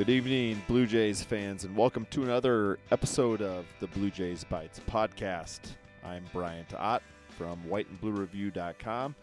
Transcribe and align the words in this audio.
Good 0.00 0.08
evening, 0.08 0.62
Blue 0.66 0.86
Jays 0.86 1.22
fans, 1.22 1.64
and 1.64 1.76
welcome 1.76 2.06
to 2.08 2.22
another 2.22 2.78
episode 2.90 3.42
of 3.42 3.66
the 3.80 3.86
Blue 3.88 4.08
Jays 4.10 4.46
Bytes 4.50 4.80
podcast. 4.88 5.72
I'm 6.02 6.24
Bryant 6.32 6.72
Ott 6.72 7.02
from 7.36 7.62
whiteandbluereview.com. 7.68 9.14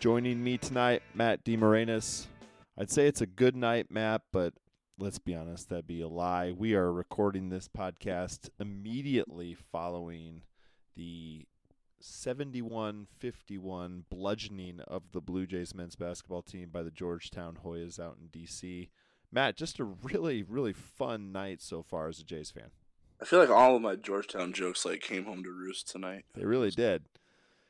Joining 0.00 0.44
me 0.44 0.58
tonight, 0.58 1.00
Matt 1.14 1.42
DeMarinis. 1.42 2.26
I'd 2.76 2.90
say 2.90 3.06
it's 3.06 3.22
a 3.22 3.26
good 3.26 3.56
night, 3.56 3.90
Matt, 3.90 4.20
but 4.30 4.52
let's 4.98 5.18
be 5.18 5.34
honest, 5.34 5.70
that'd 5.70 5.86
be 5.86 6.02
a 6.02 6.08
lie. 6.08 6.52
We 6.52 6.74
are 6.74 6.92
recording 6.92 7.48
this 7.48 7.66
podcast 7.66 8.50
immediately 8.60 9.56
following 9.72 10.42
the 10.98 11.46
71 12.00 13.06
51 13.20 14.04
bludgeoning 14.10 14.80
of 14.80 15.04
the 15.12 15.22
Blue 15.22 15.46
Jays 15.46 15.74
men's 15.74 15.96
basketball 15.96 16.42
team 16.42 16.68
by 16.70 16.82
the 16.82 16.90
Georgetown 16.90 17.56
Hoyas 17.64 17.98
out 17.98 18.18
in 18.20 18.26
D.C. 18.26 18.90
Matt, 19.34 19.56
just 19.56 19.80
a 19.80 19.84
really, 19.84 20.44
really 20.44 20.72
fun 20.72 21.32
night 21.32 21.60
so 21.60 21.82
far 21.82 22.08
as 22.08 22.20
a 22.20 22.24
Jays 22.24 22.52
fan. 22.52 22.70
I 23.20 23.24
feel 23.24 23.40
like 23.40 23.50
all 23.50 23.74
of 23.74 23.82
my 23.82 23.96
Georgetown 23.96 24.52
jokes 24.52 24.84
like 24.84 25.00
came 25.00 25.24
home 25.24 25.42
to 25.42 25.50
roost 25.50 25.90
tonight. 25.90 26.24
They 26.34 26.44
really 26.44 26.70
did. 26.70 27.02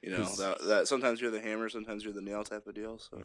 You 0.02 0.10
know 0.10 0.24
that, 0.24 0.58
that 0.66 0.88
sometimes 0.88 1.22
you're 1.22 1.30
the 1.30 1.40
hammer, 1.40 1.70
sometimes 1.70 2.04
you're 2.04 2.12
the 2.12 2.20
nail 2.20 2.44
type 2.44 2.66
of 2.66 2.74
deal. 2.74 2.98
So, 2.98 3.22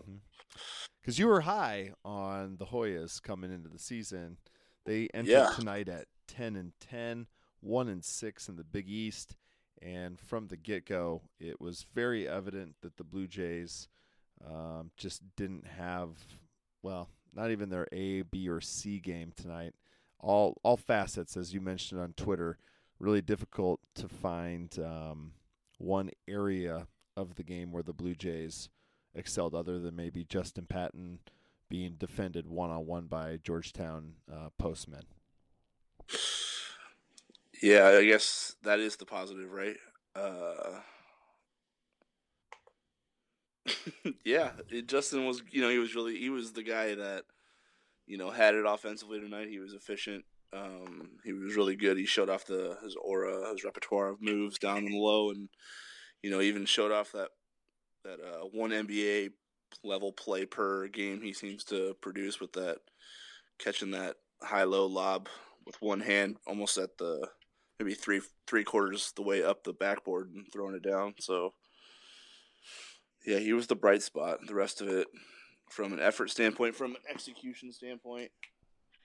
because 1.02 1.16
mm-hmm. 1.16 1.22
you 1.22 1.28
were 1.28 1.42
high 1.42 1.92
on 2.06 2.56
the 2.58 2.68
Hoyas 2.68 3.22
coming 3.22 3.52
into 3.52 3.68
the 3.68 3.80
season, 3.80 4.38
they 4.86 5.10
entered 5.14 5.32
yeah. 5.32 5.52
tonight 5.58 5.90
at 5.90 6.06
ten 6.30 6.56
and 6.56 6.72
10, 6.80 7.28
1 7.60 7.88
and 7.90 8.06
six 8.06 8.48
in 8.48 8.56
the 8.56 8.64
Big 8.64 8.88
East, 8.88 9.36
and 9.82 10.18
from 10.18 10.48
the 10.48 10.56
get 10.56 10.86
go, 10.86 11.24
it 11.38 11.60
was 11.60 11.86
very 11.94 12.30
evident 12.30 12.76
that 12.82 12.96
the 12.96 13.04
Blue 13.04 13.28
Jays 13.28 13.90
um, 14.48 14.92
just 14.96 15.22
didn't 15.36 15.68
have 15.68 16.12
well, 16.82 17.10
not 17.34 17.52
even 17.52 17.70
their 17.70 17.88
A, 17.92 18.24
B, 18.24 18.50
or 18.50 18.62
C 18.62 19.00
game 19.00 19.32
tonight. 19.36 19.74
All 20.20 20.58
all 20.64 20.78
facets, 20.78 21.38
as 21.38 21.54
you 21.54 21.62
mentioned 21.62 22.02
on 22.02 22.14
Twitter, 22.14 22.58
really 23.00 23.22
difficult 23.22 23.80
to 23.96 24.08
find. 24.08 24.78
Um, 24.80 25.32
one 25.80 26.12
area 26.28 26.88
of 27.18 27.36
the 27.36 27.44
game 27.44 27.72
where 27.72 27.84
the 27.84 27.94
Blue 27.94 28.14
Jays 28.14 28.70
excelled, 29.16 29.56
other 29.56 29.80
than 29.80 29.96
maybe 29.96 30.24
Justin 30.24 30.68
Patton 30.68 31.20
being 31.70 31.96
defended 31.98 32.48
one 32.48 32.70
on 32.70 32.86
one 32.86 33.08
by 33.08 33.40
Georgetown 33.44 34.14
uh, 34.32 34.50
postmen. 34.58 35.04
Yeah, 37.62 37.88
I 37.88 38.06
guess 38.06 38.56
that 38.64 38.80
is 38.80 38.96
the 38.98 39.06
positive, 39.06 39.52
right? 39.52 39.78
Uh, 40.16 40.80
yeah, 44.26 44.52
it, 44.70 44.88
Justin 44.88 45.26
was, 45.26 45.42
you 45.52 45.62
know, 45.62 45.70
he 45.70 45.78
was 45.78 45.96
really, 45.96 46.18
he 46.18 46.30
was 46.30 46.54
the 46.54 46.64
guy 46.64 46.96
that, 46.96 47.24
you 48.08 48.18
know, 48.18 48.32
had 48.32 48.56
it 48.56 48.66
offensively 48.68 49.20
tonight. 49.20 49.50
He 49.50 49.60
was 49.60 49.74
efficient. 49.74 50.26
Um, 50.52 51.12
he 51.24 51.34
was 51.34 51.56
really 51.56 51.76
good. 51.76 51.98
He 51.98 52.06
showed 52.06 52.30
off 52.30 52.46
the 52.46 52.78
his 52.84 52.96
aura, 52.96 53.52
his 53.52 53.64
repertoire 53.64 54.10
of 54.10 54.22
moves 54.22 54.58
down 54.58 54.80
and 54.80 54.96
low, 54.96 55.30
and 55.30 55.50
you 56.24 56.32
know 56.32 56.42
even 56.42 56.66
showed 56.66 56.92
off 56.92 57.12
that 57.12 57.30
that 58.04 58.20
uh, 58.20 58.46
one 58.52 58.72
NBA 58.72 59.32
level 59.84 60.12
play 60.12 60.46
per 60.46 60.88
game 60.88 61.22
he 61.22 61.34
seems 61.34 61.64
to 61.66 61.96
produce 62.02 62.40
with 62.40 62.54
that 62.54 62.78
catching 63.60 63.92
that 63.92 64.16
high 64.42 64.64
low 64.64 64.88
lob 64.88 65.30
with 65.66 65.80
one 65.82 66.00
hand, 66.00 66.38
almost 66.48 66.78
at 66.78 66.98
the 66.98 67.28
maybe 67.80 67.94
three 67.94 68.22
three 68.48 68.64
quarters 68.64 69.14
the 69.16 69.22
way 69.22 69.44
up 69.44 69.64
the 69.64 69.74
backboard 69.74 70.32
and 70.34 70.52
throwing 70.52 70.76
it 70.76 70.84
down. 70.84 71.14
So 71.20 71.54
yeah, 73.26 73.40
he 73.40 73.54
was 73.54 73.68
the 73.68 73.76
bright 73.76 74.02
spot. 74.02 74.40
The 74.48 74.56
rest 74.56 74.82
of 74.82 74.88
it, 74.88 75.08
from 75.70 75.94
an 75.94 76.00
effort 76.00 76.30
standpoint, 76.30 76.76
from 76.76 76.92
an 76.92 77.02
execution 77.10 77.72
standpoint, 77.72 78.32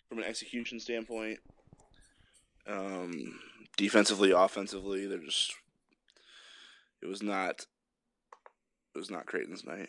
from 0.09 0.19
an 0.19 0.25
execution 0.25 0.81
standpoint. 0.81 1.39
Um, 2.67 3.39
defensively, 3.77 4.31
offensively, 4.31 5.07
they're 5.07 5.19
just. 5.19 5.55
It 7.03 7.07
was 7.07 7.23
not. 7.23 7.67
It 8.95 8.99
was 8.99 9.11
not 9.11 9.27
Creighton's 9.27 9.65
night. 9.65 9.89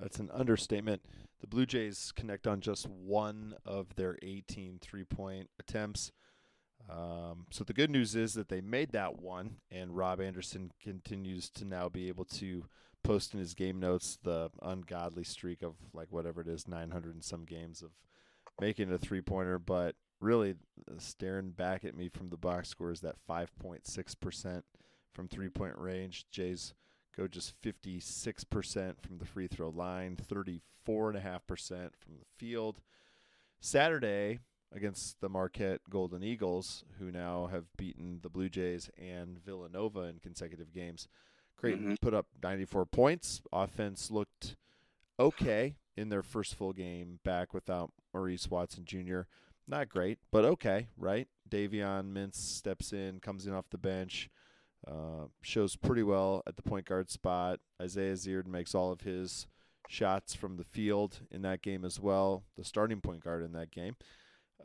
That's 0.00 0.18
an 0.18 0.30
understatement. 0.32 1.02
The 1.40 1.46
Blue 1.46 1.66
Jays 1.66 2.12
connect 2.14 2.46
on 2.46 2.60
just 2.60 2.88
one 2.88 3.54
of 3.64 3.94
their 3.96 4.18
18 4.22 4.78
three 4.80 5.04
point 5.04 5.48
attempts. 5.58 6.12
Um, 6.90 7.46
so 7.50 7.64
the 7.64 7.72
good 7.72 7.90
news 7.90 8.14
is 8.16 8.34
that 8.34 8.48
they 8.48 8.60
made 8.60 8.92
that 8.92 9.20
one, 9.20 9.56
and 9.70 9.96
Rob 9.96 10.20
Anderson 10.20 10.72
continues 10.82 11.48
to 11.50 11.64
now 11.64 11.88
be 11.88 12.08
able 12.08 12.24
to 12.26 12.64
post 13.02 13.34
in 13.34 13.40
his 13.40 13.54
game 13.54 13.80
notes 13.80 14.18
the 14.22 14.50
ungodly 14.62 15.24
streak 15.24 15.62
of 15.62 15.74
like 15.92 16.08
whatever 16.10 16.40
it 16.40 16.48
is, 16.48 16.68
900 16.68 17.14
and 17.14 17.24
some 17.24 17.44
games 17.44 17.82
of 17.82 17.90
making 18.60 18.92
a 18.92 18.98
three 18.98 19.20
pointer, 19.20 19.58
but 19.58 19.96
really 20.20 20.54
uh, 20.88 20.94
staring 20.98 21.50
back 21.50 21.84
at 21.84 21.96
me 21.96 22.08
from 22.08 22.30
the 22.30 22.36
box 22.36 22.68
score 22.68 22.92
is 22.92 23.00
that 23.00 23.16
5.6% 23.28 24.62
from 25.12 25.28
three 25.28 25.48
point 25.48 25.76
range. 25.76 26.26
Jays 26.30 26.74
go 27.16 27.26
just 27.26 27.60
56% 27.62 28.94
from 29.00 29.18
the 29.18 29.26
free 29.26 29.48
throw 29.48 29.68
line, 29.68 30.16
34.5% 30.16 31.20
from 31.98 32.14
the 32.18 32.26
field. 32.36 32.80
Saturday 33.60 34.38
against 34.74 35.20
the 35.20 35.28
Marquette 35.28 35.80
Golden 35.90 36.22
Eagles, 36.22 36.84
who 36.98 37.10
now 37.10 37.46
have 37.46 37.76
beaten 37.76 38.20
the 38.22 38.30
Blue 38.30 38.48
Jays 38.48 38.90
and 38.98 39.38
Villanova 39.44 40.00
in 40.00 40.18
consecutive 40.18 40.72
games. 40.72 41.08
Creighton 41.62 41.84
mm-hmm. 41.84 41.94
put 42.02 42.12
up 42.12 42.26
94 42.42 42.86
points. 42.86 43.40
Offense 43.52 44.10
looked 44.10 44.56
okay 45.20 45.76
in 45.96 46.08
their 46.08 46.24
first 46.24 46.56
full 46.56 46.72
game 46.72 47.20
back 47.22 47.54
without 47.54 47.92
Maurice 48.12 48.50
Watson 48.50 48.84
Jr. 48.84 49.20
Not 49.68 49.88
great, 49.88 50.18
but 50.32 50.44
okay, 50.44 50.88
right? 50.98 51.28
Davion 51.48 52.12
Mintz 52.12 52.34
steps 52.34 52.92
in, 52.92 53.20
comes 53.20 53.46
in 53.46 53.54
off 53.54 53.70
the 53.70 53.78
bench, 53.78 54.28
uh, 54.88 55.26
shows 55.40 55.76
pretty 55.76 56.02
well 56.02 56.42
at 56.48 56.56
the 56.56 56.62
point 56.62 56.84
guard 56.84 57.10
spot. 57.10 57.60
Isaiah 57.80 58.14
Zierd 58.14 58.48
makes 58.48 58.74
all 58.74 58.90
of 58.90 59.02
his 59.02 59.46
shots 59.88 60.34
from 60.34 60.56
the 60.56 60.64
field 60.64 61.20
in 61.30 61.42
that 61.42 61.62
game 61.62 61.84
as 61.84 62.00
well, 62.00 62.42
the 62.56 62.64
starting 62.64 63.00
point 63.00 63.22
guard 63.22 63.44
in 63.44 63.52
that 63.52 63.70
game. 63.70 63.94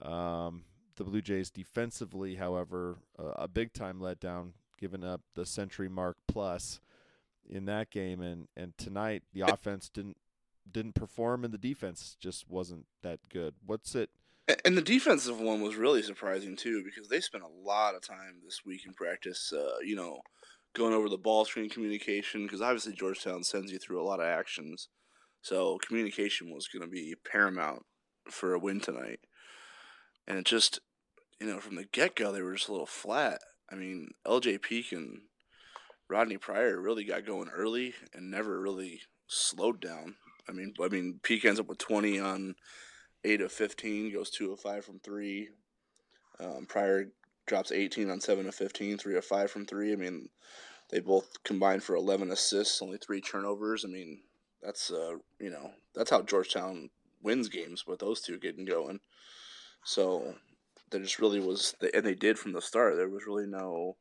Um, 0.01 0.63
the 0.95 1.03
Blue 1.03 1.21
Jays 1.21 1.51
defensively, 1.51 2.35
however, 2.35 2.97
uh, 3.19 3.33
a 3.35 3.47
big 3.47 3.71
time 3.71 3.99
letdown, 3.99 4.53
giving 4.79 5.03
up 5.03 5.21
the 5.35 5.45
century 5.45 5.89
mark 5.89 6.17
plus 6.27 6.79
in 7.49 7.65
that 7.65 7.91
game, 7.91 8.21
and 8.21 8.47
and 8.55 8.77
tonight 8.77 9.23
the 9.33 9.41
offense 9.41 9.89
didn't 9.89 10.17
didn't 10.69 10.95
perform, 10.95 11.43
and 11.43 11.53
the 11.53 11.57
defense 11.57 12.15
just 12.19 12.49
wasn't 12.49 12.85
that 13.03 13.19
good. 13.29 13.55
What's 13.65 13.95
it? 13.95 14.09
And 14.63 14.77
the 14.77 14.81
defensive 14.81 15.39
one 15.39 15.61
was 15.61 15.75
really 15.75 16.01
surprising 16.01 16.55
too 16.55 16.83
because 16.83 17.09
they 17.09 17.19
spent 17.19 17.43
a 17.43 17.67
lot 17.67 17.95
of 17.95 18.01
time 18.01 18.41
this 18.45 18.61
week 18.65 18.85
in 18.85 18.93
practice. 18.93 19.51
Uh, 19.53 19.77
you 19.83 19.95
know, 19.95 20.19
going 20.73 20.93
over 20.93 21.09
the 21.09 21.17
ball 21.17 21.45
screen 21.45 21.69
communication 21.69 22.43
because 22.43 22.61
obviously 22.61 22.93
Georgetown 22.93 23.43
sends 23.43 23.71
you 23.71 23.79
through 23.79 24.01
a 24.01 24.07
lot 24.07 24.19
of 24.19 24.25
actions, 24.25 24.87
so 25.41 25.77
communication 25.85 26.53
was 26.53 26.67
going 26.67 26.83
to 26.83 26.89
be 26.89 27.15
paramount 27.29 27.83
for 28.29 28.53
a 28.53 28.59
win 28.59 28.79
tonight. 28.79 29.19
And 30.27 30.37
it 30.37 30.45
just, 30.45 30.79
you 31.39 31.47
know, 31.47 31.59
from 31.59 31.75
the 31.75 31.85
get 31.85 32.15
go, 32.15 32.31
they 32.31 32.41
were 32.41 32.55
just 32.55 32.67
a 32.67 32.71
little 32.71 32.85
flat. 32.85 33.39
I 33.71 33.75
mean, 33.75 34.11
LJ 34.25 34.61
Peak 34.61 34.91
and 34.91 35.21
Rodney 36.09 36.37
Pryor 36.37 36.79
really 36.79 37.03
got 37.03 37.25
going 37.25 37.49
early 37.49 37.93
and 38.13 38.31
never 38.31 38.59
really 38.59 39.01
slowed 39.27 39.81
down. 39.81 40.15
I 40.47 40.53
mean, 40.53 40.73
I 40.81 40.87
mean, 40.87 41.19
Peak 41.21 41.43
ends 41.43 41.59
up 41.59 41.67
with 41.67 41.79
20 41.79 42.19
on 42.19 42.55
8 43.23 43.41
of 43.41 43.51
15, 43.51 44.13
goes 44.13 44.29
2 44.29 44.53
of 44.53 44.59
5 44.59 44.85
from 44.85 44.99
3. 44.99 45.49
Um, 46.39 46.65
Pryor 46.67 47.07
drops 47.45 47.71
18 47.71 48.09
on 48.09 48.21
7 48.21 48.47
of 48.47 48.55
15, 48.55 48.97
3 48.97 49.17
of 49.17 49.25
5 49.25 49.51
from 49.51 49.65
3. 49.65 49.91
I 49.91 49.95
mean, 49.95 50.29
they 50.89 50.99
both 50.99 51.43
combined 51.43 51.83
for 51.83 51.95
11 51.95 52.31
assists, 52.31 52.81
only 52.81 52.97
3 52.97 53.19
turnovers. 53.19 53.83
I 53.83 53.89
mean, 53.89 54.21
that's, 54.61 54.91
uh, 54.91 55.15
you 55.39 55.49
know, 55.49 55.71
that's 55.93 56.09
how 56.09 56.21
Georgetown 56.21 56.89
wins 57.21 57.49
games 57.49 57.85
with 57.85 57.99
those 57.99 58.21
two 58.21 58.37
getting 58.37 58.65
going. 58.65 58.99
So 59.83 60.35
there 60.89 61.01
just 61.01 61.19
really 61.19 61.39
was, 61.39 61.75
and 61.93 62.05
they 62.05 62.15
did 62.15 62.39
from 62.39 62.53
the 62.53 62.61
start. 62.61 62.95
There 62.95 63.09
was 63.09 63.27
really 63.27 63.47
no 63.47 63.97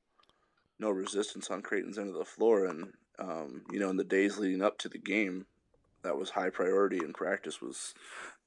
no 0.78 0.90
resistance 0.90 1.50
on 1.50 1.62
Creighton's 1.62 1.98
end 1.98 2.08
of 2.08 2.18
the 2.18 2.24
floor, 2.24 2.66
and 2.66 2.92
um, 3.18 3.62
you 3.70 3.78
know, 3.78 3.90
in 3.90 3.96
the 3.96 4.04
days 4.04 4.38
leading 4.38 4.62
up 4.62 4.78
to 4.78 4.88
the 4.88 4.98
game, 4.98 5.46
that 6.02 6.16
was 6.16 6.30
high 6.30 6.50
priority 6.50 6.98
in 6.98 7.12
practice 7.12 7.60
was 7.60 7.94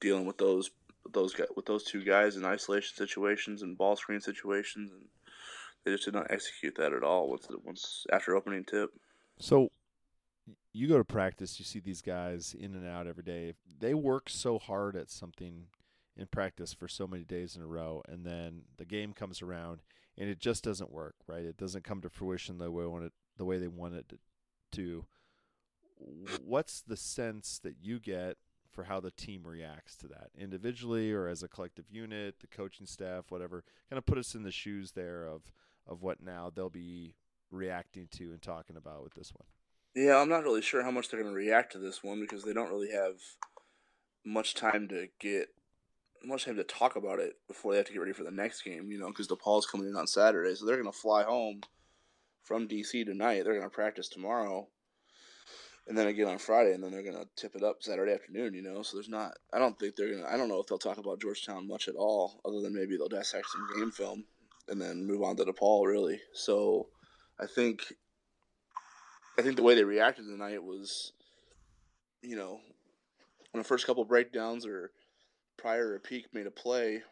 dealing 0.00 0.26
with 0.26 0.38
those 0.38 0.70
those 1.12 1.34
guys, 1.34 1.48
with 1.56 1.66
those 1.66 1.84
two 1.84 2.04
guys 2.04 2.36
in 2.36 2.44
isolation 2.44 2.96
situations 2.96 3.62
and 3.62 3.78
ball 3.78 3.96
screen 3.96 4.20
situations, 4.20 4.90
and 4.92 5.02
they 5.84 5.92
just 5.92 6.04
did 6.04 6.14
not 6.14 6.30
execute 6.30 6.76
that 6.76 6.92
at 6.92 7.02
all 7.02 7.28
once 7.28 7.48
once 7.64 8.06
after 8.12 8.36
opening 8.36 8.64
tip. 8.64 8.90
So 9.38 9.70
you 10.72 10.88
go 10.88 10.98
to 10.98 11.04
practice, 11.04 11.58
you 11.58 11.64
see 11.64 11.80
these 11.80 12.02
guys 12.02 12.54
in 12.58 12.74
and 12.74 12.86
out 12.86 13.06
every 13.06 13.24
day. 13.24 13.54
They 13.78 13.94
work 13.94 14.28
so 14.28 14.58
hard 14.58 14.94
at 14.94 15.10
something 15.10 15.64
in 16.16 16.26
practice 16.26 16.72
for 16.72 16.86
so 16.86 17.06
many 17.06 17.24
days 17.24 17.56
in 17.56 17.62
a 17.62 17.66
row, 17.66 18.02
and 18.08 18.24
then 18.24 18.62
the 18.76 18.84
game 18.84 19.12
comes 19.12 19.42
around 19.42 19.80
and 20.18 20.28
it 20.28 20.38
just 20.38 20.64
doesn't 20.64 20.92
work, 20.92 21.16
right? 21.26 21.44
It 21.44 21.56
doesn't 21.56 21.84
come 21.84 22.00
to 22.02 22.10
fruition 22.10 22.58
the 22.58 22.70
way 22.70 22.86
want 22.86 23.04
it, 23.04 23.12
the 23.36 23.44
way 23.44 23.58
they 23.58 23.68
want 23.68 23.94
it 23.94 24.12
to. 24.72 25.06
What's 26.44 26.80
the 26.80 26.96
sense 26.96 27.60
that 27.62 27.76
you 27.80 28.00
get 28.00 28.36
for 28.72 28.84
how 28.84 29.00
the 29.00 29.10
team 29.10 29.42
reacts 29.44 29.96
to 29.96 30.08
that 30.08 30.30
individually 30.38 31.12
or 31.12 31.28
as 31.28 31.42
a 31.42 31.48
collective 31.48 31.86
unit, 31.90 32.36
the 32.40 32.46
coaching 32.46 32.86
staff, 32.86 33.24
whatever. 33.28 33.64
Kind 33.88 33.98
of 33.98 34.06
put 34.06 34.18
us 34.18 34.34
in 34.34 34.42
the 34.42 34.52
shoes 34.52 34.92
there 34.92 35.26
of 35.26 35.52
of 35.86 36.02
what 36.02 36.22
now 36.22 36.52
they'll 36.54 36.70
be 36.70 37.14
reacting 37.50 38.06
to 38.12 38.30
and 38.30 38.40
talking 38.40 38.76
about 38.76 39.02
with 39.02 39.14
this 39.14 39.32
one. 39.34 39.46
Yeah, 39.94 40.18
I'm 40.18 40.28
not 40.28 40.44
really 40.44 40.62
sure 40.62 40.84
how 40.84 40.90
much 40.90 41.08
they're 41.08 41.20
going 41.20 41.32
to 41.32 41.36
react 41.36 41.72
to 41.72 41.78
this 41.78 42.04
one 42.04 42.20
because 42.20 42.44
they 42.44 42.52
don't 42.52 42.70
really 42.70 42.92
have 42.92 43.16
much 44.24 44.54
time 44.54 44.86
to 44.88 45.08
get 45.18 45.48
much 46.24 46.44
time 46.44 46.56
to 46.56 46.64
talk 46.64 46.96
about 46.96 47.18
it 47.18 47.34
before 47.48 47.72
they 47.72 47.78
have 47.78 47.86
to 47.86 47.92
get 47.92 48.00
ready 48.00 48.12
for 48.12 48.24
the 48.24 48.30
next 48.30 48.62
game. 48.62 48.90
You 48.90 48.98
know, 48.98 49.08
because 49.08 49.28
DePaul's 49.28 49.66
coming 49.66 49.88
in 49.88 49.96
on 49.96 50.06
Saturday, 50.06 50.54
so 50.54 50.66
they're 50.66 50.80
going 50.80 50.90
to 50.90 50.98
fly 50.98 51.22
home 51.22 51.60
from 52.42 52.68
DC 52.68 53.04
tonight. 53.04 53.44
They're 53.44 53.54
going 53.54 53.68
to 53.68 53.74
practice 53.74 54.08
tomorrow, 54.08 54.68
and 55.86 55.96
then 55.96 56.06
again 56.06 56.28
on 56.28 56.38
Friday, 56.38 56.72
and 56.72 56.82
then 56.82 56.90
they're 56.90 57.02
going 57.02 57.16
to 57.16 57.28
tip 57.36 57.54
it 57.54 57.62
up 57.62 57.82
Saturday 57.82 58.12
afternoon. 58.12 58.54
You 58.54 58.62
know, 58.62 58.82
so 58.82 58.96
there's 58.96 59.08
not. 59.08 59.32
I 59.52 59.58
don't 59.58 59.78
think 59.78 59.96
they're 59.96 60.10
going 60.10 60.22
to. 60.22 60.32
I 60.32 60.36
don't 60.36 60.48
know 60.48 60.60
if 60.60 60.66
they'll 60.66 60.78
talk 60.78 60.98
about 60.98 61.20
Georgetown 61.20 61.68
much 61.68 61.88
at 61.88 61.96
all, 61.96 62.40
other 62.44 62.60
than 62.60 62.74
maybe 62.74 62.96
they'll 62.96 63.08
dissect 63.08 63.46
some 63.48 63.78
game 63.78 63.90
film 63.90 64.24
and 64.68 64.80
then 64.80 65.06
move 65.06 65.22
on 65.22 65.36
to 65.36 65.44
DePaul. 65.44 65.86
Really, 65.86 66.20
so 66.32 66.88
I 67.38 67.46
think. 67.46 67.94
I 69.38 69.42
think 69.42 69.56
the 69.56 69.62
way 69.62 69.74
they 69.74 69.84
reacted 69.84 70.26
tonight 70.26 70.62
was, 70.62 71.12
you 72.20 72.36
know, 72.36 72.60
on 73.54 73.58
the 73.58 73.64
first 73.64 73.86
couple 73.86 74.04
breakdowns 74.04 74.66
or 74.66 74.90
Pryor 75.60 75.94
to 75.94 76.00
peak 76.00 76.26
made 76.32 76.46
a 76.46 76.50
play 76.50 77.02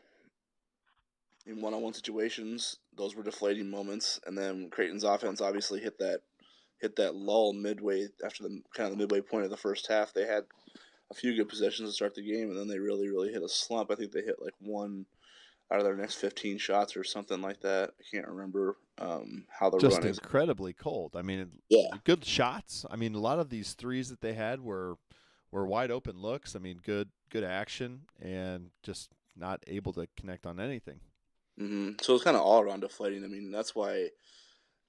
in 1.47 1.61
one-on-one 1.61 1.95
situations, 1.95 2.77
those 2.97 3.15
were 3.15 3.23
deflating 3.23 3.71
moments, 3.71 4.21
and 4.27 4.37
then 4.37 4.69
Creighton's 4.71 5.05
offense 5.05 5.41
obviously 5.41 5.81
hit 5.81 5.99
that 5.99 6.21
hit 6.81 6.95
that 6.97 7.15
lull 7.17 7.53
midway 7.53 8.06
after 8.25 8.45
the 8.45 8.61
kind 8.75 8.87
of 8.87 8.93
the 8.93 8.97
midway 9.03 9.21
point 9.21 9.45
of 9.45 9.50
the 9.50 9.56
first 9.56 9.89
half. 9.89 10.12
They 10.12 10.27
had 10.27 10.45
a 11.11 11.15
few 11.15 11.35
good 11.35 11.49
possessions 11.49 11.89
to 11.89 11.95
start 11.95 12.15
the 12.15 12.23
game, 12.23 12.50
and 12.50 12.59
then 12.59 12.69
they 12.69 12.79
really 12.79 13.09
really 13.09 13.33
hit 13.33 13.43
a 13.43 13.49
slump. 13.49 13.91
I 13.91 13.95
think 13.95 14.12
they 14.12 14.23
hit 14.23 14.37
like 14.41 14.55
one 14.61 15.06
out 15.71 15.79
of 15.79 15.85
their 15.85 15.97
next 15.97 16.15
15 16.17 16.59
shots 16.59 16.97
or 16.97 17.05
something 17.05 17.41
like 17.41 17.61
that. 17.61 17.91
I 17.99 18.17
can't 18.17 18.29
remember 18.29 18.77
um, 18.99 19.45
how 19.49 19.71
the 19.71 19.79
just 19.79 20.03
incredibly 20.05 20.73
cold. 20.73 21.15
I 21.15 21.23
mean, 21.23 21.50
Yeah. 21.69 21.97
good 22.05 22.25
shots. 22.25 22.87
I 22.91 22.97
mean, 22.97 23.15
a 23.15 23.21
lot 23.21 23.39
of 23.39 23.50
these 23.50 23.75
threes 23.75 24.09
that 24.11 24.21
they 24.21 24.35
had 24.35 24.61
were 24.61 24.97
were 25.50 25.67
wide 25.67 25.91
open 25.91 26.21
looks. 26.21 26.55
I 26.56 26.59
mean, 26.59 26.81
good 26.83 27.11
good 27.31 27.45
action 27.45 28.03
and 28.21 28.71
just 28.83 29.11
not 29.37 29.62
able 29.67 29.93
to 29.95 30.09
connect 30.17 30.47
on 30.47 30.61
anything. 30.61 31.00
hmm 31.59 31.91
So 32.00 32.15
it's 32.15 32.25
kind 32.25 32.37
of 32.37 32.43
all 32.43 32.61
around 32.61 32.81
deflating. 32.81 33.25
I 33.25 33.29
mean, 33.29 33.50
that's 33.50 33.75
why. 33.75 34.09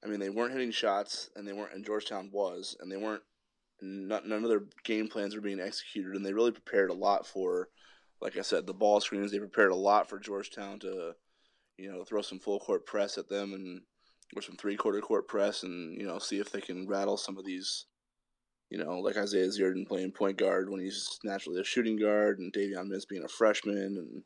I 0.04 0.08
mean, 0.08 0.20
they 0.20 0.30
weren't 0.30 0.54
hitting 0.54 0.72
shots, 0.72 1.30
and 1.36 1.48
they 1.48 1.54
weren't. 1.54 1.74
And 1.74 1.86
Georgetown 1.86 2.30
was, 2.32 2.76
and 2.80 2.92
they 2.92 2.98
weren't. 2.98 3.24
Not, 3.82 4.28
none 4.28 4.44
of 4.44 4.50
their 4.50 4.64
game 4.84 5.08
plans 5.08 5.36
were 5.36 5.42
being 5.42 5.60
executed, 5.62 6.16
and 6.16 6.26
they 6.26 6.34
really 6.34 6.52
prepared 6.52 6.90
a 6.90 6.94
lot 6.94 7.26
for, 7.26 7.70
like 8.22 8.38
I 8.38 8.42
said, 8.42 8.68
the 8.68 8.74
ball 8.74 9.00
screens. 9.02 9.32
They 9.32 9.40
prepared 9.40 9.72
a 9.72 9.76
lot 9.76 10.10
for 10.10 10.20
Georgetown 10.20 10.80
to, 10.80 11.16
you 11.78 11.92
know, 11.92 12.04
throw 12.04 12.22
some 12.22 12.40
full 12.40 12.60
court 12.60 12.86
press 12.86 13.18
at 13.18 13.30
them 13.30 13.54
and 13.54 13.82
or 14.36 14.42
some 14.42 14.56
three 14.58 14.76
quarter 14.76 15.02
court 15.02 15.28
press, 15.28 15.64
and 15.64 16.00
you 16.00 16.06
know, 16.08 16.20
see 16.20 16.40
if 16.40 16.52
they 16.52 16.62
can 16.62 16.88
rattle 16.88 17.18
some 17.18 17.38
of 17.38 17.46
these. 17.46 17.86
You 18.70 18.78
know, 18.78 19.00
like 19.00 19.18
Isaiah 19.18 19.48
Zierden 19.48 19.88
playing 19.88 20.12
point 20.12 20.38
guard 20.38 20.70
when 20.70 20.80
he's 20.80 21.20
naturally 21.24 21.60
a 21.60 21.64
shooting 21.64 21.98
guard, 21.98 22.40
and 22.40 22.54
Davion 22.54 22.90
Mintz 22.90 23.08
being 23.08 23.24
a 23.24 23.28
freshman, 23.28 23.98
and 23.98 24.24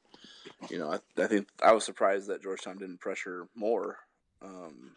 you 0.69 0.80
know, 0.80 0.92
I, 0.92 1.00
I 1.22 1.28
think 1.28 1.48
I 1.63 1.72
was 1.72 1.86
surprised 1.86 2.28
that 2.28 2.44
Georgetown 2.44 2.78
didn't 2.78 3.00
pressure 3.00 3.48
more. 3.56 3.98
Um, 4.42 4.92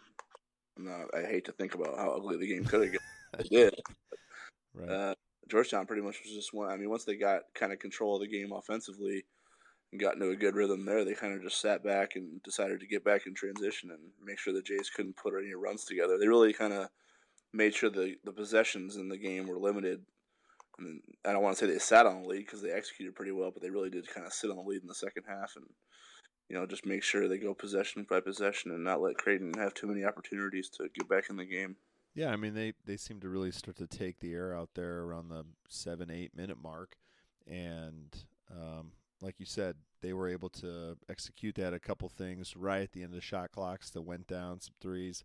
no, 0.77 1.07
I 1.15 1.23
hate 1.23 1.45
to 1.47 1.53
think 1.53 1.75
about 1.75 1.97
how 1.97 2.11
ugly 2.11 2.37
the 2.37 2.47
game 2.47 2.65
could 2.65 2.83
have 2.83 2.93
gotten. 2.93 3.71
Right. 4.77 4.91
Uh, 4.91 5.15
Georgetown 5.49 5.87
pretty 5.87 6.03
much 6.03 6.21
was 6.23 6.35
just 6.35 6.53
one. 6.53 6.71
I 6.71 6.77
mean, 6.77 6.91
once 6.91 7.05
they 7.05 7.17
got 7.17 7.43
kind 7.55 7.73
of 7.73 7.79
control 7.79 8.17
of 8.17 8.21
the 8.21 8.27
game 8.27 8.53
offensively 8.53 9.25
and 9.91 10.01
got 10.01 10.15
into 10.15 10.29
a 10.29 10.37
good 10.37 10.55
rhythm 10.55 10.85
there, 10.85 11.05
they 11.05 11.15
kind 11.15 11.35
of 11.35 11.43
just 11.43 11.61
sat 11.61 11.83
back 11.85 12.17
and 12.17 12.43
decided 12.43 12.81
to 12.81 12.87
get 12.87 13.05
back 13.05 13.27
in 13.27 13.35
transition 13.35 13.91
and 13.91 14.01
make 14.23 14.39
sure 14.39 14.53
the 14.53 14.61
Jays 14.61 14.91
couldn't 14.95 15.17
put 15.17 15.33
any 15.35 15.55
runs 15.55 15.85
together. 15.85 16.19
They 16.19 16.29
really 16.29 16.53
kind 16.53 16.73
of 16.73 16.89
made 17.57 17.75
sure 17.75 17.91
the 17.91 18.17
the 18.25 18.33
possessions 18.33 18.97
in 18.97 19.09
the 19.09 19.17
game 19.17 19.47
were 19.47 19.59
limited. 19.59 20.03
I 20.79 20.83
mean, 20.83 21.01
I 21.25 21.33
don't 21.33 21.43
want 21.43 21.57
to 21.57 21.65
say 21.65 21.73
they 21.73 21.79
sat 21.79 22.07
on 22.07 22.23
the 22.23 22.29
lead 22.29 22.45
because 22.45 22.61
they 22.61 22.71
executed 22.71 23.15
pretty 23.15 23.33
well, 23.33 23.51
but 23.51 23.63
they 23.63 23.71
really 23.71 23.91
did 23.91 24.13
kind 24.13 24.27
of 24.27 24.33
sit 24.33 24.51
on 24.51 24.57
the 24.57 24.63
lead 24.63 24.83
in 24.83 24.89
the 24.89 24.95
second 24.95 25.25
half 25.27 25.57
and 25.57 25.65
you 26.49 26.57
know 26.57 26.67
just 26.67 26.87
make 26.87 27.03
sure 27.03 27.27
they 27.27 27.39
go 27.39 27.55
possession 27.55 28.07
by 28.09 28.21
possession 28.21 28.71
and 28.71 28.85
not 28.85 29.01
let 29.01 29.17
Creighton 29.17 29.55
have 29.55 29.75
too 29.75 29.87
many 29.87 30.05
opportunities 30.05 30.69
to 30.71 30.89
get 30.95 31.09
back 31.09 31.31
in 31.31 31.37
the 31.37 31.45
game. 31.45 31.77
Yeah, 32.15 32.31
I 32.31 32.37
mean 32.37 32.55
they 32.55 32.75
they 32.85 32.97
seem 32.97 33.21
to 33.21 33.29
really 33.29 33.51
start 33.51 33.77
to 33.77 33.87
take 33.87 34.21
the 34.21 34.33
air 34.33 34.57
out 34.57 34.71
there 34.75 35.01
around 35.03 35.29
the 35.29 35.45
seven 35.69 36.11
eight 36.11 36.37
minute 36.37 36.59
mark, 36.63 36.97
and 37.47 38.15
um, 38.51 38.93
like 39.21 39.37
you 39.39 39.47
said, 39.47 39.77
they 40.03 40.13
were 40.13 40.29
able 40.29 40.49
to 40.51 40.97
execute 41.09 41.55
that 41.57 41.75
a 41.75 41.81
couple 41.81 42.09
things 42.09 42.57
right 42.57 42.83
at 42.83 42.93
the 42.93 43.03
end 43.03 43.13
of 43.13 43.17
the 43.17 43.21
shot 43.21 43.51
clocks 43.53 43.91
that 43.91 44.03
went 44.03 44.27
down 44.27 44.61
some 44.61 44.75
threes, 44.81 45.25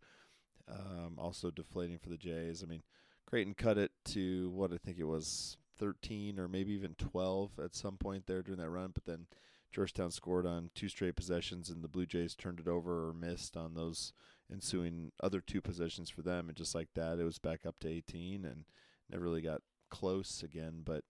um, 0.71 1.15
also 1.17 1.51
deflating 1.51 1.97
for 1.99 2.09
the 2.09 2.17
Jays. 2.17 2.63
I 2.63 2.67
mean, 2.67 2.83
Creighton 3.25 3.53
cut 3.53 3.77
it 3.77 3.91
to 4.05 4.49
what 4.51 4.71
I 4.71 4.77
think 4.77 4.97
it 4.97 5.05
was 5.05 5.57
thirteen 5.77 6.39
or 6.39 6.47
maybe 6.47 6.73
even 6.73 6.95
twelve 6.95 7.51
at 7.63 7.75
some 7.75 7.97
point 7.97 8.27
there 8.27 8.41
during 8.41 8.59
that 8.59 8.69
run, 8.69 8.91
but 8.93 9.05
then 9.05 9.27
Georgetown 9.71 10.11
scored 10.11 10.45
on 10.45 10.69
two 10.75 10.89
straight 10.89 11.15
possessions, 11.15 11.69
and 11.69 11.83
the 11.83 11.87
Blue 11.87 12.05
Jays 12.05 12.35
turned 12.35 12.59
it 12.59 12.67
over 12.67 13.07
or 13.09 13.13
missed 13.13 13.55
on 13.55 13.73
those 13.73 14.13
ensuing 14.51 15.11
other 15.23 15.39
two 15.39 15.61
possessions 15.61 16.09
for 16.09 16.21
them, 16.21 16.49
and 16.49 16.57
just 16.57 16.75
like 16.75 16.89
that, 16.95 17.19
it 17.19 17.23
was 17.23 17.39
back 17.39 17.65
up 17.65 17.79
to 17.79 17.89
18, 17.89 18.43
and 18.43 18.65
never 19.09 19.23
really 19.23 19.41
got 19.41 19.61
close 19.89 20.43
again. 20.43 20.81
But 20.83 21.03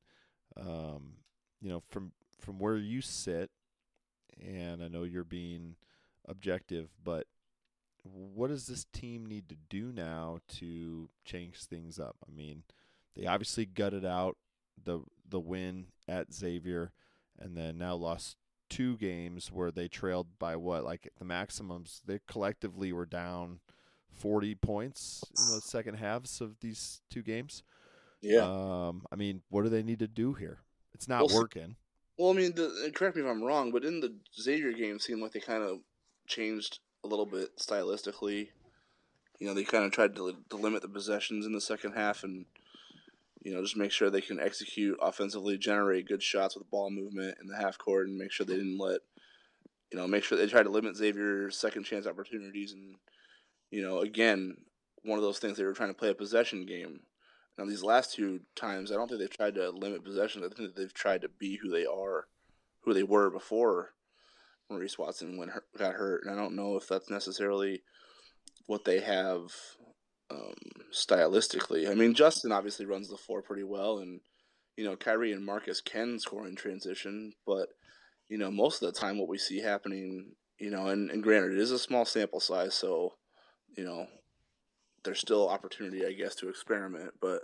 um, 0.55 1.13
you 1.59 1.69
know, 1.69 1.81
from 1.89 2.11
from 2.39 2.59
where 2.59 2.77
you 2.77 3.01
sit, 3.01 3.49
and 4.39 4.83
I 4.83 4.87
know 4.87 5.03
you're 5.03 5.23
being 5.23 5.75
objective, 6.27 6.89
but 7.03 7.27
what 8.03 8.47
does 8.47 8.67
this 8.67 8.85
team 8.85 9.25
need 9.25 9.47
to 9.49 9.55
do 9.69 9.91
now 9.91 10.39
to 10.59 11.09
change 11.23 11.63
things 11.65 11.99
up? 11.99 12.15
I 12.27 12.31
mean, 12.31 12.63
they 13.15 13.25
obviously 13.25 13.65
gutted 13.65 14.05
out 14.05 14.37
the 14.83 15.01
the 15.27 15.39
win 15.39 15.87
at 16.07 16.33
Xavier, 16.33 16.91
and 17.39 17.55
then 17.55 17.77
now 17.77 17.95
lost 17.95 18.37
two 18.69 18.97
games 18.97 19.51
where 19.51 19.69
they 19.71 19.87
trailed 19.87 20.39
by 20.39 20.55
what 20.55 20.83
like 20.85 21.09
the 21.19 21.25
maximums 21.25 22.01
they 22.05 22.19
collectively 22.25 22.93
were 22.93 23.05
down 23.05 23.59
40 24.13 24.55
points 24.55 25.23
in 25.37 25.53
the 25.55 25.59
second 25.61 25.95
halves 25.95 26.39
of 26.39 26.57
these 26.61 27.01
two 27.09 27.21
games 27.21 27.63
Yeah. 28.21 28.43
um 28.43 29.05
i 29.11 29.17
mean 29.17 29.41
what 29.49 29.63
do 29.63 29.69
they 29.69 29.83
need 29.83 29.99
to 29.99 30.07
do 30.07 30.33
here 30.35 30.59
it's 30.93 31.09
not 31.09 31.25
Well, 31.27 31.35
working 31.39 31.75
Well, 32.17 32.29
I 32.31 32.33
mean, 32.33 32.55
the, 32.55 32.91
correct 32.95 33.17
me 33.17 33.23
if 33.23 33.27
I'm 33.27 33.43
wrong, 33.43 33.71
but 33.71 33.83
in 33.83 33.99
the 33.99 34.15
Xavier 34.39 34.71
game, 34.73 34.95
it 34.97 35.01
seemed 35.01 35.21
like 35.21 35.31
they 35.33 35.39
kind 35.41 35.63
of 35.63 35.79
changed 36.27 36.79
a 37.03 37.07
little 37.07 37.25
bit 37.25 37.57
stylistically. 37.57 38.49
You 39.39 39.47
know, 39.47 39.53
they 39.53 39.63
kind 39.63 39.85
of 39.85 39.91
tried 39.91 40.15
to, 40.15 40.35
to 40.49 40.55
limit 40.55 40.81
the 40.81 40.87
possessions 40.87 41.45
in 41.45 41.51
the 41.51 41.61
second 41.61 41.93
half 41.93 42.23
and, 42.23 42.45
you 43.41 43.53
know, 43.53 43.61
just 43.61 43.77
make 43.77 43.91
sure 43.91 44.09
they 44.09 44.21
can 44.21 44.39
execute 44.39 44.97
offensively, 45.01 45.57
generate 45.57 46.07
good 46.07 46.21
shots 46.21 46.55
with 46.55 46.69
ball 46.69 46.91
movement 46.91 47.37
in 47.41 47.47
the 47.47 47.57
half 47.57 47.77
court, 47.77 48.07
and 48.07 48.17
make 48.17 48.31
sure 48.31 48.45
they 48.45 48.55
didn't 48.55 48.77
let, 48.77 48.99
you 49.91 49.97
know, 49.97 50.07
make 50.07 50.23
sure 50.23 50.37
they 50.37 50.47
tried 50.47 50.63
to 50.63 50.69
limit 50.69 50.95
Xavier's 50.95 51.57
second 51.57 51.83
chance 51.83 52.05
opportunities. 52.05 52.73
And, 52.73 52.95
you 53.71 53.81
know, 53.81 54.01
again, 54.01 54.57
one 55.03 55.17
of 55.17 55.23
those 55.23 55.39
things 55.39 55.57
they 55.57 55.63
were 55.63 55.73
trying 55.73 55.89
to 55.89 55.97
play 55.97 56.09
a 56.09 56.15
possession 56.15 56.67
game. 56.67 56.99
Now, 57.57 57.65
these 57.65 57.83
last 57.83 58.13
two 58.13 58.41
times, 58.55 58.91
I 58.91 58.95
don't 58.95 59.07
think 59.07 59.19
they've 59.19 59.29
tried 59.29 59.55
to 59.55 59.71
limit 59.71 60.03
possessions. 60.03 60.45
I 60.45 60.55
think 60.55 60.73
that 60.73 60.79
they've 60.79 60.93
tried 60.93 61.21
to 61.21 61.29
be 61.29 61.57
who 61.57 61.69
they 61.69 61.85
are, 61.85 62.27
who 62.81 62.93
they 62.93 63.03
were 63.03 63.31
before 63.31 63.93
Maurice 64.71 64.97
Watson 64.97 65.37
when 65.37 65.49
hurt, 65.49 65.65
got 65.77 65.93
hurt. 65.93 66.23
And 66.23 66.33
I 66.33 66.35
don't 66.35 66.55
know 66.55 66.77
if 66.77 66.87
that's 66.87 67.09
necessarily 67.09 67.83
what 68.65 68.85
they 68.85 69.01
have 69.01 69.51
um, 70.31 70.55
stylistically. 70.91 71.89
I 71.89 71.93
mean, 71.93 72.13
Justin 72.13 72.51
obviously 72.51 72.85
runs 72.85 73.09
the 73.09 73.17
floor 73.17 73.41
pretty 73.41 73.63
well, 73.63 73.99
and 73.99 74.21
you 74.77 74.85
know, 74.85 74.95
Khyri 74.95 75.33
and 75.33 75.45
Marcus 75.45 75.81
can 75.81 76.19
score 76.19 76.47
in 76.47 76.55
transition, 76.55 77.33
but 77.45 77.67
you 78.29 78.37
know, 78.37 78.49
most 78.49 78.81
of 78.81 78.93
the 78.93 78.97
time, 78.99 79.17
what 79.17 79.27
we 79.27 79.37
see 79.37 79.59
happening, 79.59 80.31
you 80.57 80.71
know, 80.71 80.87
and, 80.87 81.11
and 81.11 81.21
granted, 81.21 81.51
it 81.51 81.59
is 81.59 81.71
a 81.71 81.79
small 81.79 82.05
sample 82.05 82.39
size, 82.39 82.73
so 82.73 83.13
you 83.77 83.83
know, 83.83 84.07
there's 85.03 85.19
still 85.19 85.49
opportunity, 85.49 86.05
I 86.05 86.13
guess, 86.13 86.35
to 86.35 86.49
experiment. 86.49 87.11
But 87.21 87.41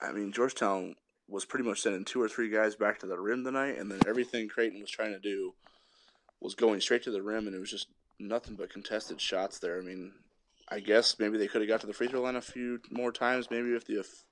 I 0.00 0.12
mean, 0.12 0.32
Georgetown 0.32 0.96
was 1.28 1.44
pretty 1.44 1.64
much 1.64 1.80
sending 1.80 2.04
two 2.04 2.22
or 2.22 2.28
three 2.28 2.50
guys 2.50 2.76
back 2.76 2.98
to 3.00 3.06
the 3.06 3.18
rim 3.18 3.44
tonight, 3.44 3.78
and 3.78 3.90
then 3.90 4.00
everything 4.06 4.48
Creighton 4.48 4.80
was 4.80 4.90
trying 4.90 5.12
to 5.12 5.18
do 5.18 5.54
was 6.46 6.54
going 6.54 6.80
straight 6.80 7.02
to 7.02 7.10
the 7.10 7.22
rim, 7.22 7.46
and 7.46 7.54
it 7.54 7.58
was 7.60 7.70
just 7.70 7.88
nothing 8.18 8.54
but 8.54 8.70
contested 8.70 9.20
shots 9.20 9.58
there. 9.58 9.78
I 9.78 9.82
mean, 9.82 10.12
I 10.68 10.80
guess 10.80 11.16
maybe 11.18 11.38
they 11.38 11.48
could 11.48 11.60
have 11.60 11.68
got 11.68 11.80
to 11.80 11.86
the 11.86 11.92
free 11.92 12.08
throw 12.08 12.22
line 12.22 12.36
a 12.36 12.40
few 12.40 12.80
more 12.90 13.12
times, 13.12 13.50
maybe 13.50 13.74
if 13.74 13.84
the 13.84 14.00
if 14.00 14.24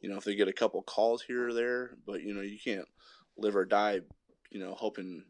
you 0.00 0.10
know 0.10 0.16
if 0.16 0.24
they 0.24 0.34
get 0.34 0.48
a 0.48 0.52
couple 0.52 0.82
calls 0.82 1.22
here 1.22 1.48
or 1.48 1.54
there, 1.54 1.92
but 2.06 2.22
you 2.22 2.34
know 2.34 2.40
you 2.42 2.58
can't 2.62 2.88
live 3.38 3.56
or 3.56 3.64
die, 3.64 4.00
you 4.50 4.60
know, 4.60 4.74
hoping 4.74 5.24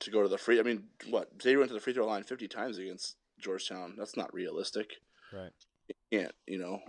to 0.00 0.10
go 0.10 0.22
to 0.22 0.28
the 0.28 0.38
free. 0.38 0.60
I 0.60 0.62
mean, 0.62 0.84
what 1.10 1.30
Xavier 1.42 1.58
went 1.58 1.70
to 1.70 1.74
the 1.74 1.80
free 1.80 1.92
throw 1.92 2.06
line 2.06 2.22
fifty 2.22 2.48
times 2.48 2.78
against 2.78 3.16
Georgetown. 3.40 3.94
That's 3.98 4.16
not 4.16 4.32
realistic. 4.32 4.94
right 5.32 5.50
You 5.88 5.94
can't, 6.12 6.34
you 6.46 6.58
know, 6.58 6.80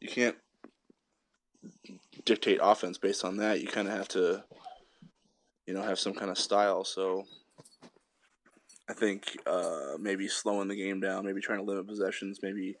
you 0.00 0.08
can't 0.08 0.36
dictate 2.24 2.60
offense 2.62 2.98
based 2.98 3.24
on 3.24 3.38
that. 3.38 3.60
You 3.60 3.66
kind 3.66 3.88
of 3.88 3.94
have 3.94 4.08
to, 4.08 4.44
you 5.66 5.74
know, 5.74 5.82
have 5.82 5.98
some 5.98 6.14
kind 6.14 6.30
of 6.30 6.38
style. 6.38 6.84
So 6.84 7.24
I 8.88 8.92
think 8.92 9.36
uh, 9.46 9.96
maybe 9.98 10.28
slowing 10.28 10.68
the 10.68 10.76
game 10.76 11.00
down, 11.00 11.24
maybe 11.24 11.40
trying 11.40 11.58
to 11.58 11.64
limit 11.64 11.86
possessions, 11.86 12.40
maybe 12.42 12.76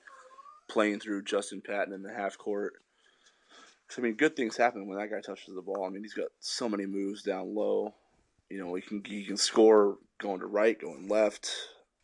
playing 0.68 1.00
through 1.00 1.22
Justin 1.22 1.60
Patton 1.60 1.92
in 1.92 2.02
the 2.02 2.12
half 2.12 2.36
court. 2.38 2.74
I 3.96 4.00
mean, 4.00 4.14
good 4.14 4.34
things 4.34 4.56
happen 4.56 4.88
when 4.88 4.98
that 4.98 5.10
guy 5.10 5.20
touches 5.20 5.54
the 5.54 5.62
ball. 5.62 5.84
I 5.86 5.90
mean, 5.90 6.02
he's 6.02 6.14
got 6.14 6.28
so 6.40 6.68
many 6.68 6.86
moves 6.86 7.22
down 7.22 7.54
low. 7.54 7.94
You 8.50 8.58
know, 8.58 8.74
he 8.74 8.82
can 8.82 9.02
he 9.04 9.24
can 9.24 9.36
score 9.36 9.98
going 10.18 10.40
to 10.40 10.46
right, 10.46 10.78
going 10.78 11.08
left. 11.08 11.50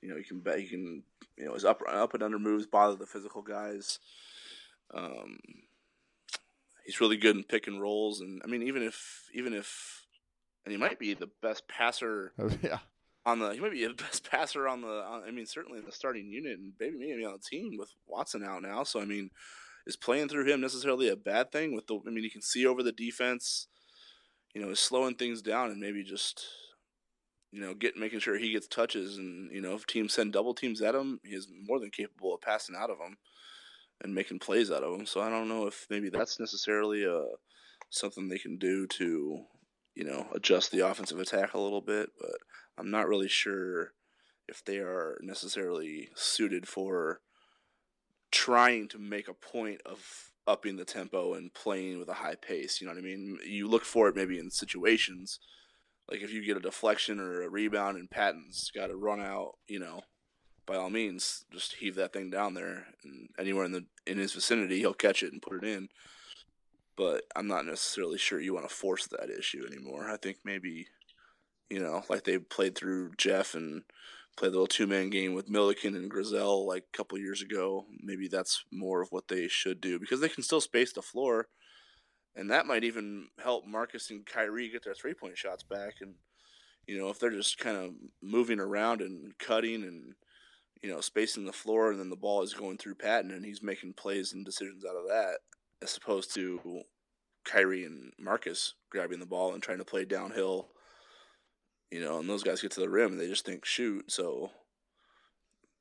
You 0.02 0.08
know, 0.08 0.16
he 0.16 0.22
can 0.22 0.42
he 0.56 0.68
can 0.68 1.02
you 1.36 1.46
know 1.46 1.54
his 1.54 1.64
up 1.64 1.80
up 1.88 2.14
and 2.14 2.22
under 2.22 2.38
moves 2.38 2.66
bother 2.66 2.96
the 2.96 3.06
physical 3.06 3.42
guys. 3.42 3.98
Um, 4.94 5.38
he's 6.84 7.00
really 7.00 7.16
good 7.16 7.36
in 7.36 7.44
pick 7.44 7.66
and 7.66 7.80
rolls, 7.80 8.20
and 8.20 8.40
I 8.44 8.46
mean, 8.46 8.62
even 8.62 8.82
if 8.82 9.28
even 9.34 9.52
if, 9.52 9.99
and 10.64 10.72
he 10.72 10.78
might 10.78 10.98
be 10.98 11.14
the 11.14 11.30
best 11.42 11.66
passer. 11.68 12.32
Yeah. 12.62 12.78
On 13.26 13.38
the, 13.38 13.50
he 13.50 13.60
might 13.60 13.72
be 13.72 13.86
the 13.86 13.92
best 14.02 14.28
passer 14.30 14.66
on 14.66 14.80
the. 14.80 14.88
On, 14.88 15.22
I 15.26 15.30
mean, 15.30 15.44
certainly 15.44 15.78
in 15.78 15.84
the 15.84 15.92
starting 15.92 16.30
unit, 16.30 16.58
and 16.58 16.72
maybe 16.80 16.96
maybe 16.98 17.24
on 17.24 17.32
the 17.32 17.38
team 17.38 17.76
with 17.78 17.90
Watson 18.06 18.42
out 18.42 18.62
now. 18.62 18.82
So 18.82 19.00
I 19.00 19.04
mean, 19.04 19.30
is 19.86 19.96
playing 19.96 20.28
through 20.28 20.50
him 20.50 20.60
necessarily 20.60 21.08
a 21.08 21.16
bad 21.16 21.52
thing? 21.52 21.74
With 21.74 21.86
the, 21.86 22.00
I 22.06 22.10
mean, 22.10 22.24
he 22.24 22.30
can 22.30 22.40
see 22.42 22.66
over 22.66 22.82
the 22.82 22.92
defense. 22.92 23.66
You 24.54 24.62
know, 24.62 24.70
is 24.70 24.80
slowing 24.80 25.14
things 25.14 25.42
down 25.42 25.70
and 25.70 25.80
maybe 25.80 26.02
just, 26.02 26.44
you 27.52 27.60
know, 27.60 27.74
get 27.74 27.96
making 27.96 28.20
sure 28.20 28.36
he 28.36 28.52
gets 28.52 28.66
touches 28.66 29.18
and 29.18 29.52
you 29.52 29.60
know 29.60 29.74
if 29.74 29.86
teams 29.86 30.14
send 30.14 30.32
double 30.32 30.54
teams 30.54 30.80
at 30.80 30.94
him, 30.94 31.20
he 31.22 31.34
is 31.34 31.46
more 31.68 31.78
than 31.78 31.90
capable 31.90 32.34
of 32.34 32.40
passing 32.40 32.74
out 32.74 32.90
of 32.90 32.98
them 32.98 33.18
and 34.02 34.14
making 34.14 34.38
plays 34.38 34.70
out 34.70 34.82
of 34.82 34.96
them. 34.96 35.06
So 35.06 35.20
I 35.20 35.28
don't 35.28 35.48
know 35.48 35.66
if 35.66 35.86
maybe 35.90 36.08
that's 36.08 36.40
necessarily 36.40 37.04
a 37.04 37.18
uh, 37.18 37.24
something 37.90 38.28
they 38.28 38.38
can 38.38 38.56
do 38.56 38.86
to, 38.86 39.44
you 40.00 40.08
know, 40.10 40.26
adjust 40.34 40.72
the 40.72 40.86
offensive 40.86 41.20
attack 41.20 41.54
a 41.54 41.60
little 41.60 41.82
bit. 41.82 42.10
But 42.18 42.36
I'm 42.78 42.90
not 42.90 43.08
really 43.08 43.28
sure 43.28 43.92
if 44.48 44.64
they 44.64 44.78
are 44.78 45.18
necessarily 45.20 46.08
suited 46.14 46.66
for 46.66 47.20
trying 48.30 48.88
to 48.88 48.98
make 48.98 49.28
a 49.28 49.34
point 49.34 49.80
of 49.84 50.30
upping 50.46 50.76
the 50.76 50.84
tempo 50.84 51.34
and 51.34 51.52
playing 51.52 51.98
with 51.98 52.08
a 52.08 52.14
high 52.14 52.34
pace. 52.34 52.80
You 52.80 52.86
know 52.86 52.94
what 52.94 53.00
I 53.00 53.04
mean? 53.04 53.38
You 53.44 53.68
look 53.68 53.84
for 53.84 54.08
it 54.08 54.16
maybe 54.16 54.38
in 54.38 54.50
situations 54.50 55.38
like 56.10 56.22
if 56.22 56.32
you 56.32 56.44
get 56.44 56.56
a 56.56 56.60
deflection 56.60 57.20
or 57.20 57.42
a 57.42 57.48
rebound 57.48 57.96
and 57.96 58.10
Patton's 58.10 58.70
got 58.74 58.88
to 58.88 58.96
run 58.96 59.20
out, 59.20 59.58
you 59.68 59.78
know, 59.78 60.02
by 60.66 60.76
all 60.76 60.90
means, 60.90 61.44
just 61.52 61.76
heave 61.76 61.94
that 61.96 62.12
thing 62.12 62.30
down 62.30 62.54
there 62.54 62.86
and 63.04 63.28
anywhere 63.38 63.64
in 63.64 63.72
the 63.72 63.86
in 64.06 64.18
his 64.18 64.32
vicinity, 64.32 64.78
he'll 64.78 64.94
catch 64.94 65.22
it 65.22 65.32
and 65.32 65.40
put 65.40 65.62
it 65.62 65.64
in. 65.64 65.88
But 67.00 67.24
I'm 67.34 67.46
not 67.46 67.64
necessarily 67.64 68.18
sure 68.18 68.38
you 68.38 68.52
want 68.52 68.68
to 68.68 68.74
force 68.74 69.06
that 69.06 69.30
issue 69.30 69.64
anymore. 69.66 70.10
I 70.10 70.18
think 70.18 70.36
maybe, 70.44 70.88
you 71.70 71.80
know, 71.80 72.02
like 72.10 72.24
they 72.24 72.36
played 72.38 72.74
through 72.76 73.12
Jeff 73.16 73.54
and 73.54 73.84
played 74.36 74.48
a 74.48 74.50
little 74.50 74.66
two 74.66 74.86
man 74.86 75.08
game 75.08 75.32
with 75.32 75.48
Milliken 75.48 75.96
and 75.96 76.10
Groselle 76.10 76.66
like 76.66 76.84
a 76.92 76.96
couple 76.98 77.16
years 77.16 77.40
ago. 77.40 77.86
Maybe 78.02 78.28
that's 78.28 78.66
more 78.70 79.00
of 79.00 79.08
what 79.12 79.28
they 79.28 79.48
should 79.48 79.80
do 79.80 79.98
because 79.98 80.20
they 80.20 80.28
can 80.28 80.42
still 80.42 80.60
space 80.60 80.92
the 80.92 81.00
floor, 81.00 81.48
and 82.36 82.50
that 82.50 82.66
might 82.66 82.84
even 82.84 83.28
help 83.42 83.66
Marcus 83.66 84.10
and 84.10 84.26
Khyri 84.26 84.70
get 84.70 84.84
their 84.84 84.92
three 84.92 85.14
point 85.14 85.38
shots 85.38 85.62
back. 85.62 85.94
And 86.02 86.16
you 86.86 86.98
know, 86.98 87.08
if 87.08 87.18
they're 87.18 87.30
just 87.30 87.56
kind 87.56 87.78
of 87.78 87.92
moving 88.22 88.60
around 88.60 89.00
and 89.00 89.38
cutting 89.38 89.84
and 89.84 90.16
you 90.82 90.90
know 90.90 91.00
spacing 91.00 91.46
the 91.46 91.52
floor, 91.54 91.92
and 91.92 91.98
then 91.98 92.10
the 92.10 92.14
ball 92.16 92.42
is 92.42 92.52
going 92.52 92.76
through 92.76 92.96
Patton 92.96 93.30
and 93.30 93.46
he's 93.46 93.62
making 93.62 93.94
plays 93.94 94.34
and 94.34 94.44
decisions 94.44 94.84
out 94.84 94.96
of 94.96 95.08
that, 95.08 95.38
as 95.82 95.96
opposed 95.96 96.34
to 96.34 96.82
Khyri 97.46 97.86
and 97.86 98.12
Marcus 98.18 98.74
grabbing 98.90 99.20
the 99.20 99.26
ball 99.26 99.54
and 99.54 99.62
trying 99.62 99.78
to 99.78 99.84
play 99.84 100.04
downhill 100.04 100.68
you 101.90 102.00
know, 102.00 102.18
and 102.20 102.28
those 102.28 102.42
guys 102.42 102.62
get 102.62 102.70
to 102.72 102.80
the 102.80 102.88
rim 102.88 103.12
and 103.12 103.20
they 103.20 103.28
just 103.28 103.44
think 103.44 103.64
shoot. 103.64 104.10
So 104.10 104.50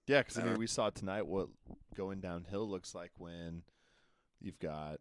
yeah, 0.07 0.21
because 0.21 0.39
I 0.39 0.43
mean, 0.43 0.57
we 0.57 0.67
saw 0.67 0.89
tonight 0.89 1.27
what 1.27 1.49
going 1.95 2.19
downhill 2.19 2.67
looks 2.67 2.95
like 2.95 3.11
when 3.17 3.61
you've 4.41 4.59
got, 4.59 4.97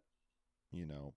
you 0.71 0.85
know, 0.85 1.13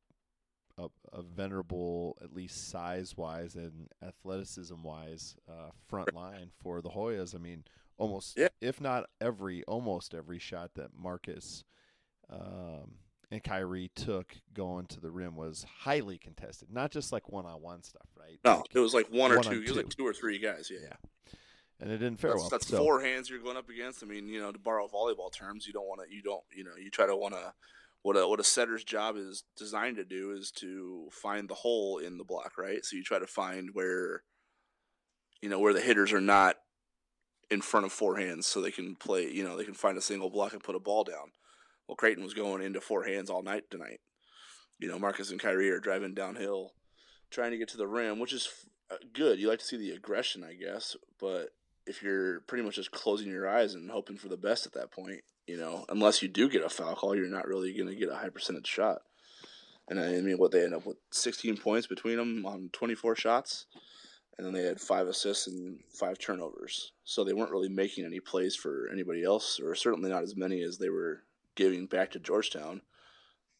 a, 0.78 0.86
a 1.12 1.22
venerable, 1.22 2.16
at 2.22 2.34
least 2.34 2.70
size 2.70 3.16
wise 3.16 3.54
and 3.54 3.88
athleticism 4.02 4.82
wise, 4.82 5.36
uh, 5.46 5.70
front 5.88 6.14
line 6.14 6.50
for 6.62 6.80
the 6.80 6.88
Hoyas. 6.88 7.34
I 7.34 7.38
mean, 7.38 7.64
almost, 7.98 8.38
yeah. 8.38 8.48
if 8.62 8.80
not 8.80 9.04
every, 9.20 9.62
almost 9.64 10.14
every 10.14 10.38
shot 10.38 10.70
that 10.76 10.96
Marcus 10.98 11.64
um, 12.30 12.92
and 13.32 13.42
Khyri 13.42 13.88
took 13.94 14.36
going 14.52 14.84
to 14.88 15.00
the 15.00 15.10
rim 15.10 15.36
was 15.36 15.64
highly 15.80 16.18
contested, 16.18 16.68
not 16.70 16.90
just 16.90 17.12
like 17.12 17.30
one 17.30 17.46
on 17.46 17.62
one 17.62 17.82
stuff, 17.82 18.06
right? 18.14 18.38
No, 18.44 18.58
like, 18.58 18.66
it 18.74 18.78
was 18.78 18.92
like 18.92 19.06
one 19.08 19.32
or 19.32 19.36
one 19.36 19.44
two. 19.46 19.62
It 19.62 19.68
was 19.68 19.76
like 19.76 19.88
two 19.88 20.06
or 20.06 20.12
three 20.12 20.38
guys. 20.38 20.70
Yeah. 20.70 20.80
yeah. 20.82 21.38
And 21.80 21.90
it 21.90 21.96
didn't 21.96 22.20
fare 22.20 22.32
that's, 22.32 22.42
well. 22.42 22.50
That's 22.50 22.68
so. 22.68 22.76
four 22.76 23.00
hands 23.00 23.30
you're 23.30 23.40
going 23.40 23.56
up 23.56 23.70
against. 23.70 24.02
I 24.02 24.06
mean, 24.06 24.28
you 24.28 24.38
know, 24.38 24.52
to 24.52 24.58
borrow 24.58 24.86
volleyball 24.86 25.32
terms, 25.32 25.66
you 25.66 25.72
don't 25.72 25.86
want 25.86 26.02
to. 26.06 26.14
You 26.14 26.22
don't. 26.22 26.42
You 26.54 26.62
know, 26.62 26.72
you 26.78 26.90
try 26.90 27.06
to 27.06 27.16
want 27.16 27.32
to. 27.32 27.54
What 28.02 28.18
a 28.18 28.28
what 28.28 28.38
a 28.38 28.44
setter's 28.44 28.84
job 28.84 29.16
is 29.16 29.44
designed 29.56 29.96
to 29.96 30.04
do 30.04 30.32
is 30.32 30.50
to 30.56 31.08
find 31.10 31.48
the 31.48 31.54
hole 31.54 31.96
in 31.98 32.18
the 32.18 32.24
block, 32.24 32.58
right? 32.58 32.84
So 32.84 32.96
you 32.96 33.02
try 33.02 33.18
to 33.18 33.26
find 33.26 33.70
where, 33.72 34.24
you 35.40 35.48
know, 35.48 35.58
where 35.58 35.72
the 35.72 35.80
hitters 35.80 36.12
are 36.12 36.20
not 36.20 36.56
in 37.50 37.62
front 37.62 37.86
of 37.86 37.92
four 37.92 38.18
hands, 38.18 38.46
so 38.46 38.60
they 38.60 38.70
can 38.70 38.94
play. 38.94 39.32
You 39.32 39.42
know, 39.42 39.56
they 39.56 39.64
can 39.64 39.72
find 39.72 39.96
a 39.96 40.02
single 40.02 40.28
block 40.28 40.52
and 40.52 40.62
put 40.62 40.76
a 40.76 40.80
ball 40.80 41.02
down. 41.02 41.32
Well, 41.86 41.96
Creighton 41.96 42.24
was 42.24 42.34
going 42.34 42.62
into 42.62 42.80
four 42.80 43.04
hands 43.04 43.30
all 43.30 43.42
night 43.42 43.64
tonight. 43.70 44.00
You 44.78 44.88
know, 44.88 44.98
Marcus 44.98 45.30
and 45.30 45.40
Khyri 45.40 45.70
are 45.70 45.80
driving 45.80 46.14
downhill, 46.14 46.72
trying 47.30 47.52
to 47.52 47.58
get 47.58 47.68
to 47.68 47.76
the 47.76 47.86
rim, 47.86 48.18
which 48.18 48.32
is 48.32 48.48
uh, 48.90 48.96
good. 49.12 49.38
You 49.38 49.48
like 49.48 49.60
to 49.60 49.64
see 49.64 49.76
the 49.76 49.92
aggression, 49.92 50.44
I 50.44 50.54
guess. 50.54 50.96
But 51.20 51.50
if 51.86 52.02
you're 52.02 52.40
pretty 52.40 52.64
much 52.64 52.76
just 52.76 52.90
closing 52.90 53.30
your 53.30 53.48
eyes 53.48 53.74
and 53.74 53.90
hoping 53.90 54.16
for 54.16 54.28
the 54.28 54.36
best 54.36 54.66
at 54.66 54.72
that 54.74 54.90
point, 54.90 55.20
you 55.46 55.56
know, 55.56 55.84
unless 55.88 56.22
you 56.22 56.28
do 56.28 56.48
get 56.48 56.64
a 56.64 56.68
foul 56.68 56.94
call, 56.94 57.16
you're 57.16 57.26
not 57.26 57.46
really 57.46 57.72
going 57.72 57.88
to 57.88 57.96
get 57.96 58.10
a 58.10 58.16
high 58.16 58.28
percentage 58.28 58.66
shot. 58.66 59.02
And 59.88 59.98
I 59.98 60.20
mean, 60.20 60.38
what 60.38 60.52
they 60.52 60.64
end 60.64 60.74
up 60.74 60.86
with 60.86 60.96
16 61.10 61.56
points 61.56 61.86
between 61.86 62.16
them 62.16 62.46
on 62.46 62.70
24 62.72 63.16
shots, 63.16 63.66
and 64.38 64.46
then 64.46 64.54
they 64.54 64.62
had 64.62 64.80
five 64.80 65.08
assists 65.08 65.48
and 65.48 65.80
five 65.90 66.18
turnovers. 66.18 66.92
So 67.04 67.24
they 67.24 67.32
weren't 67.32 67.50
really 67.50 67.68
making 67.68 68.04
any 68.04 68.20
plays 68.20 68.54
for 68.54 68.88
anybody 68.92 69.24
else, 69.24 69.60
or 69.60 69.74
certainly 69.74 70.08
not 70.08 70.22
as 70.22 70.36
many 70.36 70.62
as 70.62 70.78
they 70.78 70.88
were 70.88 71.24
giving 71.56 71.86
back 71.86 72.10
to 72.12 72.18
Georgetown. 72.18 72.82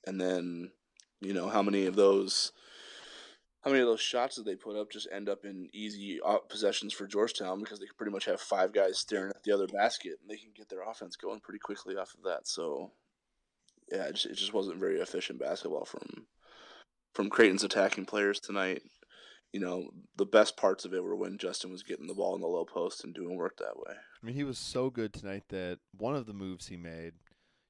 And 0.06 0.20
then, 0.20 0.72
you 1.20 1.32
know, 1.32 1.48
how 1.48 1.62
many 1.62 1.86
of 1.86 1.96
those 1.96 2.52
how 3.62 3.70
many 3.70 3.80
of 3.80 3.86
those 3.86 4.00
shots 4.00 4.34
that 4.36 4.44
they 4.44 4.56
put 4.56 4.76
up 4.76 4.90
just 4.90 5.06
end 5.12 5.28
up 5.28 5.44
in 5.44 5.68
easy 5.72 6.18
possessions 6.48 6.92
for 6.92 7.06
Georgetown 7.06 7.60
because 7.60 7.78
they 7.78 7.86
pretty 7.96 8.10
much 8.10 8.24
have 8.24 8.40
five 8.40 8.72
guys 8.72 8.98
staring 8.98 9.30
at 9.30 9.44
the 9.44 9.52
other 9.52 9.68
basket 9.68 10.14
and 10.20 10.28
they 10.28 10.36
can 10.36 10.50
get 10.56 10.68
their 10.68 10.82
offense 10.82 11.14
going 11.14 11.38
pretty 11.38 11.60
quickly 11.60 11.96
off 11.96 12.12
of 12.14 12.24
that. 12.24 12.48
So, 12.48 12.90
yeah, 13.90 14.06
it 14.06 14.14
just, 14.14 14.26
it 14.26 14.34
just 14.34 14.52
wasn't 14.52 14.80
very 14.80 15.00
efficient 15.00 15.38
basketball 15.38 15.84
from 15.84 16.26
from 17.14 17.30
Creighton's 17.30 17.62
attacking 17.62 18.06
players 18.06 18.40
tonight. 18.40 18.82
You 19.52 19.60
know, 19.60 19.90
the 20.16 20.24
best 20.24 20.56
parts 20.56 20.84
of 20.84 20.94
it 20.94 21.04
were 21.04 21.14
when 21.14 21.38
Justin 21.38 21.70
was 21.70 21.82
getting 21.82 22.06
the 22.06 22.14
ball 22.14 22.34
in 22.34 22.40
the 22.40 22.48
low 22.48 22.64
post 22.64 23.04
and 23.04 23.14
doing 23.14 23.36
work 23.36 23.58
that 23.58 23.76
way. 23.76 23.94
I 23.94 24.26
mean, 24.26 24.34
he 24.34 24.44
was 24.44 24.58
so 24.58 24.88
good 24.88 25.12
tonight 25.12 25.44
that 25.50 25.78
one 25.98 26.16
of 26.16 26.26
the 26.26 26.32
moves 26.32 26.66
he 26.66 26.76
made– 26.76 27.12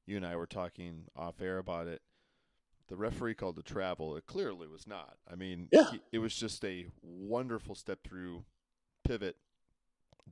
you 0.06 0.16
and 0.16 0.26
I 0.26 0.36
were 0.36 0.46
talking 0.46 1.04
off 1.16 1.40
air 1.40 1.58
about 1.58 1.86
it. 1.86 2.02
The 2.88 2.96
referee 2.96 3.34
called 3.34 3.56
the 3.56 3.62
travel. 3.62 4.16
It 4.16 4.26
clearly 4.26 4.66
was 4.66 4.86
not. 4.86 5.16
I 5.30 5.34
mean, 5.34 5.68
yeah. 5.72 5.90
he, 5.90 6.00
it 6.12 6.18
was 6.18 6.34
just 6.34 6.64
a 6.64 6.86
wonderful 7.02 7.74
step 7.74 8.00
through 8.04 8.44
pivot 9.04 9.36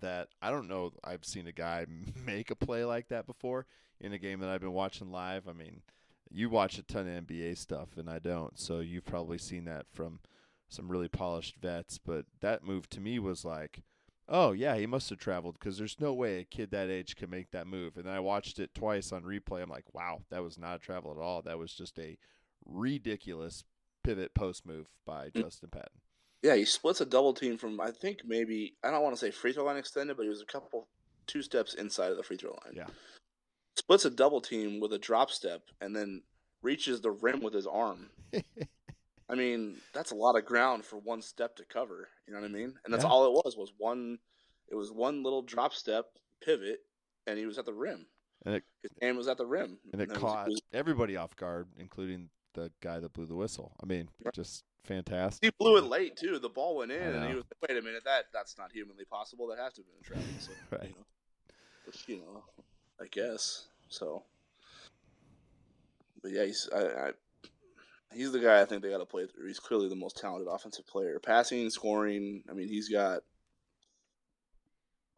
that 0.01 0.29
I 0.43 0.51
don't 0.51 0.69
know 0.69 0.93
I've 1.05 1.25
seen 1.25 1.47
a 1.47 1.53
guy 1.53 1.87
make 2.27 2.51
a 2.51 2.57
play 2.57 2.85
like 2.85 3.09
that 3.09 3.27
before 3.27 3.67
in 4.01 4.13
a 4.13 4.19
game 4.19 4.41
that 4.41 4.49
I've 4.49 4.61
been 4.61 4.73
watching 4.73 5.11
live. 5.11 5.49
I 5.49 5.53
mean, 5.53 5.83
you 6.31 6.49
watch 6.49 6.79
a 6.79 6.83
ton 6.83 7.09
of 7.09 7.27
NBA 7.27 7.57
stuff 7.59 7.97
and 7.97 8.09
I 8.09 8.19
don't. 8.19 8.59
So 8.59 8.81
you've 8.81 9.05
probably 9.05 9.39
seen 9.39 9.65
that 9.65 9.87
from 9.93 10.21
some 10.69 10.91
really 10.91 11.09
polished 11.09 11.57
vets, 11.61 11.99
but 11.99 12.27
that 12.41 12.65
move 12.65 12.89
to 12.91 13.01
me 13.01 13.19
was 13.19 13.45
like 13.45 13.83
oh 14.31 14.53
yeah, 14.53 14.77
he 14.77 14.87
must 14.87 15.11
have 15.11 15.19
traveled 15.19 15.59
because 15.59 15.77
there's 15.77 16.01
no 16.01 16.15
way 16.15 16.39
a 16.39 16.45
kid 16.45 16.71
that 16.71 16.89
age 16.89 17.17
can 17.17 17.29
make 17.29 17.51
that 17.51 17.67
move. 17.67 17.97
And 17.97 18.07
then 18.07 18.15
I 18.15 18.21
watched 18.21 18.59
it 18.59 18.75
twice 18.75 19.13
on 19.13 19.23
replay. 19.25 19.63
I'm 19.63 19.69
like, 19.69 19.93
wow, 19.93 20.23
that 20.31 20.43
was 20.43 20.57
not 20.57 20.77
a 20.77 20.79
travel 20.79 21.11
at 21.11 21.19
all. 21.19 21.43
That 21.43 21.59
was 21.59 21.75
just 21.75 21.99
a 21.99 22.17
ridiculous 22.65 23.65
pivot 24.05 24.33
post 24.35 24.65
move 24.65 24.87
by 25.05 25.29
mm. 25.29 25.43
Justin 25.43 25.71
Patton. 25.71 26.01
Yeah, 26.43 26.55
he 26.55 26.65
splits 26.65 27.03
a 27.03 27.07
double 27.07 27.35
team 27.35 27.59
from 27.59 27.81
I 27.81 27.91
think 27.91 28.21
maybe 28.25 28.75
I 28.83 28.91
don't 28.91 29.03
want 29.03 29.15
to 29.15 29.21
say 29.21 29.31
free 29.31 29.53
throw 29.53 29.65
line 29.65 29.77
extended, 29.77 30.17
but 30.17 30.23
he 30.23 30.31
was 30.31 30.41
a 30.41 30.47
couple 30.47 30.87
two 31.27 31.43
steps 31.43 31.75
inside 31.75 32.11
of 32.11 32.17
the 32.17 32.23
free 32.23 32.37
throw 32.37 32.51
line. 32.65 32.75
Yeah. 32.75 32.87
Splits 33.77 34.05
a 34.05 34.11
double 34.11 34.41
team 34.41 34.81
with 34.81 34.93
a 34.93 34.99
drop 34.99 35.31
step 35.31 35.63
and 35.81 35.95
then 35.95 36.23
reaches 36.63 37.01
the 37.01 37.11
rim 37.11 37.41
with 37.43 37.55
his 37.55 37.67
arm. 37.67 38.11
I 39.31 39.37
mean, 39.37 39.77
that's 39.95 40.11
a 40.11 40.17
lot 40.17 40.37
of 40.37 40.45
ground 40.45 40.85
for 40.85 40.97
one 40.97 41.23
step 41.23 41.57
to 41.57 41.65
cover. 41.65 42.09
You 42.27 42.35
know 42.35 42.41
what 42.41 42.51
I 42.51 42.53
mean? 42.53 42.75
And 42.85 42.93
that's 42.93 43.05
yeah. 43.05 43.11
all 43.11 43.27
it 43.27 43.33
was 43.33 43.57
was 43.57 43.73
one. 43.79 44.19
It 44.69 44.75
was 44.75 44.91
one 44.91 45.23
little 45.23 45.43
drop 45.43 45.73
step 45.73 46.07
pivot, 46.41 46.81
and 47.27 47.39
he 47.39 47.47
was 47.47 47.59
at 47.59 47.67
the 47.67 47.73
rim. 47.73 48.07
And 48.45 48.57
it, 48.57 48.65
his 48.83 48.91
hand 49.03 49.17
was 49.17 49.29
at 49.29 49.37
the 49.37 49.47
rim, 49.47 49.79
and, 49.93 50.01
and 50.01 50.11
it 50.11 50.15
caught 50.15 50.49
was, 50.49 50.61
everybody 50.73 51.17
off 51.17 51.37
guard, 51.37 51.69
including 51.79 52.31
the 52.55 52.71
guy 52.81 52.99
that 52.99 53.13
blew 53.13 53.27
the 53.27 53.35
whistle. 53.35 53.77
I 53.83 53.87
mean, 53.87 54.09
just 54.33 54.65
fantastic. 54.85 55.45
He 55.45 55.51
blew 55.59 55.77
it 55.77 55.85
late 55.85 56.17
too. 56.17 56.39
The 56.39 56.49
ball 56.49 56.79
went 56.79 56.91
in, 56.91 57.03
and 57.03 57.29
he 57.29 57.35
was 57.35 57.45
like, 57.45 57.71
"Wait 57.71 57.79
a 57.79 57.83
minute, 57.83 58.03
that 58.05 58.27
that's 58.33 58.57
not 58.59 58.73
humanly 58.73 59.05
possible. 59.05 59.47
That 59.49 59.59
has 59.59 59.75
to 59.75 59.83
have 59.83 59.87
been 59.87 60.01
a 60.01 60.05
travel." 60.05 60.25
So, 60.41 60.53
Right. 60.71 60.89
you 60.89 60.95
know, 60.97 61.05
which 61.85 62.05
you 62.09 62.17
know, 62.19 62.45
I 63.01 63.07
guess 63.11 63.67
so. 63.89 64.23
But 66.23 66.33
yeah, 66.33 66.45
he's 66.47 66.69
I, 66.75 66.81
I 66.81 67.11
he's 68.13 68.33
the 68.33 68.39
guy 68.41 68.61
I 68.61 68.65
think 68.65 68.83
they 68.83 68.91
got 68.91 68.99
to 68.99 69.07
play 69.07 69.27
through. 69.27 69.47
He's 69.47 69.61
clearly 69.61 69.89
the 69.89 69.97
most 69.97 70.17
talented 70.17 70.49
offensive 70.51 70.87
player, 70.87 71.19
passing, 71.19 71.71
scoring. 71.71 72.43
I 72.51 72.53
mean, 72.55 72.69
he's 72.69 72.89
got. 72.89 73.23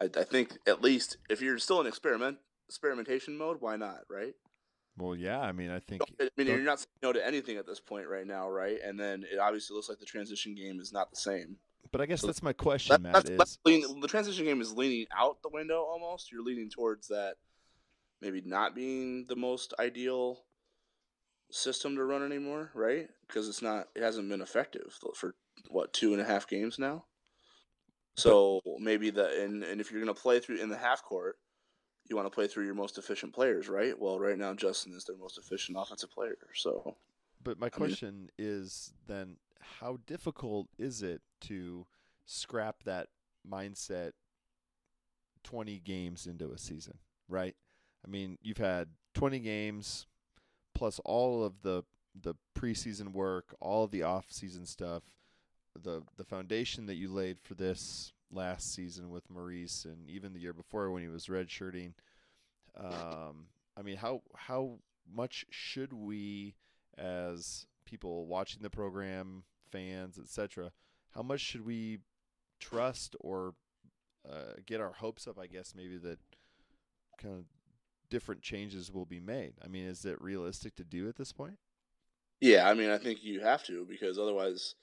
I, 0.01 0.07
I 0.17 0.25
think 0.25 0.59
at 0.67 0.83
least 0.83 1.17
if 1.31 1.41
you're 1.41 1.59
still 1.59 1.81
in 1.81 1.87
experiment 1.87 2.39
experimentation 2.69 3.37
mode, 3.37 3.59
why 3.61 3.77
not, 3.77 4.01
right? 4.09 4.35
Well, 4.99 5.15
yeah. 5.15 5.41
I 5.41 5.53
mean, 5.53 5.71
I 5.71 5.79
think 5.81 6.03
I 6.21 6.29
mean, 6.37 6.47
you're 6.49 6.59
not 6.59 6.81
saying 6.81 6.89
no 7.03 7.13
to 7.13 7.27
anything 7.27 7.57
at 7.57 7.67
this 7.67 7.81
point 7.81 8.09
right 8.09 8.27
now, 8.27 8.49
right? 8.51 8.79
And 8.85 8.99
then 8.99 9.25
it 9.31 9.39
obviously 9.39 9.75
looks 9.75 9.89
like 9.89 9.99
the 9.99 10.07
transition 10.07 10.55
game 10.55 10.81
is 10.81 10.93
not 10.93 11.11
the 11.11 11.17
same. 11.17 11.57
But 11.91 12.01
I 12.01 12.07
guess 12.07 12.21
So 12.23 12.27
that's 12.27 12.43
my 12.43 12.53
question, 12.53 12.93
That- 12.95 13.03
Matt. 13.03 13.13
that's, 13.13 13.31
that's 13.31 13.51
Is 13.53 13.59
lean, 13.65 14.01
the 14.01 14.09
transition 14.09 14.45
game 14.45 14.61
is 14.61 14.73
leaning 14.73 15.07
out 15.17 15.43
the 15.43 15.51
window 15.51 15.83
almost. 15.83 16.33
You're 16.33 16.43
leaning 16.43 16.71
towards 16.71 17.09
that 17.09 17.35
maybe 18.21 18.41
not 18.45 18.75
being 18.75 19.27
the 19.29 19.37
most 19.37 19.75
ideal 19.79 20.45
system 21.53 21.95
to 21.97 22.05
run 22.05 22.23
anymore, 22.25 22.71
right? 22.75 23.09
Because 23.27 23.49
it's 23.49 23.63
not, 23.63 23.89
it 23.95 24.03
hasn't 24.03 24.29
been 24.29 24.41
effective 24.41 24.99
for 25.15 25.35
what 25.69 25.93
two 25.93 26.13
and 26.13 26.21
a 26.21 26.25
half 26.25 26.49
games 26.49 26.79
now. 26.79 27.05
So 28.17 28.61
maybe 28.79 29.11
the 29.11 29.43
and, 29.43 29.63
and 29.63 29.81
if 29.81 29.91
you're 29.91 30.01
gonna 30.01 30.15
play 30.15 30.39
through 30.41 30.57
in 30.57 30.69
the 30.69 30.77
half 30.77 31.03
court, 31.03 31.37
you 32.09 32.17
want 32.17 32.27
to 32.27 32.35
play 32.35 32.47
through 32.47 32.65
your 32.67 32.75
most 32.75 32.99
efficient 32.99 33.33
players, 33.33 33.69
right? 33.69 33.99
Well, 33.99 34.19
right 34.19 34.37
now 34.37 34.53
Justin 34.55 34.93
is 34.95 35.05
their 35.05 35.17
most 35.17 35.39
efficient 35.39 35.79
offensive 35.81 36.11
player. 36.11 36.37
So 36.55 36.97
But 37.43 37.59
my 37.59 37.67
I 37.67 37.69
mean- 37.69 37.71
question 37.71 38.29
is 38.39 38.93
then 39.07 39.37
how 39.81 39.99
difficult 40.07 40.69
is 40.79 41.03
it 41.03 41.23
to 41.43 41.87
scrap 42.27 42.83
that 42.85 43.09
mindset 43.49 44.13
20 45.45 45.79
games 45.81 46.27
into 46.27 46.51
a 46.53 46.59
season, 46.59 46.99
right? 47.29 47.57
I 48.05 48.09
mean, 48.11 48.37
you've 48.43 48.59
had 48.59 48.89
20 49.15 49.39
games 49.41 50.07
plus 50.83 50.99
all 51.05 51.45
of 51.45 51.63
the 51.63 51.85
the 52.21 52.35
preseason 52.59 53.13
work, 53.13 53.55
all 53.61 53.85
of 53.85 53.93
the 53.93 54.03
off-season 54.03 54.67
stuff, 54.67 55.05
the 55.81 56.03
the 56.17 56.25
foundation 56.25 56.87
that 56.87 56.97
you 56.97 57.09
laid 57.09 57.39
for 57.41 57.55
this 57.55 58.13
last 58.33 58.75
season 58.75 59.09
with 59.09 59.31
Maurice 59.31 59.85
and 59.85 60.11
even 60.11 60.33
the 60.33 60.41
year 60.41 60.53
before 60.53 60.91
when 60.91 61.01
he 61.01 61.09
was 61.09 61.27
redshirting. 61.27 61.93
Um, 62.77 63.47
I 63.77 63.83
mean, 63.83 63.97
how 63.97 64.23
how 64.35 64.81
much 65.09 65.47
should 65.51 65.93
we 65.93 66.57
as 66.99 67.69
people 67.85 68.27
watching 68.27 68.63
the 68.63 68.69
program, 68.69 69.45
fans, 69.71 70.19
etc., 70.19 70.73
how 71.15 71.23
much 71.23 71.43
should 71.43 71.65
we 71.65 72.01
trust 72.59 73.15
or 73.21 73.55
uh, 74.29 74.55
get 74.67 74.81
our 74.81 74.95
hopes 74.95 75.29
up? 75.29 75.39
I 75.39 75.47
guess 75.47 75.75
maybe 75.77 75.97
that 75.99 76.19
kind 77.19 77.35
of 77.37 77.45
different 78.13 78.43
changes 78.43 78.93
will 78.93 79.07
be 79.07 79.21
made. 79.21 79.55
I 79.65 79.69
mean, 79.69 79.87
is 79.87 80.05
it 80.05 80.21
realistic 80.21 80.77
to 80.77 80.85
do 80.85 81.09
at 81.09 81.17
this 81.17 81.33
point? 81.33 81.57
Yeah, 82.43 82.69
I 82.69 82.75
mean, 82.75 82.91
I 82.91 82.99
think 82.99 83.21
you 83.23 83.41
have 83.41 83.65
to 83.65 83.87
because 83.89 84.19
otherwise, 84.19 84.75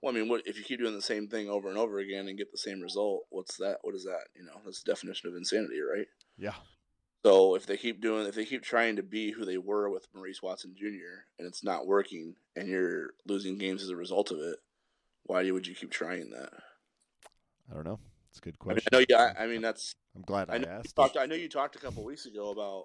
well, 0.00 0.14
I 0.14 0.16
mean, 0.16 0.28
what 0.28 0.42
if 0.46 0.56
you 0.56 0.62
keep 0.62 0.78
doing 0.78 0.94
the 0.94 1.02
same 1.02 1.26
thing 1.26 1.48
over 1.48 1.68
and 1.68 1.76
over 1.76 1.98
again 1.98 2.28
and 2.28 2.38
get 2.38 2.52
the 2.52 2.58
same 2.58 2.80
result? 2.80 3.24
What's 3.30 3.56
that? 3.56 3.78
What 3.82 3.96
is 3.96 4.04
that? 4.04 4.28
You 4.36 4.44
know, 4.44 4.60
that's 4.64 4.84
the 4.84 4.92
definition 4.92 5.28
of 5.28 5.34
insanity, 5.34 5.80
right? 5.80 6.06
Yeah, 6.38 6.54
So 7.24 7.56
if 7.56 7.66
they 7.66 7.76
keep 7.76 8.00
doing, 8.00 8.24
if 8.28 8.36
they 8.36 8.44
keep 8.44 8.62
trying 8.62 8.94
to 8.96 9.02
be 9.02 9.32
who 9.32 9.44
they 9.44 9.58
were 9.58 9.90
with 9.90 10.06
Maurice 10.14 10.42
Watson 10.42 10.76
Jr. 10.78 11.24
and 11.40 11.48
it's 11.48 11.64
not 11.64 11.88
working, 11.88 12.36
and 12.54 12.68
you're 12.68 13.14
losing 13.26 13.58
games 13.58 13.82
as 13.82 13.88
a 13.88 13.96
result 13.96 14.30
of 14.30 14.38
it, 14.38 14.58
why 15.24 15.50
would 15.50 15.66
you 15.66 15.74
keep 15.74 15.90
trying 15.90 16.30
that? 16.30 16.50
I 17.68 17.74
don't 17.74 17.84
know. 17.84 17.98
It's 18.36 18.40
a 18.40 18.50
good 18.50 18.56
I 18.60 18.64
mean, 18.68 18.74
question. 18.74 18.88
I 18.92 18.98
know, 18.98 19.04
yeah, 19.08 19.32
I 19.38 19.46
mean 19.46 19.62
that's 19.62 19.94
I'm 20.14 20.22
glad 20.22 20.50
I 20.50 20.56
I, 20.56 20.78
asked. 20.78 20.94
talked, 20.94 21.16
I 21.16 21.24
know 21.24 21.34
you 21.34 21.48
talked 21.48 21.74
a 21.74 21.78
couple 21.78 22.04
weeks 22.04 22.26
ago 22.26 22.50
about, 22.50 22.84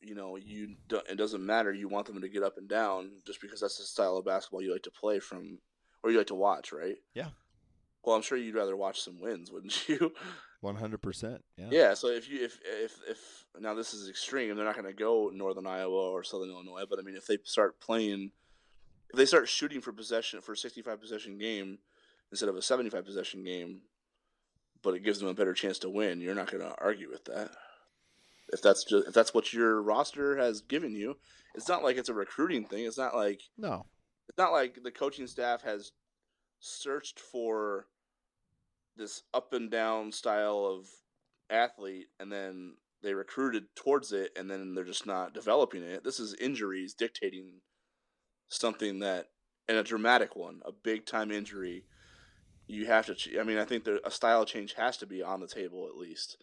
you 0.00 0.14
know, 0.14 0.36
you 0.36 0.76
it 1.10 1.18
doesn't 1.18 1.44
matter. 1.44 1.72
You 1.72 1.88
want 1.88 2.06
them 2.06 2.20
to 2.20 2.28
get 2.28 2.42
up 2.42 2.56
and 2.56 2.68
down 2.68 3.10
just 3.26 3.40
because 3.42 3.60
that's 3.60 3.76
the 3.76 3.84
style 3.84 4.16
of 4.16 4.24
basketball 4.24 4.62
you 4.62 4.72
like 4.72 4.84
to 4.84 4.90
play 4.90 5.18
from, 5.18 5.58
or 6.02 6.10
you 6.10 6.16
like 6.16 6.28
to 6.28 6.34
watch, 6.34 6.72
right? 6.72 6.96
Yeah. 7.12 7.28
Well, 8.02 8.16
I'm 8.16 8.22
sure 8.22 8.38
you'd 8.38 8.54
rather 8.54 8.74
watch 8.74 9.02
some 9.02 9.20
wins, 9.20 9.52
wouldn't 9.52 9.88
you? 9.88 10.12
One 10.62 10.76
hundred 10.76 11.02
percent. 11.02 11.44
Yeah. 11.58 11.68
yeah. 11.70 11.94
So 11.94 12.08
if 12.08 12.30
you 12.30 12.42
if 12.42 12.58
if 12.64 12.96
if 13.06 13.18
now 13.60 13.74
this 13.74 13.92
is 13.92 14.08
extreme, 14.08 14.56
they're 14.56 14.64
not 14.64 14.74
going 14.74 14.86
to 14.86 14.94
go 14.94 15.30
Northern 15.34 15.66
Iowa 15.66 16.10
or 16.10 16.24
Southern 16.24 16.48
Illinois, 16.48 16.84
but 16.88 16.98
I 16.98 17.02
mean, 17.02 17.16
if 17.16 17.26
they 17.26 17.36
start 17.44 17.78
playing, 17.78 18.30
if 19.10 19.18
they 19.18 19.26
start 19.26 19.50
shooting 19.50 19.82
for 19.82 19.92
possession 19.92 20.40
for 20.40 20.52
a 20.52 20.56
65 20.56 20.98
possession 20.98 21.36
game 21.36 21.78
instead 22.30 22.48
of 22.48 22.56
a 22.56 22.62
75 22.62 23.04
possession 23.04 23.44
game, 23.44 23.82
but 24.82 24.94
it 24.94 25.04
gives 25.04 25.18
them 25.20 25.28
a 25.28 25.34
better 25.34 25.54
chance 25.54 25.78
to 25.80 25.90
win, 25.90 26.20
you're 26.20 26.34
not 26.34 26.50
going 26.50 26.62
to 26.62 26.74
argue 26.78 27.08
with 27.10 27.24
that. 27.26 27.50
If 28.52 28.60
that's 28.60 28.84
just 28.84 29.08
if 29.08 29.14
that's 29.14 29.32
what 29.32 29.52
your 29.52 29.80
roster 29.80 30.36
has 30.36 30.60
given 30.60 30.94
you, 30.94 31.16
it's 31.54 31.68
not 31.68 31.82
like 31.82 31.96
it's 31.96 32.08
a 32.08 32.14
recruiting 32.14 32.64
thing. 32.64 32.84
It's 32.84 32.98
not 32.98 33.14
like 33.14 33.40
No. 33.56 33.86
it's 34.28 34.36
not 34.38 34.52
like 34.52 34.78
the 34.82 34.90
coaching 34.90 35.26
staff 35.26 35.62
has 35.62 35.92
searched 36.60 37.18
for 37.18 37.86
this 38.96 39.22
up 39.32 39.52
and 39.54 39.70
down 39.70 40.12
style 40.12 40.66
of 40.66 40.86
athlete 41.48 42.08
and 42.20 42.30
then 42.30 42.74
they 43.02 43.14
recruited 43.14 43.64
towards 43.74 44.12
it 44.12 44.30
and 44.36 44.50
then 44.50 44.74
they're 44.74 44.84
just 44.84 45.06
not 45.06 45.32
developing 45.34 45.82
it. 45.82 46.04
This 46.04 46.20
is 46.20 46.34
injuries 46.34 46.94
dictating 46.94 47.60
something 48.48 48.98
that 49.00 49.28
and 49.68 49.78
a 49.78 49.82
dramatic 49.82 50.36
one, 50.36 50.60
a 50.66 50.72
big 50.72 51.06
time 51.06 51.30
injury. 51.30 51.84
You 52.66 52.86
have 52.86 53.06
to 53.06 53.14
ch- 53.14 53.36
I 53.38 53.42
mean, 53.42 53.58
I 53.58 53.64
think 53.64 53.84
there, 53.84 53.98
a 54.04 54.10
style 54.10 54.44
change 54.44 54.74
has 54.74 54.96
to 54.98 55.06
be 55.06 55.22
on 55.22 55.40
the 55.40 55.46
table 55.46 55.86
at 55.88 55.96
least. 55.96 56.38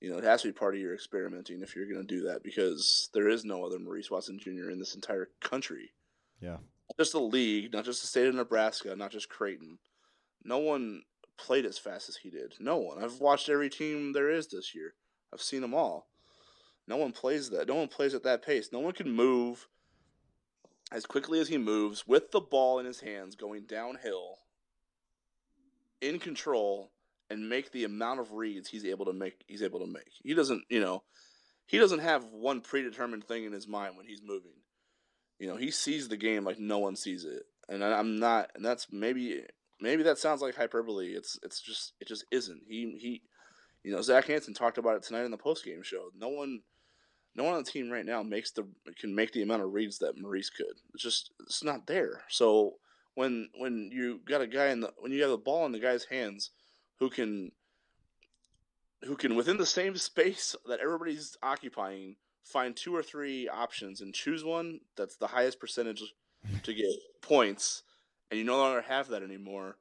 You 0.00 0.10
know, 0.10 0.18
it 0.18 0.24
has 0.24 0.42
to 0.42 0.48
be 0.48 0.52
part 0.52 0.74
of 0.74 0.80
your 0.80 0.94
experimenting 0.94 1.62
if 1.62 1.74
you're 1.74 1.86
going 1.88 2.06
to 2.06 2.14
do 2.14 2.22
that 2.24 2.42
because 2.42 3.08
there 3.14 3.28
is 3.28 3.44
no 3.44 3.64
other 3.64 3.78
Maurice 3.78 4.10
Watson 4.10 4.38
Jr. 4.38 4.70
in 4.70 4.78
this 4.78 4.94
entire 4.94 5.30
country 5.40 5.92
Yeah. 6.40 6.58
not 6.88 6.96
just 6.98 7.12
the 7.12 7.20
league, 7.20 7.72
not 7.72 7.84
just 7.86 8.02
the 8.02 8.06
state 8.06 8.26
of 8.28 8.34
Nebraska, 8.34 8.94
not 8.94 9.10
just 9.10 9.28
Creighton. 9.30 9.78
No 10.44 10.58
one 10.58 11.02
played 11.38 11.64
as 11.66 11.78
fast 11.78 12.08
as 12.08 12.16
he 12.16 12.30
did. 12.30 12.54
No 12.60 12.76
one. 12.76 13.02
I've 13.02 13.20
watched 13.20 13.48
every 13.48 13.68
team 13.70 14.12
there 14.12 14.30
is 14.30 14.46
this 14.48 14.74
year. 14.74 14.94
I've 15.32 15.42
seen 15.42 15.60
them 15.62 15.74
all. 15.74 16.08
No 16.86 16.96
one 16.98 17.12
plays 17.12 17.50
that. 17.50 17.66
No 17.68 17.74
one 17.74 17.88
plays 17.88 18.14
at 18.14 18.22
that 18.22 18.44
pace. 18.44 18.68
No 18.72 18.78
one 18.80 18.92
can 18.92 19.10
move 19.10 19.66
as 20.92 21.04
quickly 21.04 21.40
as 21.40 21.48
he 21.48 21.58
moves 21.58 22.06
with 22.06 22.30
the 22.30 22.40
ball 22.40 22.78
in 22.78 22.86
his 22.86 23.00
hands 23.00 23.34
going 23.34 23.62
downhill 23.64 24.38
in 26.00 26.18
control 26.18 26.90
and 27.30 27.48
make 27.48 27.72
the 27.72 27.84
amount 27.84 28.20
of 28.20 28.32
reads 28.32 28.68
he's 28.68 28.84
able 28.84 29.06
to 29.06 29.12
make 29.12 29.42
he's 29.46 29.62
able 29.62 29.80
to 29.80 29.86
make. 29.86 30.10
He 30.22 30.34
doesn't, 30.34 30.64
you 30.68 30.80
know, 30.80 31.02
he 31.66 31.78
doesn't 31.78 31.98
have 32.00 32.24
one 32.32 32.60
predetermined 32.60 33.24
thing 33.24 33.44
in 33.44 33.52
his 33.52 33.66
mind 33.66 33.96
when 33.96 34.06
he's 34.06 34.22
moving. 34.22 34.52
You 35.38 35.48
know, 35.48 35.56
he 35.56 35.70
sees 35.70 36.08
the 36.08 36.16
game 36.16 36.44
like 36.44 36.58
no 36.58 36.78
one 36.78 36.96
sees 36.96 37.24
it, 37.24 37.42
and 37.68 37.84
I'm 37.84 38.18
not. 38.18 38.50
And 38.54 38.64
that's 38.64 38.86
maybe 38.90 39.42
maybe 39.80 40.02
that 40.04 40.18
sounds 40.18 40.40
like 40.40 40.54
hyperbole. 40.54 41.08
It's 41.08 41.38
it's 41.42 41.60
just 41.60 41.92
it 42.00 42.08
just 42.08 42.24
isn't. 42.30 42.62
He 42.68 42.96
he, 42.98 43.22
you 43.82 43.92
know, 43.92 44.00
Zach 44.00 44.26
Hansen 44.26 44.54
talked 44.54 44.78
about 44.78 44.96
it 44.96 45.02
tonight 45.02 45.24
in 45.24 45.30
the 45.30 45.36
post 45.36 45.64
game 45.64 45.82
show. 45.82 46.10
No 46.16 46.28
one, 46.28 46.60
no 47.34 47.44
one 47.44 47.54
on 47.54 47.62
the 47.64 47.70
team 47.70 47.90
right 47.90 48.06
now 48.06 48.22
makes 48.22 48.52
the 48.52 48.66
can 48.98 49.14
make 49.14 49.32
the 49.32 49.42
amount 49.42 49.62
of 49.62 49.72
reads 49.72 49.98
that 49.98 50.18
Maurice 50.18 50.50
could. 50.50 50.80
It's 50.94 51.02
just 51.02 51.32
it's 51.40 51.64
not 51.64 51.86
there. 51.86 52.22
So 52.28 52.76
when 53.16 53.48
when 53.56 53.90
you 53.92 54.20
got 54.24 54.42
a 54.42 54.46
guy 54.46 54.66
in 54.66 54.80
the 54.80 54.92
when 54.98 55.10
you 55.10 55.22
have 55.22 55.30
the 55.30 55.38
ball 55.38 55.66
in 55.66 55.72
the 55.72 55.80
guy's 55.80 56.04
hands, 56.04 56.50
who 57.00 57.10
can 57.10 57.50
who 59.04 59.16
can 59.16 59.34
within 59.34 59.56
the 59.56 59.66
same 59.66 59.96
space 59.96 60.54
that 60.66 60.80
everybody's 60.80 61.36
occupying 61.42 62.16
find 62.44 62.76
two 62.76 62.94
or 62.94 63.02
three 63.02 63.48
options 63.48 64.00
and 64.00 64.14
choose 64.14 64.44
one 64.44 64.80
that's 64.96 65.16
the 65.16 65.26
highest 65.26 65.58
percentage 65.58 66.02
to 66.62 66.72
get 66.72 66.86
points 67.20 67.82
and 68.30 68.38
you 68.38 68.44
no 68.44 68.56
longer 68.56 68.80
have 68.82 69.08
that 69.08 69.22
anymore 69.22 69.76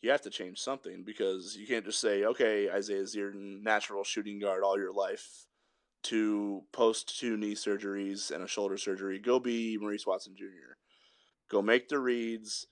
you 0.00 0.10
have 0.10 0.22
to 0.22 0.30
change 0.30 0.58
something 0.58 1.02
because 1.04 1.56
you 1.58 1.66
can't 1.66 1.84
just 1.84 2.00
say 2.00 2.24
okay 2.24 2.70
isaiah 2.70 3.02
zierden 3.02 3.62
natural 3.62 4.04
shooting 4.04 4.38
guard 4.38 4.62
all 4.62 4.78
your 4.78 4.92
life 4.92 5.46
to 6.04 6.62
post 6.72 7.18
two 7.18 7.36
knee 7.36 7.56
surgeries 7.56 8.30
and 8.30 8.44
a 8.44 8.46
shoulder 8.46 8.78
surgery. 8.78 9.18
Go 9.18 9.40
be 9.40 9.76
maurice 9.78 10.06
watson 10.06 10.34
jr 10.36 10.76
go 11.48 11.62
make 11.62 11.88
the 11.88 11.98
reads 11.98 12.66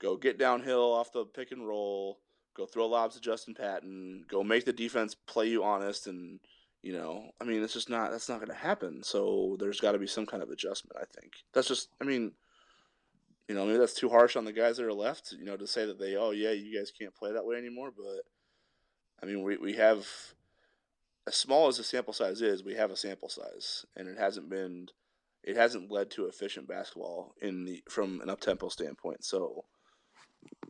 go 0.00 0.16
get 0.16 0.38
downhill 0.38 0.92
off 0.92 1.12
the 1.12 1.24
pick 1.24 1.52
and 1.52 1.66
roll 1.66 2.18
go 2.56 2.66
throw 2.66 2.86
lobs 2.86 3.14
to 3.14 3.20
justin 3.20 3.54
patton 3.54 4.24
go 4.28 4.42
make 4.42 4.64
the 4.64 4.72
defense 4.72 5.14
play 5.14 5.48
you 5.48 5.62
honest 5.64 6.06
and 6.06 6.40
you 6.82 6.92
know 6.92 7.30
i 7.40 7.44
mean 7.44 7.62
it's 7.62 7.72
just 7.72 7.90
not 7.90 8.10
that's 8.10 8.28
not 8.28 8.38
going 8.38 8.48
to 8.48 8.54
happen. 8.54 9.02
So 9.02 9.56
there's 9.58 9.80
got 9.80 9.92
to 9.92 9.98
be 9.98 10.06
some 10.06 10.26
kind 10.26 10.42
of 10.42 10.50
adjustment 10.50 10.96
i 11.00 11.20
think. 11.20 11.32
That's 11.52 11.68
just 11.68 11.88
i 12.00 12.04
mean 12.04 12.32
you 13.48 13.54
know 13.54 13.66
maybe 13.66 13.78
that's 13.78 13.94
too 13.94 14.08
harsh 14.08 14.36
on 14.36 14.44
the 14.44 14.52
guys 14.52 14.76
that 14.76 14.86
are 14.86 14.92
left 14.92 15.34
you 15.38 15.44
know 15.44 15.56
to 15.56 15.66
say 15.66 15.84
that 15.86 15.98
they 15.98 16.16
oh 16.16 16.30
yeah 16.30 16.52
you 16.52 16.76
guys 16.76 16.90
can't 16.90 17.14
play 17.14 17.32
that 17.32 17.44
way 17.44 17.56
anymore 17.56 17.92
but 17.94 18.22
i 19.22 19.26
mean 19.26 19.42
we, 19.42 19.56
we 19.56 19.74
have 19.74 20.06
as 21.26 21.34
small 21.34 21.68
as 21.68 21.76
the 21.76 21.84
sample 21.84 22.12
size 22.12 22.40
is 22.40 22.64
we 22.64 22.74
have 22.74 22.90
a 22.90 22.96
sample 22.96 23.28
size 23.28 23.84
and 23.96 24.08
it 24.08 24.18
hasn't 24.18 24.48
been 24.48 24.88
it 25.44 25.56
hasn't 25.56 25.90
led 25.90 26.10
to 26.12 26.26
efficient 26.26 26.68
basketball 26.68 27.34
in 27.40 27.64
the 27.64 27.82
from 27.88 28.20
an 28.20 28.30
up 28.30 28.40
tempo 28.40 28.68
standpoint. 28.68 29.24
So, 29.24 29.64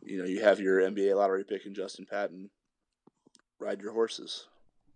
you 0.03 0.17
know, 0.17 0.25
you 0.25 0.41
have 0.43 0.59
your 0.59 0.81
NBA 0.81 1.15
lottery 1.15 1.43
pick 1.43 1.65
and 1.65 1.75
Justin 1.75 2.05
Patton. 2.09 2.49
Ride 3.59 3.81
your 3.81 3.93
horses, 3.93 4.47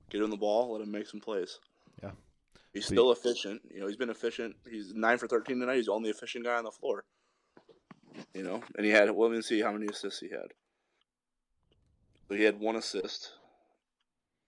get 0.10 0.22
him 0.22 0.30
the 0.30 0.38
ball, 0.38 0.74
let 0.74 0.82
him 0.82 0.92
make 0.92 1.08
some 1.08 1.22
plays. 1.22 1.60
Yeah, 2.04 2.12
he's 2.74 2.86
still 2.86 3.12
efficient. 3.12 3.62
You 3.72 3.80
know, 3.80 3.88
he's 3.88 3.96
been 3.96 4.10
efficient. 4.10 4.56
He's 4.70 4.94
nine 4.94 5.18
for 5.18 5.28
thirteen 5.28 5.60
tonight. 5.60 5.78
He's 5.78 5.86
the 5.86 5.94
only 5.94 6.10
efficient 6.10 6.44
guy 6.44 6.56
on 6.56 6.66
the 6.66 6.72
floor. 6.72 7.06
You 8.34 8.44
know, 8.44 8.62
and 8.76 8.86
he 8.86 8.92
had. 8.92 9.10
Well, 9.12 9.30
let 9.30 9.36
me 9.36 9.42
see 9.42 9.62
how 9.62 9.72
many 9.72 9.86
assists 9.86 10.20
he 10.20 10.30
had. 10.30 10.54
So 12.28 12.36
he 12.36 12.44
had 12.44 12.60
one 12.60 12.76
assist. 12.76 13.32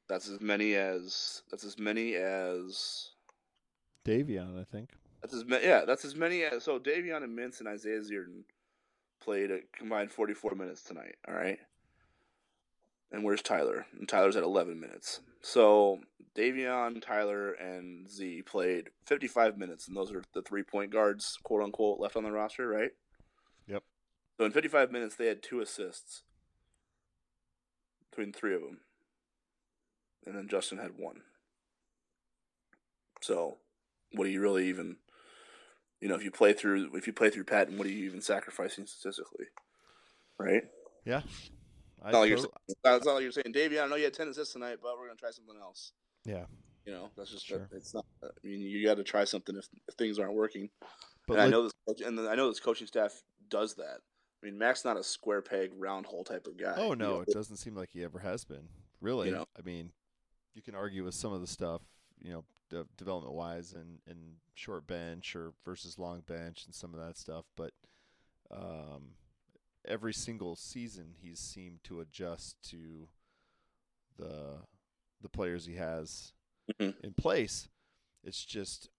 That's 0.10 0.28
as 0.28 0.42
many 0.42 0.74
as 0.76 1.44
that's 1.50 1.64
as 1.64 1.78
many 1.78 2.16
as 2.16 3.12
Davion, 4.06 4.60
I 4.60 4.64
think. 4.64 4.90
That's 5.22 5.34
as 5.34 5.46
many. 5.46 5.66
Yeah, 5.66 5.86
that's 5.86 6.06
as 6.06 6.16
many 6.16 6.44
as 6.44 6.64
so 6.64 6.80
Davion 6.80 7.24
and 7.24 7.38
Mintz 7.38 7.60
and 7.60 7.68
Isaiah 7.68 8.00
Zierden 8.00 8.44
played 9.22 9.52
a 9.52 9.60
combined 9.78 10.12
forty 10.12 10.34
four 10.34 10.56
minutes 10.56 10.82
tonight. 10.84 11.16
All 11.28 11.36
right. 11.36 11.60
And 13.12 13.24
where's 13.24 13.42
Tyler? 13.42 13.86
And 13.98 14.08
Tyler's 14.08 14.36
at 14.36 14.44
eleven 14.44 14.80
minutes. 14.80 15.22
So 15.42 16.00
Davion, 16.36 17.02
Tyler, 17.02 17.52
and 17.54 18.10
Z 18.10 18.44
played 18.44 18.90
fifty 19.06 19.28
five 19.28 19.58
minutes, 19.58 19.88
and 19.88 19.98
those 19.98 20.12
are 20.12 20.24
the 20.34 20.42
three 20.42 20.64
point 20.64 20.92
guards, 20.92 21.38
quote 21.44 21.64
unquote, 21.64 22.00
left 22.00 22.16
on 22.16 22.24
the 22.24 22.32
roster, 22.32 22.68
right? 22.68 22.92
Yep. 23.68 23.84
So 24.38 24.46
in 24.46 24.52
fifty 24.52 24.70
five 24.70 24.92
minutes, 24.92 25.16
they 25.16 25.28
had 25.28 25.44
two 25.44 25.60
assists 25.60 26.24
between 28.10 28.32
three 28.32 28.56
of 28.56 28.62
them, 28.62 28.80
and 30.26 30.36
then 30.36 30.48
Justin 30.48 30.78
had 30.78 30.98
one. 30.98 31.22
So, 33.22 33.58
what 34.14 34.26
do 34.26 34.30
you 34.30 34.40
really 34.40 34.70
even? 34.70 34.98
You 36.02 36.08
know, 36.08 36.16
if 36.16 36.24
you 36.24 36.32
play 36.32 36.54
through 36.54 36.92
if 36.96 37.08
you 37.08 37.14
play 37.14 37.30
through 37.30 37.46
Patton, 37.46 37.78
what 37.78 37.88
are 37.88 37.92
you 37.92 38.06
even 38.06 38.22
sacrificing 38.22 38.86
statistically? 38.86 39.46
Right? 40.38 40.64
Yeah. 41.06 41.22
It's 42.06 42.14
not, 42.14 42.20
like 42.20 42.38
to- 42.38 42.50
it's 42.96 43.06
not 43.06 43.14
like 43.14 43.24
you're 43.24 43.32
saying, 43.32 43.52
Davey, 43.52 43.80
I 43.80 43.88
know 43.88 43.96
you 43.96 44.06
had 44.06 44.14
ten 44.14 44.30
assists 44.30 44.54
tonight, 44.54 44.78
but 44.82 44.98
we're 44.98 45.08
gonna 45.08 45.20
try 45.20 45.32
something 45.32 45.58
else. 45.62 45.92
Yeah. 46.26 46.46
You 46.86 46.94
know, 46.94 47.10
that's 47.18 47.32
just 47.32 47.46
sure. 47.46 47.70
it's 47.74 47.94
not. 47.94 48.06
I 48.24 48.28
mean, 48.44 48.62
you 48.62 48.86
got 48.86 48.98
to 48.98 49.04
try 49.04 49.24
something 49.24 49.56
if, 49.56 49.68
if, 49.88 49.96
things 49.96 50.18
aren't 50.18 50.34
working. 50.34 50.70
But 51.28 51.36
and 51.36 51.44
I 51.44 51.48
know 51.48 51.64
this, 51.64 51.74
coach, 51.88 52.02
and 52.02 52.20
I 52.20 52.34
know 52.36 52.48
this 52.48 52.60
coaching 52.60 52.88
staff 52.88 53.22
does 53.50 53.76
that. 53.76 54.00
I 54.42 54.46
mean, 54.46 54.58
Mac's 54.58 54.86
not 54.86 54.98
a 54.98 55.04
square 55.04 55.42
peg, 55.42 55.72
round 55.78 56.06
hole 56.06 56.24
type 56.24 56.48
of 56.48 56.58
guy. 56.58 56.74
Oh 56.78 56.94
no, 56.94 57.10
you 57.10 57.16
know? 57.16 57.22
it 57.22 57.34
doesn't 57.34 57.58
seem 57.58 57.76
like 57.76 57.90
he 57.92 58.04
ever 58.04 58.18
has 58.20 58.44
been. 58.44 58.68
Really, 59.02 59.28
you 59.28 59.36
know? 59.36 59.46
I 59.58 59.62
mean, 59.64 59.92
you 60.56 60.62
can 60.62 60.74
argue 60.74 61.04
with 61.04 61.14
some 61.14 61.32
of 61.32 61.42
the 61.42 61.48
stuff, 61.48 61.82
you 62.20 62.32
know, 62.32 62.44
de- 62.70 62.86
development 62.98 63.34
wise 63.34 63.74
and, 63.74 64.00
and 64.08 64.36
short 64.54 64.88
bench 64.88 65.36
or 65.36 65.54
versus 65.66 65.98
long 66.00 66.22
bench 66.22 66.66
and 66.66 66.74
some 66.74 66.94
of 66.94 67.00
that 67.00 67.18
stuff. 67.18 67.46
But 67.56 67.74
um, 68.52 69.16
every 69.88 70.14
single 70.14 70.56
season, 70.56 71.16
he's 71.22 71.40
seemed 71.40 71.84
to 71.86 72.00
adjust 72.00 72.58
to 72.70 73.08
the 74.18 74.58
the 75.22 75.30
players 75.30 75.66
he 75.66 75.76
has 75.76 76.34
mm-hmm. 76.80 76.98
in 77.06 77.14
place. 77.14 77.68
It's 78.24 78.46
just 78.46 78.90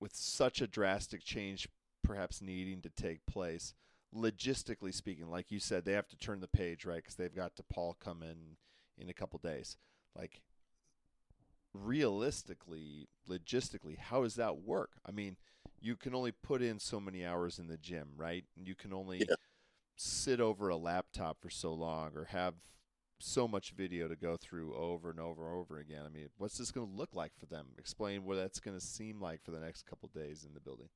with 0.00 0.14
such 0.14 0.60
a 0.60 0.66
drastic 0.66 1.24
change, 1.24 1.68
perhaps 2.02 2.42
needing 2.42 2.80
to 2.82 2.90
take 2.90 3.26
place. 3.26 3.74
Logistically 4.14 4.94
speaking, 4.94 5.28
like 5.28 5.50
you 5.50 5.58
said, 5.58 5.84
they 5.84 5.92
have 5.92 6.08
to 6.08 6.16
turn 6.16 6.40
the 6.40 6.46
page, 6.46 6.84
right? 6.84 6.98
Because 6.98 7.16
they've 7.16 7.34
got 7.34 7.52
DePaul 7.56 7.94
come 7.98 8.22
in 8.22 8.56
in 8.96 9.08
a 9.08 9.14
couple 9.14 9.40
days. 9.40 9.76
Like 10.16 10.42
realistically, 11.74 13.08
logistically, 13.28 13.98
how 13.98 14.22
does 14.22 14.36
that 14.36 14.62
work? 14.62 14.92
I 15.04 15.10
mean, 15.10 15.36
you 15.80 15.96
can 15.96 16.14
only 16.14 16.32
put 16.32 16.62
in 16.62 16.78
so 16.78 17.00
many 17.00 17.24
hours 17.24 17.58
in 17.58 17.66
the 17.66 17.76
gym, 17.76 18.10
right? 18.16 18.44
And 18.56 18.66
you 18.66 18.74
can 18.74 18.92
only 18.92 19.18
yeah. 19.18 19.34
sit 19.96 20.40
over 20.40 20.68
a 20.68 20.76
laptop 20.76 21.42
for 21.42 21.50
so 21.50 21.72
long 21.72 22.12
or 22.16 22.26
have 22.26 22.54
so 23.18 23.48
much 23.48 23.72
video 23.72 24.08
to 24.08 24.16
go 24.16 24.36
through 24.36 24.74
over 24.74 25.10
and 25.10 25.20
over 25.20 25.46
and 25.48 25.60
over 25.60 25.78
again. 25.78 26.02
I 26.06 26.08
mean, 26.08 26.28
what's 26.38 26.58
this 26.58 26.70
going 26.70 26.88
to 26.88 26.96
look 26.96 27.14
like 27.14 27.32
for 27.38 27.46
them? 27.46 27.66
Explain 27.78 28.24
what 28.24 28.36
that's 28.36 28.60
going 28.60 28.78
to 28.78 28.84
seem 28.84 29.20
like 29.20 29.42
for 29.42 29.50
the 29.50 29.60
next 29.60 29.86
couple 29.86 30.08
days 30.14 30.44
in 30.44 30.54
the 30.54 30.60
building. 30.60 30.88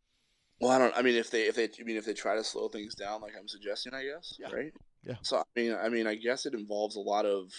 Well, 0.61 0.71
I 0.71 0.79
don't. 0.79 0.97
I 0.97 1.03
mean, 1.03 1.15
if 1.15 1.31
they 1.31 1.43
if 1.43 1.55
they 1.55 1.65
I 1.65 1.85
mean 1.85 1.97
if 1.97 2.05
they 2.05 2.15
try 2.15 2.35
to 2.35 2.43
slow 2.43 2.69
things 2.69 2.95
down, 2.95 3.21
like 3.21 3.35
I'm 3.39 3.47
suggesting, 3.47 3.95
I 3.95 4.03
guess, 4.03 4.37
yeah. 4.41 4.51
right? 4.51 4.73
Yeah. 5.05 5.15
So 5.23 5.39
I 5.39 5.43
mean, 5.55 5.77
I 5.81 5.89
mean, 5.89 6.07
I 6.09 6.17
guess 6.17 6.47
it 6.47 6.55
involves 6.55 6.97
a 6.97 7.01
lot 7.01 7.27
of 7.27 7.53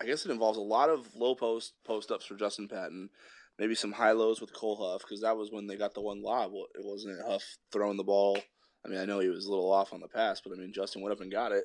I 0.00 0.06
guess 0.06 0.24
it 0.24 0.30
involves 0.30 0.58
a 0.58 0.62
lot 0.62 0.90
of 0.90 1.14
low 1.14 1.34
post 1.34 1.74
post 1.84 2.10
ups 2.10 2.24
for 2.26 2.36
Justin 2.36 2.68
Patton, 2.68 3.10
maybe 3.58 3.74
some 3.74 3.92
high 3.92 4.12
lows 4.12 4.40
with 4.40 4.52
Cole 4.52 4.76
Huff 4.76 5.02
because 5.02 5.22
that 5.22 5.36
was 5.36 5.50
when 5.50 5.66
they 5.66 5.76
got 5.76 5.94
the 5.94 6.00
one 6.00 6.22
lob. 6.22 6.52
It 6.74 6.84
wasn't 6.84 7.20
Huff 7.26 7.44
throwing 7.72 7.96
the 7.96 8.04
ball. 8.04 8.38
I 8.84 8.88
mean, 8.88 9.00
I 9.00 9.04
know 9.04 9.18
he 9.18 9.28
was 9.28 9.46
a 9.46 9.50
little 9.50 9.72
off 9.72 9.92
on 9.92 10.00
the 10.00 10.08
pass, 10.08 10.40
but 10.40 10.52
I 10.52 10.56
mean, 10.56 10.72
Justin 10.72 11.02
went 11.02 11.12
up 11.12 11.20
and 11.20 11.32
got 11.32 11.52
it. 11.52 11.64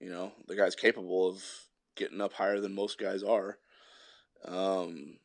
You 0.00 0.10
know, 0.10 0.32
the 0.48 0.56
guy's 0.56 0.74
capable 0.74 1.28
of 1.28 1.42
getting 1.96 2.20
up 2.20 2.32
higher 2.32 2.60
than 2.60 2.74
most 2.74 2.98
guys 2.98 3.22
are. 3.22 3.58
Um, 4.44 5.18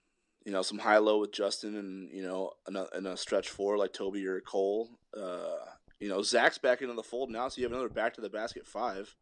you 0.45 0.51
know, 0.51 0.61
some 0.61 0.79
high 0.79 0.99
low 0.99 1.19
with 1.19 1.33
Justin, 1.33 1.75
and 1.75 2.09
you 2.13 2.23
know, 2.23 2.51
in 2.67 2.75
a, 2.75 2.85
in 2.95 3.05
a 3.05 3.17
stretch 3.17 3.49
four 3.49 3.77
like 3.77 3.91
Toby 3.93 4.25
or 4.25 4.39
Cole. 4.39 4.89
Uh, 5.15 5.57
you 5.99 6.07
know, 6.07 6.21
Zach's 6.21 6.57
back 6.57 6.81
into 6.81 6.93
the 6.93 7.03
fold 7.03 7.29
now, 7.29 7.49
so 7.49 7.59
you 7.59 7.65
have 7.65 7.73
another 7.73 7.89
back 7.89 8.13
to 8.13 8.21
the 8.21 8.29
basket 8.29 8.65
five. 8.65 9.13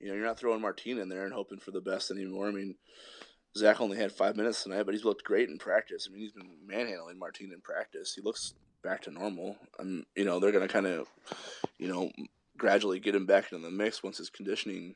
You 0.00 0.08
know, 0.08 0.14
you're 0.14 0.26
not 0.26 0.38
throwing 0.38 0.60
Martin 0.60 0.98
in 0.98 1.08
there 1.08 1.24
and 1.24 1.32
hoping 1.32 1.58
for 1.58 1.70
the 1.70 1.80
best 1.80 2.10
anymore. 2.10 2.48
I 2.48 2.52
mean, 2.52 2.76
Zach 3.56 3.80
only 3.80 3.96
had 3.96 4.12
five 4.12 4.36
minutes 4.36 4.62
tonight, 4.62 4.84
but 4.84 4.94
he's 4.94 5.04
looked 5.04 5.24
great 5.24 5.48
in 5.48 5.58
practice. 5.58 6.08
I 6.08 6.12
mean, 6.12 6.22
he's 6.22 6.32
been 6.32 6.50
manhandling 6.66 7.18
Martin 7.18 7.52
in 7.52 7.60
practice. 7.60 8.14
He 8.14 8.22
looks 8.22 8.54
back 8.82 9.02
to 9.02 9.10
normal. 9.10 9.56
Um, 9.78 10.04
you 10.14 10.24
know, 10.24 10.38
they're 10.38 10.52
going 10.52 10.66
to 10.66 10.72
kind 10.72 10.86
of, 10.86 11.08
you 11.78 11.88
know, 11.88 12.10
gradually 12.56 13.00
get 13.00 13.14
him 13.14 13.26
back 13.26 13.50
into 13.50 13.64
the 13.64 13.70
mix 13.70 14.02
once 14.02 14.18
his 14.18 14.30
conditioning 14.30 14.94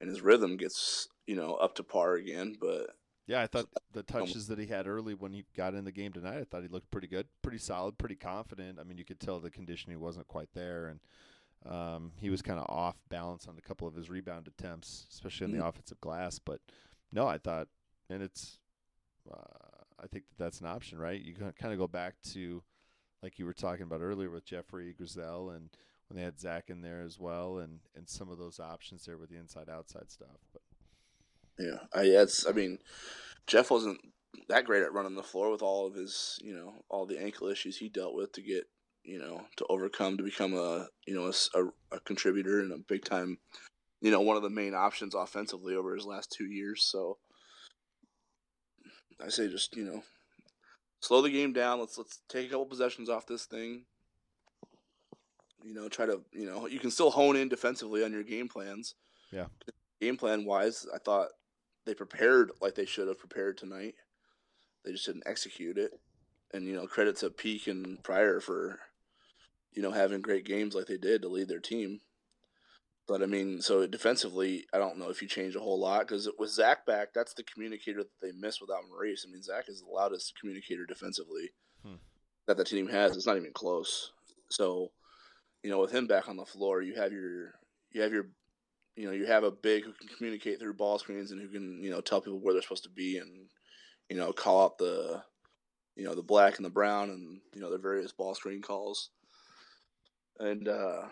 and 0.00 0.10
his 0.10 0.20
rhythm 0.20 0.56
gets, 0.56 1.08
you 1.26 1.36
know, 1.36 1.54
up 1.54 1.74
to 1.76 1.82
par 1.82 2.14
again. 2.14 2.56
But 2.60 2.90
yeah, 3.26 3.40
I 3.40 3.46
thought 3.46 3.68
the 3.92 4.02
touches 4.02 4.46
that 4.48 4.58
he 4.58 4.66
had 4.66 4.86
early 4.86 5.14
when 5.14 5.32
he 5.32 5.44
got 5.56 5.74
in 5.74 5.84
the 5.84 5.92
game 5.92 6.12
tonight, 6.12 6.38
I 6.38 6.44
thought 6.44 6.62
he 6.62 6.68
looked 6.68 6.90
pretty 6.90 7.08
good, 7.08 7.26
pretty 7.42 7.58
solid, 7.58 7.98
pretty 7.98 8.16
confident. 8.16 8.78
I 8.80 8.84
mean, 8.84 8.98
you 8.98 9.04
could 9.04 9.20
tell 9.20 9.38
the 9.38 9.50
conditioning 9.50 10.00
wasn't 10.00 10.28
quite 10.28 10.48
there, 10.54 10.86
and 10.86 11.00
um, 11.66 12.12
he 12.16 12.30
was 12.30 12.42
kind 12.42 12.58
of 12.58 12.66
off 12.68 12.96
balance 13.08 13.46
on 13.46 13.56
a 13.58 13.60
couple 13.60 13.88
of 13.88 13.94
his 13.94 14.10
rebound 14.10 14.48
attempts, 14.48 15.06
especially 15.12 15.46
on 15.46 15.50
mm-hmm. 15.52 15.60
the 15.60 15.66
offensive 15.66 16.00
glass. 16.00 16.38
But 16.38 16.60
no, 17.12 17.26
I 17.26 17.38
thought, 17.38 17.68
and 18.08 18.22
it's, 18.22 18.58
uh, 19.30 19.82
I 20.02 20.06
think 20.06 20.24
that 20.28 20.44
that's 20.44 20.60
an 20.60 20.66
option, 20.66 20.98
right? 20.98 21.20
You 21.20 21.34
can 21.34 21.52
kind 21.52 21.72
of 21.72 21.78
go 21.78 21.88
back 21.88 22.14
to, 22.32 22.62
like 23.22 23.38
you 23.38 23.44
were 23.44 23.54
talking 23.54 23.82
about 23.82 24.00
earlier 24.00 24.30
with 24.30 24.44
Jeffrey 24.44 24.94
Groselle 24.98 25.54
and 25.54 25.70
when 26.08 26.16
they 26.16 26.22
had 26.22 26.40
Zach 26.40 26.70
in 26.70 26.80
there 26.80 27.02
as 27.02 27.18
well, 27.18 27.58
and 27.58 27.80
and 27.94 28.08
some 28.08 28.30
of 28.30 28.38
those 28.38 28.60
options 28.60 29.04
there 29.04 29.18
with 29.18 29.30
the 29.30 29.36
inside 29.36 29.68
outside 29.68 30.10
stuff. 30.10 30.38
But 30.52 30.62
yeah, 31.58 31.78
I 31.92 32.02
it's 32.04 32.46
I 32.46 32.52
mean, 32.52 32.78
Jeff 33.46 33.70
wasn't 33.70 34.00
that 34.48 34.64
great 34.64 34.82
at 34.82 34.92
running 34.92 35.16
the 35.16 35.22
floor 35.22 35.50
with 35.50 35.62
all 35.62 35.86
of 35.86 35.94
his 35.94 36.38
you 36.42 36.54
know 36.54 36.72
all 36.88 37.06
the 37.06 37.20
ankle 37.20 37.48
issues 37.48 37.76
he 37.76 37.88
dealt 37.88 38.14
with 38.14 38.32
to 38.32 38.42
get 38.42 38.64
you 39.08 39.18
know, 39.18 39.40
to 39.56 39.64
overcome 39.70 40.18
to 40.18 40.22
become 40.22 40.52
a 40.54 40.86
you 41.06 41.14
know 41.14 41.32
a, 41.54 41.96
a 41.96 42.00
contributor 42.00 42.60
and 42.60 42.72
a 42.72 42.78
big 42.78 43.04
time, 43.04 43.38
you 44.02 44.10
know, 44.10 44.20
one 44.20 44.36
of 44.36 44.42
the 44.42 44.50
main 44.50 44.74
options 44.74 45.14
offensively 45.14 45.74
over 45.74 45.94
his 45.94 46.04
last 46.04 46.30
two 46.30 46.44
years. 46.44 46.82
So 46.82 47.16
I 49.24 49.30
say 49.30 49.48
just 49.48 49.74
you 49.74 49.84
know, 49.84 50.02
slow 51.00 51.22
the 51.22 51.30
game 51.30 51.54
down. 51.54 51.80
Let's 51.80 51.96
let's 51.96 52.20
take 52.28 52.48
a 52.48 52.50
couple 52.50 52.66
possessions 52.66 53.08
off 53.08 53.26
this 53.26 53.46
thing. 53.46 53.86
You 55.64 55.72
know, 55.72 55.88
try 55.88 56.04
to 56.04 56.20
you 56.32 56.44
know 56.44 56.66
you 56.66 56.78
can 56.78 56.90
still 56.90 57.10
hone 57.10 57.36
in 57.36 57.48
defensively 57.48 58.04
on 58.04 58.12
your 58.12 58.22
game 58.22 58.48
plans. 58.48 58.94
Yeah. 59.32 59.46
Game 60.02 60.18
plan 60.18 60.44
wise, 60.44 60.86
I 60.94 60.98
thought 60.98 61.28
they 61.86 61.94
prepared 61.94 62.52
like 62.60 62.74
they 62.74 62.84
should 62.84 63.08
have 63.08 63.18
prepared 63.18 63.56
tonight. 63.56 63.94
They 64.84 64.92
just 64.92 65.06
didn't 65.06 65.26
execute 65.26 65.78
it. 65.78 65.92
And 66.52 66.66
you 66.66 66.76
know, 66.76 66.86
credit 66.86 67.16
to 67.16 67.30
Peak 67.30 67.66
and 67.66 68.02
Pryor 68.04 68.40
for 68.40 68.78
you 69.72 69.82
know, 69.82 69.92
having 69.92 70.20
great 70.20 70.44
games 70.44 70.74
like 70.74 70.86
they 70.86 70.96
did 70.96 71.22
to 71.22 71.28
lead 71.28 71.48
their 71.48 71.60
team. 71.60 72.00
But 73.06 73.22
I 73.22 73.26
mean, 73.26 73.62
so 73.62 73.86
defensively, 73.86 74.66
I 74.72 74.78
don't 74.78 74.98
know 74.98 75.08
if 75.08 75.22
you 75.22 75.28
change 75.28 75.56
a 75.56 75.60
whole 75.60 75.80
lot 75.80 76.00
because 76.00 76.28
with 76.38 76.50
Zach 76.50 76.84
back, 76.84 77.14
that's 77.14 77.32
the 77.32 77.42
communicator 77.42 78.02
that 78.02 78.20
they 78.20 78.32
miss 78.38 78.60
without 78.60 78.82
Maurice. 78.88 79.24
I 79.26 79.32
mean, 79.32 79.42
Zach 79.42 79.64
is 79.68 79.80
the 79.80 79.88
loudest 79.88 80.34
communicator 80.38 80.84
defensively 80.84 81.50
hmm. 81.82 81.94
that 82.46 82.58
the 82.58 82.64
team 82.64 82.88
has. 82.88 83.16
It's 83.16 83.26
not 83.26 83.38
even 83.38 83.52
close. 83.54 84.12
So, 84.50 84.90
you 85.62 85.70
know, 85.70 85.78
with 85.78 85.90
him 85.90 86.06
back 86.06 86.28
on 86.28 86.36
the 86.36 86.44
floor, 86.44 86.82
you 86.82 86.96
have 86.96 87.12
your 87.12 87.54
you 87.92 88.02
have 88.02 88.12
your 88.12 88.26
you 88.94 89.06
know 89.06 89.12
you 89.12 89.26
have 89.26 89.44
a 89.44 89.50
big 89.50 89.84
who 89.84 89.92
can 89.92 90.08
communicate 90.08 90.58
through 90.58 90.74
ball 90.74 90.98
screens 90.98 91.30
and 91.30 91.40
who 91.40 91.48
can 91.48 91.82
you 91.82 91.90
know 91.90 92.00
tell 92.00 92.20
people 92.20 92.40
where 92.40 92.52
they're 92.52 92.62
supposed 92.62 92.82
to 92.82 92.90
be 92.90 93.16
and 93.18 93.46
you 94.10 94.16
know 94.16 94.32
call 94.32 94.64
out 94.64 94.78
the 94.78 95.22
you 95.96 96.04
know 96.04 96.14
the 96.14 96.22
black 96.22 96.56
and 96.56 96.64
the 96.64 96.70
brown 96.70 97.10
and 97.10 97.40
you 97.54 97.60
know 97.60 97.70
the 97.70 97.78
various 97.78 98.12
ball 98.12 98.34
screen 98.34 98.60
calls 98.60 99.10
and 100.38 100.68
uh, 100.68 101.02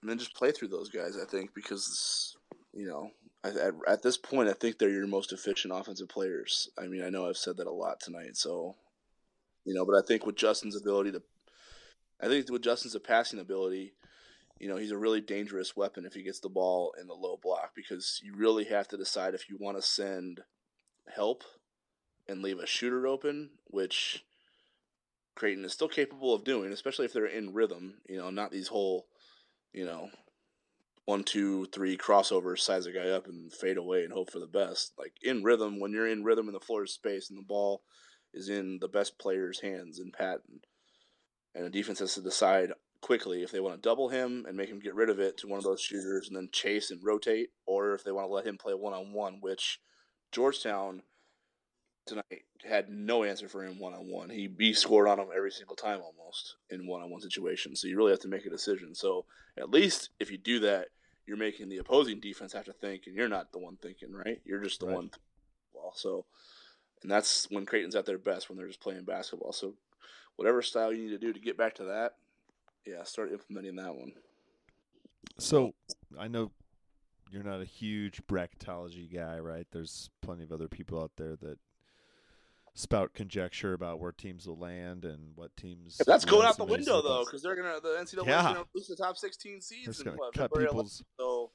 and 0.00 0.10
then 0.10 0.18
just 0.18 0.34
play 0.34 0.52
through 0.52 0.68
those 0.68 0.88
guys. 0.88 1.16
I 1.22 1.24
think 1.30 1.54
because 1.54 2.36
you 2.72 2.86
know 2.86 3.10
at, 3.44 3.72
at 3.86 4.02
this 4.02 4.16
point, 4.16 4.48
I 4.48 4.52
think 4.54 4.78
they're 4.78 4.90
your 4.90 5.06
most 5.06 5.32
efficient 5.32 5.72
offensive 5.74 6.08
players. 6.08 6.68
I 6.78 6.86
mean, 6.88 7.02
I 7.04 7.10
know 7.10 7.28
I've 7.28 7.36
said 7.36 7.58
that 7.58 7.66
a 7.66 7.72
lot 7.72 8.00
tonight, 8.00 8.36
so 8.36 8.74
You 9.64 9.74
know, 9.74 9.84
but 9.84 9.96
I 9.96 10.02
think 10.06 10.24
with 10.26 10.36
Justin's 10.36 10.76
ability 10.76 11.12
to, 11.12 11.22
I 12.20 12.28
think 12.28 12.50
with 12.50 12.62
Justin's 12.62 12.96
passing 13.04 13.40
ability, 13.40 13.94
you 14.58 14.68
know, 14.68 14.76
he's 14.76 14.92
a 14.92 14.98
really 14.98 15.20
dangerous 15.20 15.76
weapon 15.76 16.06
if 16.06 16.14
he 16.14 16.22
gets 16.22 16.40
the 16.40 16.48
ball 16.48 16.94
in 17.00 17.08
the 17.08 17.14
low 17.14 17.38
block 17.42 17.72
because 17.74 18.20
you 18.24 18.34
really 18.36 18.64
have 18.64 18.88
to 18.88 18.96
decide 18.96 19.34
if 19.34 19.50
you 19.50 19.58
want 19.60 19.76
to 19.76 19.82
send 19.82 20.40
help 21.14 21.44
and 22.28 22.42
leave 22.42 22.58
a 22.58 22.66
shooter 22.66 23.06
open, 23.06 23.50
which 23.66 24.24
Creighton 25.36 25.64
is 25.64 25.72
still 25.72 25.88
capable 25.88 26.34
of 26.34 26.44
doing, 26.44 26.72
especially 26.72 27.04
if 27.04 27.12
they're 27.12 27.26
in 27.26 27.54
rhythm. 27.54 27.98
You 28.08 28.16
know, 28.16 28.30
not 28.30 28.50
these 28.50 28.68
whole, 28.68 29.06
you 29.72 29.84
know, 29.84 30.10
one, 31.04 31.22
two, 31.22 31.66
three 31.66 31.96
crossovers, 31.96 32.60
size 32.60 32.86
a 32.86 32.92
guy 32.92 33.10
up 33.10 33.28
and 33.28 33.52
fade 33.52 33.76
away 33.76 34.02
and 34.02 34.12
hope 34.12 34.32
for 34.32 34.40
the 34.40 34.46
best. 34.46 34.92
Like 34.98 35.12
in 35.22 35.44
rhythm, 35.44 35.78
when 35.78 35.92
you're 35.92 36.08
in 36.08 36.24
rhythm 36.24 36.48
and 36.48 36.54
the 36.54 36.60
floor 36.60 36.82
is 36.82 36.92
space 36.92 37.30
and 37.30 37.38
the 37.38 37.44
ball 37.44 37.82
is 38.34 38.48
in 38.48 38.78
the 38.80 38.88
best 38.88 39.18
player's 39.18 39.60
hands 39.60 40.00
in 40.00 40.10
Patton, 40.10 40.60
and 41.54 41.64
the 41.64 41.70
defense 41.70 42.00
has 42.00 42.14
to 42.14 42.20
decide 42.22 42.72
quickly 43.02 43.42
if 43.42 43.52
they 43.52 43.60
want 43.60 43.80
to 43.80 43.88
double 43.88 44.08
him 44.08 44.44
and 44.48 44.56
make 44.56 44.68
him 44.68 44.80
get 44.80 44.94
rid 44.94 45.10
of 45.10 45.20
it 45.20 45.36
to 45.38 45.46
one 45.46 45.58
of 45.58 45.64
those 45.64 45.80
shooters 45.80 46.26
and 46.26 46.36
then 46.36 46.48
chase 46.50 46.90
and 46.90 47.00
rotate, 47.04 47.50
or 47.66 47.94
if 47.94 48.02
they 48.02 48.10
want 48.10 48.26
to 48.26 48.32
let 48.32 48.46
him 48.46 48.58
play 48.58 48.74
one 48.74 48.92
on 48.92 49.12
one, 49.12 49.38
which 49.40 49.78
Georgetown 50.32 51.02
tonight 52.06 52.44
had 52.68 52.88
no 52.88 53.24
answer 53.24 53.48
for 53.48 53.64
him 53.64 53.78
one 53.78 53.94
on 53.94 54.08
one. 54.08 54.30
He 54.30 54.50
he 54.58 54.72
scored 54.72 55.08
on 55.08 55.18
him 55.18 55.28
every 55.34 55.50
single 55.50 55.76
time 55.76 56.00
almost 56.00 56.56
in 56.70 56.86
one 56.86 57.02
on 57.02 57.10
one 57.10 57.20
situations. 57.20 57.80
So 57.80 57.88
you 57.88 57.96
really 57.96 58.12
have 58.12 58.20
to 58.20 58.28
make 58.28 58.46
a 58.46 58.50
decision. 58.50 58.94
So 58.94 59.24
at 59.58 59.70
least 59.70 60.10
if 60.20 60.30
you 60.30 60.38
do 60.38 60.60
that, 60.60 60.88
you're 61.26 61.36
making 61.36 61.68
the 61.68 61.78
opposing 61.78 62.20
defense 62.20 62.52
have 62.52 62.64
to 62.66 62.72
think, 62.72 63.02
and 63.06 63.16
you're 63.16 63.28
not 63.28 63.52
the 63.52 63.58
one 63.58 63.76
thinking, 63.82 64.12
right? 64.12 64.40
You're 64.44 64.62
just 64.62 64.80
the 64.80 64.86
right. 64.86 64.96
one. 64.96 65.10
Well, 65.74 65.92
so 65.94 66.24
and 67.02 67.10
that's 67.10 67.46
when 67.50 67.66
Creighton's 67.66 67.96
at 67.96 68.06
their 68.06 68.18
best 68.18 68.48
when 68.48 68.56
they're 68.56 68.66
just 68.66 68.80
playing 68.80 69.04
basketball. 69.04 69.52
So 69.52 69.74
whatever 70.36 70.62
style 70.62 70.92
you 70.92 71.04
need 71.04 71.10
to 71.10 71.18
do 71.18 71.32
to 71.32 71.40
get 71.40 71.58
back 71.58 71.74
to 71.76 71.84
that, 71.84 72.14
yeah, 72.86 73.02
start 73.04 73.32
implementing 73.32 73.76
that 73.76 73.94
one. 73.94 74.12
So 75.38 75.74
I 76.18 76.28
know 76.28 76.52
you're 77.30 77.42
not 77.42 77.60
a 77.60 77.66
huge 77.66 78.22
bracketology 78.26 79.12
guy, 79.12 79.38
right? 79.38 79.66
There's 79.72 80.10
plenty 80.22 80.44
of 80.44 80.52
other 80.52 80.68
people 80.68 81.00
out 81.00 81.12
there 81.16 81.36
that 81.36 81.58
spout 82.76 83.14
conjecture 83.14 83.72
about 83.72 83.98
where 83.98 84.12
teams 84.12 84.46
will 84.46 84.58
land 84.58 85.04
and 85.04 85.32
what 85.34 85.56
teams. 85.56 86.00
That's 86.06 86.24
going 86.24 86.46
out 86.46 86.56
the 86.56 86.64
window 86.64 87.02
though, 87.02 87.24
because 87.24 87.42
they're 87.42 87.56
gonna 87.56 87.80
the 87.82 87.96
NCAA 88.00 88.26
yeah. 88.26 88.42
gonna 88.42 88.64
lose 88.74 88.86
the 88.86 88.96
top 88.96 89.16
16 89.16 89.60
seeds 89.60 90.00
and 90.00 90.16
what, 90.16 90.34
cut 90.34 90.54
people's. 90.54 91.02
So 91.18 91.50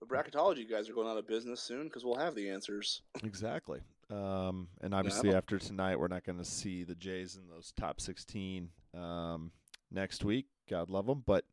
the 0.00 0.06
bracketology 0.06 0.70
guys 0.70 0.88
are 0.88 0.94
going 0.94 1.08
out 1.08 1.16
of 1.16 1.26
business 1.26 1.60
soon 1.60 1.84
because 1.84 2.04
we'll 2.04 2.18
have 2.18 2.34
the 2.34 2.50
answers. 2.50 3.02
Exactly. 3.22 3.80
Um, 4.10 4.68
and 4.82 4.94
obviously, 4.94 5.30
yeah, 5.30 5.36
after 5.36 5.58
tonight, 5.58 5.98
we're 5.98 6.08
not 6.08 6.24
going 6.24 6.38
to 6.38 6.44
see 6.44 6.84
the 6.84 6.94
Jays 6.94 7.36
in 7.36 7.48
those 7.48 7.72
top 7.74 8.00
16 8.00 8.68
um, 8.94 9.50
next 9.90 10.24
week. 10.24 10.46
God 10.68 10.90
love 10.90 11.06
them, 11.06 11.22
but 11.26 11.44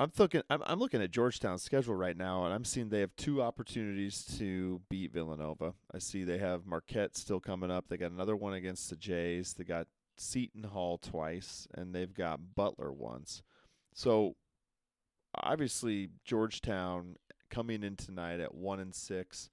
I'm 0.00 0.10
looking. 0.16 0.40
I'm, 0.48 0.62
I'm 0.64 0.78
looking 0.78 1.02
at 1.02 1.10
Georgetown's 1.10 1.62
schedule 1.62 1.94
right 1.94 2.16
now, 2.16 2.46
and 2.46 2.54
I'm 2.54 2.64
seeing 2.64 2.88
they 2.88 3.00
have 3.00 3.14
two 3.16 3.42
opportunities 3.42 4.24
to 4.38 4.80
beat 4.88 5.12
Villanova. 5.12 5.74
I 5.92 5.98
see 5.98 6.24
they 6.24 6.38
have 6.38 6.66
Marquette 6.66 7.18
still 7.18 7.38
coming 7.38 7.70
up. 7.70 7.84
They 7.88 7.98
got 7.98 8.10
another 8.10 8.34
one 8.34 8.54
against 8.54 8.88
the 8.88 8.96
Jays. 8.96 9.52
They 9.52 9.64
got 9.64 9.88
Seton 10.16 10.64
Hall 10.64 10.96
twice, 10.96 11.68
and 11.74 11.94
they've 11.94 12.14
got 12.14 12.54
Butler 12.54 12.90
once. 12.90 13.42
So 13.92 14.36
obviously, 15.34 16.08
Georgetown 16.24 17.16
coming 17.50 17.82
in 17.82 17.96
tonight 17.96 18.40
at 18.40 18.54
one 18.54 18.80
and 18.80 18.94
six 18.94 19.50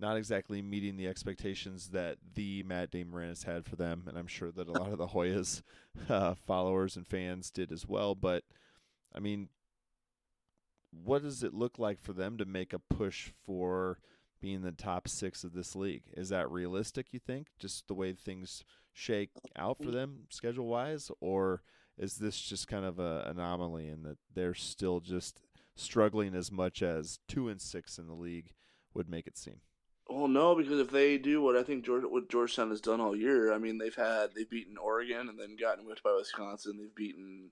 not 0.00 0.16
exactly 0.16 0.62
meeting 0.62 0.96
the 0.96 1.08
expectations 1.08 1.88
that 1.88 2.18
the 2.34 2.62
Matt 2.62 2.94
Moran 2.94 3.34
had 3.44 3.64
for 3.66 3.74
them, 3.74 4.04
and 4.06 4.16
I'm 4.16 4.28
sure 4.28 4.52
that 4.52 4.68
a 4.68 4.72
lot 4.72 4.92
of 4.92 4.98
the 4.98 5.08
Hoyas 5.08 5.62
uh, 6.08 6.34
followers 6.46 6.94
and 6.94 7.04
fans 7.04 7.50
did 7.50 7.72
as 7.72 7.84
well. 7.84 8.14
But 8.14 8.44
I 9.12 9.18
mean, 9.18 9.48
what 10.90 11.22
does 11.22 11.42
it 11.42 11.54
look 11.54 11.78
like 11.78 12.00
for 12.00 12.12
them 12.12 12.38
to 12.38 12.44
make 12.44 12.72
a 12.72 12.78
push 12.78 13.30
for 13.44 13.98
being 14.40 14.62
the 14.62 14.72
top 14.72 15.08
six 15.08 15.44
of 15.44 15.52
this 15.52 15.74
league? 15.74 16.04
Is 16.16 16.28
that 16.28 16.50
realistic? 16.50 17.12
You 17.12 17.18
think, 17.18 17.48
just 17.58 17.88
the 17.88 17.94
way 17.94 18.12
things 18.12 18.64
shake 18.92 19.30
out 19.56 19.82
for 19.82 19.90
them 19.90 20.24
schedule 20.30 20.66
wise, 20.66 21.10
or 21.20 21.62
is 21.96 22.16
this 22.16 22.40
just 22.40 22.68
kind 22.68 22.84
of 22.84 22.98
an 22.98 23.22
anomaly 23.26 23.88
in 23.88 24.02
that 24.04 24.18
they're 24.34 24.54
still 24.54 25.00
just 25.00 25.40
struggling 25.74 26.34
as 26.34 26.50
much 26.50 26.82
as 26.82 27.18
two 27.28 27.48
and 27.48 27.60
six 27.60 27.98
in 27.98 28.06
the 28.06 28.14
league 28.14 28.52
would 28.94 29.08
make 29.08 29.26
it 29.26 29.36
seem? 29.36 29.60
Well, 30.08 30.28
no, 30.28 30.54
because 30.54 30.80
if 30.80 30.90
they 30.90 31.18
do 31.18 31.42
what 31.42 31.56
I 31.56 31.62
think 31.62 31.84
George, 31.84 32.02
what 32.04 32.30
Georgetown 32.30 32.70
has 32.70 32.80
done 32.80 33.00
all 33.00 33.14
year, 33.14 33.52
I 33.52 33.58
mean, 33.58 33.76
they've 33.76 33.94
had 33.94 34.30
they've 34.34 34.48
beaten 34.48 34.78
Oregon 34.78 35.28
and 35.28 35.38
then 35.38 35.56
gotten 35.60 35.84
whipped 35.84 36.02
by 36.02 36.14
Wisconsin. 36.16 36.78
They've 36.78 36.94
beaten, 36.94 37.50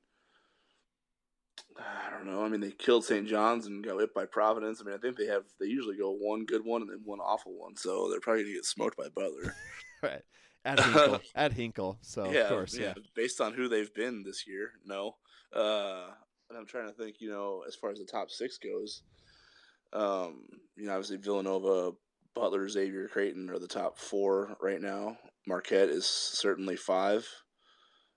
I 1.79 2.11
don't 2.11 2.27
know. 2.27 2.45
I 2.45 2.49
mean, 2.49 2.61
they 2.61 2.71
killed 2.71 3.05
St. 3.05 3.27
John's 3.27 3.67
and 3.67 3.85
got 3.85 3.99
hit 3.99 4.15
by 4.15 4.25
Providence. 4.25 4.81
I 4.81 4.85
mean, 4.85 4.95
I 4.95 4.99
think 4.99 5.17
they 5.17 5.27
have 5.27 5.45
they 5.61 5.67
usually 5.67 5.97
go 5.97 6.11
one 6.11 6.45
good 6.45 6.65
one 6.65 6.83
and 6.83 6.91
then 6.91 7.03
one 7.05 7.21
awful 7.21 7.53
one. 7.57 7.77
So 7.77 8.09
they're 8.11 8.21
probably 8.21 8.45
gonna 8.45 8.55
get 8.55 8.65
smoked 8.65 8.97
by 8.97 9.09
Butler. 9.15 9.55
right 10.03 10.23
at 10.65 10.81
Hinkle. 10.81 11.21
at 11.35 11.53
Hinkle. 11.53 11.99
So 12.01 12.31
yeah, 12.31 12.41
of 12.43 12.49
course, 12.49 12.77
yeah. 12.77 12.95
yeah. 12.97 13.03
Based 13.15 13.41
on 13.41 13.53
who 13.53 13.69
they've 13.69 13.93
been 13.95 14.23
this 14.25 14.47
year, 14.47 14.73
no. 14.85 15.17
Uh, 15.55 16.07
and 16.49 16.59
I'm 16.59 16.67
trying 16.67 16.89
to 16.89 16.95
think. 16.95 17.17
You 17.21 17.31
know, 17.31 17.63
as 17.67 17.75
far 17.75 17.91
as 17.91 17.99
the 17.99 18.05
top 18.05 18.31
six 18.31 18.59
goes, 18.59 19.03
um, 19.93 20.47
you 20.77 20.87
know, 20.87 20.93
obviously 20.93 21.19
Villanova 21.19 21.93
Butler, 22.35 22.69
Xavier, 22.69 23.09
Creighton 23.09 23.49
are 23.51 23.59
the 23.59 23.67
top 23.67 23.99
four 23.99 24.57
right 24.61 24.81
now. 24.81 25.17
Marquette 25.47 25.89
is 25.89 26.07
certainly 26.07 26.77
five. 26.77 27.27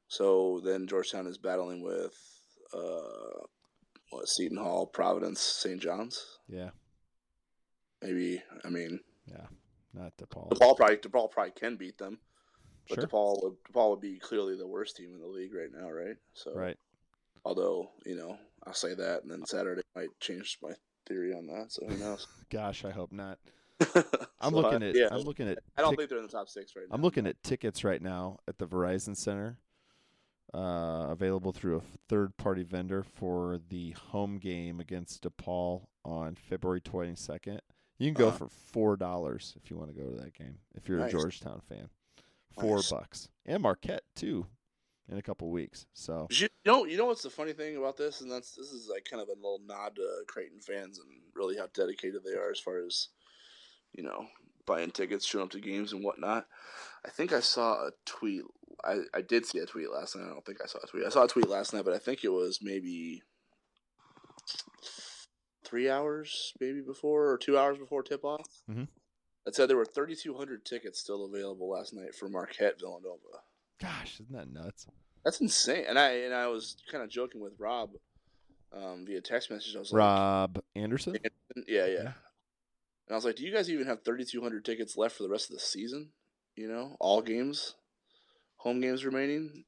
So 0.08 0.60
then 0.64 0.88
Georgetown 0.88 1.28
is 1.28 1.38
battling 1.38 1.84
with 1.84 2.14
uh, 2.73 3.45
what 4.12 4.27
Seton 4.27 4.58
Hall, 4.58 4.86
Providence, 4.86 5.41
St. 5.41 5.82
John's. 5.82 6.39
Yeah. 6.47 6.69
Maybe 8.01 8.41
I 8.63 8.69
mean. 8.69 8.99
Yeah, 9.27 9.45
not 9.93 10.17
DePaul. 10.17 10.49
DePaul 10.49 10.75
probably 10.77 10.97
DePaul 10.97 11.32
probably 11.32 11.51
can 11.51 11.75
beat 11.75 11.97
them, 11.97 12.19
but 12.88 12.95
sure. 12.95 13.08
DePaul 13.08 13.43
would 13.43 13.53
DePaul 13.63 13.91
would 13.91 14.01
be 14.01 14.17
clearly 14.17 14.55
the 14.55 14.67
worst 14.67 14.95
team 14.95 15.13
in 15.13 15.19
the 15.19 15.27
league 15.27 15.53
right 15.53 15.71
now, 15.71 15.89
right? 15.89 16.15
So 16.34 16.53
right. 16.55 16.77
Although 17.45 17.91
you 18.05 18.15
know 18.15 18.38
I'll 18.65 18.73
say 18.73 18.93
that, 18.95 19.23
and 19.23 19.32
then 19.32 19.45
Saturday 19.45 19.82
might 19.95 20.10
change 20.19 20.58
my 20.62 20.71
theory 21.08 21.34
on 21.34 21.47
that. 21.47 21.71
So 21.71 21.86
who 21.86 21.97
knows? 21.97 22.27
Gosh, 22.49 22.86
I 22.86 22.91
hope 22.91 23.12
not. 23.12 23.38
I'm 24.41 24.51
so 24.51 24.62
looking 24.62 24.84
I, 24.84 24.89
at. 24.89 24.95
Yeah, 24.95 25.08
I'm 25.12 25.21
looking 25.21 25.47
at. 25.47 25.60
I 25.77 25.82
don't 25.82 25.91
tic- 25.91 25.99
think 25.99 26.10
they're 26.10 26.19
in 26.19 26.25
the 26.25 26.32
top 26.32 26.49
six 26.49 26.75
right 26.75 26.86
now. 26.89 26.95
I'm 26.95 27.01
looking 27.01 27.27
at 27.27 27.41
tickets 27.43 27.84
right 27.84 28.01
now 28.01 28.39
at 28.47 28.58
the 28.58 28.67
Verizon 28.67 29.15
Center, 29.15 29.58
uh, 30.54 31.08
available 31.10 31.52
through 31.52 31.78
a 31.78 31.82
third-party 32.08 32.64
vendor 32.64 33.04
for 33.04 33.60
the 33.70 33.92
home 33.92 34.38
game 34.38 34.80
against 34.80 35.24
DePaul 35.24 35.88
on 36.04 36.36
February 36.36 36.82
22nd. 36.82 37.60
You 37.98 38.08
can 38.08 38.14
go 38.14 38.30
uh 38.30 38.32
for 38.32 38.48
four 38.48 38.96
dollars 38.96 39.56
if 39.62 39.70
you 39.70 39.78
want 39.78 39.94
to 39.94 40.02
go 40.02 40.10
to 40.10 40.16
that 40.24 40.34
game. 40.34 40.60
If 40.74 40.88
you're 40.88 41.00
nice. 41.00 41.10
a 41.10 41.12
Georgetown 41.12 41.62
fan, 41.68 41.90
four 42.58 42.78
nice. 42.78 42.90
bucks 42.90 43.30
and 43.46 43.62
Marquette 43.62 44.04
too, 44.16 44.48
in 45.12 45.18
a 45.18 45.22
couple 45.22 45.52
weeks. 45.52 45.86
So 45.94 46.28
you 46.32 46.48
know, 46.66 46.86
you 46.86 46.96
know 46.98 47.06
what's 47.06 47.24
the 47.24 47.30
funny 47.30 47.52
thing 47.52 47.76
about 47.76 47.98
this, 47.98 48.22
and 48.22 48.32
that's 48.32 48.54
this 48.56 48.72
is 48.72 48.88
like 48.90 49.04
kind 49.04 49.22
of 49.22 49.28
a 49.28 49.34
little 49.34 49.60
nod 49.68 49.98
to 49.98 50.24
Creighton 50.28 50.62
fans 50.62 50.98
and 50.98 51.10
really 51.36 51.58
how 51.58 51.68
dedicated 51.74 52.24
they 52.24 52.40
are 52.40 52.52
as 52.52 52.60
far 52.60 52.80
as 52.80 53.10
you 53.94 54.04
know, 54.04 54.28
buying 54.66 54.92
tickets, 54.92 55.26
showing 55.26 55.46
up 55.46 55.52
to 55.52 55.60
games 55.60 55.94
and 55.94 56.04
whatnot. 56.04 56.48
I 57.06 57.10
think 57.10 57.34
I 57.34 57.40
saw 57.40 57.88
a 57.88 57.92
tweet. 58.06 58.44
I, 58.84 59.00
I 59.13 59.22
did 59.22 59.46
see 59.46 59.60
a 59.60 59.65
tweet 59.65 59.92
last 59.92 60.15
night. 60.15 60.26
I 60.26 60.30
don't 60.30 60.46
think 60.46 60.60
I 60.63 60.68
saw 60.68 60.80
a 60.84 60.88
tweet. 60.88 61.06
I 61.06 61.10
saw 61.10 61.24
a 61.24 61.28
tweet 61.28 61.50
last 61.50 61.74
night, 61.74 61.86
but 61.86 61.94
I 61.94 62.00
think 62.00 62.24
it 62.24 62.30
was 62.30 62.60
maybe 62.62 63.22
three 65.65 65.89
hours, 65.89 66.54
maybe 66.60 66.82
before 66.82 67.32
or 67.32 67.38
two 67.38 67.58
hours 67.58 67.78
before 67.78 68.04
tip 68.04 68.24
off. 68.24 68.48
Mm-hmm. 68.70 68.86
That 69.46 69.56
said 69.56 69.70
there 69.70 69.78
were 69.78 69.86
3,200 69.86 70.65
tickets 70.65 71.00
still 71.00 71.26
available 71.26 71.70
last 71.70 71.94
night 71.94 72.13
for 72.13 72.30
Marquette 72.30 72.80
Villanova. 72.80 73.44
Gosh, 73.80 74.15
isn't 74.15 74.32
that 74.34 74.52
nuts? 74.52 74.88
That's 75.24 75.42
insane. 75.42 75.86
And 75.88 75.98
I 75.98 76.10
and 76.10 76.34
I 76.34 76.48
was 76.48 76.78
kind 76.92 77.04
of 77.04 77.10
joking 77.10 77.42
with 77.42 77.54
Rob 77.58 77.92
um, 78.74 79.06
via 79.06 79.22
text 79.22 79.50
message. 79.52 79.76
I 79.76 79.80
was 79.80 79.94
Rob 79.94 80.56
like, 80.56 80.84
Anderson? 80.84 81.15
Anderson? 81.15 81.65
Yeah, 81.68 81.86
yeah, 81.86 82.04
yeah. 82.04 82.13
And 83.10 83.12
I 83.12 83.15
was 83.15 83.26
like, 83.26 83.36
do 83.36 83.44
you 83.44 83.54
guys 83.54 83.70
even 83.70 83.88
have 83.88 84.04
3,200 84.04 84.63
tickets 84.63 84.96
left 84.96 85.15
for 85.15 85.24
the 85.24 85.30
rest 85.30 85.50
of 85.50 85.56
the 85.56 85.62
season? 85.62 86.10
You 86.56 86.68
know, 86.68 86.96
all 87.00 87.22
games, 87.22 87.76
home 88.60 88.80
games 88.80 89.04
remaining. 89.04 89.65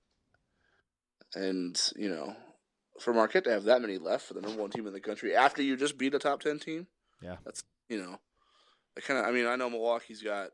And, 1.33 1.79
you 1.95 2.09
know, 2.09 2.35
for 2.99 3.13
Marquette 3.13 3.45
to 3.45 3.51
have 3.51 3.63
that 3.63 3.81
many 3.81 3.97
left 3.97 4.25
for 4.27 4.33
the 4.33 4.41
number 4.41 4.61
one 4.61 4.69
team 4.69 4.85
in 4.85 4.93
the 4.93 4.99
country 4.99 5.35
after 5.35 5.61
you 5.61 5.75
just 5.77 5.97
beat 5.97 6.13
a 6.13 6.19
top 6.19 6.41
10 6.41 6.59
team. 6.59 6.87
Yeah. 7.21 7.37
That's, 7.45 7.63
you 7.89 7.97
know, 7.97 8.17
I 8.97 9.01
kind 9.01 9.19
of, 9.19 9.25
I 9.25 9.31
mean, 9.31 9.47
I 9.47 9.55
know 9.55 9.69
Milwaukee's 9.69 10.21
got, 10.21 10.49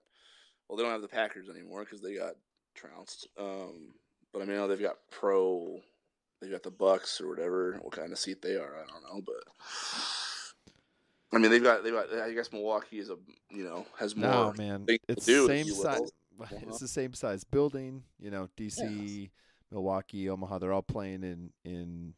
well, 0.68 0.78
they 0.78 0.84
don't 0.84 0.92
have 0.92 1.02
the 1.02 1.08
Packers 1.08 1.50
anymore 1.50 1.84
because 1.84 2.02
they 2.02 2.16
got 2.16 2.34
trounced. 2.76 3.28
Um, 3.40 3.94
but 4.32 4.42
I 4.42 4.46
mean, 4.46 4.60
I 4.60 4.68
they've 4.68 4.82
got 4.82 4.98
pro, 5.10 5.80
they've 6.42 6.52
got 6.52 6.64
the 6.64 6.72
Bucks 6.72 7.20
or 7.20 7.30
whatever, 7.30 7.80
what 7.82 7.94
kind 7.94 8.12
of 8.12 8.20
seat 8.20 8.42
they 8.42 8.56
are. 8.56 8.76
I 8.76 8.86
don't 8.86 9.04
know. 9.04 9.22
But 9.26 9.44
I 11.34 11.40
mean, 11.40 11.52
they've 11.52 11.64
got 11.64 11.84
they've 11.84 11.94
got. 11.94 12.14
I 12.14 12.32
guess 12.34 12.52
Milwaukee 12.52 13.00
is 13.00 13.10
a 13.10 13.18
you 13.50 13.64
know 13.64 13.86
has 14.00 14.16
more. 14.16 14.30
No 14.30 14.54
man, 14.58 14.86
it's 15.08 15.26
same 15.26 15.66
size. 15.66 16.12
Uh-huh. 16.40 16.56
it's 16.68 16.80
the 16.80 16.88
same 16.88 17.14
size 17.14 17.44
building. 17.44 18.04
You 18.20 18.32
know, 18.32 18.50
DC, 18.58 19.30
Milwaukee, 19.72 20.30
Omaha. 20.30 20.60
They're 20.60 20.74
all 20.74 20.82
playing 20.82 21.24
in 21.24 21.52
in 21.64 22.14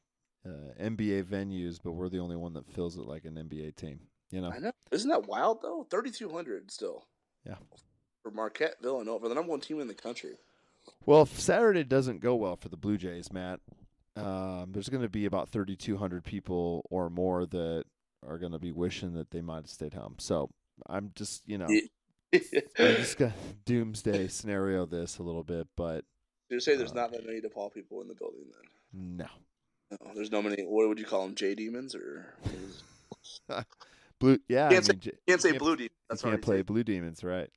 uh, 0.45 0.73
NBA 0.82 1.25
venues, 1.25 1.79
but 1.84 1.91
we're 1.91 2.10
the 2.10 2.19
only 2.19 2.36
one 2.36 2.53
that 2.53 2.71
fills 2.71 2.97
it 2.97 3.05
like 3.05 3.25
an 3.25 3.36
NBA 3.36 3.75
team. 3.75 3.99
You 4.32 4.41
know, 4.41 4.51
I 4.51 4.60
know. 4.60 4.71
Isn't 4.91 5.10
that 5.10 5.27
wild 5.27 5.62
though? 5.62 5.86
Thirty 5.89 6.12
two 6.12 6.29
hundred 6.29 6.71
still. 6.71 7.08
Yeah. 7.45 7.55
For 8.21 8.32
Marquette 8.32 8.75
Villanova, 8.82 9.29
the 9.29 9.36
number 9.36 9.51
one 9.51 9.62
team 9.62 9.79
in 9.79 9.88
the 9.88 9.93
country. 9.93 10.34
Well, 11.05 11.21
if 11.21 11.39
Saturday 11.39 11.84
doesn't 11.84 12.19
go 12.19 12.36
well 12.36 12.55
for 12.55 12.69
the 12.69 12.77
Blue 12.77 12.97
Jays, 12.97 13.32
Matt, 13.32 13.62
um, 14.15 14.71
there's 14.71 14.89
going 14.89 15.03
to 15.03 15.10
be 15.10 15.25
about 15.25 15.49
3,200 15.49 16.23
people 16.23 16.86
or 16.89 17.10
more 17.10 17.45
that 17.45 17.86
are 18.27 18.38
going 18.38 18.51
to 18.51 18.60
be 18.60 18.71
wishing 18.71 19.13
that 19.13 19.32
they 19.32 19.41
might 19.41 19.55
have 19.58 19.69
stayed 19.69 19.93
home. 19.93 20.15
So 20.19 20.49
I'm 20.88 21.12
just, 21.15 21.43
you 21.47 21.58
know, 21.58 21.67
I'm 22.33 22.41
just 22.77 23.17
to 23.17 23.33
doomsday 23.65 24.27
scenario 24.27 24.85
this 24.85 25.17
a 25.17 25.23
little 25.23 25.43
bit, 25.43 25.67
but 25.75 26.05
you 26.49 26.59
say 26.59 26.75
there's 26.75 26.91
Uh, 26.91 26.95
not 26.95 27.11
that 27.11 27.25
many 27.25 27.41
DePaul 27.41 27.73
people 27.73 28.01
in 28.01 28.07
the 28.07 28.13
building 28.15 28.45
then? 28.51 29.17
no. 29.17 29.25
No, 29.91 30.11
there's 30.13 30.31
no 30.31 30.41
many. 30.43 30.61
What 30.63 30.87
would 30.87 30.99
you 30.99 31.05
call 31.05 31.23
them? 31.25 31.33
J 31.33 31.55
demons 31.55 31.95
or? 31.95 32.35
Blue, 34.19 34.37
yeah, 34.47 34.69
Can't 34.69 34.83
I 34.83 34.87
say- 34.87 34.93
mean, 34.93 34.99
J- 34.99 35.11
Can't 35.27 35.41
say 35.41 35.53
you 35.53 35.59
blue 35.59 35.75
demons. 35.77 35.91
That's 36.09 36.23
you 36.23 36.29
can't 36.31 36.41
play 36.41 36.57
safe. 36.57 36.65
Blue 36.65 36.83
Demons, 36.83 37.23
right? 37.23 37.49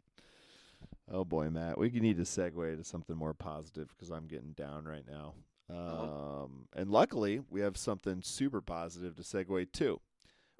Oh 1.10 1.24
boy, 1.24 1.50
Matt, 1.50 1.76
we 1.76 1.90
need 1.90 2.16
to 2.18 2.22
segue 2.22 2.76
to 2.78 2.84
something 2.84 3.16
more 3.16 3.34
positive 3.34 3.88
because 3.88 4.10
I'm 4.10 4.26
getting 4.26 4.52
down 4.52 4.84
right 4.84 5.04
now. 5.06 5.34
Uh-huh. 5.68 6.44
Um, 6.44 6.68
and 6.74 6.90
luckily, 6.90 7.40
we 7.50 7.60
have 7.62 7.76
something 7.76 8.22
super 8.22 8.60
positive 8.60 9.16
to 9.16 9.22
segue 9.22 9.72
to, 9.72 10.00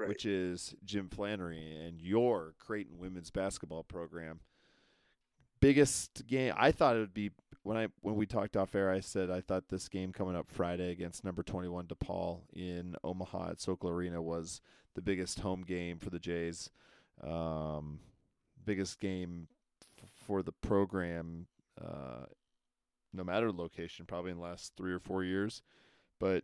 Right. 0.02 0.08
which 0.08 0.26
is 0.26 0.74
Jim 0.84 1.08
Flanery 1.08 1.76
and 1.86 2.00
your 2.00 2.54
Creighton 2.58 2.98
women's 2.98 3.30
basketball 3.30 3.82
program. 3.84 4.40
Biggest 5.60 6.26
game. 6.26 6.52
I 6.56 6.72
thought 6.72 6.96
it 6.96 7.00
would 7.00 7.14
be 7.14 7.30
when 7.62 7.76
I 7.76 7.86
when 8.00 8.16
we 8.16 8.26
talked 8.26 8.56
off 8.56 8.74
air. 8.74 8.90
I 8.90 8.98
said 9.00 9.30
I 9.30 9.40
thought 9.40 9.68
this 9.68 9.88
game 9.88 10.12
coming 10.12 10.34
up 10.34 10.50
Friday 10.50 10.90
against 10.90 11.24
number 11.24 11.44
21 11.44 11.86
DePaul 11.86 12.40
in 12.52 12.96
Omaha 13.04 13.50
at 13.50 13.60
Sokol 13.60 13.90
Arena 13.90 14.20
was 14.20 14.60
the 14.94 15.02
biggest 15.02 15.40
home 15.40 15.62
game 15.62 15.98
for 15.98 16.10
the 16.10 16.18
Jays. 16.18 16.68
Um, 17.22 18.00
biggest 18.64 18.98
game 18.98 19.46
f- 20.02 20.08
for 20.26 20.42
the 20.42 20.50
program, 20.52 21.46
uh, 21.80 22.24
no 23.12 23.22
matter 23.22 23.52
location, 23.52 24.04
probably 24.04 24.32
in 24.32 24.38
the 24.38 24.42
last 24.42 24.72
three 24.76 24.92
or 24.92 24.98
four 24.98 25.22
years. 25.22 25.62
But 26.18 26.42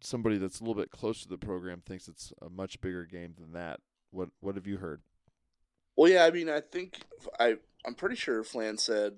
somebody 0.00 0.38
that's 0.38 0.60
a 0.60 0.64
little 0.64 0.80
bit 0.80 0.90
close 0.90 1.22
to 1.22 1.28
the 1.28 1.38
program 1.38 1.82
thinks 1.84 2.08
it's 2.08 2.32
a 2.40 2.48
much 2.48 2.80
bigger 2.80 3.04
game 3.04 3.34
than 3.38 3.52
that. 3.52 3.80
What 4.10 4.30
What 4.40 4.54
have 4.54 4.66
you 4.66 4.78
heard? 4.78 5.02
Well, 5.96 6.10
yeah, 6.10 6.24
I 6.24 6.30
mean, 6.30 6.48
I 6.48 6.60
think 6.60 7.00
I 7.38 7.56
I'm 7.84 7.94
pretty 7.94 8.16
sure 8.16 8.44
Flan 8.44 8.78
said 8.78 9.14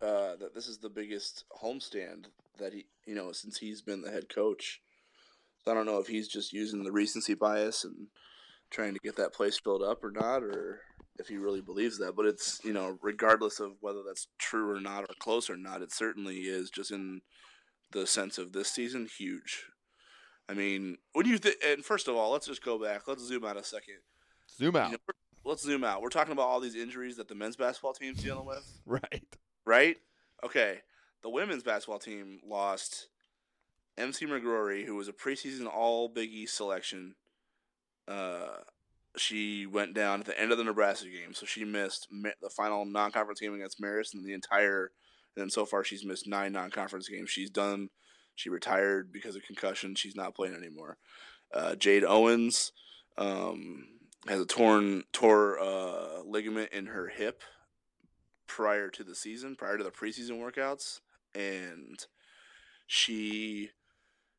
uh, 0.00 0.36
that 0.36 0.54
this 0.54 0.68
is 0.68 0.78
the 0.78 0.88
biggest 0.88 1.44
homestand 1.62 2.26
that 2.58 2.72
he 2.72 2.86
you 3.06 3.14
know 3.14 3.32
since 3.32 3.58
he's 3.58 3.82
been 3.82 4.02
the 4.02 4.10
head 4.10 4.28
coach. 4.28 4.80
So 5.64 5.70
I 5.70 5.74
don't 5.74 5.86
know 5.86 5.98
if 5.98 6.06
he's 6.06 6.28
just 6.28 6.52
using 6.52 6.84
the 6.84 6.92
recency 6.92 7.34
bias 7.34 7.84
and 7.84 8.06
trying 8.70 8.94
to 8.94 9.00
get 9.00 9.16
that 9.16 9.34
place 9.34 9.58
filled 9.58 9.82
up 9.82 10.04
or 10.04 10.10
not, 10.10 10.42
or 10.42 10.80
if 11.18 11.28
he 11.28 11.36
really 11.36 11.60
believes 11.60 11.98
that. 11.98 12.16
But 12.16 12.26
it's 12.26 12.60
you 12.64 12.72
know 12.72 12.98
regardless 13.02 13.60
of 13.60 13.72
whether 13.80 14.02
that's 14.06 14.28
true 14.38 14.70
or 14.70 14.80
not 14.80 15.04
or 15.04 15.14
close 15.18 15.50
or 15.50 15.56
not, 15.56 15.82
it 15.82 15.92
certainly 15.92 16.36
is 16.36 16.70
just 16.70 16.90
in 16.90 17.20
the 17.90 18.06
sense 18.06 18.38
of 18.38 18.52
this 18.52 18.70
season 18.70 19.08
huge. 19.18 19.66
I 20.48 20.54
mean, 20.54 20.96
what 21.12 21.24
do 21.24 21.30
you 21.30 21.38
think? 21.38 21.56
And 21.64 21.84
first 21.84 22.08
of 22.08 22.16
all, 22.16 22.32
let's 22.32 22.46
just 22.46 22.64
go 22.64 22.78
back. 22.78 23.06
Let's 23.06 23.22
zoom 23.22 23.44
out 23.44 23.56
a 23.56 23.64
second. 23.64 23.96
Zoom 24.56 24.76
out. 24.76 24.90
You 24.90 24.96
know, 24.96 25.14
let's 25.44 25.62
zoom 25.62 25.84
out. 25.84 26.00
We're 26.00 26.08
talking 26.08 26.32
about 26.32 26.48
all 26.48 26.60
these 26.60 26.74
injuries 26.74 27.16
that 27.16 27.28
the 27.28 27.34
men's 27.34 27.56
basketball 27.56 27.92
team's 27.92 28.22
dealing 28.22 28.46
with, 28.46 28.64
right. 28.86 29.36
right? 29.64 29.96
Okay. 30.44 30.80
The 31.22 31.30
women's 31.30 31.62
basketball 31.62 31.98
team 31.98 32.40
lost 32.46 33.08
MC 33.98 34.26
McGrory, 34.26 34.84
who 34.84 34.94
was 34.94 35.08
a 35.08 35.12
preseason 35.12 35.66
All 35.66 36.08
Big 36.08 36.30
East 36.30 36.56
selection. 36.56 37.14
Uh, 38.06 38.58
she 39.16 39.66
went 39.66 39.94
down 39.94 40.20
at 40.20 40.26
the 40.26 40.40
end 40.40 40.52
of 40.52 40.58
the 40.58 40.64
Nebraska 40.64 41.08
game, 41.08 41.34
so 41.34 41.44
she 41.44 41.64
missed 41.64 42.08
the 42.40 42.50
final 42.50 42.84
non-conference 42.84 43.40
game 43.40 43.54
against 43.54 43.80
Marist 43.80 44.14
and 44.14 44.24
the 44.24 44.32
entire. 44.32 44.92
And 45.36 45.42
then 45.42 45.50
so 45.50 45.66
far, 45.66 45.84
she's 45.84 46.04
missed 46.04 46.28
nine 46.28 46.52
non-conference 46.52 47.08
games. 47.08 47.30
She's 47.30 47.50
done. 47.50 47.90
She 48.38 48.50
retired 48.50 49.12
because 49.12 49.34
of 49.34 49.42
concussion. 49.42 49.96
She's 49.96 50.14
not 50.14 50.32
playing 50.32 50.54
anymore. 50.54 50.96
Uh, 51.52 51.74
Jade 51.74 52.04
Owens 52.04 52.70
um, 53.16 53.88
has 54.28 54.40
a 54.40 54.46
torn 54.46 55.02
tore 55.12 55.58
uh, 55.58 56.22
ligament 56.24 56.70
in 56.72 56.86
her 56.86 57.08
hip 57.08 57.42
prior 58.46 58.90
to 58.90 59.02
the 59.02 59.16
season, 59.16 59.56
prior 59.56 59.76
to 59.76 59.82
the 59.82 59.90
preseason 59.90 60.38
workouts, 60.38 61.00
and 61.34 62.06
she 62.86 63.70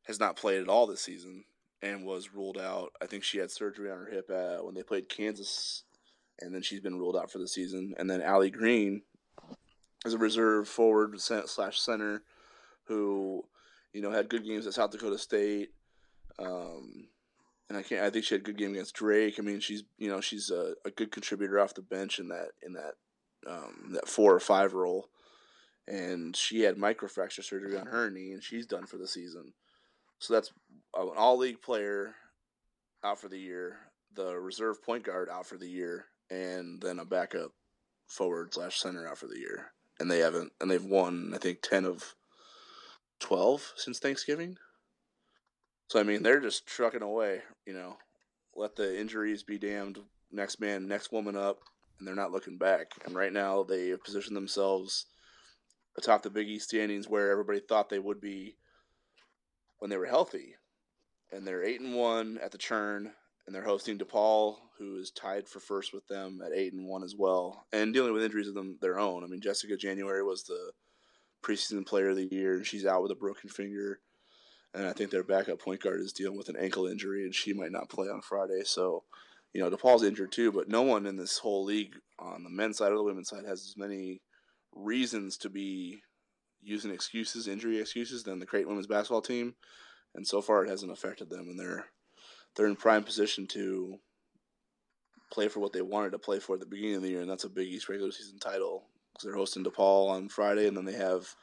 has 0.04 0.18
not 0.18 0.34
played 0.34 0.62
at 0.62 0.68
all 0.68 0.86
this 0.86 1.02
season 1.02 1.44
and 1.82 2.06
was 2.06 2.32
ruled 2.32 2.56
out. 2.56 2.92
I 3.02 3.06
think 3.06 3.22
she 3.22 3.36
had 3.36 3.50
surgery 3.50 3.90
on 3.90 3.98
her 3.98 4.10
hip 4.10 4.30
uh, 4.30 4.64
when 4.64 4.74
they 4.74 4.82
played 4.82 5.10
Kansas, 5.10 5.84
and 6.40 6.54
then 6.54 6.62
she's 6.62 6.80
been 6.80 6.98
ruled 6.98 7.18
out 7.18 7.30
for 7.30 7.38
the 7.38 7.46
season. 7.46 7.92
And 7.98 8.08
then 8.08 8.22
Allie 8.22 8.50
Green 8.50 9.02
is 10.06 10.14
a 10.14 10.18
reserve 10.18 10.68
forward 10.68 11.20
slash 11.20 11.78
center 11.78 12.22
who, 12.84 13.44
you 13.92 14.02
know, 14.02 14.10
had 14.10 14.28
good 14.28 14.44
games 14.44 14.66
at 14.66 14.74
South 14.74 14.90
Dakota 14.90 15.18
State. 15.18 15.70
Um, 16.38 17.08
and 17.68 17.78
I 17.78 17.82
can't. 17.82 18.04
I 18.04 18.10
think 18.10 18.24
she 18.24 18.34
had 18.34 18.42
a 18.42 18.44
good 18.44 18.58
game 18.58 18.72
against 18.72 18.94
Drake. 18.94 19.36
I 19.38 19.42
mean, 19.42 19.60
she's 19.60 19.84
you 19.98 20.08
know 20.08 20.20
she's 20.20 20.50
a, 20.50 20.74
a 20.84 20.90
good 20.90 21.12
contributor 21.12 21.60
off 21.60 21.74
the 21.74 21.82
bench 21.82 22.18
in 22.18 22.28
that 22.28 22.48
in 22.62 22.72
that 22.72 22.94
um, 23.46 23.92
that 23.92 24.08
four 24.08 24.34
or 24.34 24.40
five 24.40 24.74
role. 24.74 25.08
And 25.86 26.36
she 26.36 26.60
had 26.60 26.76
microfracture 26.76 27.42
surgery 27.42 27.76
on 27.76 27.86
her 27.86 28.10
knee, 28.10 28.32
and 28.32 28.42
she's 28.42 28.66
done 28.66 28.86
for 28.86 28.96
the 28.96 29.08
season. 29.08 29.54
So 30.18 30.34
that's 30.34 30.52
an 30.94 31.10
all 31.16 31.38
league 31.38 31.62
player 31.62 32.14
out 33.02 33.20
for 33.20 33.28
the 33.28 33.38
year, 33.38 33.78
the 34.14 34.38
reserve 34.38 34.82
point 34.82 35.04
guard 35.04 35.28
out 35.28 35.46
for 35.46 35.56
the 35.56 35.68
year, 35.68 36.06
and 36.30 36.80
then 36.80 36.98
a 36.98 37.04
backup 37.04 37.52
forward 38.06 38.52
slash 38.52 38.78
center 38.78 39.08
out 39.08 39.18
for 39.18 39.26
the 39.26 39.38
year. 39.38 39.72
And 39.98 40.10
they 40.10 40.18
haven't, 40.18 40.52
and 40.60 40.70
they've 40.70 40.84
won, 40.84 41.32
I 41.34 41.38
think, 41.38 41.62
10 41.62 41.84
of 41.84 42.14
12 43.20 43.72
since 43.76 43.98
Thanksgiving. 43.98 44.56
So, 45.88 46.00
I 46.00 46.02
mean, 46.02 46.22
they're 46.22 46.40
just 46.40 46.66
trucking 46.66 47.02
away, 47.02 47.40
you 47.66 47.72
know, 47.72 47.96
let 48.54 48.76
the 48.76 48.98
injuries 48.98 49.42
be 49.42 49.58
damned. 49.58 49.98
Next 50.32 50.60
man, 50.60 50.86
next 50.86 51.12
woman 51.12 51.36
up, 51.36 51.58
and 51.98 52.06
they're 52.06 52.14
not 52.14 52.32
looking 52.32 52.58
back. 52.58 52.92
And 53.04 53.14
right 53.14 53.32
now, 53.32 53.62
they 53.62 53.88
have 53.88 54.04
positioned 54.04 54.36
themselves 54.36 55.06
atop 55.96 56.22
the 56.22 56.30
Big 56.30 56.48
East 56.48 56.68
standings 56.68 57.08
where 57.08 57.30
everybody 57.30 57.60
thought 57.60 57.88
they 57.88 57.98
would 57.98 58.20
be 58.20 58.56
when 59.78 59.90
they 59.90 59.96
were 59.96 60.06
healthy. 60.06 60.54
And 61.32 61.46
they're 61.46 61.64
eight 61.64 61.80
and 61.80 61.94
one 61.94 62.38
at 62.42 62.52
the 62.52 62.58
churn, 62.58 63.12
and 63.46 63.54
they're 63.54 63.64
hosting 63.64 63.98
DePaul, 63.98 64.56
who 64.78 64.96
is 64.96 65.10
tied 65.10 65.48
for 65.48 65.60
first 65.60 65.92
with 65.92 66.06
them 66.08 66.40
at 66.44 66.52
eight 66.52 66.72
and 66.72 66.86
one 66.86 67.02
as 67.02 67.14
well, 67.16 67.66
and 67.72 67.92
dealing 67.92 68.12
with 68.12 68.22
injuries 68.22 68.48
of 68.48 68.54
them 68.54 68.78
their 68.80 68.98
own. 68.98 69.22
I 69.24 69.26
mean, 69.26 69.40
Jessica 69.40 69.76
January 69.76 70.22
was 70.22 70.44
the 70.44 70.72
preseason 71.42 71.86
player 71.86 72.10
of 72.10 72.16
the 72.16 72.28
year, 72.30 72.54
and 72.54 72.66
she's 72.66 72.86
out 72.86 73.02
with 73.02 73.12
a 73.12 73.16
broken 73.16 73.48
finger. 73.48 74.00
And 74.72 74.86
I 74.86 74.92
think 74.92 75.10
their 75.10 75.24
backup 75.24 75.60
point 75.60 75.82
guard 75.82 76.00
is 76.00 76.12
dealing 76.12 76.38
with 76.38 76.48
an 76.48 76.56
ankle 76.56 76.86
injury, 76.86 77.24
and 77.24 77.34
she 77.34 77.52
might 77.52 77.72
not 77.72 77.88
play 77.88 78.08
on 78.08 78.20
Friday. 78.20 78.62
So, 78.64 79.04
you 79.52 79.60
know, 79.60 79.70
DePaul's 79.70 80.04
injured 80.04 80.30
too, 80.30 80.52
but 80.52 80.68
no 80.68 80.82
one 80.82 81.06
in 81.06 81.16
this 81.16 81.38
whole 81.38 81.64
league 81.64 81.96
on 82.18 82.44
the 82.44 82.50
men's 82.50 82.78
side 82.78 82.92
or 82.92 82.96
the 82.96 83.02
women's 83.02 83.28
side 83.28 83.44
has 83.46 83.60
as 83.62 83.74
many 83.76 84.20
reasons 84.72 85.36
to 85.38 85.50
be 85.50 86.02
using 86.62 86.92
excuses, 86.92 87.48
injury 87.48 87.80
excuses, 87.80 88.22
than 88.22 88.38
the 88.38 88.46
Creighton 88.46 88.68
women's 88.68 88.86
basketball 88.86 89.22
team. 89.22 89.54
And 90.14 90.26
so 90.26 90.40
far, 90.40 90.64
it 90.64 90.70
hasn't 90.70 90.92
affected 90.92 91.30
them, 91.30 91.48
and 91.48 91.58
they're 91.58 91.86
they're 92.56 92.66
in 92.66 92.76
prime 92.76 93.04
position 93.04 93.46
to 93.48 93.98
play 95.32 95.48
for 95.48 95.60
what 95.60 95.72
they 95.72 95.82
wanted 95.82 96.10
to 96.10 96.18
play 96.18 96.40
for 96.40 96.54
at 96.54 96.60
the 96.60 96.66
beginning 96.66 96.96
of 96.96 97.02
the 97.02 97.10
year, 97.10 97.20
and 97.20 97.30
that's 97.30 97.44
a 97.44 97.48
Big 97.48 97.68
East 97.68 97.88
regular 97.88 98.10
season 98.10 98.38
title. 98.38 98.84
Because 99.20 99.32
they're 99.32 99.38
hosting 99.38 99.64
DePaul 99.64 100.08
on 100.08 100.28
Friday, 100.30 100.66
and 100.66 100.74
then 100.74 100.86
they 100.86 100.94
have 100.94 101.34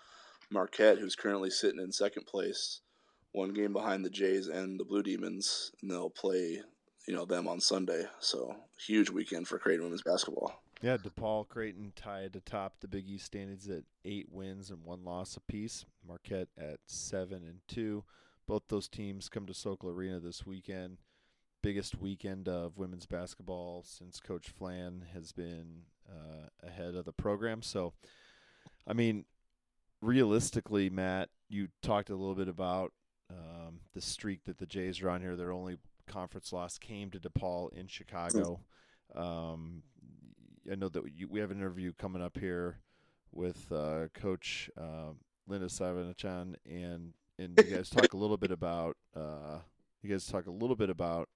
Marquette, 0.50 0.98
who's 0.98 1.16
currently 1.16 1.52
sitting 1.52 1.80
in 1.80 1.92
second 1.92 2.26
place, 2.26 2.82
one 3.34 3.54
game 3.54 3.72
behind 3.72 4.04
the 4.04 4.10
Jays 4.10 4.48
and 4.48 4.80
the 4.80 4.84
Blue 4.84 5.04
Demons, 5.04 5.72
and 5.82 5.92
they'll 5.92 6.10
play, 6.10 6.62
you 7.08 7.14
know, 7.14 7.26
them 7.26 7.48
on 7.48 7.60
Sunday. 7.60 8.06
So 8.20 8.56
huge 8.84 9.12
weekend 9.12 9.48
for 9.48 9.60
Creighton 9.60 9.84
women's 9.84 10.02
basketball. 10.02 10.64
Yeah, 10.82 10.98
DePaul 10.98 11.48
Creighton 11.48 11.94
tied 11.96 12.36
atop 12.36 12.80
the 12.80 12.88
Big 12.88 13.08
East 13.08 13.28
standings 13.28 13.70
at 13.70 13.84
eight 14.06 14.28
wins 14.32 14.72
and 14.72 14.84
one 14.84 15.04
loss 15.04 15.38
apiece. 15.38 15.86
Marquette 16.08 16.50
at 16.58 16.80
seven 16.88 17.44
and 17.44 17.60
two. 17.68 18.04
Both 18.48 18.64
those 18.70 18.88
teams 18.88 19.30
come 19.30 19.46
to 19.46 19.54
Sokol 19.54 19.92
Arena 19.92 20.20
this 20.20 20.48
weekend. 20.48 20.98
Biggest 21.62 22.00
weekend 22.00 22.48
of 22.48 22.78
women's 22.78 23.06
basketball 23.06 23.84
since 23.86 24.20
Coach 24.20 24.50
Flan 24.50 25.06
has 25.14 25.32
been 25.32 25.84
uh, 26.10 26.48
ahead 26.66 26.96
of 26.96 27.06
the 27.06 27.14
program. 27.14 27.62
So, 27.62 27.94
I 28.88 28.94
mean, 28.94 29.26
realistically, 30.02 30.90
Matt, 30.90 31.30
you 31.50 31.70
talked 31.82 32.10
a 32.10 32.16
little 32.16 32.36
bit 32.36 32.48
about 32.48 32.94
um, 33.30 33.80
the 33.94 34.02
streak 34.02 34.44
that 34.46 34.58
the 34.58 34.66
Jays 34.66 35.02
are 35.02 35.10
on 35.10 35.22
here. 35.22 35.36
Their 35.36 35.52
only 35.52 35.78
conference 36.08 36.54
loss 36.54 36.78
came 36.78 37.12
to 37.12 37.20
DePaul 37.20 37.74
in 37.74 37.88
Chicago. 37.88 38.62
Um, 39.16 39.84
I 40.72 40.76
know 40.76 40.90
that 40.90 41.04
you, 41.16 41.28
we 41.28 41.40
have 41.40 41.52
an 41.52 41.58
interview 41.58 41.94
coming 41.98 42.22
up 42.22 42.38
here 42.38 42.80
with 43.32 43.72
uh, 43.72 44.08
Coach 44.14 44.70
uh, 44.78 45.12
Linda 45.48 45.68
Sayavongchanh, 45.68 46.56
and 46.66 47.14
and 47.40 47.58
you 47.58 47.76
guys 47.76 47.90
talk 47.90 48.14
a 48.14 48.18
little 48.18 48.38
bit 48.38 48.52
about 48.52 48.98
uh, 49.16 49.60
you 50.02 50.10
guys 50.10 50.26
talk 50.26 50.48
a 50.48 50.52
little 50.52 50.76
bit 50.76 50.90
about 50.90 51.30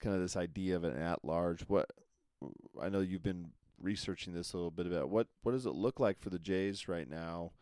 kind 0.00 0.14
of 0.14 0.20
this 0.22 0.36
idea 0.36 0.76
of 0.76 0.84
an 0.84 0.96
at 0.96 1.24
large. 1.24 1.62
What 1.68 1.90
I 2.80 2.88
know 2.88 3.00
you've 3.00 3.22
been 3.22 3.50
researching 3.82 4.32
this 4.32 4.52
a 4.52 4.56
little 4.56 4.70
bit 4.70 4.86
about 4.86 5.10
what 5.10 5.28
what 5.42 5.52
does 5.52 5.66
it 5.66 5.74
look 5.74 6.00
like 6.00 6.20
for 6.20 6.30
the 6.30 6.38
Jays 6.38 6.88
right 6.88 7.08
now 7.08 7.52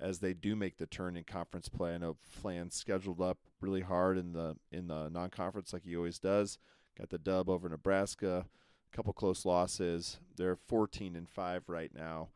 as 0.00 0.18
they 0.18 0.34
do 0.34 0.56
make 0.56 0.78
the 0.78 0.86
turn 0.86 1.16
in 1.16 1.24
conference 1.24 1.68
play. 1.68 1.94
I 1.94 1.98
know 1.98 2.16
Flan's 2.22 2.74
scheduled 2.74 3.20
up 3.20 3.38
really 3.60 3.82
hard 3.82 4.18
in 4.18 4.32
the 4.32 4.56
in 4.70 4.88
the 4.88 5.08
non 5.08 5.30
conference 5.30 5.72
like 5.72 5.84
he 5.84 5.96
always 5.96 6.18
does. 6.18 6.58
Got 6.98 7.10
the 7.10 7.18
dub 7.18 7.48
over 7.48 7.68
Nebraska, 7.68 8.46
a 8.92 8.96
couple 8.96 9.12
close 9.12 9.44
losses. 9.44 10.18
They're 10.36 10.56
14 10.56 11.16
and 11.16 11.28
five 11.28 11.68
right 11.68 11.90
now. 11.94 12.30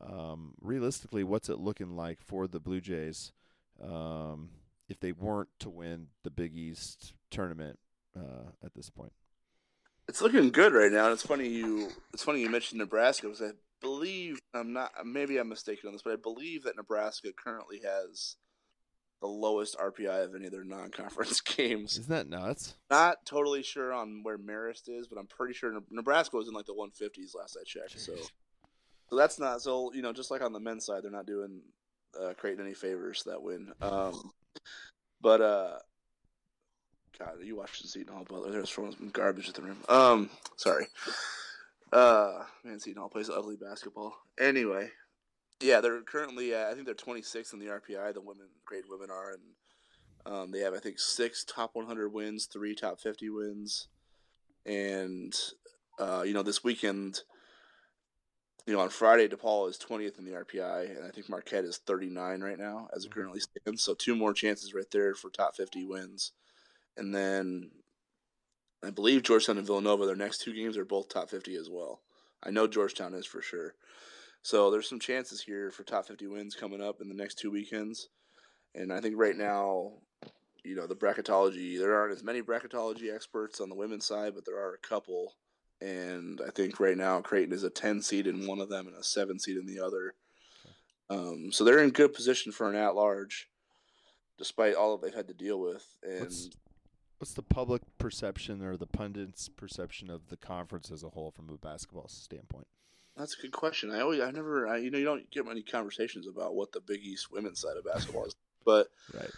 Um, 0.00 0.54
realistically, 0.60 1.24
what's 1.24 1.48
it 1.48 1.58
looking 1.58 1.96
like 1.96 2.20
for 2.20 2.46
the 2.46 2.60
Blue 2.60 2.80
Jays 2.80 3.32
um, 3.82 4.50
if 4.88 5.00
they 5.00 5.12
weren't 5.12 5.48
to 5.60 5.70
win 5.70 6.08
the 6.24 6.30
Big 6.30 6.56
East 6.56 7.14
tournament 7.30 7.78
uh, 8.16 8.50
at 8.64 8.74
this 8.74 8.90
point? 8.90 9.12
It's 10.08 10.20
looking 10.20 10.50
good 10.50 10.72
right 10.72 10.92
now. 10.92 11.04
And 11.04 11.12
it's 11.12 11.26
funny 11.26 11.48
you 11.48 11.90
it's 12.12 12.22
funny 12.22 12.40
you 12.40 12.50
mentioned 12.50 12.78
Nebraska 12.78 13.26
because 13.26 13.42
I 13.42 13.50
believe 13.80 14.38
I'm 14.54 14.72
not 14.72 14.92
maybe 15.04 15.38
I'm 15.38 15.48
mistaken 15.48 15.88
on 15.88 15.92
this, 15.92 16.02
but 16.02 16.12
I 16.12 16.16
believe 16.16 16.64
that 16.64 16.76
Nebraska 16.76 17.28
currently 17.32 17.80
has 17.84 18.36
the 19.20 19.28
lowest 19.28 19.78
RPI 19.78 20.24
of 20.24 20.34
any 20.34 20.46
of 20.46 20.52
their 20.52 20.64
non-conference 20.64 21.40
games. 21.56 21.92
Isn't 21.92 22.08
that 22.08 22.28
nuts? 22.28 22.74
Not 22.90 23.24
totally 23.24 23.62
sure 23.62 23.92
on 23.92 24.22
where 24.24 24.36
Marist 24.36 24.88
is, 24.88 25.06
but 25.06 25.16
I'm 25.16 25.28
pretty 25.28 25.54
sure 25.54 25.72
Nebraska 25.90 26.36
was 26.36 26.48
in 26.48 26.54
like 26.54 26.66
the 26.66 26.74
150s 26.74 27.36
last 27.36 27.56
I 27.58 27.64
checked. 27.64 27.96
Jeez. 27.96 28.06
So, 28.06 28.16
so 29.08 29.16
that's 29.16 29.38
not 29.38 29.62
so 29.62 29.92
you 29.94 30.02
know 30.02 30.12
just 30.12 30.30
like 30.30 30.42
on 30.42 30.52
the 30.52 30.60
men's 30.60 30.84
side, 30.84 31.04
they're 31.04 31.10
not 31.10 31.26
doing 31.26 31.62
uh, 32.20 32.34
Creighton 32.34 32.64
any 32.64 32.74
favors 32.74 33.22
that 33.24 33.42
win. 33.42 33.72
Um, 33.80 34.32
but 35.20 35.40
uh, 35.40 35.78
God, 37.18 37.34
you 37.42 37.56
watched 37.56 37.86
Seton 37.86 38.14
Hall 38.14 38.24
Butler? 38.28 38.50
There's 38.50 38.70
throwing 38.70 38.92
some 38.92 39.10
garbage 39.10 39.48
at 39.48 39.54
the 39.54 39.62
rim. 39.62 39.78
Um, 39.88 40.30
sorry. 40.56 40.86
Uh, 41.92 42.44
man, 42.64 42.80
Seton 42.80 43.00
Hall 43.00 43.10
plays 43.10 43.28
ugly 43.28 43.56
basketball. 43.56 44.14
Anyway, 44.40 44.90
yeah, 45.60 45.80
they're 45.80 46.02
currently 46.02 46.54
uh, 46.54 46.70
I 46.70 46.74
think 46.74 46.86
they're 46.86 46.94
26 46.94 47.52
in 47.52 47.58
the 47.58 47.66
RPI. 47.66 48.14
The 48.14 48.20
women, 48.20 48.46
great 48.64 48.84
women 48.88 49.10
are, 49.10 49.32
and 49.32 50.34
um, 50.34 50.50
they 50.50 50.60
have 50.60 50.74
I 50.74 50.78
think 50.78 50.98
six 50.98 51.44
top 51.44 51.70
100 51.74 52.12
wins, 52.12 52.46
three 52.46 52.74
top 52.74 53.00
50 53.00 53.30
wins, 53.30 53.88
and 54.66 55.34
uh, 55.98 56.22
you 56.26 56.32
know 56.32 56.42
this 56.42 56.64
weekend, 56.64 57.20
you 58.66 58.72
know 58.72 58.80
on 58.80 58.88
Friday 58.88 59.28
DePaul 59.28 59.68
is 59.68 59.78
20th 59.78 60.18
in 60.18 60.24
the 60.24 60.32
RPI, 60.32 60.96
and 60.96 61.06
I 61.06 61.10
think 61.10 61.28
Marquette 61.28 61.64
is 61.64 61.78
39 61.86 62.40
right 62.40 62.58
now 62.58 62.88
as 62.94 63.04
it 63.04 63.10
mm-hmm. 63.10 63.20
currently 63.20 63.40
stands. 63.40 63.82
So 63.82 63.94
two 63.94 64.16
more 64.16 64.32
chances 64.34 64.74
right 64.74 64.90
there 64.90 65.14
for 65.14 65.30
top 65.30 65.56
50 65.56 65.84
wins, 65.84 66.32
and 66.96 67.14
then 67.14 67.70
I 68.84 68.90
believe 68.90 69.22
Georgetown 69.22 69.58
and 69.58 69.66
Villanova, 69.66 70.06
their 70.06 70.16
next 70.16 70.38
two 70.38 70.52
games 70.52 70.76
are 70.76 70.84
both 70.84 71.08
top 71.08 71.30
50 71.30 71.54
as 71.56 71.70
well. 71.70 72.00
I 72.42 72.50
know 72.50 72.66
Georgetown 72.66 73.14
is 73.14 73.26
for 73.26 73.40
sure. 73.40 73.74
So 74.42 74.70
there's 74.70 74.88
some 74.88 74.98
chances 74.98 75.40
here 75.40 75.70
for 75.70 75.84
top 75.84 76.06
50 76.06 76.26
wins 76.26 76.56
coming 76.56 76.82
up 76.82 77.00
in 77.00 77.08
the 77.08 77.14
next 77.14 77.38
two 77.38 77.50
weekends. 77.50 78.08
And 78.74 78.92
I 78.92 79.00
think 79.00 79.14
right 79.16 79.36
now, 79.36 79.92
you 80.64 80.74
know, 80.74 80.88
the 80.88 80.96
bracketology, 80.96 81.78
there 81.78 81.94
aren't 81.94 82.14
as 82.14 82.24
many 82.24 82.42
bracketology 82.42 83.14
experts 83.14 83.60
on 83.60 83.68
the 83.68 83.76
women's 83.76 84.06
side, 84.06 84.34
but 84.34 84.44
there 84.44 84.58
are 84.58 84.74
a 84.74 84.88
couple. 84.88 85.34
And 85.80 86.40
I 86.46 86.50
think 86.50 86.80
right 86.80 86.96
now 86.96 87.20
Creighton 87.20 87.54
is 87.54 87.64
a 87.64 87.70
10 87.70 88.02
seed 88.02 88.26
in 88.26 88.46
one 88.46 88.60
of 88.60 88.68
them 88.68 88.88
and 88.88 88.96
a 88.96 89.04
7 89.04 89.38
seed 89.38 89.56
in 89.56 89.66
the 89.66 89.80
other. 89.80 90.14
Um, 91.08 91.52
so 91.52 91.62
they're 91.62 91.82
in 91.82 91.90
good 91.90 92.14
position 92.14 92.50
for 92.50 92.68
an 92.68 92.76
at 92.76 92.96
large, 92.96 93.48
despite 94.38 94.74
all 94.74 94.96
that 94.96 95.06
they've 95.06 95.14
had 95.14 95.28
to 95.28 95.34
deal 95.34 95.60
with. 95.60 95.86
And 96.02 96.32
what's 97.22 97.34
the 97.34 97.40
public 97.40 97.82
perception 97.98 98.64
or 98.64 98.76
the 98.76 98.84
pundits' 98.84 99.48
perception 99.48 100.10
of 100.10 100.28
the 100.28 100.36
conference 100.36 100.90
as 100.90 101.04
a 101.04 101.10
whole 101.10 101.30
from 101.30 101.48
a 101.48 101.56
basketball 101.56 102.08
standpoint? 102.08 102.66
That's 103.16 103.38
a 103.38 103.42
good 103.42 103.52
question. 103.52 103.92
I 103.92 104.00
always, 104.00 104.20
I 104.20 104.32
never, 104.32 104.66
I, 104.66 104.78
you 104.78 104.90
know, 104.90 104.98
you 104.98 105.04
don't 105.04 105.30
get 105.30 105.46
many 105.46 105.62
conversations 105.62 106.26
about 106.26 106.56
what 106.56 106.72
the 106.72 106.80
Big 106.80 106.98
East 107.04 107.30
women's 107.30 107.60
side 107.60 107.76
of 107.76 107.84
basketball 107.84 108.24
is, 108.24 108.34
but 108.66 108.88
right. 109.14 109.30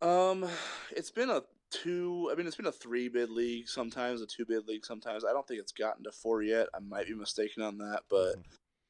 Um, 0.00 0.48
it's 0.96 1.10
been 1.10 1.28
a 1.28 1.42
two. 1.72 2.30
I 2.30 2.36
mean, 2.36 2.46
it's 2.46 2.54
been 2.54 2.66
a 2.66 2.72
three 2.72 3.08
bid 3.08 3.30
league 3.30 3.68
sometimes, 3.68 4.22
a 4.22 4.26
two 4.26 4.44
bid 4.46 4.68
league 4.68 4.86
sometimes. 4.86 5.24
I 5.24 5.32
don't 5.32 5.44
think 5.48 5.58
it's 5.58 5.72
gotten 5.72 6.04
to 6.04 6.12
four 6.12 6.44
yet. 6.44 6.68
I 6.72 6.78
might 6.78 7.08
be 7.08 7.14
mistaken 7.14 7.64
on 7.64 7.78
that, 7.78 8.02
but 8.08 8.34
mm-hmm. 8.34 8.42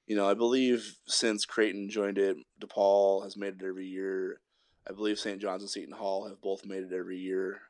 you 0.07 0.17
know, 0.17 0.29
I 0.29 0.35
believe 0.35 0.99
since 1.07 1.47
Creighton 1.47 1.89
joined 1.89 2.19
it, 2.19 2.37
DePaul 2.61 3.25
has 3.25 3.39
made 3.39 3.55
it 3.55 3.67
every 3.67 3.87
year. 3.87 4.43
I 4.87 4.93
believe 4.93 5.19
St. 5.19 5.41
John's 5.41 5.63
and 5.63 5.71
Seton 5.71 5.95
Hall 5.95 6.29
have 6.29 6.43
both 6.43 6.67
made 6.67 6.83
it 6.83 6.93
every 6.93 7.17
year, 7.19 7.63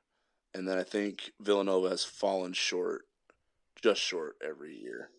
and 0.54 0.66
then 0.66 0.78
I 0.78 0.82
think 0.82 1.32
Villanova 1.40 1.90
has 1.90 2.04
fallen 2.04 2.52
short, 2.52 3.02
just 3.82 4.00
short 4.00 4.36
every 4.46 4.76
year. 4.76 5.10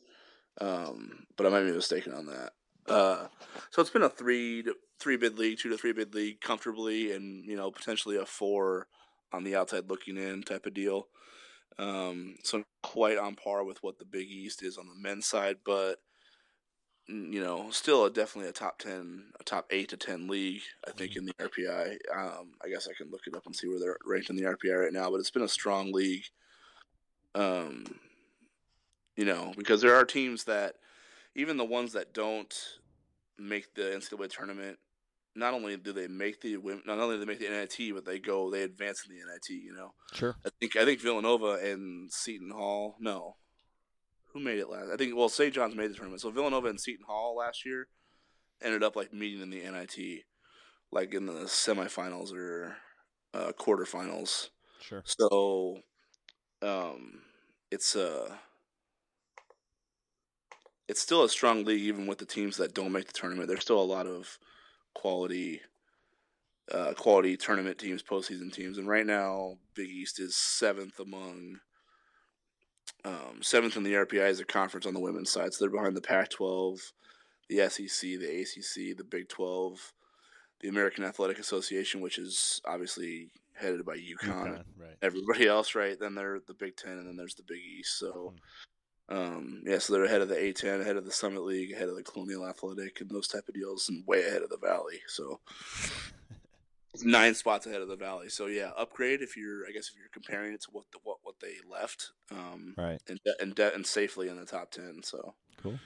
Um, 0.60 1.26
but 1.36 1.46
I 1.46 1.50
might 1.50 1.64
be 1.64 1.72
mistaken 1.72 2.14
on 2.14 2.26
that. 2.28 2.54
Uh, 2.88 3.28
so 3.70 3.82
it's 3.82 3.92
been 3.92 4.02
a 4.02 4.10
three 4.10 4.64
to 4.64 4.76
three 5.00 5.18
bid 5.18 5.38
league, 5.38 5.60
two 5.60 5.70
to 5.70 5.78
three 5.78 5.94
bid 5.94 6.16
league 6.16 6.42
comfortably, 6.42 7.12
and 7.12 7.46
you 7.46 7.56
know 7.56 7.70
potentially 7.70 8.18
a 8.18 8.26
four 8.26 8.88
on 9.34 9.44
the 9.44 9.56
outside 9.56 9.90
looking 9.90 10.18
in 10.18 10.42
type 10.42 10.66
of 10.66 10.74
deal. 10.74 11.08
Um, 11.78 12.36
so 12.44 12.64
quite 12.82 13.18
on 13.18 13.36
par 13.36 13.64
with 13.64 13.84
what 13.84 14.00
the 14.00 14.06
Big 14.06 14.30
East 14.30 14.64
is 14.64 14.78
on 14.78 14.88
the 14.88 14.96
men's 14.96 15.28
side, 15.28 15.58
but 15.64 15.98
you 17.08 17.42
know, 17.42 17.70
still 17.72 18.06
a, 18.06 18.10
definitely 18.10 18.50
a 18.50 18.54
top 18.54 18.80
ten, 18.80 19.26
a 19.40 19.44
top 19.44 19.68
eight 19.72 19.90
to 19.90 19.98
ten 19.98 20.28
league. 20.28 20.62
I 20.88 20.92
think 20.92 21.16
in 21.16 21.26
the 21.26 21.34
RPI. 21.34 21.98
Um, 22.16 22.52
I 22.64 22.70
guess 22.70 22.88
I 22.88 22.94
can 22.98 23.12
look 23.12 23.22
it 23.28 23.36
up 23.36 23.46
and 23.46 23.56
see 23.56 23.68
where 23.68 23.80
they're 23.80 23.98
ranked 24.06 24.30
in 24.30 24.36
the 24.36 24.44
RPI 24.44 24.84
right 24.84 24.94
now, 24.94 25.10
but 25.10 25.20
it's 25.20 25.32
been 25.32 25.44
a 25.44 25.48
strong 25.48 25.92
league. 25.92 26.26
Um, 27.34 27.86
you 29.16 29.26
know, 29.26 29.54
because 29.58 29.82
there 29.82 29.96
are 29.96 30.06
teams 30.06 30.46
that, 30.46 30.76
even 31.36 31.58
the 31.58 31.66
ones 31.66 31.94
that 31.94 32.14
don't 32.14 32.54
make 33.38 33.74
the 33.76 33.84
NCAA 33.84 34.30
tournament, 34.30 34.78
not 35.36 35.54
only 35.54 35.78
do 35.78 35.94
they 35.94 36.08
make 36.08 36.42
the 36.42 36.58
not 36.86 37.00
only 37.00 37.16
do 37.16 37.20
they 37.20 37.26
make 37.26 37.40
the 37.40 37.50
NIT, 37.50 37.94
but 37.94 38.06
they 38.06 38.20
go 38.20 38.50
they 38.50 38.64
advance 38.64 39.06
in 39.08 39.16
the 39.16 39.22
NIT. 39.22 39.50
You 39.50 39.74
know, 39.74 39.94
sure. 40.14 40.36
I 40.46 40.50
think 40.60 40.76
I 40.76 40.84
think 40.84 41.00
Villanova 41.00 41.60
and 41.64 42.12
Seton 42.12 42.52
Hall. 42.52 42.96
No, 43.00 43.36
who 44.38 44.44
made 44.44 44.60
it 44.60 44.70
last? 44.70 44.90
I 44.92 44.96
think 44.96 45.16
well, 45.16 45.30
St. 45.30 45.54
John's 45.54 45.76
made 45.76 45.90
the 45.90 45.96
tournament. 45.96 46.22
So 46.22 46.30
Villanova 46.30 46.68
and 46.68 46.80
Seton 46.80 47.06
Hall 47.08 47.36
last 47.36 47.66
year 47.66 47.88
ended 48.62 48.84
up 48.84 48.96
like 48.96 49.14
meeting 49.14 49.42
in 49.42 49.50
the 49.50 49.62
NIT, 49.62 50.24
like 50.92 51.14
in 51.14 51.26
the 51.26 51.46
semifinals 51.46 52.34
or 52.34 52.76
uh, 53.34 53.52
quarterfinals. 53.58 54.50
Sure. 54.82 55.04
So, 55.06 55.80
um, 56.62 57.22
it's 57.72 57.96
uh 57.96 58.34
it's 60.88 61.02
still 61.02 61.24
a 61.24 61.30
strong 61.30 61.66
league 61.66 61.82
even 61.82 62.08
with 62.08 62.18
the 62.18 62.26
teams 62.26 62.58
that 62.58 62.74
don't 62.74 62.94
make 62.94 63.08
the 63.08 63.14
tournament. 63.14 63.50
There's 63.50 63.62
still 63.62 63.82
a 63.82 63.84
lot 63.84 64.08
of 64.08 64.40
quality 64.94 65.62
uh, 66.72 66.94
quality 66.94 67.38
tournament 67.38 67.78
teams, 67.78 68.04
postseason 68.04 68.52
teams, 68.52 68.78
and 68.78 68.88
right 68.88 69.06
now 69.06 69.58
Big 69.74 69.90
East 69.90 70.20
is 70.20 70.36
seventh 70.36 71.00
among 71.00 71.60
um, 73.06 73.40
seventh 73.42 73.78
in 73.78 73.84
the 73.84 73.94
RPI 73.94 74.22
as 74.22 74.40
a 74.40 74.46
conference 74.46 74.86
on 74.86 74.94
the 74.94 75.00
women's 75.00 75.32
side. 75.32 75.54
So 75.54 75.64
they're 75.64 75.72
behind 75.72 75.96
the 75.96 76.02
Pac-12, 76.02 76.92
the 77.50 77.70
SEC, 77.70 78.02
the 78.02 78.42
ACC, 78.42 78.98
the 78.98 79.06
Big 79.10 79.30
12, 79.30 79.94
the 80.62 80.70
American 80.70 81.04
Athletic 81.04 81.40
Association, 81.40 82.02
which 82.02 82.18
is 82.18 82.62
obviously 82.66 83.30
headed 83.54 83.86
by 83.86 83.98
UConn. 83.98 84.24
UConn 84.24 84.64
right. 84.78 84.98
Everybody 85.02 85.48
else, 85.48 85.76
right? 85.76 86.00
Then 86.00 86.16
they're 86.16 86.40
the 86.46 86.54
Big 86.54 86.76
Ten, 86.76 86.94
and 86.94 87.08
then 87.08 87.16
there's 87.18 87.36
the 87.36 87.44
Big 87.44 87.62
East. 87.80 87.98
So. 88.00 88.34
Hmm 88.34 88.38
um, 89.10 89.62
yeah, 89.66 89.78
so 89.78 89.94
they're 89.94 90.04
ahead 90.04 90.22
of 90.22 90.28
the 90.28 90.36
A10, 90.36 90.82
ahead 90.82 90.98
of 90.98 91.06
the 91.06 91.12
Summit 91.12 91.44
League, 91.44 91.72
ahead 91.72 91.88
of 91.88 91.96
the 91.96 92.04
Colonial 92.04 92.46
Athletic, 92.46 93.00
and 93.00 93.10
those 93.10 93.28
type 93.28 93.48
of 93.48 93.56
deals, 93.56 93.88
and 93.88 94.06
way 94.06 94.26
ahead 94.26 94.42
of 94.42 94.50
the 94.50 94.58
Valley. 94.58 95.00
So 95.08 95.40
nine 97.04 97.34
spots 97.36 97.66
ahead 97.66 97.82
of 97.82 97.88
the 97.88 97.96
Valley. 97.96 98.30
So 98.30 98.48
yeah, 98.48 98.72
upgrade 98.78 99.22
if 99.22 99.38
you're, 99.38 99.68
I 99.68 99.72
guess, 99.72 99.90
if 99.90 99.96
you're 99.98 100.10
comparing 100.12 100.54
it 100.54 100.62
to 100.64 100.70
what 100.72 100.86
the, 100.92 101.00
what 101.04 101.18
what 101.24 101.36
they 101.42 101.56
left, 101.70 102.12
um, 102.32 102.74
right, 102.78 103.02
and 103.08 103.20
and 103.40 103.56
de- 103.56 103.74
and 103.74 103.86
safely 103.86 104.30
in 104.30 104.38
the 104.38 104.46
top 104.46 104.72
ten. 104.72 105.02
So 105.04 105.34
cool. 105.62 105.80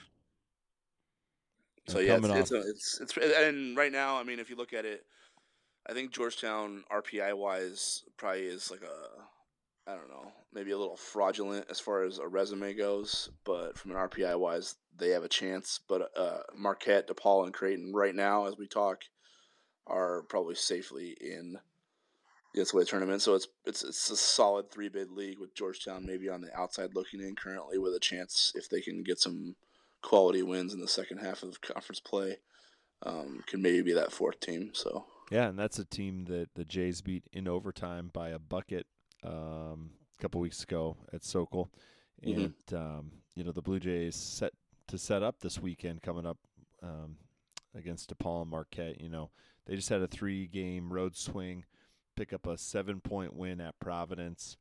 So 1.88 1.98
yeah, 1.98 2.16
it's 2.16 2.28
it's, 2.28 2.52
a, 2.52 2.60
it's, 2.60 3.00
it's 3.00 3.16
and 3.16 3.76
right 3.76 3.92
now, 3.92 4.16
I 4.18 4.22
mean, 4.22 4.38
if 4.38 4.48
you 4.48 4.56
look 4.56 4.72
at 4.72 4.84
it, 4.84 5.04
I 5.88 5.92
think 5.92 6.12
Georgetown 6.12 6.84
RPI 6.92 7.36
wise 7.36 8.04
probably 8.16 8.42
is 8.42 8.70
like 8.70 8.82
a 8.82 9.90
I 9.90 9.96
don't 9.96 10.08
know, 10.08 10.30
maybe 10.52 10.70
a 10.70 10.78
little 10.78 10.96
fraudulent 10.96 11.66
as 11.68 11.80
far 11.80 12.04
as 12.04 12.18
a 12.18 12.28
resume 12.28 12.74
goes, 12.74 13.30
but 13.44 13.76
from 13.76 13.90
an 13.90 13.96
RPI 13.96 14.38
wise, 14.38 14.76
they 14.96 15.08
have 15.10 15.24
a 15.24 15.28
chance. 15.28 15.80
But 15.88 16.16
uh, 16.16 16.42
Marquette, 16.56 17.08
DePaul, 17.08 17.44
and 17.44 17.52
Creighton 17.52 17.92
right 17.92 18.14
now, 18.14 18.46
as 18.46 18.56
we 18.56 18.68
talk, 18.68 19.02
are 19.92 20.22
probably 20.22 20.54
safely 20.54 21.16
in 21.20 21.58
the 22.54 22.62
NCAA 22.62 22.88
tournament. 22.88 23.22
So 23.22 23.34
it's 23.34 23.48
it's 23.64 23.84
it's 23.84 24.10
a 24.10 24.16
solid 24.16 24.70
three 24.70 24.88
bid 24.88 25.10
league 25.10 25.38
with 25.38 25.54
Georgetown 25.54 26.04
maybe 26.06 26.28
on 26.28 26.40
the 26.40 26.54
outside 26.58 26.94
looking 26.94 27.20
in 27.20 27.34
currently 27.36 27.78
with 27.78 27.94
a 27.94 28.00
chance 28.00 28.52
if 28.54 28.68
they 28.68 28.80
can 28.80 29.02
get 29.02 29.18
some 29.20 29.54
quality 30.02 30.42
wins 30.42 30.74
in 30.74 30.80
the 30.80 30.88
second 30.88 31.18
half 31.18 31.42
of 31.44 31.60
conference 31.60 32.00
play, 32.00 32.38
um, 33.04 33.42
can 33.46 33.62
maybe 33.62 33.82
be 33.82 33.92
that 33.92 34.12
fourth 34.12 34.40
team. 34.40 34.70
So 34.74 35.04
yeah, 35.30 35.48
and 35.48 35.58
that's 35.58 35.78
a 35.78 35.84
team 35.84 36.24
that 36.26 36.48
the 36.54 36.64
Jays 36.64 37.00
beat 37.00 37.24
in 37.32 37.46
overtime 37.48 38.10
by 38.12 38.30
a 38.30 38.38
bucket 38.38 38.86
um, 39.24 39.90
a 40.18 40.20
couple 40.22 40.40
weeks 40.40 40.62
ago 40.62 40.96
at 41.12 41.24
Sokol, 41.24 41.70
Mhm. 42.24 42.52
and 42.70 42.78
um, 42.78 43.12
you 43.34 43.44
know 43.44 43.52
the 43.52 43.62
Blue 43.62 43.78
Jays 43.80 44.16
set 44.16 44.52
to 44.88 44.98
set 44.98 45.22
up 45.22 45.40
this 45.40 45.58
weekend 45.58 46.02
coming 46.02 46.26
up 46.26 46.38
um, 46.82 47.16
against 47.74 48.10
DePaul 48.12 48.42
and 48.42 48.50
Marquette. 48.50 49.00
You 49.00 49.08
know 49.08 49.30
they 49.66 49.76
just 49.76 49.88
had 49.88 50.02
a 50.02 50.08
three-game 50.08 50.92
road 50.92 51.16
swing, 51.16 51.64
pick 52.16 52.32
up 52.32 52.46
a 52.46 52.58
seven-point 52.58 53.34
win 53.34 53.60
at 53.60 53.78
Providence. 53.78 54.56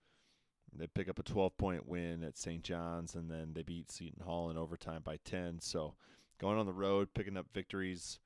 They 0.74 0.88
pick 0.88 1.10
up 1.10 1.20
a 1.20 1.24
12-point 1.24 1.88
win 1.88 2.24
at 2.24 2.38
St. 2.38 2.64
John's, 2.64 3.16
and 3.16 3.30
then 3.30 3.52
they 3.54 3.64
beat 3.64 3.92
Seton 3.92 4.24
Hall 4.24 4.50
in 4.50 4.58
overtime 4.58 5.02
by 5.04 5.18
10. 5.26 5.60
So 5.60 5.96
going 6.40 6.58
on 6.58 6.66
the 6.66 6.74
road, 6.74 7.10
picking 7.14 7.38
up 7.38 7.48
victories, 7.54 8.20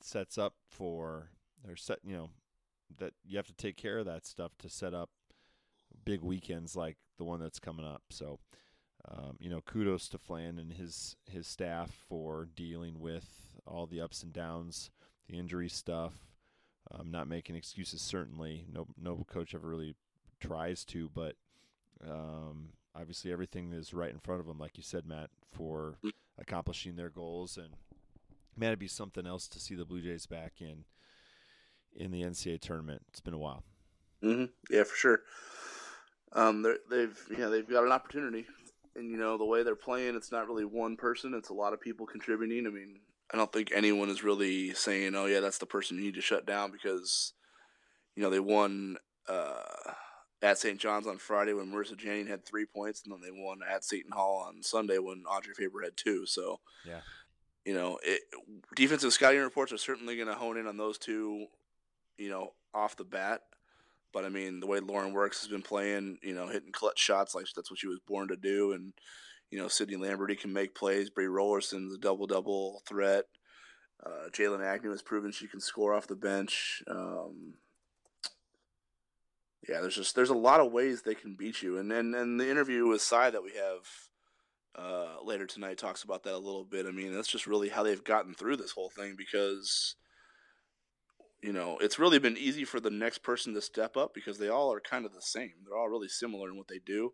sets 0.00 0.38
up 0.38 0.54
for 0.68 1.30
or 1.68 1.76
set 1.76 1.98
you 2.02 2.16
know 2.16 2.30
that 2.98 3.12
you 3.24 3.36
have 3.36 3.46
to 3.46 3.54
take 3.54 3.76
care 3.76 3.98
of 3.98 4.06
that 4.06 4.26
stuff 4.26 4.52
to 4.58 4.68
set 4.68 4.92
up 4.92 5.10
big 6.04 6.22
weekends 6.22 6.76
like 6.76 6.96
the 7.18 7.24
one 7.24 7.40
that's 7.40 7.58
coming 7.58 7.86
up. 7.86 8.02
So, 8.10 8.38
um, 9.08 9.36
you 9.38 9.48
know, 9.48 9.60
kudos 9.60 10.08
to 10.10 10.18
Flan 10.18 10.58
and 10.58 10.72
his 10.72 11.16
his 11.30 11.46
staff 11.46 11.90
for 12.08 12.48
dealing 12.54 13.00
with 13.00 13.58
all 13.66 13.86
the 13.86 14.00
ups 14.00 14.22
and 14.22 14.32
downs, 14.32 14.90
the 15.28 15.38
injury 15.38 15.68
stuff. 15.68 16.14
Um, 16.90 17.10
not 17.10 17.28
making 17.28 17.56
excuses, 17.56 18.02
certainly. 18.02 18.66
No, 18.70 18.86
no 19.00 19.24
coach 19.30 19.54
ever 19.54 19.68
really 19.68 19.94
tries 20.40 20.84
to, 20.86 21.08
but 21.14 21.36
um, 22.06 22.70
obviously 22.94 23.32
everything 23.32 23.72
is 23.72 23.94
right 23.94 24.10
in 24.10 24.18
front 24.18 24.40
of 24.40 24.46
them, 24.46 24.58
like 24.58 24.76
you 24.76 24.82
said, 24.82 25.06
Matt, 25.06 25.30
for 25.52 25.98
accomplishing 26.38 26.96
their 26.96 27.08
goals. 27.08 27.56
And 27.56 27.70
man, 28.56 28.68
it'd 28.70 28.78
be 28.78 28.88
something 28.88 29.26
else 29.26 29.48
to 29.48 29.60
see 29.60 29.74
the 29.74 29.84
Blue 29.84 30.02
Jays 30.02 30.26
back 30.26 30.54
in 30.60 30.84
in 31.94 32.10
the 32.10 32.22
NCAA 32.22 32.60
tournament. 32.60 33.02
It's 33.08 33.20
been 33.20 33.34
a 33.34 33.38
while. 33.38 33.62
hmm 34.22 34.46
Yeah, 34.70 34.84
for 34.84 34.96
sure. 34.96 35.20
Um, 36.32 36.62
they've 36.90 37.18
yeah 37.36 37.48
they've 37.48 37.68
got 37.68 37.84
an 37.84 37.92
opportunity, 37.92 38.46
and 38.96 39.10
you 39.10 39.18
know 39.18 39.36
the 39.36 39.44
way 39.44 39.62
they're 39.62 39.76
playing, 39.76 40.16
it's 40.16 40.32
not 40.32 40.48
really 40.48 40.64
one 40.64 40.96
person; 40.96 41.34
it's 41.34 41.50
a 41.50 41.54
lot 41.54 41.74
of 41.74 41.80
people 41.80 42.06
contributing. 42.06 42.66
I 42.66 42.70
mean, 42.70 43.00
I 43.32 43.36
don't 43.36 43.52
think 43.52 43.72
anyone 43.74 44.10
is 44.10 44.22
really 44.22 44.74
saying, 44.74 45.14
"Oh 45.14 45.26
yeah, 45.26 45.40
that's 45.40 45.58
the 45.58 45.66
person 45.66 45.96
you 45.96 46.04
need 46.04 46.14
to 46.14 46.20
shut 46.20 46.46
down," 46.46 46.70
because 46.70 47.32
you 48.14 48.22
know 48.22 48.30
they 48.30 48.40
won 48.40 48.96
uh, 49.28 49.92
at 50.42 50.58
St. 50.58 50.78
John's 50.78 51.06
on 51.06 51.18
Friday 51.18 51.52
when 51.52 51.70
Marissa 51.72 51.94
Janning 51.96 52.28
had 52.28 52.44
three 52.44 52.66
points, 52.66 53.02
and 53.04 53.12
then 53.12 53.20
they 53.22 53.30
won 53.30 53.60
at 53.68 53.84
Seton 53.84 54.12
Hall 54.12 54.44
on 54.46 54.62
Sunday 54.62 54.98
when 54.98 55.24
Audrey 55.26 55.54
Faber 55.54 55.82
had 55.82 55.96
two. 55.96 56.26
So 56.26 56.60
Yeah. 56.84 57.00
you 57.64 57.74
know, 57.74 57.98
it, 58.02 58.22
defensive 58.74 59.12
scouting 59.12 59.40
reports 59.40 59.72
are 59.72 59.78
certainly 59.78 60.16
going 60.16 60.28
to 60.28 60.34
hone 60.34 60.56
in 60.56 60.66
on 60.66 60.76
those 60.76 60.98
two, 60.98 61.46
you 62.18 62.28
know, 62.28 62.54
off 62.74 62.96
the 62.96 63.04
bat. 63.04 63.42
But 64.12 64.24
I 64.24 64.28
mean, 64.28 64.60
the 64.60 64.66
way 64.66 64.80
Lauren 64.80 65.12
Works 65.12 65.40
has 65.40 65.48
been 65.48 65.62
playing, 65.62 66.18
you 66.22 66.34
know, 66.34 66.48
hitting 66.48 66.72
clutch 66.72 66.98
shots 66.98 67.34
like 67.34 67.46
that's 67.56 67.70
what 67.70 67.78
she 67.78 67.86
was 67.86 68.00
born 68.00 68.28
to 68.28 68.36
do, 68.36 68.72
and 68.72 68.92
you 69.52 69.58
know, 69.58 69.68
Sydney 69.68 69.96
Lamberty 69.96 70.34
can 70.34 70.50
make 70.50 70.74
plays. 70.74 71.10
Brie 71.10 71.26
Rollerson's 71.26 71.94
a 71.94 71.98
double 71.98 72.26
double 72.26 72.82
threat. 72.88 73.26
Uh, 74.04 74.30
Jaylyn 74.30 74.64
Agnew 74.64 74.90
has 74.90 75.02
proven 75.02 75.30
she 75.30 75.46
can 75.46 75.60
score 75.60 75.92
off 75.92 76.06
the 76.06 76.16
bench. 76.16 76.82
Um, 76.88 77.54
yeah, 79.68 79.82
there's 79.82 79.94
just 79.94 80.16
there's 80.16 80.30
a 80.30 80.34
lot 80.34 80.60
of 80.60 80.72
ways 80.72 81.02
they 81.02 81.14
can 81.14 81.36
beat 81.36 81.60
you, 81.60 81.76
and 81.76 81.92
and, 81.92 82.14
and 82.14 82.40
the 82.40 82.50
interview 82.50 82.88
with 82.88 83.02
Cy 83.02 83.28
that 83.28 83.44
we 83.44 83.52
have 83.52 84.84
uh, 84.84 85.22
later 85.22 85.46
tonight 85.46 85.76
talks 85.76 86.02
about 86.02 86.24
that 86.24 86.34
a 86.34 86.38
little 86.38 86.64
bit. 86.64 86.86
I 86.86 86.90
mean, 86.90 87.12
that's 87.12 87.28
just 87.28 87.46
really 87.46 87.68
how 87.68 87.82
they've 87.82 88.02
gotten 88.02 88.32
through 88.32 88.56
this 88.56 88.72
whole 88.72 88.88
thing 88.88 89.16
because 89.18 89.96
you 91.42 91.52
know 91.52 91.76
it's 91.78 91.98
really 91.98 92.18
been 92.18 92.38
easy 92.38 92.64
for 92.64 92.80
the 92.80 92.90
next 92.90 93.18
person 93.18 93.52
to 93.52 93.60
step 93.60 93.98
up 93.98 94.14
because 94.14 94.38
they 94.38 94.48
all 94.48 94.72
are 94.72 94.80
kind 94.80 95.04
of 95.04 95.12
the 95.12 95.20
same. 95.20 95.52
They're 95.62 95.76
all 95.76 95.90
really 95.90 96.08
similar 96.08 96.48
in 96.48 96.56
what 96.56 96.68
they 96.68 96.80
do. 96.84 97.12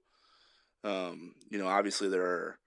Um, 0.85 1.35
you 1.51 1.59
know, 1.59 1.68
obviously 1.68 2.09
there 2.09 2.24
are 2.24 2.59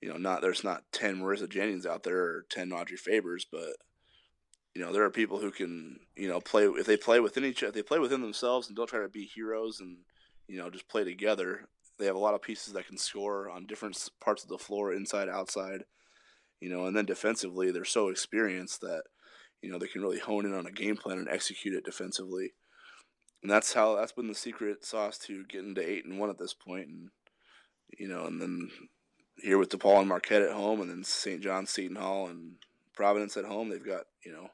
you 0.00 0.08
know 0.08 0.16
not 0.16 0.42
there's 0.42 0.64
not 0.64 0.84
ten 0.92 1.20
Marissa 1.20 1.48
Jannings 1.48 1.86
out 1.86 2.02
there 2.02 2.18
or 2.18 2.44
ten 2.50 2.72
Audrey 2.72 2.96
Fabers, 2.96 3.46
but 3.50 3.76
you 4.74 4.82
know 4.82 4.92
there 4.92 5.04
are 5.04 5.10
people 5.10 5.38
who 5.38 5.50
can 5.50 6.00
you 6.16 6.28
know 6.28 6.40
play 6.40 6.64
if 6.64 6.86
they 6.86 6.96
play 6.96 7.20
within 7.20 7.44
each 7.44 7.62
if 7.62 7.74
they 7.74 7.82
play 7.82 7.98
within 7.98 8.22
themselves 8.22 8.68
and 8.68 8.76
don't 8.76 8.88
try 8.88 9.00
to 9.00 9.08
be 9.08 9.24
heroes 9.24 9.80
and 9.80 9.98
you 10.48 10.58
know 10.58 10.70
just 10.70 10.88
play 10.88 11.04
together 11.04 11.68
they 11.98 12.06
have 12.06 12.16
a 12.16 12.18
lot 12.18 12.32
of 12.32 12.40
pieces 12.40 12.72
that 12.72 12.86
can 12.86 12.96
score 12.96 13.50
on 13.50 13.66
different 13.66 14.08
parts 14.18 14.42
of 14.42 14.48
the 14.48 14.56
floor 14.56 14.94
inside 14.94 15.28
outside 15.28 15.84
you 16.58 16.70
know 16.70 16.86
and 16.86 16.96
then 16.96 17.04
defensively 17.04 17.70
they're 17.70 17.84
so 17.84 18.08
experienced 18.08 18.80
that 18.80 19.02
you 19.62 19.70
know 19.70 19.78
they 19.78 19.86
can 19.86 20.02
really 20.02 20.18
hone 20.18 20.44
in 20.44 20.52
on 20.52 20.66
a 20.66 20.72
game 20.72 20.96
plan 20.96 21.18
and 21.18 21.28
execute 21.28 21.74
it 21.74 21.84
defensively. 21.84 22.52
And 23.42 23.50
that's 23.50 23.72
how 23.72 23.96
that's 23.96 24.12
been 24.12 24.28
the 24.28 24.34
secret 24.34 24.84
sauce 24.84 25.18
to 25.18 25.44
getting 25.44 25.74
to 25.76 25.80
eight 25.80 26.04
and 26.04 26.18
one 26.18 26.30
at 26.30 26.38
this 26.38 26.54
point 26.54 26.88
and 26.88 27.10
you 27.98 28.08
know 28.08 28.24
and 28.24 28.40
then 28.40 28.70
here 29.36 29.58
with 29.58 29.70
DePaul 29.70 30.00
and 30.00 30.08
Marquette 30.08 30.42
at 30.42 30.52
home 30.52 30.80
and 30.80 30.90
then 30.90 31.04
St. 31.04 31.42
John's 31.42 31.70
Seton 31.70 31.96
Hall 31.96 32.28
and 32.28 32.56
Providence 32.94 33.36
at 33.36 33.44
home 33.44 33.70
they've 33.70 33.84
got 33.84 34.04
you 34.24 34.32
know 34.32 34.48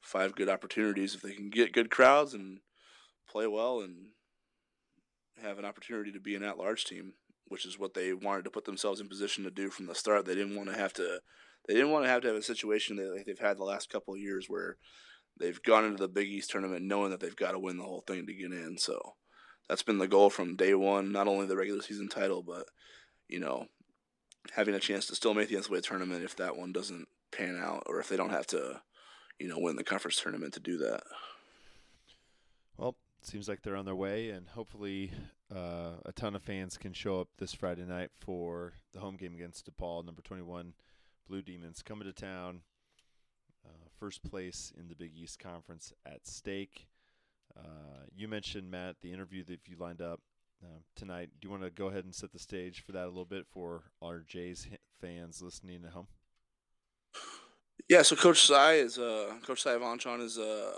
five 0.00 0.34
good 0.34 0.48
opportunities 0.48 1.14
if 1.14 1.22
they 1.22 1.32
can 1.32 1.50
get 1.50 1.72
good 1.72 1.90
crowds 1.90 2.34
and 2.34 2.60
play 3.28 3.46
well 3.46 3.80
and 3.80 4.06
have 5.42 5.58
an 5.58 5.64
opportunity 5.64 6.12
to 6.12 6.20
be 6.20 6.34
an 6.34 6.42
at-large 6.42 6.84
team, 6.84 7.14
which 7.46 7.66
is 7.66 7.78
what 7.78 7.94
they 7.94 8.12
wanted 8.12 8.44
to 8.44 8.50
put 8.50 8.64
themselves 8.64 9.00
in 9.00 9.08
position 9.08 9.44
to 9.44 9.50
do 9.50 9.70
from 9.70 9.86
the 9.86 9.94
start. 9.94 10.24
They 10.24 10.34
didn't 10.34 10.56
want 10.56 10.68
to 10.70 10.78
have 10.78 10.92
to. 10.94 11.20
They 11.68 11.74
didn't 11.74 11.90
want 11.90 12.04
to 12.04 12.10
have 12.10 12.22
to 12.22 12.28
have 12.28 12.36
a 12.36 12.42
situation 12.42 12.96
that 12.96 13.14
like 13.14 13.26
they've 13.26 13.38
had 13.38 13.58
the 13.58 13.64
last 13.64 13.90
couple 13.90 14.14
of 14.14 14.20
years 14.20 14.46
where 14.48 14.76
they've 15.38 15.62
gone 15.62 15.84
into 15.84 15.98
the 15.98 16.08
Big 16.08 16.28
East 16.28 16.50
tournament 16.50 16.84
knowing 16.84 17.10
that 17.10 17.20
they've 17.20 17.36
got 17.36 17.52
to 17.52 17.58
win 17.58 17.76
the 17.76 17.84
whole 17.84 18.02
thing 18.06 18.26
to 18.26 18.34
get 18.34 18.52
in. 18.52 18.76
So 18.78 19.14
that's 19.70 19.84
been 19.84 19.98
the 19.98 20.08
goal 20.08 20.30
from 20.30 20.56
day 20.56 20.74
one. 20.74 21.12
Not 21.12 21.28
only 21.28 21.46
the 21.46 21.56
regular 21.56 21.80
season 21.80 22.08
title, 22.08 22.42
but 22.42 22.66
you 23.28 23.38
know, 23.38 23.68
having 24.52 24.74
a 24.74 24.80
chance 24.80 25.06
to 25.06 25.14
still 25.14 25.32
make 25.32 25.48
the 25.48 25.54
NCAA 25.54 25.80
tournament 25.84 26.24
if 26.24 26.34
that 26.36 26.56
one 26.56 26.72
doesn't 26.72 27.06
pan 27.30 27.56
out, 27.62 27.84
or 27.86 28.00
if 28.00 28.08
they 28.08 28.16
don't 28.16 28.30
have 28.30 28.48
to, 28.48 28.80
you 29.38 29.46
know, 29.46 29.60
win 29.60 29.76
the 29.76 29.84
conference 29.84 30.20
tournament 30.20 30.54
to 30.54 30.60
do 30.60 30.76
that. 30.78 31.04
Well, 32.76 32.96
seems 33.22 33.48
like 33.48 33.62
they're 33.62 33.76
on 33.76 33.84
their 33.84 33.94
way, 33.94 34.30
and 34.30 34.48
hopefully 34.48 35.12
uh, 35.54 35.92
a 36.04 36.10
ton 36.16 36.34
of 36.34 36.42
fans 36.42 36.76
can 36.76 36.92
show 36.92 37.20
up 37.20 37.28
this 37.38 37.54
Friday 37.54 37.84
night 37.84 38.10
for 38.18 38.72
the 38.92 38.98
home 38.98 39.16
game 39.16 39.36
against 39.36 39.70
DePaul, 39.70 40.04
number 40.04 40.20
21 40.20 40.72
Blue 41.28 41.42
Demons 41.42 41.80
coming 41.82 42.08
to 42.08 42.12
town. 42.12 42.62
Uh, 43.64 43.86
first 44.00 44.24
place 44.24 44.72
in 44.76 44.88
the 44.88 44.96
Big 44.96 45.12
East 45.16 45.38
Conference 45.38 45.92
at 46.04 46.26
stake. 46.26 46.88
Uh, 47.62 48.04
you 48.14 48.28
mentioned, 48.28 48.70
Matt, 48.70 48.96
the 49.02 49.12
interview 49.12 49.44
that 49.44 49.60
you 49.66 49.76
lined 49.78 50.00
up 50.00 50.20
uh, 50.62 50.80
tonight. 50.96 51.30
Do 51.40 51.46
you 51.46 51.50
want 51.50 51.62
to 51.62 51.70
go 51.70 51.86
ahead 51.86 52.04
and 52.04 52.14
set 52.14 52.32
the 52.32 52.38
stage 52.38 52.82
for 52.84 52.92
that 52.92 53.04
a 53.04 53.08
little 53.08 53.24
bit 53.24 53.46
for 53.52 53.84
our 54.02 54.20
Jays 54.20 54.66
fans 55.00 55.40
listening 55.42 55.84
at 55.84 55.92
home? 55.92 56.08
Yeah, 57.88 58.02
so 58.02 58.14
Coach 58.14 58.46
Sai 58.46 58.74
is 58.74 58.98
uh 58.98 59.34
Coach 59.44 59.64
Sayavongchanh 59.64 60.22
is 60.22 60.38
uh 60.38 60.74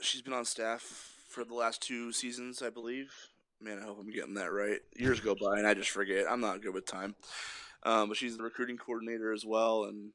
she's 0.00 0.22
been 0.22 0.32
on 0.32 0.44
staff 0.44 0.82
for 1.28 1.44
the 1.44 1.54
last 1.54 1.80
two 1.80 2.12
seasons, 2.12 2.60
I 2.62 2.70
believe. 2.70 3.12
Man, 3.60 3.78
I 3.78 3.84
hope 3.84 3.98
I'm 4.00 4.10
getting 4.10 4.34
that 4.34 4.52
right. 4.52 4.80
Years 4.96 5.20
go 5.20 5.34
by 5.34 5.58
and 5.58 5.66
I 5.66 5.74
just 5.74 5.90
forget. 5.90 6.26
I'm 6.28 6.40
not 6.40 6.60
good 6.60 6.74
with 6.74 6.86
time. 6.86 7.14
Um, 7.84 8.08
but 8.08 8.16
she's 8.16 8.36
the 8.36 8.42
recruiting 8.42 8.78
coordinator 8.78 9.32
as 9.32 9.44
well, 9.44 9.84
and 9.84 10.10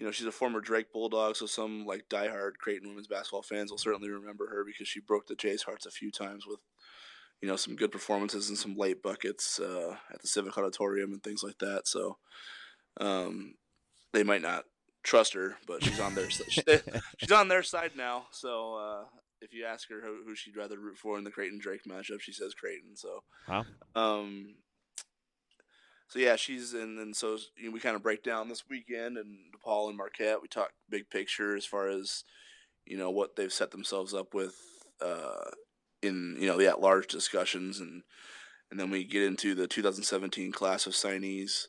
you 0.00 0.06
know 0.06 0.12
she's 0.12 0.26
a 0.26 0.32
former 0.32 0.62
Drake 0.62 0.94
Bulldog, 0.94 1.36
so 1.36 1.44
some 1.44 1.84
like 1.84 2.08
diehard 2.08 2.52
Creighton 2.58 2.88
women's 2.88 3.06
basketball 3.06 3.42
fans 3.42 3.70
will 3.70 3.76
certainly 3.76 4.08
remember 4.08 4.46
her 4.46 4.64
because 4.64 4.88
she 4.88 4.98
broke 4.98 5.26
the 5.26 5.34
Jays' 5.34 5.64
hearts 5.64 5.84
a 5.84 5.90
few 5.90 6.10
times 6.10 6.46
with 6.46 6.60
you 7.42 7.46
know 7.46 7.56
some 7.56 7.76
good 7.76 7.92
performances 7.92 8.48
and 8.48 8.56
some 8.56 8.78
late 8.78 9.02
buckets 9.02 9.60
uh, 9.60 9.96
at 10.10 10.22
the 10.22 10.26
Civic 10.26 10.56
Auditorium 10.56 11.12
and 11.12 11.22
things 11.22 11.42
like 11.42 11.58
that. 11.58 11.86
So 11.86 12.16
um, 12.98 13.56
they 14.14 14.22
might 14.22 14.40
not 14.40 14.64
trust 15.02 15.34
her, 15.34 15.58
but 15.66 15.82
she's 15.82 16.00
on 16.00 16.14
their 16.14 16.30
she's 16.30 17.32
on 17.32 17.48
their 17.48 17.62
side 17.62 17.90
now. 17.94 18.24
So 18.30 18.76
uh, 18.76 19.04
if 19.42 19.52
you 19.52 19.66
ask 19.66 19.86
her 19.90 20.00
who, 20.00 20.22
who 20.24 20.34
she'd 20.34 20.56
rather 20.56 20.78
root 20.78 20.96
for 20.96 21.18
in 21.18 21.24
the 21.24 21.30
Creighton 21.30 21.58
Drake 21.58 21.84
matchup, 21.86 22.22
she 22.22 22.32
says 22.32 22.54
Creighton. 22.54 22.96
So 22.96 23.22
Wow. 23.46 23.66
um, 23.94 24.54
so 26.10 26.18
yeah, 26.18 26.34
she's 26.36 26.74
and 26.74 26.98
then 26.98 27.14
so 27.14 27.38
you 27.56 27.66
know, 27.66 27.70
we 27.70 27.78
kind 27.80 27.94
of 27.96 28.02
break 28.02 28.22
down 28.24 28.48
this 28.48 28.64
weekend 28.68 29.16
and 29.16 29.38
DePaul 29.54 29.88
and 29.88 29.96
Marquette. 29.96 30.42
We 30.42 30.48
talk 30.48 30.72
big 30.88 31.08
picture 31.08 31.56
as 31.56 31.64
far 31.64 31.88
as 31.88 32.24
you 32.84 32.98
know 32.98 33.10
what 33.10 33.36
they've 33.36 33.52
set 33.52 33.70
themselves 33.70 34.12
up 34.12 34.34
with 34.34 34.56
uh, 35.00 35.50
in 36.02 36.36
you 36.38 36.48
know 36.48 36.58
the 36.58 36.66
at 36.66 36.80
large 36.80 37.06
discussions 37.06 37.78
and 37.78 38.02
and 38.70 38.78
then 38.78 38.90
we 38.90 39.04
get 39.04 39.22
into 39.22 39.54
the 39.54 39.66
2017 39.68 40.52
class 40.52 40.86
of 40.86 40.92
signees 40.92 41.66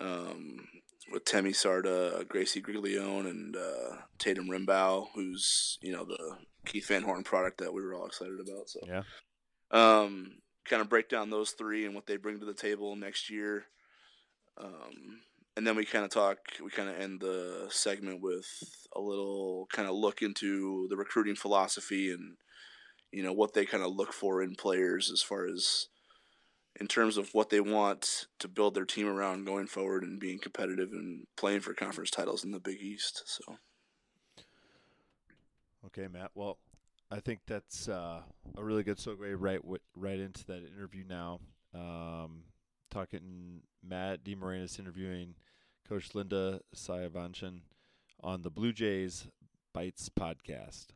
um, 0.00 0.66
with 1.10 1.24
Temi 1.24 1.52
Carda, 1.52 2.26
Gracie 2.28 2.62
Griglione, 2.62 3.28
and 3.28 3.56
uh, 3.56 3.96
Tatum 4.18 4.48
Rimbaugh, 4.48 5.06
who's 5.14 5.78
you 5.80 5.92
know 5.92 6.04
the 6.04 6.36
Keith 6.66 6.88
Van 6.88 7.02
Horn 7.02 7.24
product 7.24 7.58
that 7.58 7.72
we 7.72 7.82
were 7.82 7.94
all 7.94 8.06
excited 8.06 8.38
about. 8.38 8.68
So 8.68 8.80
Yeah. 8.86 9.02
um, 9.70 10.42
kind 10.64 10.82
of 10.82 10.88
break 10.88 11.08
down 11.08 11.30
those 11.30 11.50
three 11.50 11.86
and 11.86 11.94
what 11.94 12.06
they 12.06 12.16
bring 12.16 12.38
to 12.40 12.46
the 12.46 12.54
table 12.54 12.96
next 12.96 13.30
year. 13.30 13.64
Um, 14.58 15.20
and 15.56 15.66
then 15.66 15.76
we 15.76 15.84
kind 15.84 16.04
of 16.04 16.10
talk. 16.10 16.38
We 16.62 16.70
kind 16.70 16.88
of 16.88 16.98
end 16.98 17.20
the 17.20 17.66
segment 17.70 18.22
with 18.22 18.46
a 18.94 19.00
little 19.00 19.66
kind 19.72 19.88
of 19.88 19.94
look 19.94 20.22
into 20.22 20.86
the 20.88 20.96
recruiting 20.96 21.36
philosophy 21.36 22.10
and 22.10 22.36
you 23.10 23.22
know 23.22 23.32
what 23.32 23.52
they 23.52 23.66
kind 23.66 23.82
of 23.82 23.94
look 23.94 24.12
for 24.12 24.42
in 24.42 24.54
players 24.54 25.10
as 25.10 25.22
far 25.22 25.46
as 25.46 25.88
in 26.80 26.88
terms 26.88 27.18
of 27.18 27.28
what 27.34 27.50
they 27.50 27.60
want 27.60 28.26
to 28.38 28.48
build 28.48 28.74
their 28.74 28.86
team 28.86 29.06
around 29.06 29.44
going 29.44 29.66
forward 29.66 30.02
and 30.02 30.18
being 30.18 30.38
competitive 30.38 30.90
and 30.92 31.26
playing 31.36 31.60
for 31.60 31.74
conference 31.74 32.10
titles 32.10 32.44
in 32.44 32.50
the 32.50 32.58
Big 32.58 32.80
East. 32.80 33.22
So. 33.26 33.58
Okay, 35.86 36.08
Matt. 36.08 36.30
Well, 36.34 36.56
I 37.12 37.20
think 37.20 37.40
that's 37.46 37.90
uh, 37.90 38.22
a 38.56 38.64
really 38.64 38.82
good 38.82 38.96
segue 38.96 39.34
right 39.36 39.60
right 39.94 40.18
into 40.18 40.46
that 40.46 40.62
interview 40.64 41.04
now. 41.06 41.40
Um, 41.74 42.44
talking 42.90 43.60
Matt 43.86 44.24
DeMarinis 44.24 44.78
interviewing 44.78 45.34
Coach 45.86 46.14
Linda 46.14 46.60
Sayavongchanh 46.74 47.60
on 48.22 48.40
the 48.40 48.50
Blue 48.50 48.72
Jays 48.72 49.26
Bytes 49.76 50.08
podcast. 50.08 50.86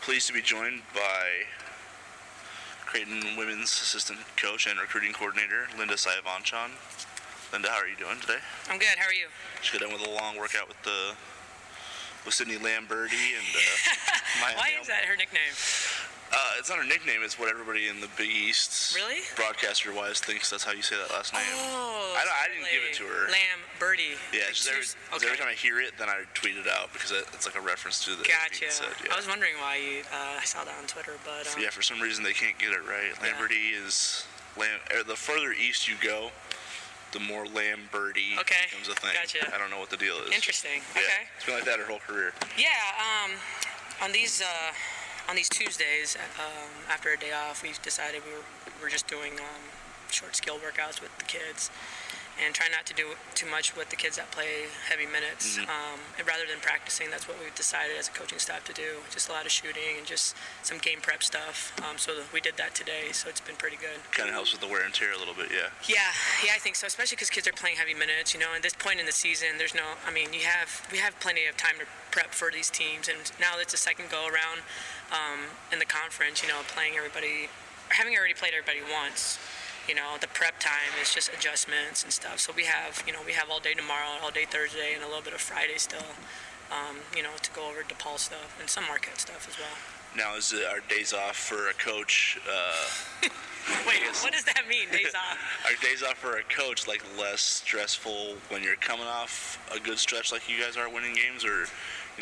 Pleased 0.00 0.28
to 0.28 0.32
be 0.32 0.40
joined 0.40 0.80
by 0.94 1.44
Creighton 2.86 3.36
women's 3.36 3.68
assistant 3.68 4.20
coach 4.38 4.66
and 4.66 4.80
recruiting 4.80 5.12
coordinator 5.12 5.66
Linda 5.76 5.94
Sayavongchanh. 5.94 6.70
Linda, 7.52 7.68
how 7.68 7.76
are 7.76 7.88
you 7.88 7.96
doing 7.96 8.18
today? 8.22 8.38
I'm 8.70 8.78
good. 8.78 8.96
How 8.96 9.08
are 9.08 9.12
you? 9.12 9.26
Just 9.60 9.74
got 9.74 9.82
done 9.82 9.92
with 9.92 10.08
a 10.08 10.10
long 10.10 10.38
workout 10.38 10.66
with 10.66 10.82
the 10.82 11.14
with 12.24 12.34
Sydney 12.34 12.56
Lamberti 12.56 13.34
and 13.34 13.48
uh, 13.54 14.40
Maya 14.40 14.54
Why 14.56 14.70
is 14.80 14.88
that 14.88 15.04
her 15.04 15.16
nickname? 15.16 15.52
Uh, 16.32 16.56
it's 16.58 16.70
not 16.70 16.78
her 16.78 16.88
nickname. 16.88 17.20
It's 17.22 17.38
what 17.38 17.50
everybody 17.50 17.88
in 17.88 18.00
the 18.00 18.08
Big 18.16 18.30
East, 18.30 18.96
really, 18.96 19.20
broadcaster 19.36 19.92
wise, 19.92 20.18
thinks 20.18 20.48
that's 20.48 20.64
how 20.64 20.72
you 20.72 20.80
say 20.80 20.96
that 20.96 21.12
last 21.12 21.34
name. 21.34 21.42
Oh, 21.52 22.16
I, 22.16 22.24
I 22.24 22.48
didn't 22.48 22.72
give 22.72 22.80
it 22.88 22.96
to 22.96 23.04
her. 23.04 23.28
Lamb 23.28 23.60
Birdie. 23.78 24.16
Yeah, 24.32 24.48
every, 24.48 24.80
okay. 25.12 25.26
every 25.26 25.36
time 25.36 25.48
I 25.50 25.52
hear 25.52 25.78
it, 25.78 25.92
then 25.98 26.08
I 26.08 26.24
tweet 26.32 26.56
it 26.56 26.66
out 26.66 26.90
because 26.94 27.12
it's 27.12 27.44
like 27.44 27.56
a 27.56 27.60
reference 27.60 28.02
to 28.04 28.16
the. 28.16 28.24
Gotcha. 28.24 28.70
Said, 28.72 28.88
yeah. 29.04 29.12
I 29.12 29.16
was 29.16 29.28
wondering 29.28 29.52
why 29.60 29.76
you. 29.76 30.00
Uh, 30.08 30.40
I 30.40 30.44
saw 30.44 30.64
that 30.64 30.72
on 30.80 30.88
Twitter, 30.88 31.20
but. 31.22 31.52
Um, 31.52 31.60
yeah, 31.60 31.68
for 31.68 31.82
some 31.82 32.00
reason 32.00 32.24
they 32.24 32.32
can't 32.32 32.58
get 32.58 32.72
it 32.72 32.80
right. 32.88 33.12
Lamberti 33.20 33.76
yeah. 33.76 33.84
is 33.84 34.24
Lam. 34.56 34.80
Er, 34.96 35.04
the 35.04 35.16
further 35.16 35.52
east 35.52 35.86
you 35.86 35.96
go, 36.00 36.30
the 37.12 37.20
more 37.20 37.44
Lamberti 37.44 38.38
okay. 38.40 38.68
becomes 38.70 38.88
a 38.88 38.94
thing. 38.94 39.12
Gotcha. 39.14 39.54
I 39.54 39.58
don't 39.58 39.70
know 39.70 39.78
what 39.78 39.90
the 39.90 39.96
deal 39.96 40.16
is. 40.26 40.32
Interesting. 40.32 40.82
Yeah. 40.94 41.02
Okay. 41.02 41.22
It's 41.36 41.46
been 41.46 41.54
like 41.54 41.64
that 41.64 41.78
her 41.78 41.86
whole 41.86 42.00
career. 42.00 42.32
Yeah. 42.58 42.68
Um, 42.98 43.32
on 44.02 44.12
these. 44.12 44.42
Uh, 44.42 44.72
on 45.28 45.36
these 45.36 45.48
Tuesdays, 45.48 46.18
um, 46.36 46.68
after 46.90 47.10
a 47.10 47.16
day 47.16 47.30
off, 47.30 47.62
we 47.62 47.70
decided 47.84 48.22
we 48.26 48.32
were, 48.32 48.44
we 48.76 48.82
were 48.82 48.90
just 48.90 49.06
doing 49.06 49.34
um, 49.34 49.62
short 50.10 50.34
skill 50.34 50.56
workouts 50.56 51.00
with 51.00 51.16
the 51.18 51.24
kids 51.24 51.70
and 52.40 52.54
try 52.54 52.66
not 52.72 52.86
to 52.86 52.94
do 52.94 53.14
too 53.34 53.46
much 53.46 53.76
with 53.76 53.90
the 53.90 53.96
kids 53.96 54.16
that 54.16 54.30
play 54.30 54.68
heavy 54.88 55.06
minutes. 55.06 55.58
Mm-hmm. 55.58 55.68
Um, 55.68 56.00
and 56.18 56.26
rather 56.26 56.44
than 56.48 56.58
practicing, 56.60 57.10
that's 57.10 57.28
what 57.28 57.36
we've 57.38 57.54
decided 57.54 57.96
as 57.98 58.08
a 58.08 58.12
coaching 58.12 58.38
staff 58.38 58.64
to 58.64 58.72
do. 58.72 59.04
Just 59.10 59.28
a 59.28 59.32
lot 59.32 59.44
of 59.44 59.52
shooting 59.52 59.98
and 59.98 60.06
just 60.06 60.36
some 60.62 60.78
game 60.78 61.00
prep 61.00 61.22
stuff. 61.22 61.76
Um, 61.84 61.98
so 61.98 62.12
we 62.32 62.40
did 62.40 62.56
that 62.56 62.74
today, 62.74 63.12
so 63.12 63.28
it's 63.28 63.40
been 63.40 63.56
pretty 63.56 63.76
good. 63.76 64.00
Kind 64.12 64.28
of 64.28 64.34
helps 64.34 64.52
with 64.52 64.60
the 64.60 64.68
wear 64.68 64.84
and 64.84 64.94
tear 64.94 65.12
a 65.12 65.18
little 65.18 65.34
bit, 65.34 65.50
yeah. 65.52 65.68
Yeah, 65.88 66.08
yeah, 66.44 66.52
I 66.54 66.58
think 66.58 66.76
so. 66.76 66.86
Especially 66.86 67.16
because 67.16 67.30
kids 67.30 67.46
are 67.46 67.52
playing 67.52 67.76
heavy 67.76 67.94
minutes. 67.94 68.32
You 68.32 68.40
know, 68.40 68.54
at 68.56 68.62
this 68.62 68.74
point 68.74 69.00
in 69.00 69.06
the 69.06 69.12
season, 69.12 69.58
there's 69.58 69.74
no. 69.74 69.98
I 70.06 70.12
mean, 70.12 70.32
you 70.32 70.46
have 70.48 70.86
we 70.90 70.98
have 70.98 71.18
plenty 71.20 71.46
of 71.46 71.56
time 71.56 71.76
to 71.78 71.86
prep 72.10 72.32
for 72.32 72.50
these 72.50 72.70
teams, 72.70 73.08
and 73.08 73.18
now 73.40 73.58
it's 73.60 73.74
a 73.74 73.80
second 73.80 74.10
go 74.10 74.26
around 74.26 74.64
um, 75.12 75.52
in 75.72 75.78
the 75.78 75.88
conference. 75.88 76.42
You 76.42 76.48
know, 76.48 76.60
playing 76.68 76.94
everybody, 76.96 77.48
having 77.88 78.16
already 78.16 78.34
played 78.34 78.52
everybody 78.56 78.80
once 78.82 79.38
you 79.88 79.94
know 79.94 80.16
the 80.20 80.28
prep 80.28 80.58
time 80.58 80.92
is 81.00 81.12
just 81.12 81.32
adjustments 81.32 82.02
and 82.02 82.12
stuff. 82.12 82.38
So 82.40 82.52
we 82.54 82.64
have 82.64 83.02
you 83.06 83.12
know 83.12 83.20
we 83.24 83.32
have 83.32 83.50
all 83.50 83.60
day 83.60 83.74
tomorrow 83.74 84.18
all 84.22 84.30
day 84.30 84.44
thursday 84.44 84.94
and 84.94 85.02
a 85.02 85.06
little 85.06 85.22
bit 85.22 85.34
of 85.34 85.40
friday 85.40 85.76
still 85.76 86.14
um, 86.70 86.96
you 87.16 87.22
know 87.22 87.30
to 87.42 87.50
go 87.52 87.68
over 87.68 87.82
DePaul 87.82 88.18
stuff 88.18 88.56
and 88.60 88.68
some 88.68 88.84
marquette 88.86 89.20
stuff 89.20 89.46
as 89.48 89.58
well. 89.58 89.76
Now 90.16 90.36
is 90.36 90.54
our 90.70 90.80
days 90.88 91.12
off 91.12 91.36
for 91.36 91.70
a 91.70 91.74
coach 91.74 92.38
uh, 92.48 93.28
wait 93.86 94.00
what 94.22 94.32
does 94.32 94.44
that 94.44 94.64
mean 94.68 94.88
days 94.90 95.14
off? 95.14 95.38
Our 95.64 95.76
days 95.82 96.02
off 96.02 96.18
for 96.18 96.36
a 96.36 96.42
coach 96.44 96.86
like 96.86 97.02
less 97.18 97.40
stressful 97.40 98.34
when 98.48 98.62
you're 98.62 98.76
coming 98.76 99.06
off 99.06 99.58
a 99.74 99.80
good 99.80 99.98
stretch 99.98 100.32
like 100.32 100.48
you 100.48 100.62
guys 100.62 100.76
are 100.76 100.88
winning 100.88 101.14
games 101.14 101.44
or 101.44 101.66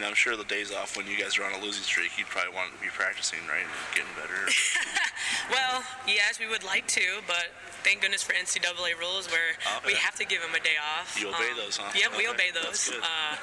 I'm 0.04 0.14
sure 0.14 0.36
the 0.36 0.44
days 0.44 0.72
off 0.72 0.96
when 0.96 1.06
you 1.06 1.16
guys 1.18 1.38
are 1.38 1.44
on 1.44 1.52
a 1.52 1.62
losing 1.62 1.82
streak, 1.82 2.16
you'd 2.18 2.28
probably 2.28 2.54
want 2.54 2.72
to 2.74 2.80
be 2.80 2.88
practicing, 2.88 3.40
right, 3.48 3.66
getting 3.94 4.10
better. 4.16 4.50
well, 5.50 5.82
yes, 6.06 6.38
we 6.38 6.48
would 6.48 6.64
like 6.64 6.86
to, 6.88 7.20
but 7.26 7.48
thank 7.82 8.00
goodness 8.02 8.22
for 8.22 8.32
NCAA 8.32 8.98
rules 8.98 9.30
where 9.30 9.56
okay. 9.78 9.86
we 9.86 9.94
have 9.94 10.14
to 10.16 10.24
give 10.26 10.40
them 10.42 10.54
a 10.54 10.62
day 10.62 10.78
off. 10.80 11.16
You 11.18 11.28
obey 11.28 11.50
um, 11.52 11.56
those, 11.56 11.76
huh? 11.76 11.92
Yep, 11.94 12.12
okay. 12.12 12.18
we 12.18 12.28
obey 12.28 12.50
those. 12.52 12.92
Uh, 12.92 13.36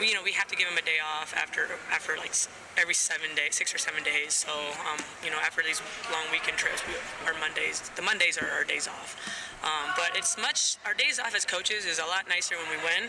we, 0.00 0.08
you 0.08 0.14
know, 0.14 0.22
we 0.22 0.32
have 0.32 0.48
to 0.48 0.56
give 0.56 0.68
them 0.68 0.78
a 0.78 0.84
day 0.84 0.98
off 1.02 1.34
after 1.36 1.78
after 1.90 2.16
like 2.16 2.34
every 2.76 2.94
seven 2.94 3.34
days, 3.34 3.54
six 3.54 3.74
or 3.74 3.78
seven 3.78 4.02
days. 4.02 4.34
So, 4.34 4.50
um, 4.90 4.98
you 5.24 5.30
know, 5.30 5.38
after 5.38 5.62
these 5.62 5.80
long 6.10 6.24
weekend 6.32 6.58
trips, 6.58 6.82
we, 6.86 6.94
our 7.26 7.34
Mondays, 7.38 7.90
the 7.96 8.02
Mondays 8.02 8.38
are 8.38 8.50
our 8.50 8.64
days 8.64 8.88
off. 8.88 9.16
Um, 9.64 9.94
but 9.96 10.12
it's 10.14 10.36
much, 10.36 10.76
our 10.84 10.92
days 10.92 11.18
off 11.18 11.34
as 11.34 11.44
coaches 11.44 11.86
is 11.86 11.98
a 11.98 12.04
lot 12.04 12.28
nicer 12.28 12.54
when 12.56 12.68
we 12.68 12.76
win. 12.84 13.08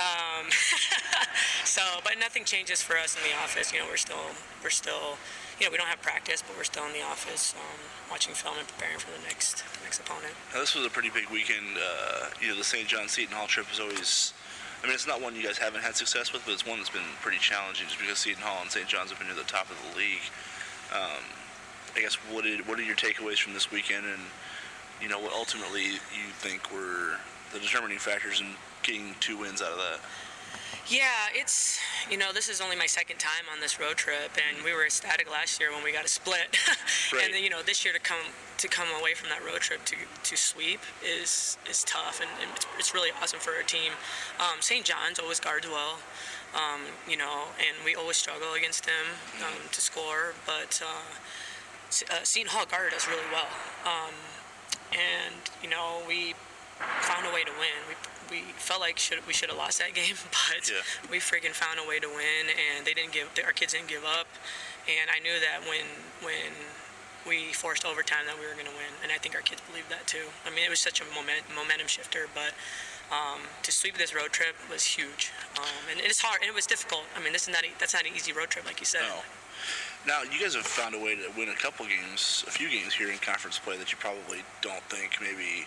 Um, 0.00 0.48
so, 1.64 1.82
but 2.04 2.14
nothing 2.18 2.44
changes 2.44 2.82
for 2.82 2.96
us 2.96 3.16
in 3.16 3.22
the 3.28 3.36
office. 3.36 3.72
You 3.72 3.80
know, 3.80 3.86
we're 3.88 3.98
still, 3.98 4.32
we're 4.62 4.70
still, 4.70 5.18
you 5.60 5.66
know, 5.66 5.70
we 5.70 5.78
don't 5.78 5.86
have 5.86 6.02
practice, 6.02 6.42
but 6.42 6.56
we're 6.56 6.64
still 6.64 6.84
in 6.86 6.92
the 6.92 7.02
office 7.02 7.54
um, 7.54 7.80
watching 8.10 8.34
film 8.34 8.56
and 8.58 8.66
preparing 8.66 8.98
for 8.98 9.10
the 9.10 9.22
next, 9.26 9.64
next 9.82 10.00
opponent. 10.00 10.34
Now, 10.52 10.60
this 10.60 10.74
was 10.74 10.84
a 10.84 10.90
pretty 10.90 11.10
big 11.10 11.30
weekend. 11.30 11.78
Uh, 11.78 12.30
you 12.40 12.48
know, 12.48 12.56
the 12.56 12.64
St. 12.64 12.88
John 12.88 13.08
Seton 13.08 13.34
Hall 13.34 13.46
trip 13.46 13.66
is 13.72 13.80
always. 13.80 14.32
I 14.82 14.86
mean, 14.86 14.94
it's 14.94 15.06
not 15.06 15.22
one 15.22 15.34
you 15.34 15.42
guys 15.42 15.56
haven't 15.56 15.80
had 15.80 15.96
success 15.96 16.32
with, 16.32 16.44
but 16.44 16.52
it's 16.52 16.66
one 16.66 16.76
that's 16.76 16.90
been 16.90 17.08
pretty 17.22 17.38
challenging 17.38 17.86
just 17.86 17.98
because 17.98 18.18
Seton 18.18 18.42
Hall 18.42 18.60
and 18.60 18.70
St. 18.70 18.86
John's 18.86 19.08
have 19.10 19.18
been 19.18 19.28
near 19.28 19.36
the 19.36 19.48
top 19.48 19.70
of 19.70 19.76
the 19.80 19.96
league. 19.96 20.20
Um, 20.92 21.24
I 21.96 22.00
guess 22.00 22.16
what 22.28 22.44
did 22.44 22.66
what 22.68 22.78
are 22.78 22.82
your 22.82 22.96
takeaways 22.96 23.38
from 23.38 23.54
this 23.54 23.70
weekend, 23.70 24.04
and 24.04 24.20
you 25.00 25.08
know, 25.08 25.18
what 25.18 25.32
ultimately 25.32 25.84
you 25.84 26.28
think 26.36 26.72
were 26.72 27.16
the 27.52 27.60
determining 27.60 27.98
factors 27.98 28.40
in 28.40 28.48
getting 28.82 29.14
two 29.20 29.38
wins 29.38 29.62
out 29.62 29.72
of 29.72 29.78
that? 29.78 30.00
Yeah, 30.88 31.32
it's 31.32 31.80
you 32.10 32.18
know 32.18 32.32
this 32.32 32.48
is 32.48 32.60
only 32.60 32.76
my 32.76 32.86
second 32.86 33.18
time 33.18 33.44
on 33.52 33.60
this 33.60 33.80
road 33.80 33.96
trip, 33.96 34.32
and 34.36 34.62
we 34.64 34.74
were 34.74 34.84
ecstatic 34.84 35.30
last 35.30 35.58
year 35.58 35.72
when 35.72 35.82
we 35.82 35.92
got 35.92 36.04
a 36.04 36.08
split, 36.08 36.58
right. 37.12 37.24
and 37.24 37.34
then 37.34 37.42
you 37.42 37.48
know 37.48 37.62
this 37.62 37.84
year 37.84 37.94
to 37.94 38.00
come 38.00 38.32
to 38.58 38.68
come 38.68 38.88
away 39.00 39.14
from 39.14 39.30
that 39.30 39.44
road 39.44 39.60
trip 39.60 39.84
to, 39.86 39.96
to 40.22 40.36
sweep 40.36 40.80
is 41.02 41.56
is 41.68 41.84
tough, 41.84 42.20
and, 42.20 42.28
and 42.42 42.50
it's, 42.54 42.66
it's, 42.78 42.94
really 42.94 43.10
awesome 43.22 43.40
for 43.40 43.52
our 43.52 43.62
team. 43.62 43.92
Um, 44.38 44.60
St. 44.60 44.84
John's 44.84 45.18
always 45.18 45.40
guards 45.40 45.66
well, 45.66 45.98
um, 46.54 46.82
you 47.08 47.16
know, 47.16 47.44
and 47.58 47.82
we 47.84 47.94
always 47.94 48.18
struggle 48.18 48.52
against 48.52 48.84
them 48.84 49.06
um, 49.40 49.68
to 49.72 49.80
score, 49.80 50.34
but 50.44 50.82
uh, 50.84 52.12
uh, 52.12 52.24
Seton 52.24 52.50
Hall 52.50 52.66
guarded 52.66 52.92
us 52.92 53.08
really 53.08 53.26
well. 53.32 53.48
Um, 53.86 54.12
and 54.92 55.34
you 55.62 55.68
know 55.68 56.02
we 56.06 56.34
found 57.00 57.26
a 57.26 57.32
way 57.32 57.42
to 57.44 57.52
win. 57.58 57.78
We 57.88 57.94
we 58.30 58.40
felt 58.56 58.80
like 58.80 58.98
should 58.98 59.24
we 59.26 59.32
should 59.32 59.48
have 59.48 59.58
lost 59.58 59.78
that 59.78 59.94
game, 60.00 60.16
but 60.30 60.68
yeah. 60.68 60.82
we 61.10 61.18
freaking 61.18 61.52
found 61.52 61.78
a 61.78 61.88
way 61.88 61.98
to 61.98 62.08
win, 62.08 62.50
and 62.50 62.86
they 62.86 62.94
didn't 62.94 63.12
give 63.12 63.30
our 63.44 63.52
kids 63.52 63.72
didn't 63.72 63.88
give 63.88 64.04
up, 64.04 64.26
and 64.88 65.10
I 65.10 65.18
knew 65.20 65.38
that 65.40 65.66
when 65.68 65.86
when 66.22 66.52
we 67.26 67.52
forced 67.52 67.84
overtime 67.84 68.26
that 68.26 68.36
we 68.36 68.46
were 68.46 68.52
going 68.52 68.68
to 68.68 68.76
win, 68.76 68.92
and 69.02 69.10
I 69.10 69.16
think 69.16 69.34
our 69.34 69.40
kids 69.40 69.62
believed 69.68 69.88
that 69.88 70.06
too. 70.06 70.28
I 70.44 70.50
mean, 70.50 70.64
it 70.64 70.70
was 70.70 70.80
such 70.80 71.00
a 71.00 71.04
moment, 71.16 71.48
momentum 71.56 71.88
shifter, 71.88 72.28
but 72.34 72.52
um, 73.08 73.40
to 73.62 73.72
sweep 73.72 73.96
this 73.96 74.14
road 74.14 74.32
trip 74.32 74.54
was 74.70 74.84
huge, 74.84 75.32
um, 75.56 75.88
and 75.90 76.00
it's 76.00 76.20
hard 76.20 76.42
and 76.42 76.48
it 76.48 76.54
was 76.54 76.66
difficult. 76.66 77.04
I 77.16 77.22
mean, 77.22 77.32
this 77.32 77.48
is 77.48 77.52
not 77.52 77.64
a, 77.64 77.68
that's 77.80 77.94
not 77.94 78.04
an 78.04 78.12
easy 78.14 78.32
road 78.32 78.50
trip, 78.50 78.66
like 78.66 78.80
you 78.80 78.86
said. 78.86 79.02
No. 79.08 79.24
Now, 80.06 80.22
you 80.22 80.38
guys 80.38 80.54
have 80.54 80.66
found 80.66 80.94
a 80.94 80.98
way 80.98 81.16
to 81.16 81.32
win 81.36 81.48
a 81.48 81.54
couple 81.54 81.86
games, 81.86 82.44
a 82.46 82.50
few 82.50 82.68
games 82.68 82.92
here 82.92 83.10
in 83.10 83.16
conference 83.18 83.58
play 83.58 83.78
that 83.78 83.90
you 83.90 83.96
probably 83.98 84.44
don't 84.60 84.82
think 84.92 85.16
maybe. 85.20 85.66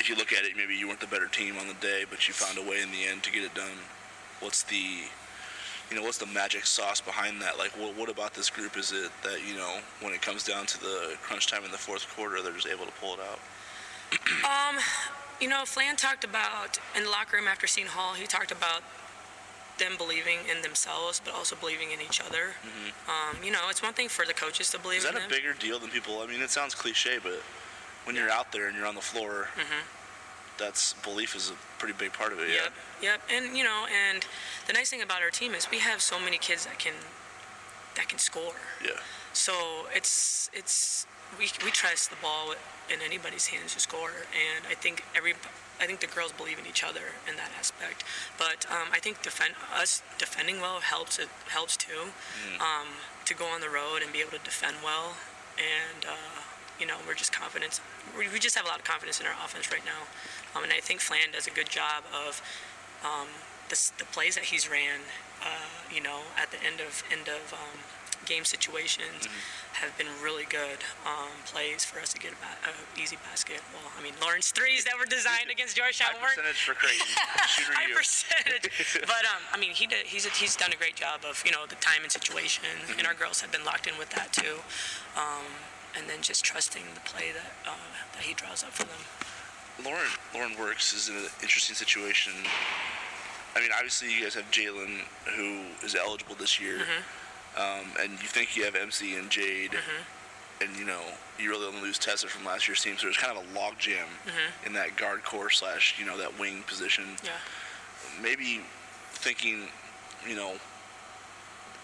If 0.00 0.08
you 0.08 0.16
look 0.16 0.32
at 0.32 0.44
it, 0.44 0.56
maybe 0.56 0.74
you 0.74 0.86
weren't 0.86 1.00
the 1.00 1.06
better 1.06 1.26
team 1.26 1.56
on 1.58 1.66
the 1.66 1.74
day, 1.74 2.04
but 2.08 2.28
you 2.28 2.34
found 2.34 2.58
a 2.58 2.70
way 2.70 2.80
in 2.82 2.90
the 2.90 3.06
end 3.06 3.22
to 3.24 3.32
get 3.32 3.42
it 3.42 3.54
done. 3.54 3.76
What's 4.40 4.62
the, 4.62 4.76
you 5.90 5.96
know, 5.96 6.02
what's 6.02 6.18
the 6.18 6.26
magic 6.26 6.66
sauce 6.66 7.00
behind 7.00 7.42
that? 7.42 7.58
Like, 7.58 7.72
what, 7.72 7.96
what 7.96 8.08
about 8.08 8.34
this 8.34 8.48
group 8.48 8.76
is 8.76 8.92
it 8.92 9.10
that 9.24 9.40
you 9.46 9.56
know, 9.56 9.78
when 10.00 10.12
it 10.12 10.22
comes 10.22 10.44
down 10.44 10.66
to 10.66 10.80
the 10.80 11.16
crunch 11.22 11.48
time 11.48 11.64
in 11.64 11.72
the 11.72 11.78
fourth 11.78 12.08
quarter, 12.14 12.40
they're 12.42 12.52
just 12.52 12.68
able 12.68 12.86
to 12.86 12.92
pull 12.92 13.14
it 13.14 13.20
out? 13.20 13.40
um, 14.44 14.80
you 15.40 15.48
know, 15.48 15.64
Flan 15.64 15.96
talked 15.96 16.24
about 16.24 16.78
in 16.96 17.04
the 17.04 17.10
locker 17.10 17.36
room 17.36 17.48
after 17.48 17.66
Seton 17.66 17.90
Hall. 17.90 18.14
He 18.14 18.26
talked 18.26 18.52
about 18.52 18.82
them 19.78 19.92
believing 19.96 20.38
in 20.50 20.62
themselves, 20.62 21.20
but 21.24 21.34
also 21.34 21.56
believing 21.56 21.90
in 21.92 22.00
each 22.00 22.20
other. 22.20 22.54
Mm-hmm. 22.62 23.10
Um, 23.10 23.44
you 23.44 23.50
know, 23.50 23.60
it's 23.70 23.82
one 23.82 23.94
thing 23.94 24.08
for 24.08 24.26
the 24.26 24.34
coaches 24.34 24.70
to 24.70 24.78
believe. 24.78 24.98
Is 24.98 25.04
that 25.04 25.16
a 25.16 25.20
them. 25.20 25.30
bigger 25.30 25.54
deal 25.54 25.78
than 25.78 25.90
people? 25.90 26.20
I 26.20 26.26
mean, 26.26 26.42
it 26.42 26.50
sounds 26.50 26.74
cliche, 26.74 27.18
but 27.22 27.42
when 28.08 28.16
you're 28.16 28.30
out 28.30 28.52
there 28.52 28.68
and 28.68 28.74
you're 28.74 28.86
on 28.86 28.94
the 28.94 29.02
floor, 29.02 29.48
mm-hmm. 29.54 29.84
that's 30.56 30.94
belief 31.04 31.36
is 31.36 31.50
a 31.50 31.78
pretty 31.78 31.92
big 31.92 32.10
part 32.14 32.32
of 32.32 32.38
it. 32.38 32.48
Yep, 32.48 32.72
yeah. 33.02 33.10
yep. 33.10 33.20
And 33.30 33.54
you 33.54 33.62
know, 33.62 33.84
and 34.08 34.24
the 34.66 34.72
nice 34.72 34.88
thing 34.88 35.02
about 35.02 35.20
our 35.20 35.28
team 35.28 35.52
is 35.52 35.70
we 35.70 35.80
have 35.80 36.00
so 36.00 36.18
many 36.18 36.38
kids 36.38 36.64
that 36.64 36.78
can 36.78 36.94
that 37.96 38.08
can 38.08 38.18
score. 38.18 38.56
Yeah. 38.82 38.96
so 39.34 39.52
it's 39.94 40.48
it's 40.54 41.06
we, 41.38 41.50
we 41.62 41.70
trust 41.70 42.08
the 42.08 42.16
ball 42.22 42.54
in 42.90 43.00
anybody's 43.04 43.48
hands 43.48 43.74
to 43.74 43.80
score, 43.80 44.24
and 44.32 44.64
I 44.70 44.74
think 44.74 45.04
every 45.14 45.34
I 45.78 45.84
think 45.84 46.00
the 46.00 46.06
girls 46.06 46.32
believe 46.32 46.58
in 46.58 46.66
each 46.66 46.82
other 46.82 47.12
in 47.28 47.36
that 47.36 47.50
aspect. 47.58 48.04
But 48.38 48.64
um, 48.72 48.88
I 48.90 49.00
think 49.00 49.20
defend 49.20 49.52
us 49.76 50.02
defending 50.16 50.62
well 50.62 50.80
helps 50.80 51.18
it 51.18 51.28
helps 51.48 51.76
too. 51.76 52.08
Mm. 52.40 52.58
Um, 52.58 52.88
to 53.26 53.34
go 53.34 53.44
on 53.44 53.60
the 53.60 53.68
road 53.68 54.00
and 54.02 54.10
be 54.10 54.20
able 54.20 54.38
to 54.38 54.42
defend 54.42 54.76
well, 54.82 55.18
and 55.60 56.06
uh, 56.06 56.47
you 56.80 56.86
know 56.86 56.96
we're 57.06 57.14
just 57.14 57.32
confident. 57.32 57.80
We 58.16 58.38
just 58.38 58.56
have 58.56 58.64
a 58.64 58.68
lot 58.68 58.78
of 58.78 58.84
confidence 58.84 59.20
in 59.20 59.26
our 59.26 59.34
offense 59.44 59.70
right 59.70 59.84
now, 59.84 60.08
um, 60.56 60.64
and 60.64 60.72
I 60.72 60.80
think 60.80 61.00
Flan 61.00 61.32
does 61.32 61.46
a 61.46 61.50
good 61.50 61.68
job 61.68 62.04
of 62.12 62.42
um, 63.04 63.28
the, 63.68 63.90
the 63.98 64.04
plays 64.04 64.34
that 64.34 64.44
he's 64.44 64.70
ran. 64.70 65.00
Uh, 65.42 65.70
you 65.94 66.02
know, 66.02 66.26
at 66.36 66.50
the 66.50 66.58
end 66.64 66.80
of 66.80 67.04
end 67.12 67.28
of 67.28 67.52
um, 67.52 67.78
game 68.26 68.44
situations 68.44 69.24
mm-hmm. 69.24 69.80
have 69.80 69.96
been 69.96 70.06
really 70.22 70.44
good 70.44 70.84
um, 71.06 71.32
plays 71.46 71.84
for 71.84 71.98
us 72.00 72.12
to 72.12 72.18
get 72.18 72.32
a, 72.32 72.36
ba- 72.36 72.60
a, 72.68 73.00
easy 73.00 73.16
basket. 73.24 73.64
Well, 73.72 73.88
I 73.98 74.02
mean, 74.02 74.12
Lawrence 74.20 74.52
threes 74.52 74.84
that 74.84 74.98
were 74.98 75.06
designed 75.06 75.50
against 75.50 75.76
Georgetown 75.76 76.12
High 76.20 76.36
percentage 76.36 76.60
for 76.60 76.74
Creighton. 76.74 77.06
High 77.72 77.88
percentage. 77.94 79.00
but 79.02 79.24
um, 79.24 79.42
I 79.52 79.56
mean, 79.56 79.72
he 79.72 79.86
did, 79.86 80.06
he's 80.06 80.26
a, 80.26 80.30
he's 80.30 80.56
done 80.56 80.72
a 80.72 80.76
great 80.76 80.94
job 80.94 81.24
of 81.24 81.42
you 81.44 81.52
know 81.52 81.64
the 81.66 81.80
time 81.80 82.02
and 82.02 82.12
situation, 82.12 82.64
mm-hmm. 82.66 82.98
and 82.98 83.06
our 83.06 83.14
girls 83.14 83.40
have 83.40 83.50
been 83.50 83.64
locked 83.64 83.86
in 83.86 83.96
with 83.98 84.10
that 84.10 84.32
too. 84.32 84.60
And 85.96 86.08
then 86.08 86.22
just 86.22 86.44
trusting 86.44 86.82
the 86.94 87.00
play 87.00 87.32
that 87.32 87.70
uh, 87.70 87.76
that 88.14 88.22
he 88.22 88.34
draws 88.34 88.62
up 88.62 88.70
for 88.70 88.84
them. 88.84 89.00
Lauren 89.84 90.10
Lauren 90.34 90.58
Works 90.58 90.92
is 90.92 91.08
in 91.08 91.16
an 91.16 91.30
interesting 91.42 91.74
situation. 91.74 92.32
I 93.56 93.60
mean, 93.60 93.70
obviously 93.74 94.14
you 94.14 94.22
guys 94.22 94.34
have 94.34 94.50
Jaylyn, 94.50 95.00
who 95.36 95.62
is 95.84 95.94
eligible 95.94 96.34
this 96.34 96.60
year. 96.60 96.78
Mm-hmm 96.78 97.02
um, 97.58 97.86
and 98.00 98.12
you 98.12 98.28
think 98.28 98.56
you 98.56 98.64
have 98.64 98.76
MC 98.76 99.16
and 99.16 99.30
Jade, 99.30 99.72
mm-hmm. 99.72 100.62
and 100.62 100.76
you 100.76 100.84
know 100.84 101.00
you 101.38 101.50
really 101.50 101.66
only 101.66 101.80
lose 101.80 101.98
Tessa 101.98 102.28
from 102.28 102.44
last 102.44 102.68
year's 102.68 102.82
team, 102.82 102.96
so 102.96 103.06
there's 103.06 103.16
kind 103.16 103.36
of 103.36 103.42
a 103.42 103.46
logjam 103.58 104.06
mm-hmm. 104.26 104.66
in 104.66 104.72
that 104.74 104.96
guard 104.96 105.24
core 105.24 105.50
slash 105.50 105.98
you 105.98 106.06
know 106.06 106.16
that 106.18 106.38
wing 106.38 106.62
position. 106.66 107.04
Yeah. 107.24 107.30
Maybe 108.22 108.60
thinking, 109.12 109.68
you 110.28 110.36
know, 110.36 110.54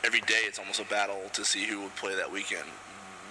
every 0.05 0.21
day 0.21 0.43
it's 0.45 0.59
almost 0.59 0.81
a 0.81 0.85
battle 0.85 1.23
to 1.33 1.45
see 1.45 1.65
who 1.65 1.83
would 1.83 1.97
play 1.97 2.15
that 2.15 2.31
weekend. 2.31 2.69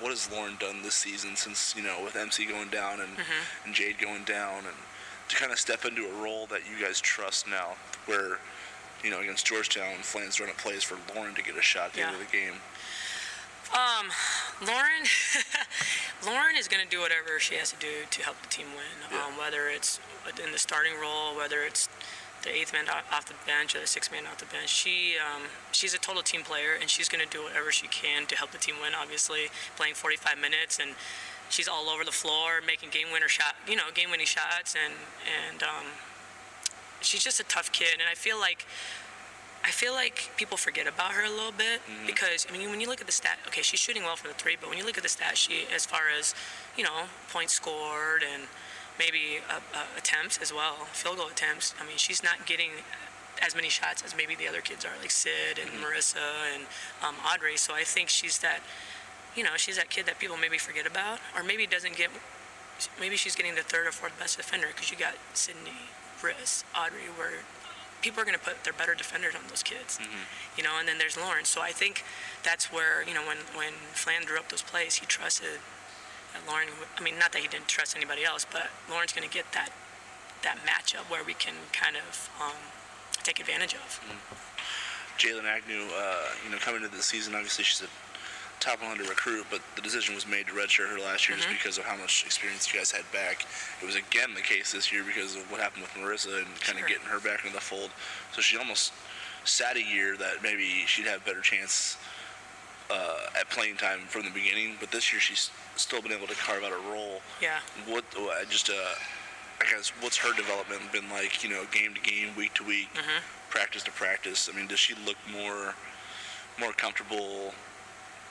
What 0.04 0.12
has 0.12 0.30
Lauren 0.30 0.58
done 0.60 0.84
this 0.84 0.96
season 0.96 1.38
since 1.38 1.74
you 1.78 1.82
know 1.82 2.04
with 2.04 2.18
MC 2.18 2.46
going 2.46 2.68
down 2.68 3.00
and 3.00 3.16
mm-hmm. 3.16 3.66
and 3.66 3.74
Jade 3.74 3.98
going 4.00 4.26
down 4.26 4.66
and 4.66 4.76
to 5.30 5.36
kind 5.38 5.52
of 5.52 5.58
step 5.58 5.86
into 5.86 6.06
a 6.06 6.22
role 6.22 6.46
that 6.48 6.62
you 6.70 6.86
guys 6.86 7.00
trust 7.00 7.48
now, 7.48 7.78
where 8.06 8.40
you 9.04 9.10
know, 9.10 9.20
against 9.20 9.46
Georgetown, 9.46 9.98
Flan's 10.02 10.40
running 10.40 10.56
plays 10.56 10.84
for 10.84 10.98
Lauren 11.14 11.36
to 11.36 11.44
get 11.44 11.58
a 11.58 11.62
shot 11.62 11.88
at 11.88 11.94
the 11.94 12.00
yeah. 12.00 12.08
end 12.08 12.16
of 12.16 12.22
the 12.22 12.32
game. 12.32 12.54
Um, 13.74 14.08
Lauren, 14.66 15.04
Lauren 16.26 16.56
is 16.58 16.68
going 16.68 16.84
to 16.84 16.90
do 16.90 17.02
whatever 17.02 17.40
she 17.40 17.56
has 17.56 17.72
to 17.72 17.80
do 17.80 18.06
to 18.10 18.24
help 18.24 18.42
the 18.42 18.48
team 18.48 18.68
win. 18.76 19.12
Yeah. 19.12 19.26
Um, 19.26 19.38
whether 19.38 19.68
it's 19.68 20.00
in 20.44 20.52
the 20.52 20.58
starting 20.58 20.94
role, 21.02 21.36
whether 21.36 21.62
it's 21.62 21.90
the 22.44 22.54
eighth 22.54 22.74
man 22.74 22.86
off 22.90 23.26
the 23.26 23.36
bench 23.46 23.76
or 23.76 23.80
the 23.80 23.88
sixth 23.88 24.12
man 24.12 24.26
off 24.26 24.38
the 24.38 24.46
bench. 24.46 24.70
She 24.70 25.16
um, 25.18 25.44
she's 25.72 25.94
a 25.94 25.98
total 25.98 26.22
team 26.22 26.44
player, 26.44 26.78
and 26.80 26.90
she's 26.90 27.10
going 27.10 27.24
to 27.24 27.30
do 27.30 27.44
whatever 27.44 27.72
she 27.72 27.88
can 27.88 28.26
to 28.28 28.36
help 28.36 28.52
the 28.52 28.58
team 28.58 28.76
win. 28.82 28.94
Obviously, 28.94 29.48
playing 29.76 29.96
45 29.96 30.38
minutes, 30.38 30.80
and 30.80 30.92
she's 31.50 31.68
all 31.68 31.90
over 31.90 32.04
the 32.04 32.12
floor, 32.12 32.60
making 32.66 32.90
game 32.90 33.08
winner 33.12 33.28
shot, 33.28 33.56
you 33.68 33.76
know, 33.76 33.90
game 33.94 34.12
winning 34.12 34.26
shots, 34.26 34.76
and 34.76 34.94
and 35.24 35.64
um, 35.64 35.88
she's 37.02 37.24
just 37.24 37.40
a 37.40 37.44
tough 37.46 37.72
kid, 37.72 38.00
and 38.00 38.10
I 38.10 38.16
feel 38.16 38.40
like 38.40 38.66
I 39.64 39.72
feel 39.72 39.94
like 39.94 40.32
people 40.36 40.58
forget 40.58 40.88
about 40.88 41.14
her 41.14 41.24
a 41.24 41.30
little 41.30 41.54
bit 41.54 41.80
mm-hmm. 41.88 42.06
because 42.06 42.46
I 42.50 42.58
mean 42.58 42.70
when 42.70 42.82
you 42.82 42.88
look 42.88 43.00
at 43.00 43.08
the 43.08 43.14
stat, 43.14 43.40
okay, 43.48 43.62
she's 43.62 43.80
shooting 43.80 44.04
well 44.04 44.16
for 44.16 44.28
the 44.28 44.34
three, 44.34 44.58
but 44.60 44.70
when 44.70 44.78
you 44.78 44.86
look 44.86 44.98
at 44.98 45.04
the 45.04 45.10
stat 45.10 45.38
sheet 45.38 45.68
as 45.74 45.86
far 45.86 46.12
as 46.18 46.36
you 46.78 46.84
know 46.84 47.08
points 47.32 47.54
scored 47.54 48.24
and 48.24 48.44
maybe 49.00 49.40
uh, 49.50 49.60
uh, 49.74 49.86
attempts 49.98 50.38
as 50.38 50.54
well, 50.54 50.86
field 50.92 51.18
goal 51.18 51.28
attempts. 51.28 51.74
I 51.80 51.86
mean 51.86 51.98
she's 51.98 52.24
not 52.24 52.46
getting 52.46 52.72
as 53.42 53.56
many 53.56 53.70
shots 53.70 54.04
as 54.04 54.16
maybe 54.16 54.36
the 54.36 54.48
other 54.48 54.62
kids 54.62 54.86
are, 54.86 54.92
like 55.02 55.12
Sid 55.12 55.60
and 55.60 55.70
mm-hmm. 55.70 55.84
Marissa 55.84 56.54
and 56.54 56.64
um, 57.04 57.16
Audrey. 57.26 57.58
So 57.58 57.74
I 57.74 57.84
think 57.84 58.10
she's 58.10 58.40
that, 58.40 58.60
you 59.36 59.44
know, 59.44 59.52
she's 59.58 59.78
that 59.78 59.90
kid 59.90 60.06
that 60.06 60.20
people 60.20 60.38
maybe 60.38 60.58
forget 60.58 60.86
about, 60.86 61.20
or 61.36 61.44
maybe 61.44 61.66
doesn't 61.66 61.98
get. 61.98 62.10
Maybe 63.00 63.16
she's 63.16 63.36
getting 63.36 63.56
the 63.56 63.62
third 63.62 63.86
or 63.88 63.92
fourth 63.92 64.18
best 64.18 64.38
defender 64.38 64.68
because 64.68 64.90
you 64.92 64.98
got 64.98 65.14
Sydney 65.34 65.92
Briss, 66.20 66.64
Audrey, 66.76 67.08
where 67.16 67.46
people 68.02 68.22
are 68.22 68.26
going 68.26 68.38
to 68.38 68.44
put 68.44 68.64
their 68.64 68.74
better 68.74 68.96
defenders 68.96 69.36
on 69.36 69.42
those 69.48 69.64
kids, 69.64 70.00
mm-hmm. 70.00 70.26
you 70.58 70.64
know. 70.64 70.72
And 70.80 70.88
then 70.88 70.98
there's 70.98 71.18
Lauren. 71.18 71.46
So 71.46 71.62
I 71.62 71.72
think 71.72 72.04
that's 72.44 72.72
where 72.72 73.04
you 73.04 73.14
know 73.14 73.26
when 73.26 73.38
when 73.56 73.74
Flan 73.94 74.26
drew 74.26 74.38
up 74.38 74.50
those 74.50 74.62
plays, 74.64 74.96
he 74.96 75.06
trusted 75.06 75.60
that 76.34 76.42
Lauren. 76.48 76.68
I 76.98 77.02
mean, 77.02 77.18
not 77.18 77.32
that 77.32 77.42
he 77.42 77.48
didn't 77.48 77.68
trust 77.68 77.96
anybody 77.96 78.24
else, 78.24 78.46
but 78.50 78.70
Lauren's 78.90 79.14
going 79.14 79.28
to 79.28 79.34
get 79.34 79.46
that 79.54 79.70
that 80.44 80.58
matchup 80.68 81.10
where 81.10 81.24
we 81.24 81.34
can 81.34 81.54
kind 81.72 81.96
of 81.96 82.30
um, 82.42 82.58
take 83.24 83.40
advantage 83.40 83.74
of. 83.74 84.02
Mm-hmm. 84.04 84.36
Jaylyn 85.18 85.46
Agnew, 85.46 85.88
uh, 85.96 86.30
you 86.44 86.52
know, 86.52 86.58
coming 86.58 86.84
into 86.84 86.96
the 86.96 87.04
season, 87.04 87.36
obviously 87.36 87.64
she's 87.64 87.82
a 87.82 87.90
top 88.60 88.80
100 88.82 89.08
recruit, 89.10 89.46
but 89.52 89.62
the 89.76 89.82
decision 89.82 90.16
was 90.16 90.28
made 90.28 90.48
to 90.48 90.54
redshirt 90.54 90.90
her 90.90 91.00
last 91.00 91.28
year 91.28 91.38
mm-hmm. 91.38 91.52
just 91.52 91.64
because 91.64 91.78
of 91.78 91.84
how 91.84 91.98
much 91.98 92.24
experience 92.26 92.72
you 92.72 92.80
guys 92.80 92.92
had 92.92 93.04
back. 93.12 93.46
It 93.82 93.86
was 93.86 93.96
again 93.96 94.34
the 94.34 94.42
case 94.42 94.72
this 94.72 94.92
year 94.92 95.04
because 95.04 95.36
of 95.36 95.50
what 95.52 95.60
happened 95.60 95.84
with 95.84 95.92
Marissa 95.92 96.40
and 96.40 96.48
kind 96.62 96.80
of 96.80 96.88
getting 96.88 97.06
her 97.06 97.20
back 97.20 97.44
into 97.44 97.56
the 97.56 97.62
fold. 97.62 97.92
So 98.32 98.42
she 98.42 98.58
almost 98.58 98.94
sat 99.44 99.76
a 99.76 99.84
year 99.84 100.16
that 100.18 100.42
maybe 100.42 100.86
she'd 100.88 101.06
have 101.06 101.26
better 101.26 101.42
chance 101.42 101.98
uh, 102.90 103.40
at 103.40 103.50
playing 103.50 103.78
time 103.78 104.02
from 104.08 104.24
the 104.24 104.32
beginning. 104.32 104.76
But 104.80 104.92
this 104.92 105.12
year 105.12 105.20
she's 105.20 105.52
still 105.76 106.02
been 106.02 106.12
able 106.12 106.28
to 106.28 106.36
carve 106.36 106.64
out 106.64 106.72
a 106.72 106.92
role. 106.92 107.22
Yeah. 107.42 107.60
What 107.88 108.06
uh, 108.18 108.46
just 108.50 108.70
uh, 108.70 108.74
I 109.62 109.70
guess 109.70 109.92
what's 110.02 110.18
her 110.18 110.34
development 110.36 110.82
been 110.92 111.10
like? 111.10 111.44
You 111.44 111.50
know, 111.50 111.64
game 111.72 111.94
to 111.94 112.02
game, 112.02 112.36
week 112.36 112.54
to 112.56 112.64
week, 112.64 112.90
mm-hmm. 112.94 113.24
practice 113.50 113.84
to 113.84 113.92
practice. 113.92 114.50
I 114.52 114.56
mean, 114.56 114.68
does 114.68 114.80
she 114.80 114.96
look 115.06 115.18
more 115.32 115.76
more 116.60 116.74
comfortable? 116.74 117.54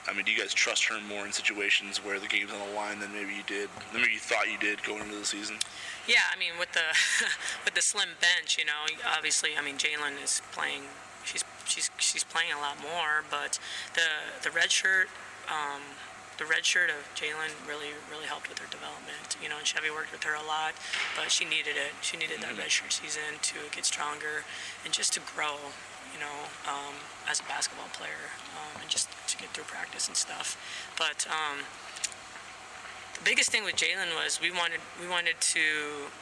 I 0.05 0.13
mean, 0.13 0.25
do 0.25 0.31
you 0.31 0.39
guys 0.39 0.53
trust 0.53 0.83
her 0.85 0.99
more 1.07 1.25
in 1.25 1.31
situations 1.31 2.03
where 2.03 2.19
the 2.19 2.27
game's 2.27 2.51
on 2.51 2.59
the 2.59 2.75
line 2.75 2.99
than 2.99 3.13
maybe 3.13 3.33
you 3.33 3.43
did, 3.47 3.69
than 3.93 4.01
maybe 4.01 4.13
you 4.13 4.19
thought 4.19 4.51
you 4.51 4.57
did 4.57 4.83
going 4.83 5.01
into 5.01 5.15
the 5.15 5.25
season? 5.25 5.55
Yeah, 6.07 6.27
I 6.33 6.37
mean, 6.37 6.51
with 6.59 6.73
the 6.73 6.91
with 7.65 7.73
the 7.73 7.81
slim 7.81 8.09
bench, 8.19 8.57
you 8.57 8.65
know, 8.65 8.85
obviously, 9.15 9.51
I 9.57 9.63
mean, 9.63 9.77
Jaylyn 9.77 10.21
is 10.23 10.41
playing. 10.51 10.83
She's 11.23 11.43
she's 11.65 11.91
she's 11.97 12.23
playing 12.23 12.51
a 12.53 12.59
lot 12.59 12.81
more, 12.81 13.23
but 13.29 13.59
the 13.93 14.41
the 14.41 14.51
red 14.51 14.71
shirt. 14.71 15.07
Um, 15.47 15.81
the 16.39 16.45
red 16.45 16.65
shirt 16.65 16.89
of 16.89 17.05
Jaylyn 17.13 17.53
really, 17.69 17.93
really 18.09 18.25
helped 18.25 18.49
with 18.49 18.57
her 18.57 18.65
development. 18.65 19.37
You 19.37 19.49
know, 19.49 19.61
and 19.61 19.67
Chevy 19.67 19.93
worked 19.93 20.11
with 20.11 20.23
her 20.23 20.33
a 20.33 20.41
lot, 20.41 20.73
but 21.15 21.29
she 21.29 21.45
needed 21.45 21.77
it. 21.77 21.93
She 22.01 22.17
needed 22.17 22.41
mm-hmm. 22.41 22.57
that 22.57 22.63
red 22.63 22.71
shirt 22.71 22.91
season 22.91 23.37
to 23.53 23.69
get 23.69 23.85
stronger 23.85 24.41
and 24.83 24.91
just 24.91 25.13
to 25.13 25.21
grow 25.21 25.61
you 26.13 26.19
know, 26.21 26.37
um, 26.69 26.93
as 27.27 27.39
a 27.41 27.43
basketball 27.49 27.89
player, 27.91 28.29
um, 28.53 28.81
and 28.81 28.89
just 28.89 29.09
to 29.27 29.37
get 29.37 29.49
through 29.49 29.65
practice 29.65 30.07
and 30.07 30.15
stuff. 30.15 30.55
But 30.97 31.25
um, 31.27 31.65
the 33.17 33.25
biggest 33.25 33.49
thing 33.49 33.65
with 33.65 33.75
Jaylyn 33.75 34.13
was 34.13 34.39
we 34.39 34.51
wanted 34.51 34.79
we 35.01 35.09
wanted 35.09 35.41
to 35.57 36.13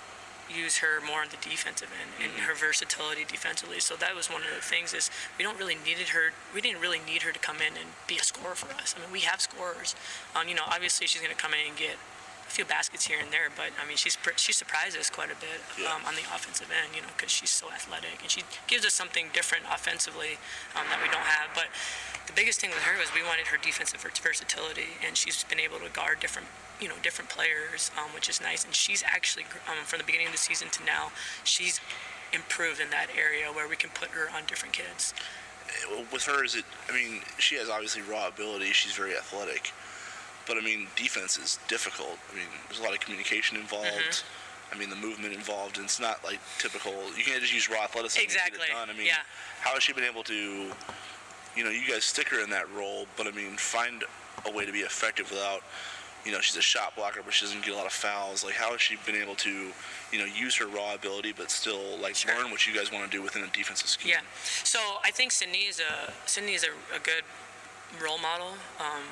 use 0.51 0.77
her 0.77 0.99
more 1.01 1.21
on 1.21 1.29
the 1.31 1.41
defensive 1.41 1.89
end 1.89 2.11
and 2.21 2.31
mm-hmm. 2.31 2.47
her 2.47 2.55
versatility 2.55 3.23
defensively. 3.25 3.79
So 3.79 3.95
that 3.95 4.15
was 4.15 4.29
one 4.29 4.41
of 4.41 4.51
the 4.53 4.61
things 4.61 4.93
is 4.93 5.09
we 5.37 5.43
don't 5.43 5.57
really 5.57 5.77
needed 5.79 6.09
her. 6.09 6.35
We 6.53 6.61
didn't 6.61 6.81
really 6.81 6.99
need 6.99 7.23
her 7.23 7.31
to 7.31 7.39
come 7.39 7.57
in 7.57 7.79
and 7.79 7.95
be 8.07 8.17
a 8.17 8.23
scorer 8.23 8.55
for 8.55 8.71
us. 8.75 8.95
I 8.97 9.01
mean, 9.01 9.11
we 9.11 9.21
have 9.21 9.41
scorers. 9.41 9.95
Um, 10.35 10.47
you 10.47 10.55
know, 10.55 10.67
obviously 10.67 11.07
she's 11.07 11.21
going 11.21 11.33
to 11.33 11.41
come 11.41 11.53
in 11.53 11.63
and 11.67 11.77
get 11.77 11.95
a 11.95 12.51
few 12.51 12.65
baskets 12.65 13.07
here 13.07 13.15
and 13.15 13.31
there, 13.31 13.47
but 13.55 13.71
I 13.79 13.87
mean, 13.87 13.95
she's 13.95 14.19
she 14.35 14.51
surprises 14.51 14.99
us 14.99 15.09
quite 15.09 15.31
a 15.31 15.39
bit 15.39 15.63
yeah. 15.79 15.87
um, 15.87 16.03
on 16.03 16.19
the 16.19 16.27
offensive 16.35 16.67
end, 16.67 16.91
you 16.91 17.01
know, 17.01 17.07
because 17.15 17.31
she's 17.31 17.49
so 17.49 17.71
athletic 17.71 18.19
and 18.19 18.27
she 18.27 18.43
gives 18.67 18.83
us 18.85 18.93
something 18.93 19.31
different 19.31 19.63
offensively 19.71 20.35
um, 20.75 20.83
that 20.91 20.99
we 20.99 21.07
don't 21.07 21.23
have. 21.23 21.47
But 21.55 21.71
the 22.27 22.33
biggest 22.35 22.59
thing 22.59 22.69
with 22.69 22.83
her 22.83 22.99
was 22.99 23.07
we 23.15 23.23
wanted 23.23 23.47
her 23.47 23.57
defensive 23.57 24.03
versatility, 24.03 24.99
and 25.05 25.15
she's 25.15 25.43
been 25.43 25.59
able 25.59 25.79
to 25.79 25.89
guard 25.89 26.19
different, 26.19 26.47
you 26.81 26.87
know, 26.87 26.95
different 27.03 27.29
players, 27.29 27.91
um, 27.97 28.09
which 28.13 28.27
is 28.27 28.41
nice. 28.41 28.65
And 28.65 28.73
she's 28.73 29.03
actually 29.05 29.45
um, 29.69 29.85
from 29.85 29.99
the 29.99 30.05
beginning 30.05 30.27
of 30.27 30.33
the 30.33 30.39
season 30.39 30.69
to 30.71 30.83
now, 30.83 31.11
she's 31.43 31.79
improved 32.33 32.79
in 32.81 32.89
that 32.89 33.07
area 33.15 33.47
where 33.51 33.67
we 33.67 33.75
can 33.75 33.89
put 33.91 34.09
her 34.09 34.29
on 34.35 34.43
different 34.47 34.73
kids. 34.73 35.13
With 36.11 36.23
her, 36.23 36.43
is 36.43 36.55
it? 36.55 36.65
I 36.89 36.93
mean, 36.93 37.21
she 37.37 37.55
has 37.55 37.69
obviously 37.69 38.01
raw 38.01 38.27
ability. 38.27 38.71
She's 38.73 38.93
very 38.93 39.15
athletic 39.15 39.71
but 40.47 40.57
I 40.57 40.61
mean, 40.61 40.87
defense 40.95 41.37
is 41.37 41.59
difficult. 41.67 42.17
I 42.31 42.35
mean, 42.35 42.47
there's 42.67 42.79
a 42.79 42.83
lot 42.83 42.93
of 42.93 42.99
communication 42.99 43.57
involved. 43.57 43.87
Mm-hmm. 43.87 44.75
I 44.75 44.79
mean, 44.79 44.89
the 44.89 44.95
movement 44.95 45.33
involved, 45.33 45.77
and 45.77 45.85
it's 45.85 45.99
not 45.99 46.23
like 46.23 46.39
typical. 46.57 46.93
You 47.17 47.23
can't 47.23 47.41
just 47.41 47.53
use 47.53 47.69
raw 47.69 47.83
athleticism 47.83 48.23
exactly. 48.23 48.59
to 48.59 48.65
get 48.65 48.69
it 48.69 48.73
done. 48.73 48.89
I 48.89 48.97
mean, 48.97 49.07
yeah. 49.07 49.23
how 49.59 49.73
has 49.73 49.83
she 49.83 49.93
been 49.93 50.03
able 50.03 50.23
to, 50.23 50.71
you 51.55 51.63
know, 51.63 51.69
you 51.69 51.87
guys 51.87 52.05
stick 52.05 52.29
her 52.29 52.43
in 52.43 52.49
that 52.51 52.71
role, 52.73 53.05
but 53.17 53.27
I 53.27 53.31
mean, 53.31 53.57
find 53.57 54.03
a 54.45 54.51
way 54.51 54.65
to 54.65 54.71
be 54.71 54.79
effective 54.79 55.29
without, 55.29 55.61
you 56.25 56.31
know, 56.31 56.39
she's 56.39 56.57
a 56.57 56.61
shot 56.61 56.95
blocker, 56.95 57.21
but 57.23 57.33
she 57.33 57.45
doesn't 57.45 57.63
get 57.63 57.73
a 57.73 57.77
lot 57.77 57.85
of 57.85 57.91
fouls. 57.91 58.43
Like, 58.43 58.53
how 58.53 58.71
has 58.71 58.81
she 58.81 58.97
been 59.05 59.15
able 59.15 59.35
to, 59.35 59.71
you 60.11 60.19
know, 60.19 60.25
use 60.25 60.55
her 60.57 60.67
raw 60.67 60.93
ability, 60.93 61.33
but 61.35 61.49
still 61.49 61.97
like 62.01 62.15
sure. 62.15 62.35
learn 62.37 62.51
what 62.51 62.67
you 62.67 62.73
guys 62.73 62.91
want 62.91 63.09
to 63.09 63.17
do 63.17 63.23
within 63.23 63.43
a 63.43 63.47
defensive 63.47 63.87
scheme? 63.87 64.11
Yeah. 64.11 64.21
So 64.63 64.79
I 65.03 65.11
think 65.11 65.31
Sydney 65.31 65.65
is 65.67 65.79
a 65.79 66.11
Sydney 66.25 66.53
is 66.53 66.63
a, 66.63 66.95
a 66.95 66.99
good 66.99 67.23
role 68.03 68.19
model. 68.19 68.53
Um, 68.79 69.03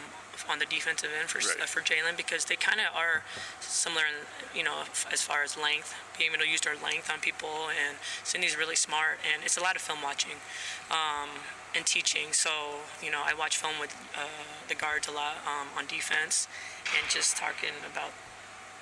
on 0.50 0.60
the 0.60 0.66
defensive 0.66 1.10
end 1.18 1.30
for 1.30 1.40
Right. 1.40 1.62
uh, 1.62 1.66
for 1.66 1.82
Jaylyn 1.82 2.16
because 2.16 2.46
they 2.46 2.56
kind 2.56 2.80
of 2.80 2.96
are 2.96 3.24
similar, 3.60 4.04
in, 4.06 4.58
you 4.58 4.64
know, 4.64 4.84
as 5.12 5.22
far 5.22 5.44
as 5.44 5.58
length, 5.58 5.96
being 6.18 6.32
able 6.32 6.44
to 6.44 6.50
use 6.50 6.62
their 6.62 6.76
length 6.78 7.10
on 7.12 7.20
people. 7.20 7.70
And 7.70 7.98
Cindy's 8.24 8.58
really 8.58 8.76
smart, 8.76 9.20
and 9.26 9.44
it's 9.44 9.58
a 9.58 9.62
lot 9.62 9.76
of 9.76 9.82
film 9.82 10.02
watching 10.02 10.38
um, 10.92 11.30
and 11.76 11.86
teaching. 11.86 12.34
So 12.34 12.82
you 13.02 13.12
know, 13.12 13.22
I 13.26 13.34
watch 13.34 13.58
film 13.58 13.76
with 13.80 13.96
uh, 14.16 14.28
the 14.68 14.76
guards 14.76 15.08
a 15.08 15.12
lot 15.12 15.38
um, 15.46 15.68
on 15.78 15.86
defense, 15.88 16.48
and 16.98 17.10
just 17.10 17.38
talking 17.38 17.74
about 17.92 18.12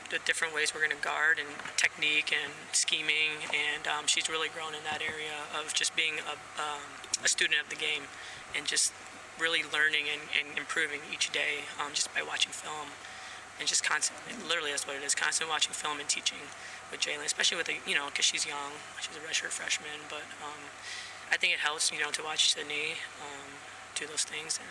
the 0.10 0.20
different 0.24 0.55
ways 0.55 0.74
we're 0.74 0.80
going 0.80 0.95
to 0.95 1.03
guard 1.03 1.38
and 1.38 1.49
technique 1.76 2.32
and 2.32 2.53
scheming. 2.72 3.43
And 3.51 3.88
um, 3.88 4.08
she's 4.08 4.30
really 4.30 4.47
grown 4.47 4.74
in 4.74 4.84
that 4.89 5.01
area 5.01 5.36
of 5.51 5.74
just 5.74 5.95
being 5.95 6.14
a, 6.24 6.39
um, 6.62 6.80
a 7.24 7.28
student 7.28 7.60
of 7.62 7.70
the 7.70 7.76
game 7.76 8.03
and 8.55 8.66
just 8.66 8.93
really 9.39 9.63
learning 9.73 10.05
and, 10.11 10.21
and 10.33 10.57
improving 10.57 10.99
each 11.13 11.31
day 11.31 11.65
um, 11.79 11.93
just 11.93 12.13
by 12.13 12.21
watching 12.21 12.51
film 12.51 12.89
and 13.59 13.67
just 13.67 13.83
constantly, 13.83 14.33
literally 14.47 14.71
that's 14.71 14.85
what 14.85 14.95
it 14.95 15.03
is, 15.03 15.15
constantly 15.15 15.51
watching 15.51 15.73
film 15.73 15.99
and 15.99 16.07
teaching 16.07 16.38
with 16.91 17.01
Jaylyn, 17.01 17.25
especially 17.25 17.57
with 17.57 17.67
the, 17.67 17.77
you 17.85 17.95
know, 17.95 18.05
because 18.07 18.25
she's 18.25 18.45
young, 18.45 18.77
she's 19.01 19.15
a 19.17 19.19
redshirt 19.19 19.49
freshman, 19.49 20.05
but 20.09 20.23
um, 20.45 20.61
I 21.31 21.38
think 21.38 21.53
it 21.53 21.59
helps, 21.59 21.91
you 21.91 21.99
know, 21.99 22.11
to 22.11 22.23
watch 22.23 22.53
Sydney 22.53 22.95
um, 23.21 23.49
do 23.95 24.05
those 24.05 24.23
things. 24.23 24.59
And 24.61 24.69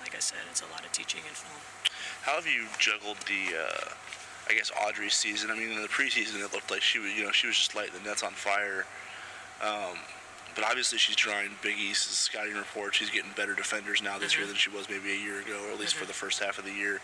like 0.00 0.16
I 0.16 0.20
said, 0.20 0.38
it's 0.50 0.62
a 0.62 0.70
lot 0.72 0.84
of 0.84 0.92
teaching 0.92 1.20
and 1.26 1.36
film. 1.36 1.60
How 2.22 2.34
have 2.36 2.46
you 2.46 2.66
juggled 2.78 3.18
the, 3.28 3.56
uh, 3.56 3.90
I 4.48 4.54
guess, 4.54 4.72
Audrey's 4.72 5.14
season? 5.14 5.50
I 5.50 5.54
mean, 5.54 5.70
in 5.70 5.82
the 5.82 5.88
preseason, 5.88 6.42
it 6.42 6.52
looked 6.52 6.70
like 6.70 6.82
she 6.82 6.98
was, 6.98 7.12
you 7.12 7.24
know, 7.24 7.30
she 7.30 7.46
was 7.46 7.56
just 7.56 7.74
lighting 7.74 7.94
the 8.02 8.08
nets 8.08 8.22
on 8.22 8.32
fire. 8.32 8.86
Um, 9.62 9.98
but 10.56 10.64
obviously, 10.64 10.96
she's 10.98 11.14
drawing 11.14 11.50
Big 11.62 11.78
East's 11.78 12.16
scouting 12.16 12.54
report. 12.54 12.94
She's 12.94 13.10
getting 13.10 13.30
better 13.36 13.54
defenders 13.54 14.02
now 14.02 14.18
this 14.18 14.36
year 14.36 14.46
Mhm. 14.46 14.48
than 14.48 14.56
she 14.56 14.70
was 14.70 14.88
maybe 14.88 15.12
a 15.12 15.16
year 15.16 15.38
ago, 15.40 15.62
or 15.66 15.70
at 15.70 15.78
least 15.78 15.94
for 15.94 16.04
Mhm. 16.04 16.08
the 16.08 16.14
first 16.14 16.38
half 16.40 16.58
of 16.58 16.64
the 16.64 16.72
year. 16.72 17.00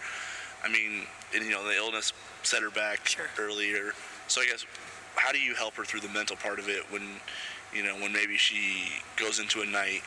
I 0.65 0.69
mean, 0.69 1.07
and, 1.35 1.45
you 1.45 1.51
know, 1.51 1.63
the 1.63 1.77
illness 1.77 2.13
set 2.43 2.63
her 2.63 2.71
back 2.71 3.07
Sure. 3.07 3.29
earlier. 3.37 3.95
So 4.27 4.41
I 4.41 4.47
guess, 4.47 4.65
how 5.17 5.33
do 5.33 5.39
you 5.39 5.55
help 5.55 5.77
her 5.77 5.85
through 5.85 6.01
the 6.01 6.09
mental 6.09 6.37
part 6.37 6.59
of 6.59 6.69
it 6.69 6.91
when, 6.91 7.21
you 7.75 7.83
know, 7.83 7.95
when 7.97 8.13
maybe 8.13 8.39
she 8.39 9.03
goes 9.17 9.39
into 9.39 9.61
a 9.61 9.67
night 9.67 10.03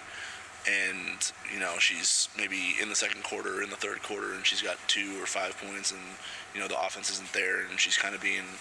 and 0.67 1.31
you 1.53 1.59
know 1.59 1.77
she's 1.77 2.27
maybe 2.35 2.75
in 2.79 2.89
the 2.89 2.95
second 2.95 3.23
quarter 3.23 3.59
or 3.59 3.61
in 3.61 3.69
the 3.69 3.75
third 3.75 4.01
quarter 4.01 4.33
and 4.33 4.47
she's 4.47 4.63
got 4.63 4.75
two 4.87 5.21
or 5.21 5.27
five 5.27 5.55
points 5.59 5.91
and 5.91 6.01
you 6.55 6.59
know 6.59 6.67
the 6.67 6.79
offense 6.79 7.11
isn't 7.11 7.31
there 7.33 7.59
and 7.59 7.79
she's 7.79 7.97
kind 7.97 8.15
of 8.15 8.21
being 8.21 8.57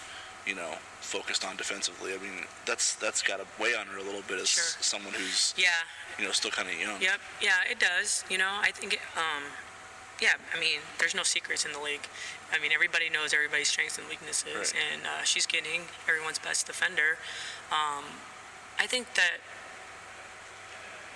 you 0.47 0.55
know 0.55 0.73
focused 1.01 1.45
on 1.45 1.57
defensively 1.57 2.13
i 2.13 2.19
mean 2.19 2.45
that's 2.67 2.95
that's 2.97 3.23
got 3.23 3.39
to 3.39 3.47
weigh 3.63 3.75
on 3.75 3.87
her 3.87 3.99
a 3.99 4.03
little 4.03 4.23
bit 4.29 4.41
as 4.41 4.49
Sure. 4.49 4.63
someone 4.81 5.13
who's 5.15 5.55
Yeah, 5.57 5.69
you 6.19 6.25
know 6.25 6.33
still 6.33 6.51
kind 6.51 6.69
of 6.69 6.75
young 6.81 7.01
Yep. 7.01 7.19
Yeah, 7.43 7.53
it 7.71 7.79
does. 7.79 8.25
You 8.31 8.39
know, 8.39 8.51
I 8.61 8.71
think, 8.71 8.95
it, 8.95 9.01
um, 9.17 9.43
yeah, 10.21 10.35
I 10.57 10.61
mean, 10.61 10.79
there's 10.99 11.15
no 11.15 11.23
secrets 11.25 11.65
in 11.65 11.73
the 11.73 11.81
league. 11.81 12.07
I 12.53 12.59
mean, 12.61 12.71
everybody 12.73 13.11
knows 13.11 13.35
everybody's 13.35 13.69
strengths 13.69 13.99
and 13.99 14.07
weaknesses, 14.09 14.47
Right. 14.55 14.75
and 14.93 15.03
uh, 15.07 15.23
she's 15.25 15.45
getting 15.47 15.83
everyone's 16.09 16.39
best 16.39 16.67
defender. 16.67 17.19
Um, 17.73 18.05
I 18.79 18.87
think 18.87 19.13
that, 19.15 19.39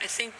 I 0.02 0.06
think 0.06 0.34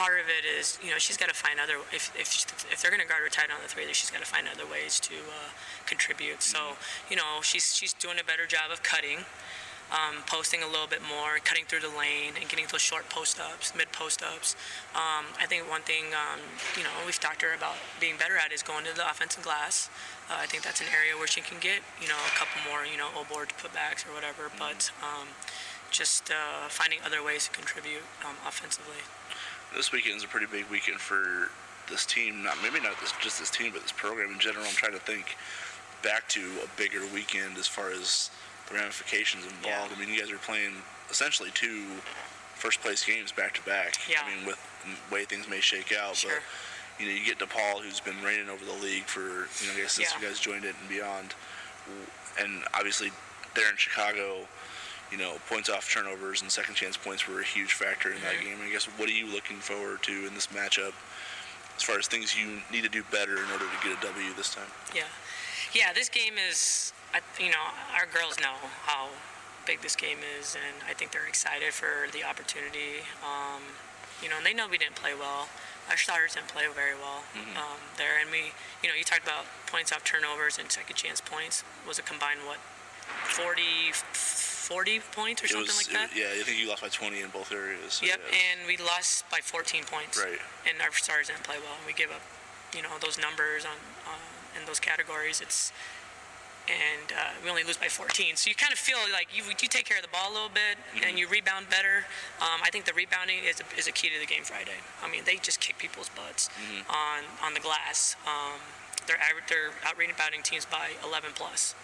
part 0.00 0.16
of 0.16 0.32
it 0.32 0.48
is, 0.48 0.80
you 0.80 0.88
know, 0.88 0.96
she's 0.96 1.20
got 1.20 1.28
to 1.28 1.36
find 1.36 1.60
other, 1.60 1.76
if, 1.92 2.08
if, 2.16 2.32
if 2.72 2.80
they're 2.80 2.90
going 2.90 3.04
to 3.04 3.06
guard 3.06 3.20
her 3.20 3.28
tight 3.28 3.52
on 3.52 3.60
the 3.60 3.68
three, 3.68 3.84
she's 3.92 4.08
got 4.08 4.24
to 4.24 4.26
find 4.26 4.48
other 4.48 4.64
ways 4.64 4.96
to 5.00 5.12
uh, 5.28 5.52
contribute. 5.84 6.40
So, 6.40 6.80
you 7.10 7.16
know, 7.16 7.44
she's, 7.44 7.76
she's 7.76 7.92
doing 7.92 8.16
a 8.16 8.24
better 8.24 8.46
job 8.48 8.72
of 8.72 8.82
cutting 8.82 9.28
um, 9.90 10.22
posting 10.26 10.62
a 10.62 10.70
little 10.70 10.86
bit 10.86 11.02
more, 11.02 11.42
cutting 11.42 11.64
through 11.66 11.82
the 11.82 11.90
lane, 11.90 12.38
and 12.38 12.48
getting 12.48 12.66
those 12.70 12.80
short 12.80 13.08
post 13.10 13.40
ups, 13.40 13.74
mid 13.74 13.90
post 13.92 14.22
ups. 14.22 14.54
Um, 14.94 15.26
I 15.38 15.46
think 15.46 15.68
one 15.68 15.82
thing 15.82 16.14
um, 16.14 16.40
you 16.76 16.82
know 16.86 16.94
we've 17.04 17.18
talked 17.18 17.40
to 17.40 17.46
her 17.50 17.54
about 17.54 17.74
being 17.98 18.16
better 18.16 18.38
at 18.38 18.52
is 18.52 18.62
going 18.62 18.84
to 18.86 18.94
the 18.94 19.02
offensive 19.02 19.42
glass. 19.42 19.90
Uh, 20.30 20.38
I 20.38 20.46
think 20.46 20.62
that's 20.62 20.80
an 20.80 20.86
area 20.94 21.18
where 21.18 21.26
she 21.26 21.40
can 21.40 21.58
get 21.58 21.82
you 22.00 22.08
know 22.08 22.18
a 22.22 22.34
couple 22.38 22.62
more 22.70 22.86
you 22.86 22.96
know 22.96 23.10
O 23.18 23.26
board 23.26 23.50
putbacks 23.58 24.06
or 24.06 24.14
whatever, 24.14 24.50
but 24.54 24.90
um, 25.02 25.28
just 25.90 26.30
uh, 26.30 26.70
finding 26.70 27.00
other 27.04 27.22
ways 27.22 27.48
to 27.48 27.50
contribute 27.50 28.06
um, 28.22 28.38
offensively. 28.46 29.02
This 29.76 29.92
weekend 29.92 30.16
is 30.16 30.24
a 30.24 30.28
pretty 30.28 30.46
big 30.50 30.64
weekend 30.70 30.98
for 30.98 31.50
this 31.88 32.04
team 32.06 32.42
not 32.42 32.56
maybe 32.62 32.80
not 32.80 32.98
this, 33.00 33.12
just 33.20 33.38
this 33.38 33.50
team 33.50 33.72
but 33.72 33.82
this 33.82 33.92
program 33.92 34.30
in 34.32 34.38
general 34.38 34.64
i'm 34.64 34.74
trying 34.74 34.92
to 34.92 34.98
think 35.00 35.36
back 36.02 36.26
to 36.28 36.40
a 36.64 36.68
bigger 36.78 37.00
weekend 37.12 37.56
as 37.58 37.66
far 37.66 37.90
as 37.90 38.30
the 38.68 38.74
ramifications 38.74 39.44
involved 39.44 39.90
Yeah. 39.90 39.96
i 39.96 39.98
mean 40.00 40.08
you 40.12 40.20
guys 40.20 40.30
are 40.30 40.38
playing 40.38 40.72
essentially 41.10 41.50
two 41.54 41.84
first 42.54 42.80
place 42.80 43.04
games 43.04 43.32
back 43.32 43.54
to 43.54 43.62
back 43.62 43.94
Yeah. 44.08 44.18
i 44.24 44.36
mean 44.36 44.46
with 44.46 44.58
the 44.84 45.14
way 45.14 45.24
things 45.24 45.48
may 45.48 45.60
shake 45.60 45.92
out 45.92 46.16
Sure. 46.16 46.30
but 46.30 47.02
you 47.04 47.10
know 47.10 47.16
you 47.18 47.24
get 47.24 47.38
DePaul 47.38 47.80
who's 47.82 48.00
been 48.00 48.20
reigning 48.24 48.48
over 48.48 48.64
the 48.64 48.72
league 48.84 49.04
for 49.04 49.20
you 49.62 49.68
know 49.70 49.74
I 49.76 49.82
guess 49.82 49.94
since 49.94 50.12
Yeah. 50.12 50.20
you 50.20 50.26
guys 50.28 50.38
joined 50.40 50.64
it 50.64 50.74
and 50.80 50.88
beyond 50.88 51.34
and 52.40 52.62
obviously 52.74 53.10
there 53.54 53.68
in 53.68 53.76
chicago 53.76 54.46
you 55.10 55.18
know, 55.18 55.34
points 55.48 55.68
off 55.68 55.90
turnovers 55.90 56.42
and 56.42 56.50
second 56.50 56.74
chance 56.74 56.96
points 56.96 57.26
were 57.26 57.40
a 57.40 57.44
huge 57.44 57.72
factor 57.72 58.10
in 58.10 58.20
that 58.22 58.42
game. 58.42 58.58
I 58.64 58.70
guess 58.70 58.86
what 58.86 59.08
are 59.08 59.12
you 59.12 59.26
looking 59.26 59.56
forward 59.56 60.02
to 60.04 60.26
in 60.26 60.34
this 60.34 60.48
matchup 60.48 60.92
as 61.76 61.82
far 61.82 61.98
as 61.98 62.06
things 62.06 62.36
you 62.38 62.60
need 62.70 62.84
to 62.84 62.90
do 62.90 63.02
better 63.10 63.36
in 63.36 63.50
order 63.50 63.64
to 63.64 63.88
get 63.88 63.98
a 63.98 64.06
W 64.06 64.32
this 64.36 64.54
time? 64.54 64.70
Yeah, 64.94 65.10
yeah. 65.74 65.92
This 65.92 66.08
game 66.08 66.34
is, 66.38 66.92
you 67.38 67.50
know, 67.50 67.74
our 67.98 68.06
girls 68.06 68.38
know 68.38 68.54
how 68.86 69.08
big 69.66 69.80
this 69.82 69.96
game 69.96 70.18
is, 70.38 70.54
and 70.54 70.82
I 70.88 70.94
think 70.94 71.12
they're 71.12 71.26
excited 71.26 71.72
for 71.72 72.10
the 72.12 72.24
opportunity. 72.24 73.02
Um, 73.24 73.62
you 74.22 74.28
know, 74.28 74.36
and 74.36 74.46
they 74.46 74.54
know 74.54 74.68
we 74.68 74.78
didn't 74.78 74.96
play 74.96 75.12
well. 75.18 75.48
Our 75.88 75.96
starters 75.96 76.34
didn't 76.34 76.48
play 76.48 76.64
very 76.72 76.94
well 76.94 77.24
um, 77.56 77.80
there, 77.96 78.20
and 78.20 78.30
we, 78.30 78.52
you 78.82 78.88
know, 78.88 78.94
you 78.94 79.02
talked 79.02 79.24
about 79.24 79.44
points 79.66 79.92
off 79.92 80.04
turnovers 80.04 80.58
and 80.58 80.70
second 80.70 80.94
chance 80.94 81.20
points. 81.20 81.64
Was 81.88 81.98
a 81.98 82.02
combined 82.02 82.40
what, 82.46 82.58
40, 83.24 83.62
40 84.70 85.00
points 85.10 85.42
or 85.42 85.46
It 85.46 85.50
something 85.50 85.66
was, 85.66 85.90
like 85.90 85.90
it- 85.90 85.98
that? 85.98 86.16
yeah, 86.16 86.30
I 86.30 86.42
think 86.46 86.56
you 86.62 86.68
lost 86.70 86.82
by 86.82 86.88
20 86.88 87.20
in 87.20 87.28
both 87.34 87.50
areas. 87.50 87.94
so 87.98 88.06
Yep, 88.06 88.20
yeah. 88.30 88.38
and 88.38 88.66
we 88.70 88.76
lost 88.78 89.28
by 89.28 89.40
14 89.42 89.82
points. 89.82 90.14
Right. 90.16 90.38
And 90.64 90.80
our 90.80 90.92
stars 90.94 91.26
didn't 91.26 91.42
play 91.42 91.58
well. 91.58 91.74
And 91.74 91.84
we 91.86 91.92
gave 91.92 92.10
up, 92.14 92.22
you 92.72 92.80
know, 92.82 92.94
those 93.02 93.18
numbers 93.18 93.64
on 93.66 93.74
uh, 94.06 94.58
in 94.58 94.66
those 94.66 94.78
categories. 94.78 95.40
It's 95.40 95.72
and 96.68 97.10
uh, 97.10 97.34
we 97.42 97.50
only 97.50 97.64
lose 97.64 97.76
by 97.78 97.88
14. 97.88 98.36
So 98.36 98.48
you 98.48 98.54
kind 98.54 98.72
of 98.72 98.78
feel 98.78 98.98
like 99.12 99.26
you, 99.34 99.42
you 99.42 99.66
take 99.66 99.86
care 99.86 99.96
of 99.96 100.04
the 100.04 100.12
ball 100.14 100.30
a 100.30 100.34
little 100.34 100.50
bit 100.54 100.78
and 101.04 101.18
you 101.18 101.26
rebound 101.26 101.66
better. 101.68 102.06
Um, 102.40 102.60
I 102.62 102.70
think 102.70 102.84
the 102.84 102.92
rebounding 102.94 103.38
is 103.42 103.58
a, 103.58 103.66
is 103.76 103.88
a 103.88 103.92
key 103.92 104.08
to 104.10 104.20
the 104.20 104.26
game 104.26 104.44
Friday. 104.44 104.78
I 105.02 105.10
mean, 105.10 105.24
they 105.24 105.34
just 105.36 105.58
kick 105.58 105.78
people's 105.78 106.10
butts 106.10 106.48
on 106.88 107.24
on 107.42 107.54
the 107.54 107.60
glass. 107.60 108.14
Um, 108.24 108.60
they're 109.08 109.18
they're 109.48 109.74
out 109.84 109.98
rebounding 109.98 110.42
teams 110.44 110.64
by 110.64 110.90
11 111.02 111.30
plus. 111.34 111.74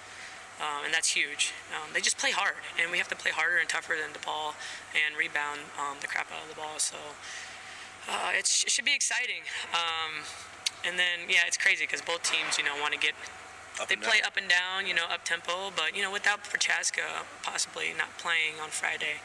Um, 0.57 0.87
and 0.89 0.95
that's 0.95 1.13
huge. 1.13 1.53
Um, 1.77 1.93
they 1.93 2.01
just 2.01 2.17
play 2.17 2.31
hard, 2.33 2.57
and 2.81 2.91
we 2.91 2.97
have 2.97 3.09
to 3.09 3.17
play 3.17 3.31
harder 3.31 3.59
and 3.59 3.69
tougher 3.69 3.93
than 3.93 4.17
DePaul 4.17 4.57
and 4.97 5.13
rebound 5.17 5.61
um, 5.77 5.99
the 6.01 6.07
crap 6.09 6.33
out 6.33 6.43
of 6.43 6.49
the 6.49 6.57
ball. 6.57 6.79
So 6.81 6.97
uh, 8.09 8.31
it's, 8.33 8.65
it 8.65 8.71
should 8.71 8.85
be 8.89 8.95
exciting. 8.95 9.45
Um, 9.77 10.25
and 10.89 10.99
then 10.99 11.29
yeah, 11.29 11.45
it's 11.47 11.57
crazy 11.61 11.85
because 11.85 12.01
both 12.01 12.23
teams, 12.23 12.57
you 12.57 12.65
know, 12.65 12.73
want 12.81 12.95
to 12.95 12.99
get 12.99 13.13
Up 13.81 13.89
they 13.89 13.97
play 13.97 14.25
down. 14.25 14.33
up 14.33 14.37
and 14.41 14.49
down, 14.49 14.87
you 14.89 14.95
know, 14.95 15.05
up 15.13 15.25
tempo. 15.25 15.69
But 15.77 15.93
you 15.97 16.01
know, 16.03 16.13
without 16.13 16.45
Prochaska 16.45 17.27
possibly 17.43 17.93
not 17.97 18.17
playing 18.17 18.57
on 18.63 18.71
Friday, 18.71 19.21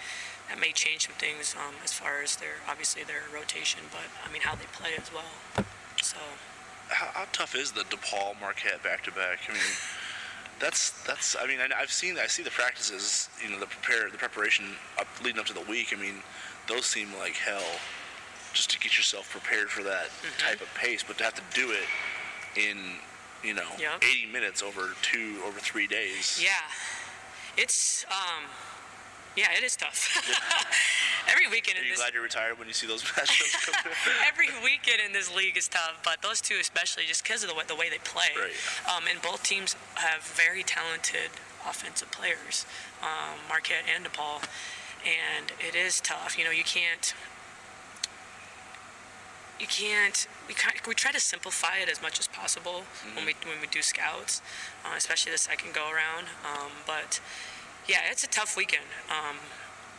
that 0.49 0.59
may 0.59 0.71
change 0.75 1.07
some 1.07 1.15
things 1.15 1.55
um, 1.55 1.75
as 1.83 1.93
far 1.93 2.19
as 2.21 2.35
their 2.35 2.59
obviously 2.67 3.03
their 3.07 3.23
rotation, 3.33 3.87
but 3.91 4.11
I 4.27 4.31
mean 4.33 4.41
how 4.43 4.55
they 4.55 4.67
play 4.73 4.91
as 4.99 5.07
well. 5.13 5.31
So 6.01 6.17
How, 6.89 7.23
how 7.23 7.25
tough 7.31 7.55
is 7.55 7.71
the 7.71 7.87
DePaul 7.87 8.35
Marquette 8.41 8.83
back 8.83 9.03
to 9.05 9.11
back? 9.11 9.39
I 9.47 9.53
mean, 9.53 9.71
that's 10.61 11.03
that's. 11.05 11.35
I 11.41 11.47
mean, 11.47 11.59
I, 11.59 11.67
I've 11.81 11.91
seen 11.91 12.17
I 12.17 12.27
see 12.27 12.43
the 12.43 12.51
practices. 12.51 13.29
You 13.43 13.49
know, 13.51 13.59
the 13.59 13.65
prepare 13.65 14.09
the 14.09 14.17
preparation 14.17 14.65
up 14.99 15.07
leading 15.23 15.39
up 15.39 15.47
to 15.47 15.53
the 15.53 15.61
week. 15.69 15.93
I 15.97 15.99
mean, 15.99 16.15
those 16.67 16.85
seem 16.85 17.07
like 17.19 17.33
hell 17.33 17.63
just 18.53 18.69
to 18.71 18.79
get 18.79 18.97
yourself 18.97 19.29
prepared 19.31 19.69
for 19.69 19.81
that 19.83 20.05
Mm-hmm. 20.07 20.47
type 20.47 20.61
of 20.61 20.67
pace. 20.75 21.03
But 21.05 21.17
to 21.17 21.23
have 21.25 21.33
to 21.35 21.41
do 21.53 21.71
it 21.71 21.87
in 22.55 22.77
you 23.43 23.53
know 23.55 23.67
Yep. 23.79 24.03
80 24.03 24.31
minutes 24.31 24.61
over 24.61 24.89
two 25.01 25.37
over 25.45 25.59
three 25.59 25.87
days. 25.87 26.39
yeah, 26.41 26.51
it's 27.57 28.05
um, 28.11 28.43
yeah, 29.35 29.47
it 29.57 29.63
is 29.63 29.75
tough. 29.75 30.09
Every 31.31 31.47
weekend 31.47 31.77
Are 31.77 31.81
in 31.81 31.85
you 31.87 31.93
this 31.93 31.99
glad 31.99 32.13
you're 32.13 32.23
retired 32.23 32.57
when 32.59 32.67
you 32.67 32.73
see 32.73 32.87
those 32.87 33.03
matchups? 33.15 33.65
come 33.65 33.75
in? 33.85 33.91
every 34.27 34.47
weekend 34.63 34.99
in 35.05 35.13
this 35.13 35.33
league 35.33 35.55
is 35.55 35.67
tough, 35.67 36.01
but 36.03 36.21
those 36.21 36.41
two 36.41 36.57
especially 36.59 37.03
just 37.05 37.23
because 37.23 37.43
of 37.43 37.49
the 37.49 37.55
way, 37.55 37.63
the 37.67 37.75
way 37.75 37.89
they 37.89 37.99
play. 37.99 38.33
Right. 38.35 38.51
Um, 38.89 39.03
and 39.09 39.21
both 39.21 39.43
teams 39.43 39.75
have 39.95 40.23
very 40.23 40.63
talented 40.63 41.29
offensive 41.67 42.11
players, 42.11 42.65
um, 43.03 43.37
Marquette 43.47 43.85
and 43.93 44.03
DePaul, 44.03 44.43
and 45.05 45.51
it 45.59 45.75
is 45.75 46.01
tough. 46.01 46.37
You 46.37 46.43
know, 46.43 46.51
you 46.51 46.63
can't. 46.63 47.13
You 49.59 49.67
can't. 49.67 50.27
We 50.47 50.55
we 50.87 50.95
try 50.95 51.11
to 51.11 51.19
simplify 51.19 51.77
it 51.81 51.87
as 51.89 52.01
much 52.01 52.19
as 52.19 52.27
possible 52.27 52.83
when 53.15 53.25
we 53.27 53.35
when 53.45 53.61
we 53.61 53.67
do 53.67 53.83
scouts, 53.83 54.41
uh, 54.83 54.95
especially 54.97 55.31
the 55.31 55.37
second 55.37 55.73
go 55.75 55.83
around. 55.83 56.25
Um, 56.43 56.71
but 56.87 57.21
yeah, 57.87 57.99
it's 58.09 58.23
a 58.23 58.27
tough 58.27 58.55
weekend. 58.57 58.85
Um, 59.09 59.37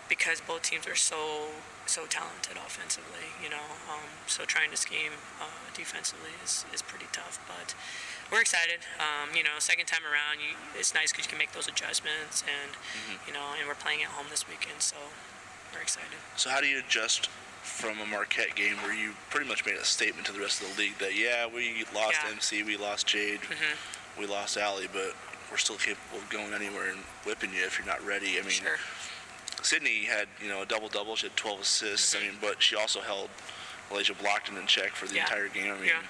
because 0.09 0.43
both 0.43 0.61
teams 0.62 0.87
are 0.87 0.95
so 0.95 1.49
so 1.87 2.05
talented 2.05 2.57
offensively, 2.57 3.33
you 3.43 3.49
know. 3.49 3.64
Um, 3.89 4.05
so 4.26 4.45
trying 4.45 4.70
to 4.70 4.76
scheme 4.76 5.16
uh, 5.41 5.45
defensively 5.74 6.30
is, 6.45 6.66
is 6.72 6.83
pretty 6.83 7.07
tough, 7.12 7.41
but 7.49 7.74
we're 8.30 8.41
excited. 8.43 8.80
Um, 9.01 9.35
you 9.35 9.43
know, 9.43 9.57
second 9.59 9.87
time 9.87 10.05
around, 10.05 10.39
you, 10.45 10.55
it's 10.78 10.95
nice 10.95 11.12
because 11.12 11.24
you 11.24 11.30
can 11.30 11.39
make 11.39 11.53
those 11.53 11.66
adjustments, 11.66 12.45
and 12.45 12.76
you 13.26 13.33
know, 13.33 13.57
and 13.59 13.66
we're 13.66 13.74
playing 13.74 14.03
at 14.03 14.09
home 14.09 14.26
this 14.30 14.47
weekend, 14.47 14.80
so 14.80 14.97
we're 15.72 15.80
excited. 15.80 16.20
So 16.37 16.51
how 16.51 16.61
do 16.61 16.66
you 16.66 16.80
adjust 16.80 17.28
from 17.62 17.99
a 18.01 18.07
Marquette 18.07 18.55
game 18.55 18.76
where 18.85 18.95
you 18.95 19.12
pretty 19.30 19.49
much 19.49 19.64
made 19.64 19.76
a 19.76 19.85
statement 19.85 20.26
to 20.26 20.33
the 20.33 20.41
rest 20.41 20.61
of 20.61 20.68
the 20.76 20.83
league 20.83 20.99
that 20.99 21.16
yeah, 21.16 21.47
we 21.47 21.85
lost 21.95 22.18
Yeah. 22.24 22.33
MC, 22.33 22.62
we 22.64 22.76
lost 22.76 23.07
Jade, 23.07 23.41
we 24.18 24.26
lost 24.26 24.57
Allie, 24.59 24.89
but 24.93 25.14
we're 25.53 25.59
still 25.59 25.76
capable 25.76 26.16
of 26.18 26.28
going 26.30 26.55
anywhere 26.55 26.88
and 26.88 26.98
whipping 27.26 27.53
you 27.53 27.62
if 27.62 27.78
you're 27.78 27.86
not 27.86 28.05
ready. 28.05 28.38
I 28.38 28.42
mean, 28.42 28.50
Sure. 28.50 28.78
Sydney 29.62 30.05
had 30.05 30.26
you 30.42 30.48
know 30.48 30.62
a 30.62 30.66
double 30.66 30.88
double. 30.88 31.14
She 31.14 31.26
had 31.28 31.36
12 31.36 31.61
assists. 31.61 32.14
I 32.14 32.18
mm-hmm. 32.18 32.26
mean, 32.28 32.36
but 32.40 32.62
she 32.62 32.74
also 32.74 33.00
held 33.00 33.28
Malaysia 33.90 34.14
Blockton 34.14 34.59
in 34.59 34.66
check 34.66 34.92
for 34.92 35.07
the 35.07 35.14
Yeah. 35.14 35.24
entire 35.24 35.48
game. 35.48 35.70
I 35.70 35.76
mean, 35.76 35.88
Yeah. 35.88 36.00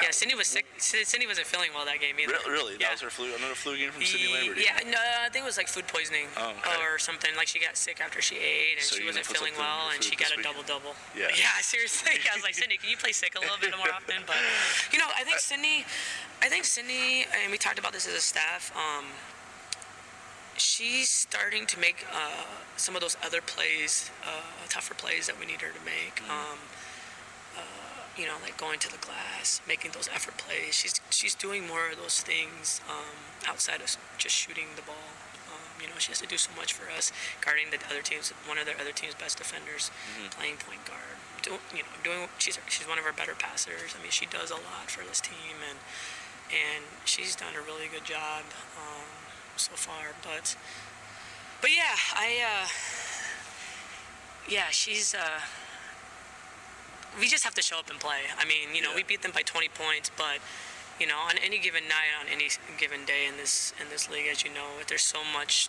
Yeah, 0.00 0.10
Cindy 0.10 0.34
was 0.34 0.46
sick. 0.46 0.64
Cindy 0.78 1.04
Cindy 1.04 1.26
wasn't 1.26 1.46
feeling 1.46 1.70
well 1.74 1.84
that 1.84 2.00
game 2.00 2.16
either. 2.16 2.32
Re- 2.46 2.52
really, 2.52 2.72
Yeah. 2.80 2.88
that 2.88 2.92
was 2.96 3.00
her 3.02 3.10
flu. 3.10 3.28
Another 3.36 3.54
flu 3.54 3.76
game 3.76 3.90
from 3.90 4.04
Sydney 4.04 4.32
Lambert. 4.32 4.56
Yeah, 4.56 4.78
no, 4.88 4.96
I 4.96 5.28
think 5.28 5.44
it 5.44 5.48
was 5.48 5.58
like 5.58 5.68
food 5.68 5.86
poisoning 5.86 6.28
Oh, 6.36 6.54
okay. 6.64 6.80
or 6.80 6.98
something. 6.98 7.30
Like 7.36 7.48
she 7.48 7.58
got 7.60 7.76
sick 7.76 8.00
after 8.00 8.22
she 8.22 8.36
ate 8.36 8.80
and 8.80 8.84
So 8.86 8.96
she 8.96 9.04
wasn't 9.04 9.26
feeling 9.26 9.52
well 9.58 9.90
and 9.92 10.02
she 10.02 10.16
got 10.16 10.32
a 10.32 10.40
double 10.42 10.62
double. 10.62 10.94
Yeah. 11.16 11.28
Yeah, 11.36 11.50
seriously. 11.60 12.12
I 12.30 12.34
was 12.34 12.42
like, 12.44 12.54
Cindy, 12.54 12.76
can 12.78 12.88
you 12.88 12.96
play 12.96 13.12
sick 13.12 13.34
a 13.36 13.40
little 13.40 13.58
bit 13.60 13.76
more 13.76 13.90
often? 13.92 14.22
But 14.26 14.36
you 14.92 14.98
know, 14.98 15.08
I 15.18 15.24
think 15.24 15.38
Cindy, 15.50 15.84
I 16.40 16.48
think 16.48 16.64
Cindy, 16.64 17.26
and 17.42 17.50
we 17.50 17.58
talked 17.58 17.78
about 17.78 17.92
this 17.92 18.06
as 18.08 18.14
a 18.14 18.20
staff. 18.20 18.72
Um, 18.76 19.06
she's 20.56 21.08
starting 21.08 21.66
to 21.66 21.78
make 21.80 22.04
uh, 22.12 22.44
some 22.76 22.94
of 22.94 23.00
those 23.00 23.16
other 23.24 23.40
plays, 23.40 24.10
uh, 24.24 24.40
tougher 24.68 24.94
plays 24.94 25.26
that 25.26 25.38
we 25.38 25.46
need 25.46 25.60
her 25.60 25.68
to 25.72 25.84
make. 25.84 26.16
Mm-hmm. 26.22 26.30
Um, 26.30 26.58
you 28.16 28.26
know, 28.26 28.36
like 28.42 28.56
going 28.56 28.78
to 28.80 28.90
the 28.90 28.98
glass, 28.98 29.60
making 29.66 29.92
those 29.92 30.08
effort 30.14 30.36
plays. 30.36 30.74
She's 30.74 31.00
she's 31.10 31.34
doing 31.34 31.66
more 31.66 31.90
of 31.90 31.96
those 31.96 32.20
things 32.20 32.80
um, 32.88 33.16
outside 33.48 33.80
of 33.80 33.96
just 34.18 34.34
shooting 34.34 34.76
the 34.76 34.82
ball. 34.82 35.16
Um, 35.48 35.80
you 35.80 35.88
know, 35.88 35.96
she 35.98 36.10
has 36.12 36.20
to 36.20 36.26
do 36.26 36.36
so 36.36 36.50
much 36.56 36.72
for 36.72 36.90
us, 36.90 37.12
guarding 37.40 37.70
the 37.70 37.78
other 37.88 38.02
teams, 38.02 38.30
one 38.46 38.58
of 38.58 38.66
their 38.66 38.78
other 38.80 38.92
team's 38.92 39.14
best 39.14 39.38
defenders, 39.38 39.90
playing 40.36 40.56
point 40.56 40.84
guard. 40.84 41.16
Do, 41.42 41.58
you 41.74 41.82
know, 41.82 41.96
doing 42.04 42.28
she's 42.38 42.58
she's 42.68 42.86
one 42.86 42.98
of 42.98 43.04
our 43.04 43.12
better 43.12 43.34
passers. 43.34 43.96
I 43.98 44.02
mean, 44.02 44.12
she 44.12 44.26
does 44.26 44.50
a 44.50 44.60
lot 44.60 44.92
for 44.92 45.04
this 45.04 45.20
team, 45.20 45.64
and 45.68 45.78
and 46.52 46.84
she's 47.04 47.34
done 47.34 47.54
a 47.56 47.64
really 47.64 47.88
good 47.88 48.04
job 48.04 48.44
um, 48.76 49.08
so 49.56 49.72
far. 49.72 50.12
But 50.22 50.56
but 51.60 51.70
yeah, 51.74 51.96
I 52.14 52.44
uh, 52.44 52.68
yeah, 54.48 54.68
she's. 54.70 55.14
Uh, 55.14 55.40
we 57.18 57.28
just 57.28 57.44
have 57.44 57.54
to 57.54 57.62
show 57.62 57.78
up 57.78 57.90
and 57.90 57.98
play. 58.00 58.30
I 58.38 58.44
mean, 58.44 58.74
you 58.74 58.82
know, 58.82 58.92
we 58.94 59.02
beat 59.02 59.22
them 59.22 59.32
by 59.32 59.42
20 59.42 59.68
points, 59.68 60.10
but 60.16 60.38
you 61.00 61.06
know, 61.06 61.18
on 61.18 61.34
any 61.42 61.58
given 61.58 61.84
night, 61.88 62.12
on 62.20 62.26
any 62.28 62.48
given 62.78 63.04
day 63.04 63.26
in 63.26 63.36
this 63.36 63.72
in 63.80 63.88
this 63.88 64.10
league, 64.10 64.28
as 64.30 64.44
you 64.44 64.50
know, 64.50 64.80
there's 64.88 65.04
so 65.04 65.18
much 65.32 65.68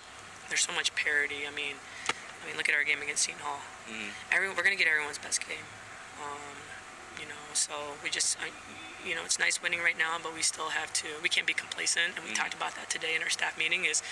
there's 0.50 0.62
so 0.62 0.74
much 0.74 0.94
parity. 0.96 1.48
I 1.48 1.54
mean, 1.56 1.76
I 2.08 2.48
mean, 2.48 2.58
look 2.58 2.70
at 2.70 2.76
our 2.76 2.84
game 2.84 3.02
against 3.02 3.24
Seton 3.24 3.42
Hall. 3.42 3.62
Everyone, 4.32 4.56
we're 4.56 4.64
gonna 4.64 4.76
get 4.76 4.88
everyone's 4.88 5.18
best 5.18 5.42
game. 5.48 5.66
Um, 6.22 6.60
you 7.20 7.26
know, 7.26 7.44
so 7.54 7.74
we 8.04 8.10
just, 8.10 8.38
I, 8.40 8.52
you 9.08 9.16
know, 9.16 9.22
it's 9.26 9.40
nice 9.40 9.62
winning 9.62 9.80
right 9.80 9.98
now, 9.98 10.18
but 10.22 10.34
we 10.34 10.42
still 10.42 10.70
have 10.70 10.94
to. 11.02 11.08
We 11.22 11.30
can't 11.30 11.48
be 11.48 11.54
complacent, 11.54 12.16
and 12.16 12.26
we 12.26 12.34
talked 12.34 12.54
about 12.54 12.76
that 12.76 12.90
today 12.90 13.16
in 13.16 13.24
our 13.24 13.30
staff 13.30 13.58
meeting. 13.58 13.86
Is 13.86 14.04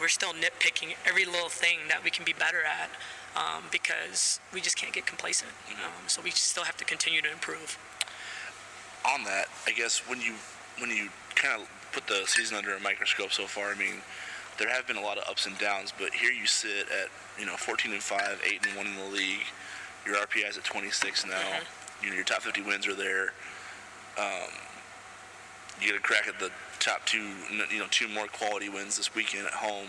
we're 0.00 0.08
still 0.08 0.32
nitpicking 0.32 0.96
every 1.06 1.24
little 1.24 1.48
thing 1.48 1.86
that 1.88 2.02
we 2.02 2.10
can 2.10 2.24
be 2.24 2.32
better 2.32 2.64
at 2.64 2.90
um, 3.36 3.64
because 3.70 4.40
we 4.52 4.60
just 4.60 4.76
can't 4.76 4.92
get 4.92 5.06
complacent. 5.06 5.50
Um, 5.70 6.08
so 6.08 6.22
we 6.22 6.30
still 6.30 6.64
have 6.64 6.76
to 6.78 6.84
continue 6.84 7.20
to 7.22 7.30
improve. 7.30 7.78
on 9.06 9.24
that, 9.24 9.46
I 9.66 9.72
guess 9.72 10.00
when 10.08 10.20
you 10.20 10.34
when 10.78 10.90
you 10.90 11.08
kind 11.36 11.60
of 11.60 11.68
put 11.92 12.06
the 12.08 12.22
season 12.26 12.56
under 12.56 12.74
a 12.74 12.80
microscope 12.80 13.30
so 13.32 13.46
far, 13.46 13.70
I 13.70 13.76
mean, 13.76 14.02
there 14.58 14.68
have 14.68 14.86
been 14.86 14.96
a 14.96 15.00
lot 15.02 15.18
of 15.18 15.28
ups 15.28 15.46
and 15.46 15.56
downs, 15.58 15.92
but 15.96 16.12
here 16.14 16.32
you 16.32 16.46
sit 16.46 16.86
at 16.90 17.08
you 17.38 17.46
know 17.46 17.56
14 17.56 17.92
and 17.92 18.02
five, 18.02 18.40
eight 18.44 18.64
and 18.66 18.76
one 18.76 18.86
in 18.86 18.96
the 18.96 19.16
league. 19.16 19.46
Your 20.06 20.16
RPI 20.16 20.48
is 20.50 20.58
at 20.58 20.64
26 20.64 21.26
now. 21.26 21.40
You 22.02 22.10
know 22.10 22.14
your 22.16 22.24
top 22.24 22.42
50 22.42 22.62
wins 22.62 22.86
are 22.86 22.94
there. 22.94 23.32
Um, 24.18 24.50
you 25.80 25.88
get 25.88 25.96
a 25.96 26.00
crack 26.00 26.28
at 26.28 26.38
the 26.38 26.50
top 26.78 27.04
two, 27.06 27.24
you 27.50 27.78
know, 27.78 27.86
two 27.90 28.06
more 28.08 28.26
quality 28.28 28.68
wins 28.68 28.96
this 28.96 29.14
weekend 29.14 29.46
at 29.46 29.52
home. 29.54 29.88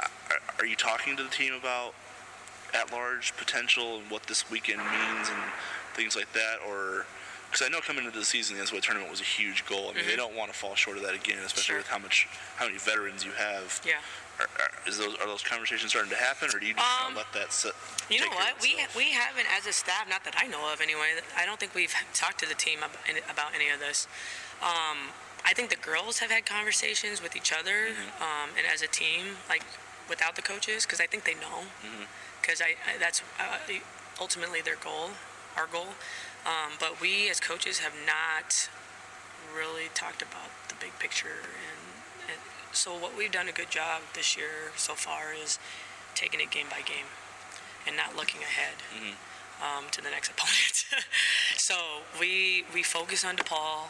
Uh, 0.00 0.06
Are, 0.30 0.60
are 0.60 0.66
you 0.66 0.76
talking 0.76 1.16
to 1.16 1.22
the 1.24 1.28
team 1.30 1.54
about 1.54 1.94
at-large 2.74 3.36
potential 3.36 3.98
and 3.98 4.10
what 4.10 4.24
this 4.24 4.50
weekend 4.50 4.78
means 4.78 5.28
and 5.28 5.42
things 5.94 6.16
like 6.16 6.32
that, 6.32 6.56
or 6.68 7.06
because 7.50 7.66
I 7.66 7.68
know 7.68 7.80
coming 7.80 8.06
into 8.06 8.18
the 8.18 8.24
season, 8.24 8.56
the 8.56 8.62
NCAA 8.64 8.80
tournament 8.80 9.10
was 9.10 9.20
a 9.20 9.24
huge 9.28 9.66
goal. 9.66 9.90
I 9.90 9.94
mean, 9.94 10.06
they 10.08 10.16
don't 10.16 10.34
want 10.34 10.50
to 10.50 10.58
fall 10.58 10.74
short 10.74 10.96
of 10.96 11.02
that 11.02 11.14
again, 11.14 11.36
especially 11.44 11.62
Sure. 11.62 11.76
with 11.78 11.86
how 11.88 11.98
much, 11.98 12.26
how 12.56 12.64
many 12.64 12.78
veterans 12.78 13.24
you 13.26 13.32
have. 13.32 13.78
Yeah. 13.84 14.00
Are, 14.40 14.48
are, 14.48 14.88
is 14.88 14.96
those 14.96 15.14
are 15.20 15.26
those 15.26 15.42
conversations 15.42 15.90
starting 15.92 16.10
to 16.10 16.16
happen, 16.16 16.48
or 16.48 16.58
do 16.58 16.64
you 16.64 16.72
just 16.72 16.80
kind 16.86 17.12
Um, 17.12 17.12
of 17.12 17.16
let 17.18 17.32
that 17.34 17.52
sit? 17.52 17.72
You 18.08 18.20
know 18.20 18.30
what? 18.32 18.56
We 18.62 18.80
we 18.96 19.12
haven't, 19.12 19.44
as 19.54 19.66
a 19.66 19.72
staff, 19.72 20.08
not 20.08 20.24
that 20.24 20.34
I 20.40 20.46
know 20.48 20.72
of 20.72 20.80
anyway. 20.80 21.20
I 21.36 21.44
don't 21.44 21.60
think 21.60 21.74
we've 21.74 21.92
talked 22.14 22.40
to 22.40 22.48
the 22.48 22.54
team 22.54 22.78
about 22.80 23.50
any 23.54 23.68
of 23.68 23.78
this. 23.80 24.08
Um, 24.62 25.12
I 25.44 25.52
think 25.52 25.68
the 25.68 25.76
girls 25.76 26.20
have 26.20 26.30
had 26.30 26.46
conversations 26.46 27.20
with 27.22 27.36
each 27.36 27.52
other 27.52 27.92
Mm-hmm. 27.92 28.22
um, 28.22 28.48
and 28.56 28.64
as 28.72 28.80
a 28.80 28.88
team, 28.88 29.36
like 29.50 29.62
without 30.08 30.34
the 30.36 30.42
coaches, 30.42 30.86
because 30.86 31.00
I 31.00 31.06
think 31.06 31.24
they 31.24 31.34
know. 31.34 31.68
Mm-hmm. 31.84 32.08
Because 32.42 32.60
I, 32.60 32.76
I 32.84 32.98
that's 32.98 33.22
uh, 33.40 33.58
ultimately 34.20 34.60
their 34.60 34.76
goal, 34.76 35.10
our 35.56 35.66
goal. 35.66 35.94
Um, 36.44 36.74
but 36.78 37.00
we 37.00 37.30
as 37.30 37.38
coaches 37.40 37.78
have 37.78 37.94
not 38.04 38.68
really 39.56 39.88
talked 39.94 40.22
about 40.22 40.50
the 40.68 40.74
big 40.80 40.98
picture 40.98 41.46
and, 41.46 41.78
and 42.26 42.40
so 42.72 42.92
what 42.92 43.16
we've 43.16 43.30
done 43.30 43.48
a 43.48 43.52
good 43.52 43.70
job 43.70 44.00
this 44.14 44.36
year 44.36 44.72
so 44.76 44.94
far 44.94 45.34
is 45.34 45.58
taking 46.14 46.40
it 46.40 46.50
game 46.50 46.66
by 46.70 46.80
game 46.80 47.06
and 47.86 47.96
not 47.96 48.16
looking 48.16 48.40
ahead 48.40 48.74
um, 49.60 49.84
to 49.90 50.00
the 50.00 50.10
next 50.10 50.30
opponent. 50.32 50.84
so 51.56 51.74
we 52.18 52.64
we 52.74 52.82
focus 52.82 53.24
on 53.24 53.36
DePaul, 53.36 53.88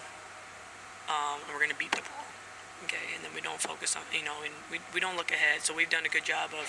um, 1.09 1.41
and 1.45 1.53
we're 1.53 1.61
going 1.61 1.71
to 1.71 1.79
beat 1.79 1.93
DePaul. 1.93 2.22
Okay, 2.85 3.15
and 3.15 3.23
then 3.23 3.31
we 3.35 3.41
don't 3.41 3.61
focus 3.61 3.95
on 3.95 4.03
you 4.11 4.25
know, 4.25 4.43
and 4.43 4.55
we, 4.71 4.79
we 4.95 4.99
don't 4.99 5.17
look 5.17 5.31
ahead. 5.31 5.63
So 5.63 5.75
we've 5.75 5.91
done 5.91 6.05
a 6.05 6.09
good 6.09 6.25
job 6.25 6.51
of, 6.51 6.67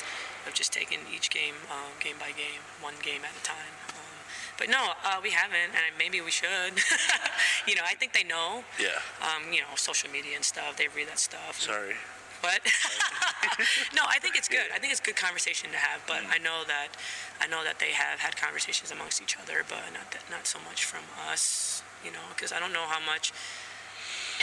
of 0.48 0.54
just 0.54 0.72
taking 0.72 1.00
each 1.10 1.30
game 1.30 1.56
um, 1.72 1.98
game 2.00 2.16
by 2.20 2.30
game, 2.38 2.62
one 2.82 2.94
game 3.02 3.26
at 3.26 3.34
a 3.34 3.44
time. 3.44 3.74
Um, 3.90 4.14
but 4.58 4.70
no, 4.70 4.94
uh, 5.04 5.18
we 5.22 5.32
haven't, 5.32 5.74
and 5.74 5.82
maybe 5.98 6.22
we 6.22 6.30
should. 6.30 6.78
you 7.68 7.76
know, 7.76 7.82
I 7.86 7.96
think 7.96 8.14
they 8.14 8.24
know. 8.24 8.64
Yeah. 8.80 9.02
Um, 9.22 9.52
you 9.52 9.62
know, 9.62 9.74
social 9.76 10.10
media 10.10 10.36
and 10.36 10.46
stuff. 10.46 10.78
They 10.78 10.88
read 10.94 11.08
that 11.10 11.20
stuff. 11.20 11.60
Sorry. 11.60 11.96
but 12.42 12.62
no, 13.96 14.04
I 14.08 14.20
think 14.20 14.36
it's 14.36 14.48
good. 14.48 14.70
I 14.74 14.78
think 14.78 14.92
it's 14.92 15.02
good 15.02 15.16
conversation 15.16 15.72
to 15.72 15.78
have. 15.78 16.02
But 16.06 16.22
I 16.30 16.38
know 16.38 16.62
that 16.68 16.94
I 17.42 17.48
know 17.48 17.64
that 17.64 17.80
they 17.80 17.92
have 17.92 18.20
had 18.20 18.38
conversations 18.38 18.92
amongst 18.92 19.22
each 19.22 19.38
other, 19.42 19.66
but 19.68 19.82
not 19.94 20.12
that, 20.12 20.24
not 20.30 20.46
so 20.46 20.60
much 20.68 20.86
from 20.86 21.04
us. 21.32 21.82
You 22.06 22.12
know, 22.12 22.36
because 22.36 22.52
I 22.52 22.60
don't 22.60 22.74
know 22.74 22.86
how 22.86 23.00
much 23.04 23.34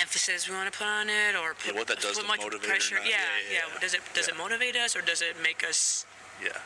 emphasis 0.00 0.48
we 0.48 0.54
want 0.54 0.70
to 0.72 0.76
put 0.78 0.86
on 0.86 1.08
it 1.08 1.34
or 1.34 1.54
put, 1.54 1.74
what 1.74 1.86
that 1.88 2.00
does 2.00 2.18
put 2.18 2.26
much 2.26 2.40
motivate 2.40 2.68
pressure. 2.68 2.96
Yeah, 2.96 3.10
Yeah, 3.10 3.16
yeah, 3.52 3.58
yeah. 3.72 3.80
Does 3.80 3.94
it 3.94 4.00
does 4.14 4.28
it 4.28 4.36
motivate 4.36 4.76
us 4.76 4.94
or 4.94 5.00
does 5.02 5.22
it 5.22 5.36
make 5.42 5.64
us 5.66 6.06
Yeah. 6.42 6.58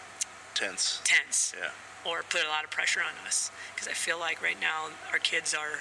Tense. 0.55 1.01
tense? 1.05 1.53
Yeah. 1.59 1.71
or 2.05 2.23
put 2.23 2.45
a 2.45 2.49
lot 2.49 2.65
of 2.65 2.71
pressure 2.71 3.01
on 3.01 3.27
us 3.27 3.51
because 3.75 3.89
I 3.89 3.93
feel 3.93 4.19
like 4.21 4.43
right 4.43 4.61
now 4.61 4.91
our 5.13 5.19
kids 5.19 5.55
are 5.55 5.81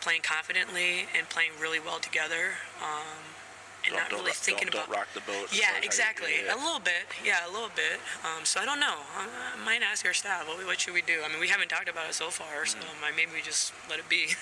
playing 0.00 0.22
confidently 0.22 1.06
and 1.16 1.28
playing 1.28 1.50
really 1.60 1.80
well 1.80 1.98
together 1.98 2.52
um, 2.80 3.34
and 3.86 3.94
Don't, 3.94 4.02
not 4.02 4.10
don't, 4.10 4.18
really 4.20 4.34
rock- 4.34 4.42
thinking 4.42 4.68
don't, 4.68 4.82
about 4.82 4.90
don't 4.90 4.98
rock 4.98 5.08
the 5.14 5.22
boat. 5.24 5.46
as 5.48 5.54
far 5.54 5.54
as 5.54 5.58
yeah, 5.58 5.66
how 5.72 5.78
you- 5.78 5.86
exactly. 5.86 6.32
yeah, 6.34 6.50
yeah. 6.52 6.58
A 6.58 6.60
little 6.62 6.82
bit. 6.82 7.02
Yeah, 7.24 7.46
a 7.46 7.52
little 7.52 7.70
bit. 7.74 8.02
Um, 8.26 8.42
so 8.44 8.60
I 8.60 8.64
don't 8.66 8.80
know. 8.80 8.98
I, 9.16 9.26
I 9.54 9.64
might 9.64 9.82
ask 9.82 10.04
our 10.04 10.14
staff. 10.14 10.46
What, 10.48 10.58
what 10.66 10.80
should 10.80 10.94
we 10.94 11.02
do? 11.02 11.22
I 11.24 11.28
mean, 11.30 11.38
we 11.40 11.48
haven't 11.48 11.68
talked 11.70 11.88
about 11.88 12.08
it 12.10 12.14
so 12.14 12.28
far, 12.30 12.66
so 12.66 12.78
Mm-hmm. 12.78 13.16
maybe 13.16 13.30
we 13.32 13.40
just 13.42 13.72
let 13.88 13.98
it 13.98 14.08
be. 14.08 14.34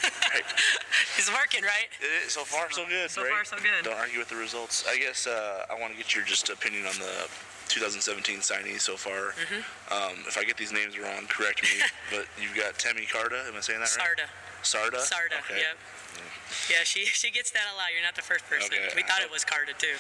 it's 1.19 1.31
working, 1.33 1.63
right? 1.63 1.89
It 2.01 2.27
is, 2.27 2.33
so 2.33 2.43
far, 2.45 2.71
so 2.71 2.85
good. 2.89 3.11
So 3.11 3.23
right? 3.23 3.31
far, 3.31 3.45
so 3.45 3.57
good. 3.57 3.85
Don't 3.85 3.97
argue 3.99 4.19
with 4.19 4.29
the 4.29 4.37
results. 4.37 4.85
I 4.89 4.97
guess 4.99 5.27
uh, 5.27 5.67
I 5.71 5.79
want 5.81 5.93
to 5.93 5.99
get 5.99 6.15
your 6.15 6.25
just 6.25 6.49
opinion 6.51 6.87
on 6.87 6.97
the 6.99 7.29
2017 7.69 8.39
signees 8.41 8.81
so 8.81 8.97
far. 8.97 9.33
Mm-hmm. 9.39 9.93
Um, 9.93 10.25
if 10.27 10.37
I 10.39 10.45
get 10.45 10.57
these 10.57 10.73
names 10.73 10.99
wrong, 10.99 11.27
correct 11.29 11.63
me. 11.63 11.69
but 12.11 12.27
you've 12.41 12.55
got 12.57 12.79
Temi 12.79 13.07
Carta. 13.07 13.45
Am 13.49 13.57
I 13.57 13.61
saying 13.61 13.81
that 13.81 13.89
right? 13.99 14.17
Sarda. 14.17 14.27
Sarda. 14.63 15.01
Sarda. 15.05 15.39
Okay. 15.45 15.61
Yep. 15.61 15.77
Yeah, 16.71 16.85
she 16.85 17.05
she 17.21 17.31
gets 17.31 17.51
that 17.53 17.67
a 17.73 17.77
lot. 17.77 17.89
You're 17.95 18.03
not 18.05 18.15
the 18.17 18.23
first 18.23 18.45
person. 18.49 18.71
Okay. 18.73 18.93
We 18.97 19.03
thought 19.03 19.23
it 19.23 19.31
was 19.31 19.45
Carta 19.45 19.73
too. 19.79 19.95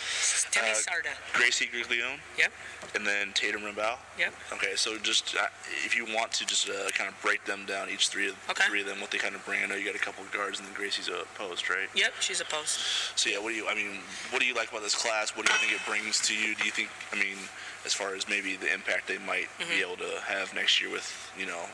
Temi 0.50 0.70
Uh, 0.70 0.74
Sarda. 0.74 1.12
Gracie 1.32 1.66
Griglione, 1.66 2.18
Yep. 2.38 2.52
and 2.94 3.06
then 3.06 3.32
Tatum 3.34 3.62
Rembao. 3.62 3.98
Yep. 4.18 4.32
Okay, 4.52 4.74
so 4.76 4.98
just 4.98 5.34
uh, 5.36 5.46
if 5.84 5.96
you 5.96 6.04
want 6.06 6.32
to 6.32 6.46
just 6.46 6.68
uh, 6.68 6.88
kind 6.94 7.08
of 7.08 7.20
break 7.22 7.44
them 7.44 7.64
down, 7.66 7.88
each 7.90 8.08
three 8.08 8.28
of 8.28 8.36
Okay. 8.50 8.64
three 8.68 8.80
of 8.80 8.86
them, 8.86 9.00
what 9.00 9.10
they 9.10 9.18
kind 9.18 9.34
of 9.34 9.44
bring. 9.44 9.62
I 9.62 9.66
know 9.66 9.74
you 9.74 9.84
got 9.84 9.94
a 9.96 9.98
couple 10.04 10.22
of 10.24 10.30
guards, 10.32 10.58
and 10.58 10.68
then 10.68 10.74
Gracie's 10.74 11.08
a 11.08 11.24
post, 11.36 11.68
right? 11.70 11.88
Yep. 11.94 12.12
She's 12.20 12.40
a 12.40 12.44
post. 12.44 12.78
So 13.18 13.30
yeah, 13.30 13.38
what 13.38 13.50
do 13.50 13.54
you? 13.56 13.66
I 13.68 13.74
mean, 13.74 14.00
what 14.30 14.40
do 14.40 14.46
you 14.46 14.54
like 14.54 14.70
about 14.70 14.82
this 14.82 14.94
class? 14.94 15.36
What 15.36 15.46
do 15.46 15.52
you 15.52 15.58
think 15.58 15.72
it 15.72 15.84
brings 15.86 16.20
to 16.28 16.34
you? 16.34 16.54
Do 16.54 16.64
you 16.64 16.70
think? 16.70 16.88
I 17.12 17.16
mean, 17.16 17.36
as 17.84 17.92
far 17.92 18.14
as 18.14 18.28
maybe 18.28 18.56
the 18.56 18.72
impact 18.72 19.08
they 19.08 19.18
might 19.18 19.48
Mm-hmm. 19.58 19.70
be 19.70 19.80
able 19.82 19.96
to 19.96 20.20
have 20.26 20.52
next 20.54 20.80
year 20.80 20.90
with 20.90 21.06
you 21.38 21.46
know 21.46 21.64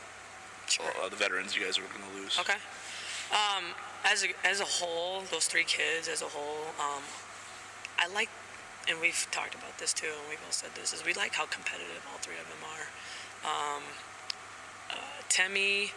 uh, 1.03 1.09
the 1.09 1.15
veterans 1.15 1.55
you 1.55 1.63
guys 1.63 1.77
are 1.77 1.81
going 1.81 2.03
to 2.13 2.21
lose. 2.21 2.37
Okay. 2.39 2.55
Um, 3.31 3.63
as 4.03 4.23
a 4.23 4.27
as 4.45 4.59
a 4.59 4.65
whole, 4.65 5.21
those 5.31 5.47
three 5.47 5.63
kids 5.63 6.07
as 6.07 6.21
a 6.21 6.25
whole, 6.25 6.67
um, 6.79 7.03
I 7.97 8.07
like, 8.13 8.29
and 8.89 8.99
we've 8.99 9.27
talked 9.31 9.55
about 9.55 9.77
this 9.77 9.93
too, 9.93 10.07
and 10.07 10.29
we've 10.29 10.41
all 10.45 10.51
said 10.51 10.71
this 10.75 10.91
is 10.93 11.05
we 11.05 11.13
like 11.13 11.33
how 11.33 11.45
competitive 11.45 12.05
all 12.11 12.19
three 12.19 12.35
of 12.35 12.47
them 12.47 12.63
are. 12.75 12.87
Um, 13.47 13.83
uh, 14.89 15.21
Temi 15.29 15.91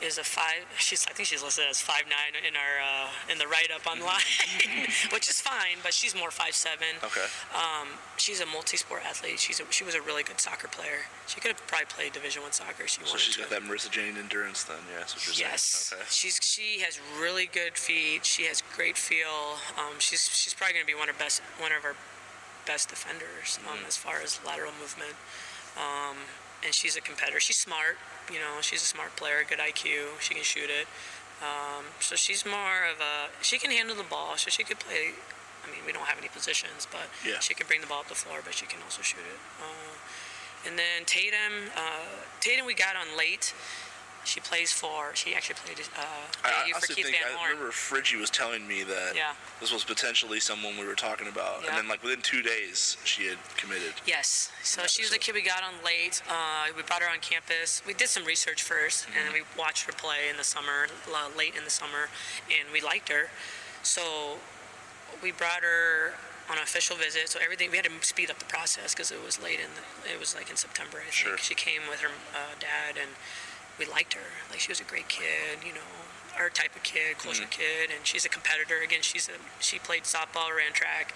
is 0.00 0.16
a 0.18 0.22
five. 0.24 0.62
She's 0.78 1.06
I 1.08 1.12
think 1.12 1.28
she's 1.28 1.42
listed 1.42 1.64
as 1.68 1.80
five 1.82 2.04
nine 2.08 2.38
in 2.46 2.54
our 2.54 2.74
uh, 2.78 3.32
in 3.32 3.38
the 3.38 3.46
write 3.46 3.70
up 3.74 3.86
online, 3.86 4.22
which 5.12 5.28
is 5.28 5.40
fine, 5.40 5.78
but 5.82 5.92
she's 5.92 6.14
more 6.14 6.30
five 6.30 6.54
seven. 6.54 6.98
Okay. 7.02 7.26
Um, 7.54 7.88
she's 8.16 8.40
a 8.40 8.46
multi-sport 8.46 9.02
athlete. 9.06 9.38
She's 9.40 9.58
a, 9.60 9.64
she 9.70 9.82
was 9.84 9.94
a 9.94 10.00
really 10.02 10.22
good 10.22 10.38
soccer 10.40 10.68
player. 10.68 11.06
She 11.26 11.40
could 11.40 11.50
have 11.50 11.66
probably 11.66 11.86
played 11.86 12.12
Division 12.12 12.42
One 12.42 12.52
soccer. 12.52 12.84
if 12.84 12.90
She 12.90 13.00
So 13.02 13.10
wanted 13.10 13.20
she's 13.20 13.34
to. 13.36 13.40
got 13.42 13.50
that 13.50 13.62
Marissa 13.62 13.90
Janning 13.90 14.18
endurance 14.18 14.62
then, 14.64 14.78
yeah. 14.92 14.98
That's 15.00 15.14
what 15.14 15.26
you're 15.26 15.48
Yes. 15.48 15.92
Okay. 15.92 16.02
she's 16.08 16.38
she 16.42 16.80
has 16.80 17.00
really 17.20 17.46
good 17.46 17.74
feet. 17.76 18.24
She 18.24 18.44
has 18.44 18.62
great 18.76 18.96
feel. 18.96 19.58
Um, 19.76 19.98
she's 19.98 20.28
she's 20.32 20.54
probably 20.54 20.74
going 20.74 20.86
to 20.86 20.92
be 20.92 20.98
one 20.98 21.08
of 21.08 21.18
best 21.18 21.42
one 21.58 21.72
of 21.72 21.84
our 21.84 21.94
best 22.66 22.88
defenders 22.90 23.58
um, 23.66 23.78
Mm-hmm. 23.78 23.86
as 23.88 23.96
far 23.96 24.20
as 24.22 24.38
lateral 24.46 24.72
movement. 24.80 25.14
Um, 25.76 26.16
and 26.64 26.74
she's 26.74 26.96
a 26.96 27.00
competitor. 27.00 27.40
She's 27.40 27.56
smart. 27.56 27.96
You 28.32 28.38
know, 28.38 28.60
she's 28.60 28.82
a 28.82 28.86
smart 28.86 29.16
player, 29.16 29.44
good 29.48 29.58
IQ. 29.58 30.20
She 30.20 30.34
can 30.34 30.42
shoot 30.44 30.68
it. 30.70 30.86
Um, 31.40 31.84
so 32.00 32.16
she's 32.16 32.44
more 32.44 32.82
of 32.90 32.98
a 33.00 33.30
she 33.42 33.58
can 33.58 33.70
handle 33.70 33.94
the 33.96 34.02
ball. 34.08 34.36
So 34.36 34.50
she 34.50 34.64
could 34.64 34.78
play. 34.78 35.14
I 35.64 35.70
mean, 35.70 35.80
we 35.86 35.92
don't 35.92 36.06
have 36.06 36.18
any 36.18 36.28
positions, 36.28 36.86
but 36.90 37.08
Yeah. 37.24 37.38
she 37.40 37.52
can 37.54 37.66
bring 37.66 37.80
the 37.80 37.86
ball 37.86 38.00
up 38.00 38.08
the 38.08 38.14
floor, 38.14 38.40
but 38.44 38.54
she 38.54 38.66
can 38.66 38.80
also 38.82 39.02
shoot 39.02 39.20
it. 39.20 39.38
Uh, 39.60 39.94
and 40.66 40.78
then 40.78 41.04
Tatum, 41.06 41.70
uh, 41.76 42.24
Tatum 42.40 42.66
we 42.66 42.74
got 42.74 42.96
on 42.96 43.16
late. 43.16 43.52
She 44.28 44.40
plays 44.40 44.70
for. 44.70 45.14
She 45.14 45.34
actually 45.34 45.56
played 45.64 45.80
uh, 45.96 46.02
I, 46.44 46.70
I 46.76 46.78
for 46.80 46.86
Keith 46.88 47.06
think 47.06 47.16
Van 47.16 47.38
I 47.40 47.48
remember 47.48 47.70
Friggy 47.72 48.20
was 48.20 48.28
telling 48.28 48.68
me 48.68 48.82
that 48.84 49.16
Yeah. 49.16 49.32
this 49.58 49.72
was 49.72 49.84
potentially 49.84 50.38
someone 50.38 50.76
we 50.76 50.84
were 50.84 50.94
talking 50.94 51.28
about, 51.28 51.62
Yeah. 51.62 51.70
and 51.70 51.78
then 51.78 51.88
like 51.88 52.02
within 52.02 52.20
two 52.20 52.42
days 52.42 52.98
she 53.04 53.26
had 53.26 53.38
committed. 53.56 53.94
Yes. 54.06 54.52
So 54.62 54.82
she 54.86 55.00
was 55.00 55.10
the 55.12 55.18
kid 55.18 55.34
we 55.34 55.40
got 55.40 55.62
on 55.62 55.82
late. 55.82 56.20
Uh, 56.28 56.66
we 56.76 56.82
brought 56.82 57.00
her 57.00 57.08
on 57.08 57.20
campus. 57.20 57.80
We 57.86 57.94
did 57.94 58.08
some 58.10 58.26
research 58.26 58.62
1st 58.62 59.06
and 59.06 59.14
Mm-hmm. 59.32 59.32
we 59.32 59.40
watched 59.58 59.86
her 59.86 59.92
play 59.92 60.28
in 60.30 60.36
the 60.36 60.44
summer, 60.44 60.88
late 61.36 61.54
in 61.56 61.64
the 61.64 61.70
summer, 61.70 62.12
and 62.52 62.68
we 62.70 62.82
liked 62.82 63.08
her. 63.08 63.30
So 63.82 64.36
we 65.22 65.32
brought 65.32 65.62
her 65.62 66.12
on 66.50 66.58
an 66.58 66.62
official 66.62 66.96
visit. 66.96 67.30
So 67.30 67.38
everything 67.42 67.70
we 67.70 67.76
had 67.78 67.86
to 67.86 67.92
speed 68.02 68.30
up 68.30 68.38
the 68.38 68.44
process 68.44 68.92
because 68.94 69.10
it 69.10 69.24
was 69.24 69.40
late 69.42 69.58
in 69.58 69.70
the, 69.74 70.12
it 70.12 70.20
was 70.20 70.34
like 70.34 70.50
in 70.50 70.56
September. 70.56 70.98
I 70.98 71.08
think 71.08 71.12
Sure. 71.14 71.38
she 71.38 71.54
came 71.54 71.80
with 71.88 72.00
her 72.00 72.12
uh, 72.34 72.52
dad, 72.60 73.00
and 73.00 73.10
we 73.78 73.86
liked 73.86 74.14
her. 74.14 74.26
Like 74.50 74.60
she 74.60 74.70
was 74.70 74.80
a 74.80 74.84
great 74.84 75.08
kid, 75.08 75.62
you 75.64 75.72
know, 75.72 75.86
our 76.38 76.50
type 76.50 76.74
of 76.76 76.82
kid, 76.82 77.18
closer 77.18 77.42
Mm-hmm. 77.42 77.50
kid, 77.62 77.90
and 77.94 78.06
she's 78.06 78.24
a 78.24 78.28
competitor. 78.28 78.78
Again, 78.84 79.02
she's 79.02 79.28
a 79.28 79.38
she 79.60 79.78
played 79.78 80.02
softball, 80.04 80.54
ran 80.54 80.72
track. 80.72 81.14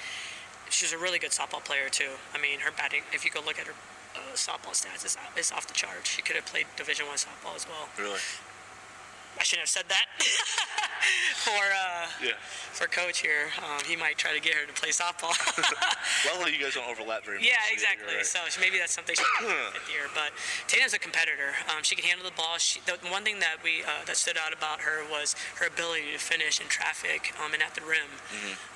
She's 0.70 0.92
a 0.92 0.98
really 0.98 1.18
good 1.18 1.30
softball 1.32 1.62
player 1.62 1.88
too. 1.90 2.16
I 2.34 2.38
mean, 2.40 2.60
her 2.60 2.70
batting. 2.72 3.02
If 3.12 3.24
you 3.24 3.30
go 3.30 3.40
look 3.44 3.58
at 3.58 3.66
her 3.66 3.74
uh, 4.16 4.34
softball 4.34 4.72
stats, 4.72 5.04
it's, 5.04 5.16
it's 5.36 5.52
off 5.52 5.66
the 5.66 5.74
charts. 5.74 6.08
She 6.10 6.22
could 6.22 6.36
have 6.36 6.46
played 6.46 6.66
Division 6.76 7.06
One 7.06 7.16
softball 7.16 7.54
as 7.56 7.66
well. 7.68 7.88
Really? 7.98 8.20
I 9.38 9.42
shouldn't 9.44 9.66
have 9.66 9.74
said 9.74 9.88
that 9.88 10.06
for 11.42 11.50
uh, 11.58 12.06
Yeah. 12.22 12.38
for 12.72 12.86
coach 12.86 13.18
here. 13.20 13.50
Um, 13.58 13.82
he 13.84 13.96
might 13.96 14.16
try 14.18 14.32
to 14.34 14.40
get 14.40 14.54
her 14.54 14.66
to 14.66 14.72
play 14.72 14.90
softball. 14.90 15.34
Luckily, 16.30 16.52
you 16.56 16.62
guys 16.62 16.74
don't 16.74 16.88
overlap 16.88 17.24
very 17.24 17.38
much. 17.38 17.46
Yeah, 17.46 17.58
so 17.66 17.72
exactly. 17.74 18.14
right. 18.14 18.26
So 18.26 18.38
maybe 18.60 18.78
that's 18.78 18.94
something 18.94 19.16
she 19.16 19.24
can 19.40 19.48
fit 19.72 19.82
here. 19.90 20.06
But 20.14 20.30
Tatum's 20.68 20.94
a 20.94 20.98
competitor. 21.00 21.56
Um, 21.74 21.82
she 21.82 21.96
can 21.96 22.04
handle 22.04 22.24
the 22.28 22.36
ball. 22.36 22.58
She, 22.58 22.80
the 22.86 22.94
one 23.10 23.24
thing 23.24 23.40
that 23.40 23.56
we 23.64 23.82
uh, 23.82 24.04
that 24.06 24.16
stood 24.16 24.36
out 24.38 24.52
about 24.52 24.80
her 24.82 25.02
was 25.10 25.34
her 25.58 25.66
ability 25.66 26.12
to 26.12 26.18
finish 26.18 26.60
in 26.60 26.68
traffic 26.68 27.34
um, 27.42 27.52
and 27.54 27.62
at 27.62 27.74
the 27.74 27.82
rim. 27.82 28.20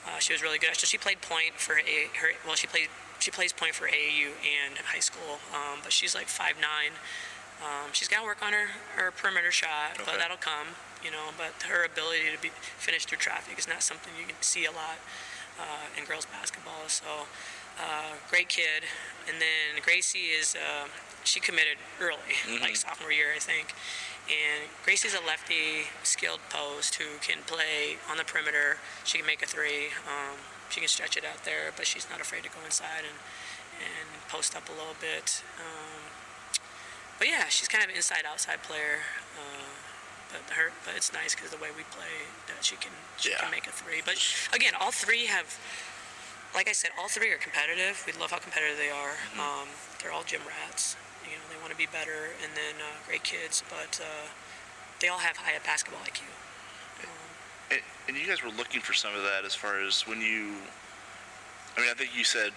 Uh, 0.08 0.18
she 0.18 0.32
was 0.32 0.42
really 0.42 0.58
good. 0.58 0.74
So 0.74 0.86
she 0.86 0.98
played 0.98 1.20
point 1.22 1.54
for 1.60 1.78
a 1.78 2.10
her. 2.18 2.32
Well, 2.46 2.56
she 2.56 2.66
played 2.66 2.88
she 3.20 3.30
plays 3.30 3.52
point 3.52 3.74
for 3.74 3.86
AAU 3.86 4.34
and 4.42 4.76
high 4.84 5.00
school. 5.04 5.38
Um, 5.54 5.78
but 5.84 5.92
she's 5.92 6.14
like 6.14 6.26
five 6.26 6.56
nine. 6.60 6.96
Um, 7.62 7.90
she's 7.92 8.08
got 8.08 8.20
to 8.20 8.26
work 8.26 8.44
on 8.44 8.52
her, 8.52 8.68
her 8.96 9.10
perimeter 9.10 9.50
shot, 9.50 9.96
Okay. 9.96 10.04
but 10.04 10.18
that'll 10.18 10.36
come, 10.36 10.76
you 11.02 11.10
know. 11.10 11.32
But 11.36 11.66
her 11.68 11.84
ability 11.84 12.28
to 12.34 12.40
be 12.40 12.50
finish 12.76 13.06
through 13.06 13.18
traffic 13.18 13.58
is 13.58 13.66
not 13.66 13.82
something 13.82 14.12
you 14.18 14.26
can 14.26 14.36
see 14.40 14.66
a 14.66 14.70
lot 14.70 15.00
uh, 15.58 15.88
in 15.98 16.04
girls 16.04 16.26
basketball. 16.26 16.84
So, 16.88 17.26
uh, 17.80 18.20
great 18.30 18.48
kid. 18.48 18.84
And 19.28 19.40
then 19.40 19.82
Gracie 19.82 20.36
is 20.36 20.54
uh, 20.54 20.86
she 21.24 21.40
committed 21.40 21.78
early, 22.00 22.60
like 22.60 22.76
sophomore 22.76 23.10
year, 23.12 23.32
I 23.34 23.40
think. 23.40 23.74
And 24.28 24.68
Gracie's 24.84 25.14
a 25.14 25.24
lefty, 25.24 25.86
skilled 26.02 26.40
post 26.50 26.96
who 26.96 27.18
can 27.22 27.38
play 27.46 27.96
on 28.10 28.18
the 28.18 28.24
perimeter. 28.24 28.78
She 29.04 29.18
can 29.18 29.26
make 29.26 29.42
a 29.42 29.46
three. 29.46 29.94
Um, 30.04 30.36
she 30.68 30.80
can 30.80 30.88
stretch 30.88 31.16
it 31.16 31.24
out 31.24 31.44
there, 31.44 31.70
but 31.76 31.86
she's 31.86 32.10
not 32.10 32.20
afraid 32.20 32.42
to 32.42 32.50
go 32.50 32.58
inside 32.64 33.06
and 33.08 33.16
and 33.76 34.08
post 34.28 34.56
up 34.56 34.68
a 34.68 34.72
little 34.72 34.96
bit. 35.00 35.42
Um, 35.60 36.00
but 37.18 37.28
yeah, 37.28 37.48
she's 37.48 37.68
kind 37.68 37.82
of 37.84 37.90
an 37.90 37.96
inside-outside 37.96 38.62
player. 38.62 39.00
Uh, 39.38 39.64
but 40.32 40.54
her, 40.56 40.72
but 40.84 40.94
it's 40.96 41.12
nice 41.12 41.34
because 41.34 41.50
the 41.50 41.56
way 41.62 41.68
we 41.76 41.84
play, 41.94 42.26
that 42.48 42.64
she 42.64 42.76
can 42.76 42.90
she 43.16 43.30
Yeah. 43.30 43.38
can 43.40 43.50
make 43.50 43.66
a 43.66 43.70
three. 43.72 44.02
But 44.04 44.18
again, 44.52 44.74
all 44.74 44.90
three 44.90 45.26
have, 45.26 45.46
like 46.54 46.68
I 46.68 46.72
said, 46.72 46.90
all 46.98 47.08
three 47.08 47.30
are 47.32 47.38
competitive. 47.38 48.02
We 48.06 48.12
love 48.12 48.30
how 48.32 48.38
competitive 48.38 48.76
they 48.76 48.90
are. 48.90 49.14
Um, 49.38 49.68
they're 50.02 50.12
all 50.12 50.24
gym 50.24 50.42
rats. 50.46 50.96
You 51.24 51.38
know, 51.38 51.44
they 51.50 51.58
want 51.60 51.70
to 51.70 51.78
be 51.78 51.86
better, 51.86 52.34
and 52.42 52.52
then 52.54 52.74
uh, 52.82 52.90
great 53.06 53.22
kids. 53.22 53.62
But 53.70 54.00
uh, 54.02 54.26
they 55.00 55.08
all 55.08 55.18
have 55.18 55.36
high 55.36 55.58
basketball 55.64 56.02
IQ. 56.02 56.22
And, 57.70 57.80
and 58.08 58.16
you 58.16 58.26
guys 58.26 58.42
were 58.44 58.50
looking 58.50 58.80
for 58.80 58.92
some 58.94 59.14
of 59.14 59.22
that 59.22 59.44
as 59.44 59.54
far 59.54 59.80
as 59.80 60.06
when 60.06 60.20
you. 60.20 60.54
I 61.76 61.80
mean, 61.80 61.90
I 61.90 61.94
think 61.94 62.16
you 62.16 62.24
said, 62.24 62.52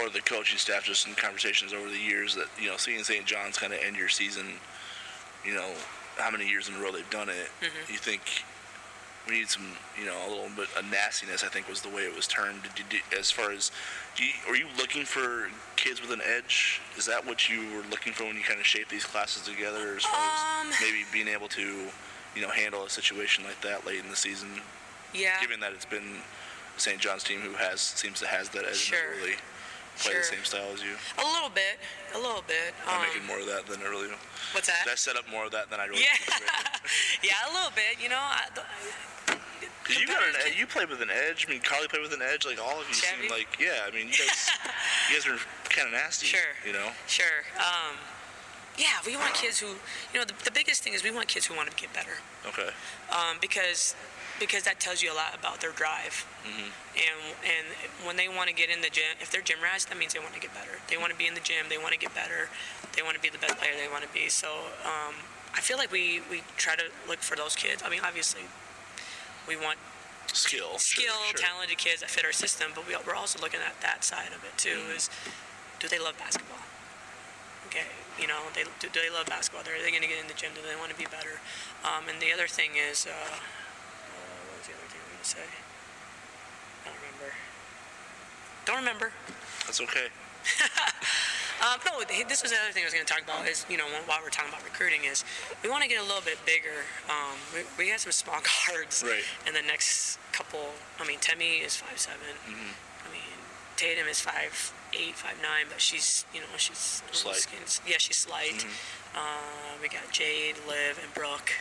or 0.00 0.08
the 0.10 0.20
coaching 0.20 0.58
staff, 0.58 0.84
just 0.84 1.06
in 1.06 1.14
conversations 1.14 1.72
over 1.72 1.88
the 1.88 1.98
years, 1.98 2.34
that 2.34 2.46
you 2.60 2.68
know, 2.68 2.76
seeing 2.76 3.02
St. 3.02 3.24
John's 3.26 3.58
kind 3.58 3.72
of 3.72 3.80
end 3.84 3.96
your 3.96 4.08
season, 4.08 4.46
you 5.44 5.54
know, 5.54 5.72
how 6.18 6.30
many 6.30 6.48
years 6.48 6.68
in 6.68 6.74
a 6.74 6.80
row 6.80 6.92
they've 6.92 7.08
done 7.10 7.28
it. 7.28 7.48
Mm-hmm. 7.60 7.92
You 7.92 7.98
think 7.98 8.22
we 9.28 9.34
need 9.40 9.48
some, 9.48 9.66
you 9.98 10.06
know, 10.06 10.16
a 10.26 10.28
little 10.28 10.48
bit 10.56 10.68
of 10.76 10.90
nastiness. 10.90 11.44
I 11.44 11.48
think 11.48 11.68
was 11.68 11.82
the 11.82 11.88
way 11.88 12.02
it 12.02 12.14
was 12.14 12.26
termed. 12.26 12.62
Did 12.74 12.86
you, 12.92 13.00
as 13.18 13.30
far 13.30 13.50
as, 13.52 13.70
do 14.16 14.24
you, 14.24 14.30
are 14.48 14.56
you 14.56 14.66
looking 14.78 15.04
for 15.04 15.48
kids 15.76 16.00
with 16.00 16.10
an 16.12 16.20
edge? 16.24 16.80
Is 16.96 17.04
that 17.06 17.24
what 17.26 17.48
you 17.50 17.60
were 17.76 17.82
looking 17.90 18.12
for 18.12 18.24
when 18.24 18.36
you 18.36 18.42
kind 18.42 18.58
of 18.60 18.66
shape 18.66 18.88
these 18.88 19.04
classes 19.04 19.42
together? 19.42 19.96
As 19.96 20.04
far 20.04 20.62
Um, 20.62 20.68
as 20.72 20.76
maybe 20.80 21.04
being 21.12 21.28
able 21.28 21.48
to, 21.48 21.86
you 22.34 22.42
know, 22.42 22.48
handle 22.50 22.84
a 22.84 22.90
situation 22.90 23.44
like 23.44 23.60
that 23.62 23.84
late 23.86 24.02
in 24.02 24.08
the 24.10 24.16
season, 24.16 24.48
Yeah. 25.12 25.40
given 25.40 25.60
that 25.60 25.72
it's 25.72 25.84
been 25.84 26.22
St. 26.78 26.98
John's 27.00 27.24
team 27.24 27.40
who 27.40 27.52
has 27.54 27.80
seems 27.80 28.20
to 28.20 28.26
has 28.28 28.48
that 28.50 28.64
edge 28.64 28.76
Sure. 28.76 28.98
really 29.20 29.34
play 29.98 30.12
Sure. 30.12 30.20
the 30.20 30.26
same 30.26 30.44
style 30.44 30.70
as 30.72 30.82
you. 30.82 30.94
A 31.18 31.26
little 31.26 31.50
bit. 31.50 31.78
A 32.14 32.18
little 32.18 32.42
bit. 32.46 32.74
I'm 32.86 33.00
Um, 33.00 33.06
making 33.06 33.26
more 33.26 33.38
of 33.40 33.46
that 33.46 33.66
than 33.66 33.82
I 33.82 33.86
really. 33.88 34.08
what's 34.52 34.66
that? 34.68 34.84
Did 34.84 34.92
I 34.92 34.96
set 34.96 35.16
up 35.16 35.28
more 35.28 35.44
of 35.44 35.50
that 35.52 35.70
than 35.70 35.80
I 35.80 35.86
really? 35.86 36.02
Yeah. 36.02 36.16
yeah, 37.22 37.48
a 37.48 37.52
little 37.52 37.72
bit. 37.74 38.00
You 38.00 38.08
know, 38.08 38.20
I, 38.20 38.46
you 39.88 40.06
got 40.06 40.22
an 40.22 40.34
edge. 40.46 40.58
You 40.58 40.66
played 40.66 40.88
with 40.90 41.00
an 41.02 41.10
edge. 41.10 41.46
I 41.46 41.50
mean, 41.50 41.60
Carly 41.60 41.88
played 41.88 42.02
with 42.02 42.12
an 42.12 42.22
edge. 42.22 42.44
Like 42.46 42.60
all 42.60 42.80
of 42.80 42.86
you 42.88 42.94
Chevy? 42.94 43.22
seem 43.28 43.30
like 43.30 43.58
yeah. 43.58 43.86
I 43.86 43.90
mean, 43.90 44.08
you 44.08 44.14
guys, 44.14 44.50
you 45.10 45.16
guys 45.16 45.26
are 45.26 45.38
kind 45.70 45.86
of 45.88 45.94
nasty. 45.94 46.26
Sure. 46.26 46.52
You 46.66 46.72
know. 46.74 46.88
Sure. 47.06 47.44
Um, 47.58 47.96
yeah, 48.78 49.02
we 49.04 49.16
want 49.16 49.34
kids 49.34 49.58
who, 49.60 49.66
you 50.12 50.18
know, 50.18 50.24
the, 50.24 50.34
the 50.44 50.50
biggest 50.50 50.82
thing 50.82 50.94
is 50.94 51.02
we 51.02 51.10
want 51.10 51.26
kids 51.28 51.46
who 51.46 51.54
want 51.54 51.68
to 51.70 51.76
get 51.76 51.92
better 51.92 52.22
Okay. 52.46 52.70
um, 53.10 53.36
because 53.40 53.94
because 54.38 54.62
that 54.62 54.78
tells 54.78 55.02
you 55.02 55.12
a 55.12 55.16
lot 55.18 55.34
about 55.34 55.60
their 55.60 55.72
drive. 55.72 56.24
Mm-hmm. 56.46 56.70
And 56.94 57.18
and 57.42 57.66
when 58.06 58.16
they 58.16 58.28
want 58.28 58.48
to 58.48 58.54
get 58.54 58.70
in 58.70 58.80
the 58.80 58.88
gym, 58.90 59.18
if 59.20 59.30
they're 59.32 59.42
gym 59.42 59.58
rats, 59.62 59.84
that 59.86 59.98
means 59.98 60.14
they 60.14 60.20
want 60.20 60.34
to 60.34 60.40
get 60.40 60.54
better. 60.54 60.78
They 60.88 60.96
want 60.96 61.10
to 61.10 61.18
be 61.18 61.26
in 61.26 61.34
the 61.34 61.40
gym. 61.42 61.66
They 61.68 61.78
want 61.78 61.92
to 61.92 61.98
get 61.98 62.14
better. 62.14 62.48
They 62.94 63.02
want 63.02 63.16
to 63.16 63.20
be 63.22 63.28
the 63.30 63.38
best 63.38 63.58
player 63.58 63.72
they 63.74 63.90
want 63.90 64.04
to 64.06 64.12
be. 64.14 64.28
So 64.28 64.48
um, 64.86 65.14
I 65.54 65.60
feel 65.60 65.76
like 65.76 65.90
we 65.90 66.22
we 66.30 66.42
try 66.56 66.76
to 66.76 66.84
look 67.08 67.18
for 67.18 67.34
those 67.36 67.56
kids. 67.56 67.82
I 67.84 67.90
mean, 67.90 68.00
obviously, 68.04 68.42
we 69.50 69.56
want 69.56 69.78
Skill. 70.32 70.76
sure, 70.78 71.08
skilled, 71.08 71.26
sure. 71.34 71.40
talented 71.40 71.78
kids 71.78 72.00
that 72.02 72.10
fit 72.10 72.24
our 72.24 72.32
system, 72.36 72.70
but 72.76 72.86
we, 72.86 72.94
we're 73.06 73.16
also 73.16 73.40
looking 73.40 73.60
at 73.64 73.80
that 73.80 74.04
side 74.04 74.28
of 74.36 74.44
it 74.44 74.54
too. 74.56 74.78
Mm-hmm. 74.86 74.96
Is 74.96 75.10
do 75.80 75.88
they 75.88 75.98
love 75.98 76.18
basketball? 76.18 76.62
Okay, 77.66 77.88
you 78.20 78.26
know, 78.26 78.50
they 78.54 78.64
do, 78.80 78.88
they 78.92 79.10
love 79.10 79.26
basketball? 79.26 79.62
Are 79.62 79.82
they 79.82 79.90
going 79.90 80.02
to 80.02 80.08
get 80.10 80.20
in 80.20 80.28
the 80.28 80.34
gym? 80.34 80.50
Do 80.54 80.60
they 80.66 80.76
want 80.76 80.90
to 80.90 80.98
be 80.98 81.06
better? 81.06 81.40
Um, 81.86 82.10
and 82.10 82.20
the 82.20 82.32
other 82.32 82.46
thing 82.46 82.74
is, 82.76 83.06
uh, 83.06 83.14
what 83.14 84.58
was 84.58 84.66
the 84.66 84.74
other 84.74 84.88
thing 84.90 85.00
I 85.00 85.06
was 85.06 85.14
going 85.14 85.24
to 85.24 85.32
say. 85.38 85.48
I 86.82 86.92
don't 86.92 87.00
remember. 87.00 87.30
Don't 88.66 88.80
remember. 88.82 89.08
That's 89.66 89.80
okay. 89.80 90.08
Um, 91.58 91.80
no, 91.86 91.98
this 92.06 92.42
was 92.42 92.52
the 92.52 92.58
other 92.62 92.70
thing 92.70 92.84
I 92.84 92.86
was 92.86 92.94
going 92.94 93.04
to 93.04 93.12
talk 93.12 93.24
about. 93.24 93.48
Is 93.48 93.66
you 93.68 93.76
know 93.76 93.86
while 94.06 94.20
we're 94.22 94.30
talking 94.30 94.50
about 94.50 94.62
recruiting, 94.62 95.02
is 95.02 95.24
we 95.62 95.68
want 95.68 95.82
to 95.82 95.88
get 95.88 95.98
a 95.98 96.06
little 96.06 96.22
bit 96.22 96.38
bigger. 96.46 96.86
Um, 97.10 97.34
we, 97.52 97.66
we 97.76 97.90
got 97.90 97.98
some 97.98 98.12
small 98.12 98.38
guards. 98.70 99.02
Right. 99.04 99.26
In 99.46 99.54
the 99.54 99.66
next 99.66 100.18
couple, 100.30 100.78
I 101.00 101.06
mean, 101.06 101.18
Temi 101.18 101.58
is 101.66 101.74
five 101.74 101.98
seven. 101.98 102.38
Mm-hmm. 102.46 102.78
I 103.02 103.12
mean, 103.12 103.34
Tatum 103.74 104.06
is 104.06 104.20
five 104.20 104.72
eight, 104.94 105.14
five 105.16 105.36
nine, 105.42 105.66
but 105.68 105.80
she's 105.80 106.24
you 106.32 106.40
know 106.40 106.46
she's 106.56 107.02
Slight. 107.12 107.36
skin- 107.36 107.82
Yeah, 107.86 107.96
she's 107.98 108.16
slight. 108.16 108.64
Mm-hmm. 108.64 109.16
Uh, 109.18 109.76
we 109.82 109.88
got 109.88 110.10
Jade, 110.12 110.56
Liv, 110.66 110.98
and 111.02 111.12
Brooke. 111.14 111.52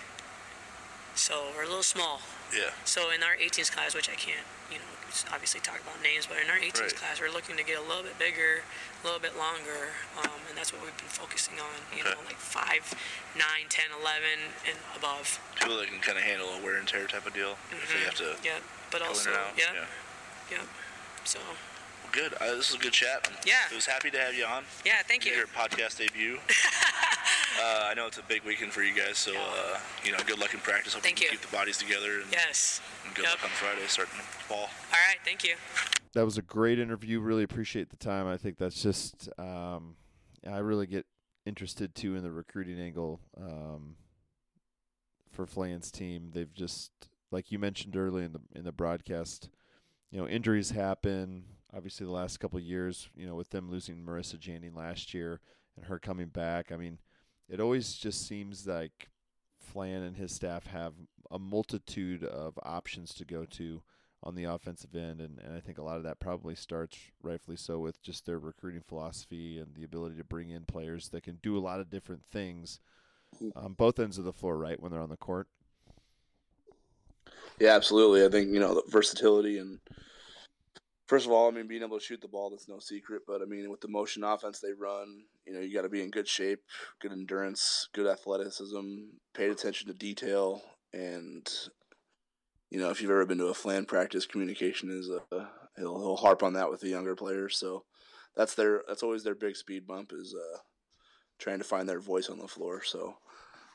So 1.16 1.50
we're 1.56 1.64
a 1.64 1.68
little 1.68 1.84
small. 1.84 2.22
Yeah. 2.56 2.70
So 2.86 3.10
in 3.12 3.24
our 3.24 3.36
18s 3.36 3.72
class, 3.72 3.96
which 3.96 4.08
I 4.10 4.14
can't, 4.14 4.46
you 4.72 4.78
know, 4.78 4.86
obviously 5.34 5.60
talk 5.62 5.82
about 5.82 5.98
names, 6.04 6.28
but 6.30 6.38
in 6.38 6.50
our 6.50 6.58
18s 6.62 6.80
Right. 6.82 6.96
class, 6.96 7.20
we're 7.20 7.32
looking 7.34 7.58
to 7.58 7.64
get 7.64 7.78
a 7.80 7.82
little 7.82 8.04
bit 8.04 8.20
bigger, 8.20 8.62
a 9.02 9.04
little 9.04 9.20
bit 9.20 9.36
longer, 9.36 9.98
um, 10.22 10.30
and 10.48 10.56
that's 10.58 10.72
what 10.72 10.84
we've 10.84 10.96
been 10.98 11.10
focusing 11.10 11.60
on. 11.60 11.74
You 11.96 12.04
Okay. 12.06 12.14
know, 12.14 12.22
like 12.28 12.38
5, 12.38 12.94
9, 13.36 13.66
10, 13.68 13.90
11, 13.92 14.54
and 14.70 14.78
above. 14.96 15.40
People 15.60 15.78
that 15.78 15.88
can 15.90 16.00
kind 16.00 16.18
of 16.20 16.24
handle 16.24 16.54
a 16.54 16.60
wear 16.62 16.78
and 16.78 16.88
tear 16.88 17.08
type 17.08 17.26
of 17.26 17.34
deal. 17.34 17.58
If 17.72 17.90
they 17.92 18.00
have 18.06 18.16
to 18.22 18.38
Yep. 18.44 18.62
But 18.92 19.02
also, 19.02 19.32
in 19.32 19.36
and 19.36 19.46
out. 19.48 19.58
yeah, 19.58 19.86
yep. 20.52 20.68
So, 21.26 21.40
good. 22.12 22.34
Uh, 22.36 22.56
this 22.56 22.70
is 22.70 22.76
a 22.76 22.80
good 22.80 22.94
chat. 22.94 23.30
Yeah. 23.46 23.54
It 23.72 23.76
was 23.76 23.86
happy 23.86 24.10
to 24.12 24.18
have 24.18 24.34
you 24.36 24.46
on. 24.46 24.64
yeah, 24.86 25.02
thank 25.08 25.26
you. 25.26 25.34
Your 25.34 25.48
podcast 25.48 25.98
debut. 25.98 26.38
uh, 27.62 27.88
I 27.90 27.94
know 27.96 28.08
it's 28.08 28.18
a 28.18 28.24
big 28.24 28.44
weekend 28.44 28.72
for 28.72 28.84
you 28.84 28.96
guys, 28.96 29.18
so 29.18 29.32
Yeah. 29.34 29.40
uh, 29.42 29.80
you 30.04 30.12
know, 30.12 30.18
good 30.26 30.40
luck 30.40 30.54
in 30.54 30.60
practice. 30.60 30.94
Hope 30.94 31.04
Thank 31.04 31.20
you 31.20 31.26
you. 31.26 31.30
can 31.32 31.40
keep 31.40 31.50
the 31.50 31.56
bodies 31.56 31.78
together, 31.78 32.22
and, 32.22 32.32
Yes. 32.32 32.82
and 33.06 33.14
good 33.16 33.24
Yep. 33.26 33.34
luck 33.34 33.44
on 33.44 33.50
Friday 33.52 33.82
starting 33.88 34.18
the 34.18 34.24
fall. 34.24 34.58
All 34.60 34.70
right, 35.08 35.18
thank 35.26 35.44
you. 35.44 35.56
that 36.14 36.26
was 36.26 36.38
a 36.38 36.42
great 36.42 36.80
interview. 36.80 37.20
Really 37.20 37.44
appreciate 37.44 37.90
the 37.90 37.96
time. 37.98 38.26
I 38.28 38.38
think 38.38 38.58
that's 38.58 38.82
just 38.82 39.30
um, 39.40 39.96
I 40.50 40.58
really 40.60 40.88
get 40.88 41.06
interested 41.46 41.94
too 41.94 42.16
in 42.16 42.24
the 42.24 42.32
recruiting 42.32 42.80
angle 42.80 43.20
um, 43.40 43.96
for 45.32 45.46
Flan's 45.46 45.92
team. 45.92 46.32
They've 46.34 46.52
just 46.54 46.92
like 47.32 47.52
you 47.52 47.60
mentioned 47.60 47.96
early 47.96 48.24
in 48.24 48.32
the 48.34 48.40
in 48.56 48.64
the 48.64 48.72
broadcast, 48.72 49.50
you 50.10 50.20
know, 50.20 50.28
injuries 50.28 50.72
happen. 50.72 51.44
Obviously, 51.76 52.06
the 52.06 52.12
last 52.12 52.40
couple 52.40 52.58
of 52.58 52.64
years, 52.64 53.10
you 53.16 53.28
know, 53.28 53.36
with 53.36 53.50
them 53.50 53.70
losing 53.70 53.98
Marissa 53.98 54.38
Janning 54.38 54.76
last 54.76 55.14
year 55.14 55.42
and 55.76 55.86
her 55.86 56.00
coming 56.00 56.28
back. 56.28 56.72
I 56.72 56.78
mean, 56.78 57.00
it 57.50 57.60
always 57.60 57.94
just 57.94 58.28
seems 58.28 58.66
like 58.66 59.10
Flan 59.60 60.02
and 60.02 60.16
his 60.16 60.32
staff 60.32 60.68
have 60.68 60.94
a 61.30 61.38
multitude 61.38 62.24
of 62.24 62.58
options 62.64 63.14
to 63.16 63.26
go 63.26 63.46
to 63.46 63.82
on 64.24 64.36
the 64.36 64.46
offensive 64.46 64.96
end, 64.96 65.22
and, 65.22 65.40
and 65.40 65.56
I 65.56 65.60
think 65.60 65.78
a 65.78 65.84
lot 65.84 65.98
of 65.98 66.04
that 66.04 66.20
probably 66.20 66.56
starts, 66.56 66.98
rightfully 67.22 67.58
so, 67.58 67.80
with 67.80 68.02
just 68.02 68.26
their 68.26 68.40
recruiting 68.40 68.82
philosophy 68.82 69.60
and 69.60 69.76
the 69.76 69.84
ability 69.84 70.18
to 70.18 70.24
bring 70.24 70.50
in 70.50 70.64
players 70.64 71.10
that 71.10 71.24
can 71.24 71.38
do 71.44 71.56
a 71.58 71.60
lot 71.60 71.80
of 71.80 71.90
different 71.90 72.24
things 72.32 72.80
on 73.56 73.74
both 73.74 74.00
ends 74.00 74.18
of 74.18 74.26
the 74.26 74.34
floor, 74.34 74.58
right, 74.58 74.82
when 74.82 74.92
they're 74.92 75.02
on 75.02 75.10
the 75.10 75.18
court. 75.18 75.48
Yeah, 77.60 77.76
absolutely. 77.76 78.26
I 78.26 78.30
think 78.30 78.52
you 78.52 78.60
know 78.60 78.76
the 78.76 78.84
versatility 78.90 79.58
and 79.58 79.80
first 81.08 81.26
of 81.26 81.32
all, 81.32 81.48
I 81.48 81.52
mean 81.52 81.68
being 81.68 81.84
able 81.84 82.00
to 82.00 82.06
shoot 82.06 82.22
the 82.22 82.28
ball 82.28 82.50
that's 82.50 82.70
no 82.70 82.80
secret, 82.80 83.24
but 83.28 83.42
I 83.42 83.46
mean 83.46 83.70
with 83.70 83.82
the 83.82 83.88
motion 83.88 84.24
offense 84.24 84.60
they 84.60 84.74
run, 84.74 85.24
you 85.46 85.54
know 85.54 85.60
you 85.60 85.74
got 85.74 85.82
to 85.82 85.90
be 85.90 86.04
in 86.04 86.12
good 86.12 86.28
shape, 86.28 86.60
good 87.02 87.12
endurance, 87.12 87.90
good 87.94 88.08
athleticism, 88.08 89.00
paid 89.34 89.50
attention 89.50 89.88
to 89.88 89.94
detail, 89.94 90.62
and 90.94 91.50
you 92.70 92.80
know 92.80 92.90
if 92.90 93.02
you've 93.02 93.12
ever 93.12 93.26
been 93.26 93.40
to 93.40 93.48
a 93.48 93.54
flan 93.54 93.86
practice, 93.86 94.26
communication 94.26 94.90
is 94.92 95.10
a 95.10 95.48
he'll 95.78 96.00
he'll 96.00 96.18
harp 96.18 96.44
on 96.44 96.54
that 96.54 96.70
with 96.70 96.82
the 96.82 96.90
younger 96.90 97.16
players. 97.16 97.58
So 97.58 97.84
that's 98.36 98.56
their 98.56 98.84
that's 98.88 99.04
always 99.04 99.24
their 99.24 99.36
big 99.36 99.56
speed 99.56 99.88
bump 99.88 100.12
is 100.14 100.36
uh, 100.36 100.60
trying 101.40 101.60
to 101.60 101.64
find 101.64 101.88
their 101.88 102.00
voice 102.00 102.30
on 102.30 102.40
the 102.40 102.48
floor. 102.48 102.84
So, 102.84 103.18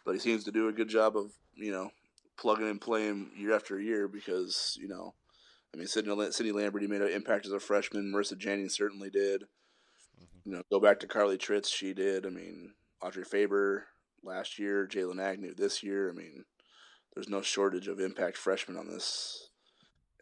but 0.05 0.13
he 0.13 0.19
seems 0.19 0.45
to 0.45 0.53
do 0.53 0.69
a 0.69 0.73
good 0.73 0.89
job 0.89 1.17
of 1.17 1.33
you 1.55 1.73
know 1.73 1.91
plugging 2.37 2.69
and 2.69 2.81
playing 2.81 3.31
year 3.37 3.55
after 3.55 3.81
year 3.81 4.09
because 4.09 4.77
you 4.81 4.89
know, 4.89 5.15
I 5.75 5.79
mean, 5.79 5.87
Sydney, 5.87 6.53
Lambert 6.53 6.83
he 6.83 6.89
made 6.89 7.01
an 7.01 7.09
impact 7.09 7.47
as 7.47 7.53
a 7.53 7.61
freshman. 7.61 8.13
Marissa 8.13 8.37
Jannings 8.37 8.75
certainly 8.75 9.11
did. 9.11 9.43
Mm-hmm. 9.43 10.51
You 10.51 10.53
know, 10.57 10.63
go 10.71 10.81
back 10.81 11.01
to 11.01 11.07
Carly 11.07 11.39
Tritz, 11.39 11.69
she 11.69 11.95
did. 11.95 12.27
I 12.27 12.29
mean, 12.29 12.75
Audrey 13.01 13.25
Faber 13.25 13.87
last 14.23 14.59
year, 14.59 14.87
Jaylyn 14.87 15.21
Agnew 15.21 15.55
this 15.55 15.83
year. 15.83 16.11
I 16.11 16.13
mean, 16.13 16.45
there's 17.15 17.29
no 17.29 17.43
shortage 17.43 17.89
of 17.89 18.01
impact 18.01 18.37
freshmen 18.37 18.77
on 18.77 18.89
this 18.89 19.51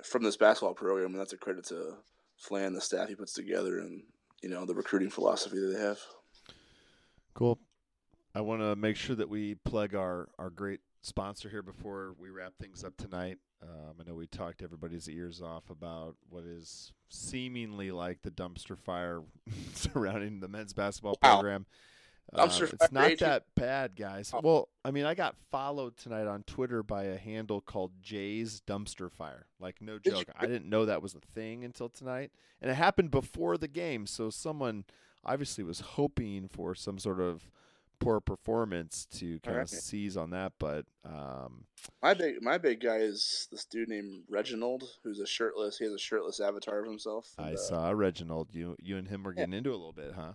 from 0.05 0.23
this 0.23 0.37
basketball 0.37 0.75
program, 0.75 1.13
and 1.13 1.21
that's 1.21 1.33
a 1.33 1.37
credit 1.37 1.67
to 1.67 1.97
Flan, 2.37 2.73
the 2.73 2.81
staff 2.81 3.09
he 3.09 3.15
puts 3.15 3.35
together, 3.35 3.79
and 3.79 4.03
you 4.43 4.49
know 4.49 4.65
the 4.65 4.75
recruiting 4.75 5.11
philosophy 5.11 5.59
that 5.59 5.75
they 5.75 5.81
have. 5.81 5.99
Cool. 7.35 7.59
I 8.35 8.41
want 8.41 8.61
to 8.63 8.77
make 8.77 8.97
sure 8.97 9.17
that 9.17 9.29
we 9.29 9.57
plug 9.57 9.95
our, 9.95 10.29
our 10.39 10.51
great 10.51 10.81
sponsor 11.03 11.49
here 11.49 11.63
before 11.63 12.15
we 12.19 12.31
wrap 12.31 12.53
things 12.61 12.85
up 12.85 12.97
tonight. 12.97 13.39
Um, 13.63 13.95
I 14.01 14.09
know 14.09 14.15
we 14.15 14.27
talked 14.27 14.63
everybody's 14.63 15.09
ears 15.09 15.43
off 15.43 15.71
about 15.71 16.17
what 16.29 16.45
is 16.45 16.93
seemingly 17.09 17.91
like 17.91 18.23
the 18.23 18.31
dumpster 18.31 18.77
fire 18.79 19.23
surrounding 19.75 20.41
the 20.41 20.49
men's 20.49 20.73
basketball 20.73 21.17
Wow. 21.23 21.35
program. 21.35 21.67
Uh, 22.33 22.47
it's 22.49 22.93
not 22.93 23.07
agent? 23.07 23.21
that 23.21 23.45
bad, 23.57 23.97
guys. 23.97 24.31
Oh. 24.33 24.41
Well, 24.43 24.69
I 24.85 24.93
mean, 24.93 25.05
I 25.05 25.15
got 25.15 25.35
followed 25.51 25.97
tonight 25.97 26.29
on 26.29 26.45
Twitter 26.45 26.83
by 26.85 27.05
a 27.05 27.17
handle 27.17 27.61
called 27.61 27.91
Jay's 28.01 28.63
Dumpster 28.69 29.11
Fire. 29.11 29.47
Like, 29.59 29.83
no 29.83 29.99
joke. 29.99 30.27
I 30.39 30.47
didn't 30.47 30.69
know 30.69 30.85
that 30.87 31.03
was 31.03 31.15
a 31.17 31.21
thing 31.35 31.65
until 31.65 31.89
tonight. 31.89 32.31
And 32.63 32.71
it 32.71 32.75
happened 32.75 33.11
before 33.11 33.59
the 33.59 33.67
game. 33.67 34.07
So 34.07 34.31
someone 34.31 34.85
obviously 35.25 35.65
was 35.65 35.81
hoping 35.81 36.47
for 36.49 36.75
some 36.77 36.99
sort 37.01 37.21
of 37.21 37.51
poor 38.01 38.21
performance 38.21 39.07
to 39.19 39.39
kind 39.41 39.55
Alright. 39.57 39.73
of 39.73 39.79
seize 39.79 40.17
on 40.17 40.31
that. 40.31 40.53
But 40.59 40.87
um, 41.05 41.65
My 42.03 42.15
big 42.15 42.43
my 42.43 42.59
big 42.59 42.81
guy 42.81 42.97
is 42.97 43.47
this 43.53 43.65
dude 43.65 43.89
named 43.89 44.25
Reginald, 44.29 44.85
who's 45.05 45.21
a 45.21 45.27
shirtless. 45.27 45.79
He 45.79 45.85
has 45.85 45.95
a 45.95 45.99
shirtless 45.99 46.41
avatar 46.41 46.81
of 46.81 46.87
himself. 46.87 47.33
I 47.39 47.53
uh, 47.53 47.57
saw 47.57 47.91
Reginald. 47.91 48.49
You 48.53 48.77
you 48.81 48.97
and 48.97 49.07
him 49.09 49.23
were 49.23 49.33
Yeah. 49.33 49.43
getting 49.43 49.55
into 49.55 49.71
it 49.71 49.75
a 49.75 49.77
little 49.77 49.93
bit, 49.93 50.13
huh? 50.17 50.33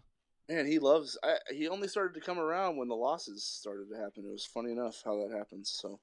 Man, 0.47 0.67
he 0.67 0.77
loves. 0.77 1.17
I, 1.23 1.37
he 1.51 1.67
only 1.67 1.87
started 1.87 2.13
to 2.13 2.21
come 2.25 2.37
around 2.37 2.77
when 2.77 2.87
the 2.87 2.95
losses 2.95 3.43
started 3.43 3.89
to 3.89 3.97
happen. 3.97 4.25
It 4.25 4.31
was 4.31 4.45
funny 4.45 4.71
enough 4.71 5.01
how 5.03 5.15
that 5.17 5.35
happens. 5.35 5.69
So 5.71 5.99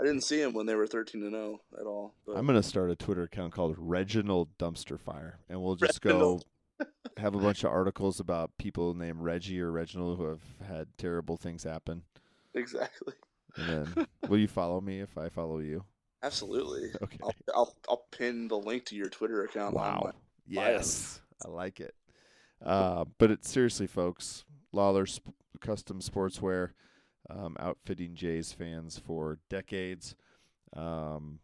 I 0.00 0.04
didn't 0.04 0.22
see 0.22 0.40
him 0.40 0.54
when 0.54 0.64
they 0.64 0.74
were 0.74 0.86
thirteen 0.86 1.20
to 1.20 1.28
zero 1.30 1.60
at 1.78 1.84
all. 1.86 2.14
But 2.26 2.36
I'm 2.38 2.46
gonna 2.46 2.62
start 2.62 2.90
a 2.90 2.96
Twitter 2.96 3.24
account 3.24 3.52
called 3.52 3.74
Reginald 3.76 4.56
Dumpster 4.58 4.98
Fire, 4.98 5.40
and 5.50 5.62
we'll 5.62 5.76
just 5.76 6.00
go 6.00 6.10
Reginald. 6.10 6.44
Have 7.16 7.34
a 7.34 7.38
bunch 7.38 7.64
of 7.64 7.70
articles 7.72 8.20
about 8.20 8.56
people 8.58 8.94
named 8.94 9.20
Reggie 9.20 9.60
or 9.60 9.72
Reginald 9.72 10.18
who 10.18 10.24
have 10.26 10.42
had 10.66 10.86
terrible 10.96 11.36
things 11.36 11.64
happen. 11.64 12.02
exactly, 12.54 13.14
And 13.56 13.68
then, 13.96 14.06
will 14.28 14.38
you 14.38 14.46
follow 14.48 14.80
me 14.80 15.00
if 15.00 15.18
I 15.18 15.28
follow 15.28 15.58
you? 15.58 15.84
absolutely. 16.22 16.90
Okay. 17.02 17.18
I'll, 17.22 17.34
I'll 17.54 17.74
I'll 17.88 18.04
pin 18.10 18.48
the 18.48 18.58
link 18.58 18.84
to 18.86 18.96
your 18.96 19.08
Twitter 19.08 19.42
account. 19.44 19.76
on 19.76 19.82
Wow. 19.82 20.12
Yes, 20.46 21.20
I 21.44 21.48
like 21.48 21.80
it. 21.80 21.94
Uh, 22.64 23.04
but 23.18 23.30
it's 23.30 23.50
seriously, 23.50 23.86
folks. 23.86 24.44
Lawlor 24.72 25.06
Sp- 25.06 25.34
Custom 25.60 26.00
Sportswear, 26.00 26.70
um, 27.30 27.56
outfitting 27.60 28.14
Jays 28.14 28.52
fans 28.52 28.98
for 28.98 29.38
decades. 29.48 30.14
Um, 30.76 31.40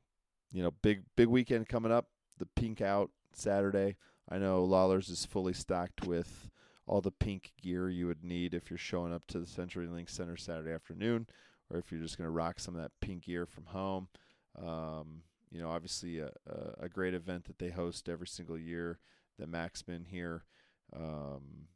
you 0.52 0.62
know, 0.62 0.70
big 0.82 1.02
big 1.16 1.28
weekend 1.28 1.68
coming 1.68 1.92
up. 1.92 2.06
The 2.38 2.46
pink 2.46 2.80
out 2.80 3.10
Saturday. 3.32 3.96
I 4.28 4.38
know 4.38 4.64
Lawlor's 4.64 5.10
is 5.10 5.26
fully 5.26 5.52
stocked 5.52 6.06
with 6.06 6.48
all 6.86 7.00
the 7.00 7.10
pink 7.10 7.52
gear 7.62 7.88
you 7.88 8.06
would 8.06 8.24
need 8.24 8.54
if 8.54 8.70
you're 8.70 8.78
showing 8.78 9.12
up 9.12 9.26
to 9.28 9.38
the 9.38 9.46
CenturyLink 9.46 10.08
Center 10.08 10.36
Saturday 10.36 10.72
afternoon, 10.72 11.26
or 11.70 11.78
if 11.78 11.90
you're 11.90 12.00
just 12.00 12.18
going 12.18 12.26
to 12.26 12.32
rock 12.32 12.58
some 12.58 12.74
of 12.74 12.82
that 12.82 12.92
pink 13.00 13.24
gear 13.24 13.46
from 13.46 13.66
home. 13.66 14.08
Um, 14.58 15.22
you 15.50 15.60
know, 15.60 15.70
obviously 15.70 16.18
a, 16.18 16.30
a, 16.80 16.88
great 16.88 17.14
event 17.14 17.44
that 17.44 17.58
they 17.58 17.70
host 17.70 18.08
every 18.08 18.26
single 18.26 18.58
year, 18.58 18.98
the 19.38 19.46
Maxman 19.46 20.06
here. 20.06 20.44
Um, 20.94 21.68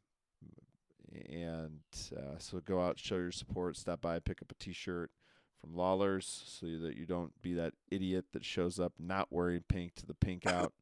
and 1.29 1.79
uh, 2.15 2.37
so 2.37 2.59
go 2.59 2.81
out, 2.81 2.99
show 2.99 3.15
your 3.15 3.31
support, 3.31 3.75
stop 3.75 4.01
by, 4.01 4.19
pick 4.19 4.41
up 4.41 4.51
a 4.51 4.63
T-shirt 4.63 5.11
from 5.59 5.75
Lawlors, 5.75 6.43
so 6.45 6.67
that 6.67 6.95
you 6.95 7.05
don't 7.05 7.33
be 7.41 7.53
that 7.53 7.73
idiot 7.91 8.25
that 8.33 8.45
shows 8.45 8.79
up 8.79 8.93
not 8.99 9.27
wearing 9.29 9.63
pink 9.67 9.95
to 9.95 10.05
the 10.05 10.13
pink 10.13 10.45
out. 10.45 10.73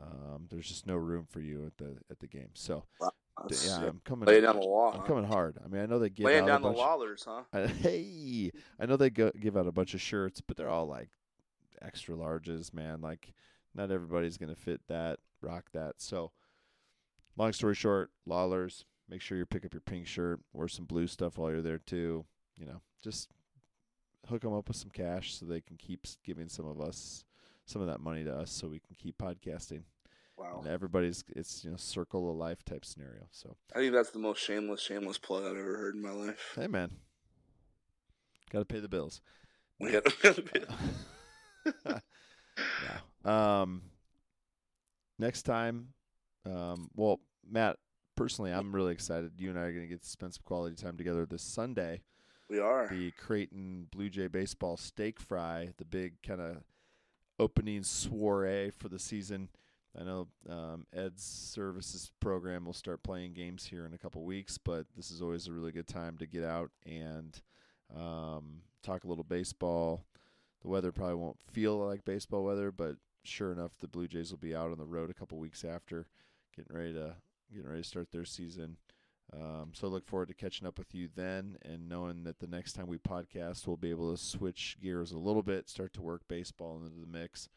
Um, 0.00 0.46
there's 0.50 0.66
just 0.68 0.86
no 0.86 0.96
room 0.96 1.26
for 1.30 1.40
you 1.40 1.66
at 1.66 1.76
the 1.76 1.96
at 2.10 2.18
the 2.18 2.26
game. 2.26 2.50
So 2.54 2.84
th- 3.48 3.60
yeah, 3.64 3.80
yeah, 3.82 3.88
I'm 3.88 4.00
coming. 4.04 4.26
Laying 4.26 4.42
down 4.42 4.56
the 4.56 4.62
law. 4.62 4.92
I'm 4.92 5.00
huh? 5.00 5.06
coming 5.06 5.24
hard. 5.24 5.56
I 5.64 5.68
mean, 5.68 5.82
I 5.82 5.86
know 5.86 5.98
they 5.98 6.10
give 6.10 6.26
Laying 6.26 6.44
out 6.44 6.46
down 6.46 6.56
a 6.56 6.62
the 6.62 6.68
bunch. 6.68 6.78
lawlers, 6.78 7.24
huh? 7.26 7.42
I, 7.52 7.66
hey, 7.82 8.50
I 8.80 8.86
know 8.86 8.96
they 8.96 9.10
go, 9.10 9.30
give 9.38 9.56
out 9.56 9.66
a 9.66 9.72
bunch 9.72 9.94
of 9.94 10.00
shirts, 10.00 10.40
but 10.40 10.56
they're 10.56 10.68
all 10.68 10.86
like 10.86 11.10
extra 11.80 12.16
larges, 12.16 12.74
man. 12.74 13.00
Like, 13.00 13.34
not 13.74 13.90
everybody's 13.92 14.36
gonna 14.36 14.56
fit 14.56 14.80
that, 14.88 15.20
rock 15.40 15.66
that. 15.72 15.94
So, 15.98 16.32
long 17.36 17.52
story 17.52 17.74
short, 17.76 18.10
Lawlors, 18.26 18.84
make 19.08 19.20
sure 19.20 19.38
you 19.38 19.46
pick 19.46 19.64
up 19.64 19.74
your 19.74 19.80
pink 19.80 20.06
shirt, 20.08 20.40
wear 20.52 20.66
some 20.68 20.86
blue 20.86 21.06
stuff 21.06 21.38
while 21.38 21.50
you're 21.50 21.62
there 21.62 21.78
too. 21.78 22.24
You 22.56 22.66
know, 22.66 22.80
just 23.02 23.30
hook 24.28 24.42
them 24.42 24.54
up 24.54 24.68
with 24.68 24.76
some 24.76 24.90
cash 24.90 25.34
so 25.34 25.46
they 25.46 25.60
can 25.60 25.76
keep 25.76 26.06
giving 26.24 26.48
some 26.48 26.66
of 26.66 26.80
us 26.80 27.24
some 27.66 27.80
of 27.82 27.88
that 27.88 28.00
money 28.00 28.24
to 28.24 28.34
us 28.34 28.50
so 28.50 28.68
we 28.68 28.78
can 28.80 28.94
keep 28.96 29.16
podcasting. 29.18 29.82
Wow. 30.36 30.58
And 30.60 30.68
everybody's 30.68 31.22
it's 31.36 31.64
you 31.64 31.70
know 31.70 31.76
circle 31.76 32.28
of 32.30 32.36
life 32.36 32.64
type 32.64 32.84
scenario. 32.84 33.26
So 33.30 33.56
I 33.74 33.78
think 33.78 33.92
that's 33.92 34.10
the 34.10 34.18
most 34.18 34.40
shameless, 34.42 34.80
shameless 34.80 35.18
plug 35.18 35.44
I've 35.44 35.52
ever 35.56 35.76
heard 35.76 35.94
in 35.94 36.02
my 36.02 36.10
life. 36.10 36.52
hey 36.56 36.66
man, 36.66 36.90
got 38.50 38.58
to 38.60 38.64
pay 38.64 38.80
the 38.80 38.88
bills. 38.88 39.20
We 39.80 39.92
had 39.92 40.04
to 40.04 40.10
pay- 40.10 40.32
The- 40.32 40.64
bills. 41.84 42.00
yeah. 42.84 43.60
Um. 43.62 43.82
Next 45.18 45.42
time, 45.42 45.88
um. 46.44 46.90
Well, 46.96 47.20
Matt, 47.48 47.76
personally, 48.16 48.50
I'm 48.50 48.74
really 48.74 48.92
excited. 48.92 49.32
You 49.38 49.50
and 49.50 49.58
I 49.58 49.62
are 49.62 49.70
going 49.72 49.84
to 49.84 49.88
get 49.88 50.02
to 50.02 50.08
spend 50.08 50.34
some 50.34 50.42
quality 50.44 50.74
time 50.76 50.96
together 50.96 51.24
this 51.26 51.42
Sunday. 51.42 52.02
we 52.50 52.58
are. 52.58 52.88
The 52.88 53.12
Creighton 53.12 53.86
Blue 53.92 54.10
Jay 54.10 54.26
baseball 54.26 54.76
steak 54.76 55.20
fry, 55.20 55.70
the 55.78 55.84
big 55.84 56.22
kind 56.22 56.40
of 56.40 56.56
opening 57.38 57.82
soiree 57.82 58.70
for 58.70 58.88
the 58.88 58.98
season. 58.98 59.48
I 59.98 60.02
know 60.02 60.28
um, 60.48 60.86
Ed 60.92 61.18
Servais's 61.18 62.10
program 62.18 62.64
will 62.64 62.72
start 62.72 63.02
playing 63.02 63.34
games 63.34 63.64
here 63.66 63.86
in 63.86 63.94
a 63.94 63.98
couple 63.98 64.24
weeks, 64.24 64.58
but 64.58 64.86
this 64.96 65.10
is 65.10 65.22
always 65.22 65.46
a 65.46 65.52
really 65.52 65.70
good 65.70 65.86
time 65.86 66.18
to 66.18 66.26
get 66.26 66.42
out 66.42 66.70
and 66.84 67.40
um, 67.96 68.62
talk 68.82 69.04
a 69.04 69.08
little 69.08 69.24
baseball. 69.24 70.04
The 70.62 70.68
weather 70.68 70.90
probably 70.90 71.16
won't 71.16 71.40
feel 71.52 71.76
like 71.76 72.04
baseball 72.04 72.42
weather, 72.42 72.72
but 72.72 72.96
sure 73.22 73.52
enough, 73.52 73.78
the 73.78 73.86
Blue 73.86 74.08
Jays 74.08 74.30
will 74.30 74.38
be 74.38 74.54
out 74.54 74.72
on 74.72 74.78
the 74.78 74.84
road 74.84 75.10
a 75.10 75.14
couple 75.14 75.38
weeks 75.38 75.64
after, 75.64 76.06
getting 76.56 76.76
ready 76.76 76.92
to 76.94 77.14
getting 77.52 77.68
ready 77.68 77.82
to 77.82 77.88
start 77.88 78.10
their 78.10 78.24
season. 78.24 78.76
Um, 79.32 79.70
so 79.72 79.88
look 79.88 80.06
forward 80.06 80.28
to 80.28 80.34
catching 80.34 80.66
up 80.66 80.78
with 80.78 80.94
you 80.94 81.08
then, 81.14 81.56
and 81.62 81.88
knowing 81.88 82.24
that 82.24 82.38
the 82.38 82.46
next 82.46 82.74
time 82.74 82.86
we 82.86 82.98
podcast, 82.98 83.66
we'll 83.66 83.76
be 83.76 83.90
able 83.90 84.14
to 84.14 84.22
switch 84.22 84.76
gears 84.82 85.12
a 85.12 85.18
little 85.18 85.42
bit, 85.42 85.68
start 85.68 85.92
to 85.94 86.02
work 86.02 86.22
baseball 86.28 86.76
into 86.84 87.00
the 87.00 87.06
mix, 87.06 87.48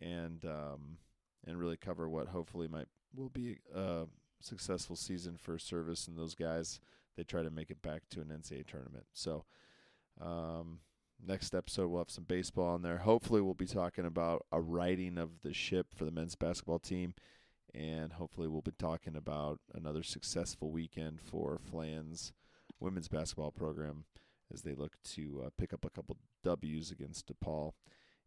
and 0.00 0.44
um, 0.44 0.98
and 1.46 1.58
really 1.58 1.76
cover 1.76 2.08
what 2.08 2.28
hopefully 2.28 2.68
might 2.68 2.86
will 3.14 3.30
be 3.30 3.58
a 3.74 4.04
successful 4.40 4.96
season 4.96 5.36
for 5.36 5.56
Servais 5.56 6.06
and 6.06 6.18
those 6.18 6.34
guys. 6.34 6.80
They 7.16 7.24
try 7.24 7.42
to 7.42 7.50
make 7.50 7.70
it 7.70 7.80
back 7.80 8.02
to 8.10 8.20
an 8.20 8.26
NCAA 8.28 8.66
tournament. 8.66 9.06
So 9.14 9.44
um, 10.20 10.80
next 11.26 11.54
episode 11.54 11.88
we'll 11.88 12.00
have 12.00 12.10
some 12.10 12.24
baseball 12.24 12.68
on 12.68 12.82
there. 12.82 12.98
Hopefully 12.98 13.40
we'll 13.40 13.54
be 13.54 13.66
talking 13.66 14.04
about 14.04 14.44
a 14.52 14.60
righting 14.60 15.18
of 15.18 15.40
the 15.42 15.54
ship 15.54 15.88
for 15.94 16.04
the 16.04 16.10
men's 16.10 16.34
basketball 16.34 16.78
team, 16.78 17.14
and 17.76 18.14
hopefully 18.14 18.48
we'll 18.48 18.62
be 18.62 18.72
talking 18.78 19.14
about 19.16 19.60
another 19.74 20.02
successful 20.02 20.70
weekend 20.70 21.20
for 21.20 21.58
Flan's 21.58 22.32
women's 22.80 23.08
basketball 23.08 23.50
program 23.52 24.04
as 24.52 24.62
they 24.62 24.74
look 24.74 24.96
to 25.04 25.42
uh, 25.46 25.50
pick 25.58 25.72
up 25.72 25.84
a 25.84 25.90
couple 25.90 26.16
W's 26.42 26.90
against 26.90 27.26
DePaul 27.28 27.72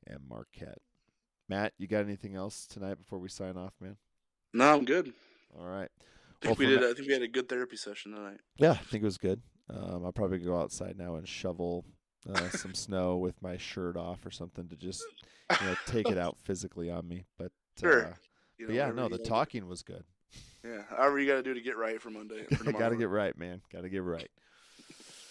and 0.08 0.20
Marquette. 0.28 0.80
Matt, 1.48 1.74
you 1.78 1.88
got 1.88 2.04
anything 2.04 2.36
else 2.36 2.68
tonight 2.68 2.96
before 3.00 3.20
we 3.20 3.30
sign 3.30 3.58
off, 3.58 3.74
man? 3.82 3.98
no, 4.54 4.74
I'm 4.74 4.86
good. 4.86 5.14
All 5.58 5.66
right. 5.68 5.90
I 5.90 6.46
think 6.46 6.60
Well, 6.60 6.68
we 6.70 6.76
did. 6.76 6.84
I 6.84 6.94
think 6.94 7.08
we 7.08 7.14
had 7.14 7.22
a 7.24 7.28
good 7.28 7.50
therapy 7.50 7.76
session 7.76 8.14
tonight. 8.14 8.40
Yeah, 8.58 8.72
I 8.72 8.76
think 8.76 9.02
it 9.02 9.06
was 9.06 9.18
good. 9.18 9.42
Um, 9.70 10.06
I'll 10.06 10.12
probably 10.12 10.38
go 10.40 10.60
outside 10.60 10.98
now 10.98 11.16
and 11.16 11.28
shovel 11.28 11.86
uh, 12.32 12.50
some 12.50 12.74
snow 12.74 13.18
with 13.18 13.42
my 13.42 13.58
shirt 13.58 13.98
off 13.98 14.26
or 14.26 14.32
something 14.32 14.68
to 14.70 14.76
just 14.76 15.04
you 15.60 15.68
know 15.68 15.76
take 15.88 16.08
it 16.10 16.18
out 16.18 16.38
physically 16.44 16.90
on 16.90 17.08
me. 17.08 17.26
But 17.38 17.52
Sure. 17.80 18.06
uh, 18.08 18.14
You 18.60 18.68
but 18.68 18.76
yeah, 18.76 18.92
no, 18.92 19.08
the 19.08 19.18
talking 19.18 19.68
was 19.68 19.82
good. 19.84 20.04
Yeah, 20.64 20.82
however 20.90 21.20
you 21.20 21.28
got 21.28 21.36
to 21.36 21.44
do 21.44 21.54
to 21.54 21.62
get 21.62 21.78
right 21.78 22.02
for 22.02 22.10
Monday. 22.10 22.44
For 22.44 22.72
got 22.74 22.90
to 22.90 22.98
get 22.98 23.10
right, 23.10 23.36
man. 23.38 23.62
Got 23.72 23.82
to 23.82 23.90
get 23.90 24.04
right. 24.04 24.30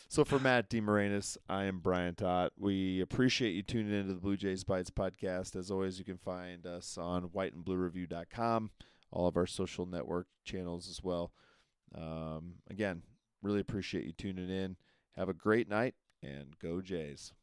So 0.08 0.24
for 0.24 0.38
Matt 0.38 0.70
DeMarinis, 0.70 1.36
I 1.50 1.64
am 1.64 1.80
Bryant 1.80 2.22
Ott. 2.22 2.52
We 2.58 3.02
appreciate 3.02 3.50
you 3.50 3.62
tuning 3.62 3.92
into 3.92 4.14
the 4.14 4.20
Bluejays 4.20 4.64
Bytes 4.64 4.90
podcast. 4.90 5.54
As 5.54 5.70
always, 5.70 5.98
you 5.98 6.04
can 6.06 6.16
find 6.16 6.66
us 6.66 6.96
on 6.96 7.28
whiteandbluereview.com, 7.28 8.70
all 9.12 9.26
of 9.28 9.36
our 9.36 9.46
social 9.46 9.84
network 9.84 10.26
channels 10.46 10.88
as 10.88 11.02
well. 11.02 11.32
Um, 11.94 12.54
again, 12.70 13.02
really 13.42 13.60
appreciate 13.60 14.06
you 14.06 14.12
tuning 14.12 14.48
in. 14.48 14.76
Have 15.14 15.28
a 15.28 15.34
great 15.34 15.68
night 15.68 15.94
and 16.22 16.58
go 16.58 16.80
Jays. 16.80 17.34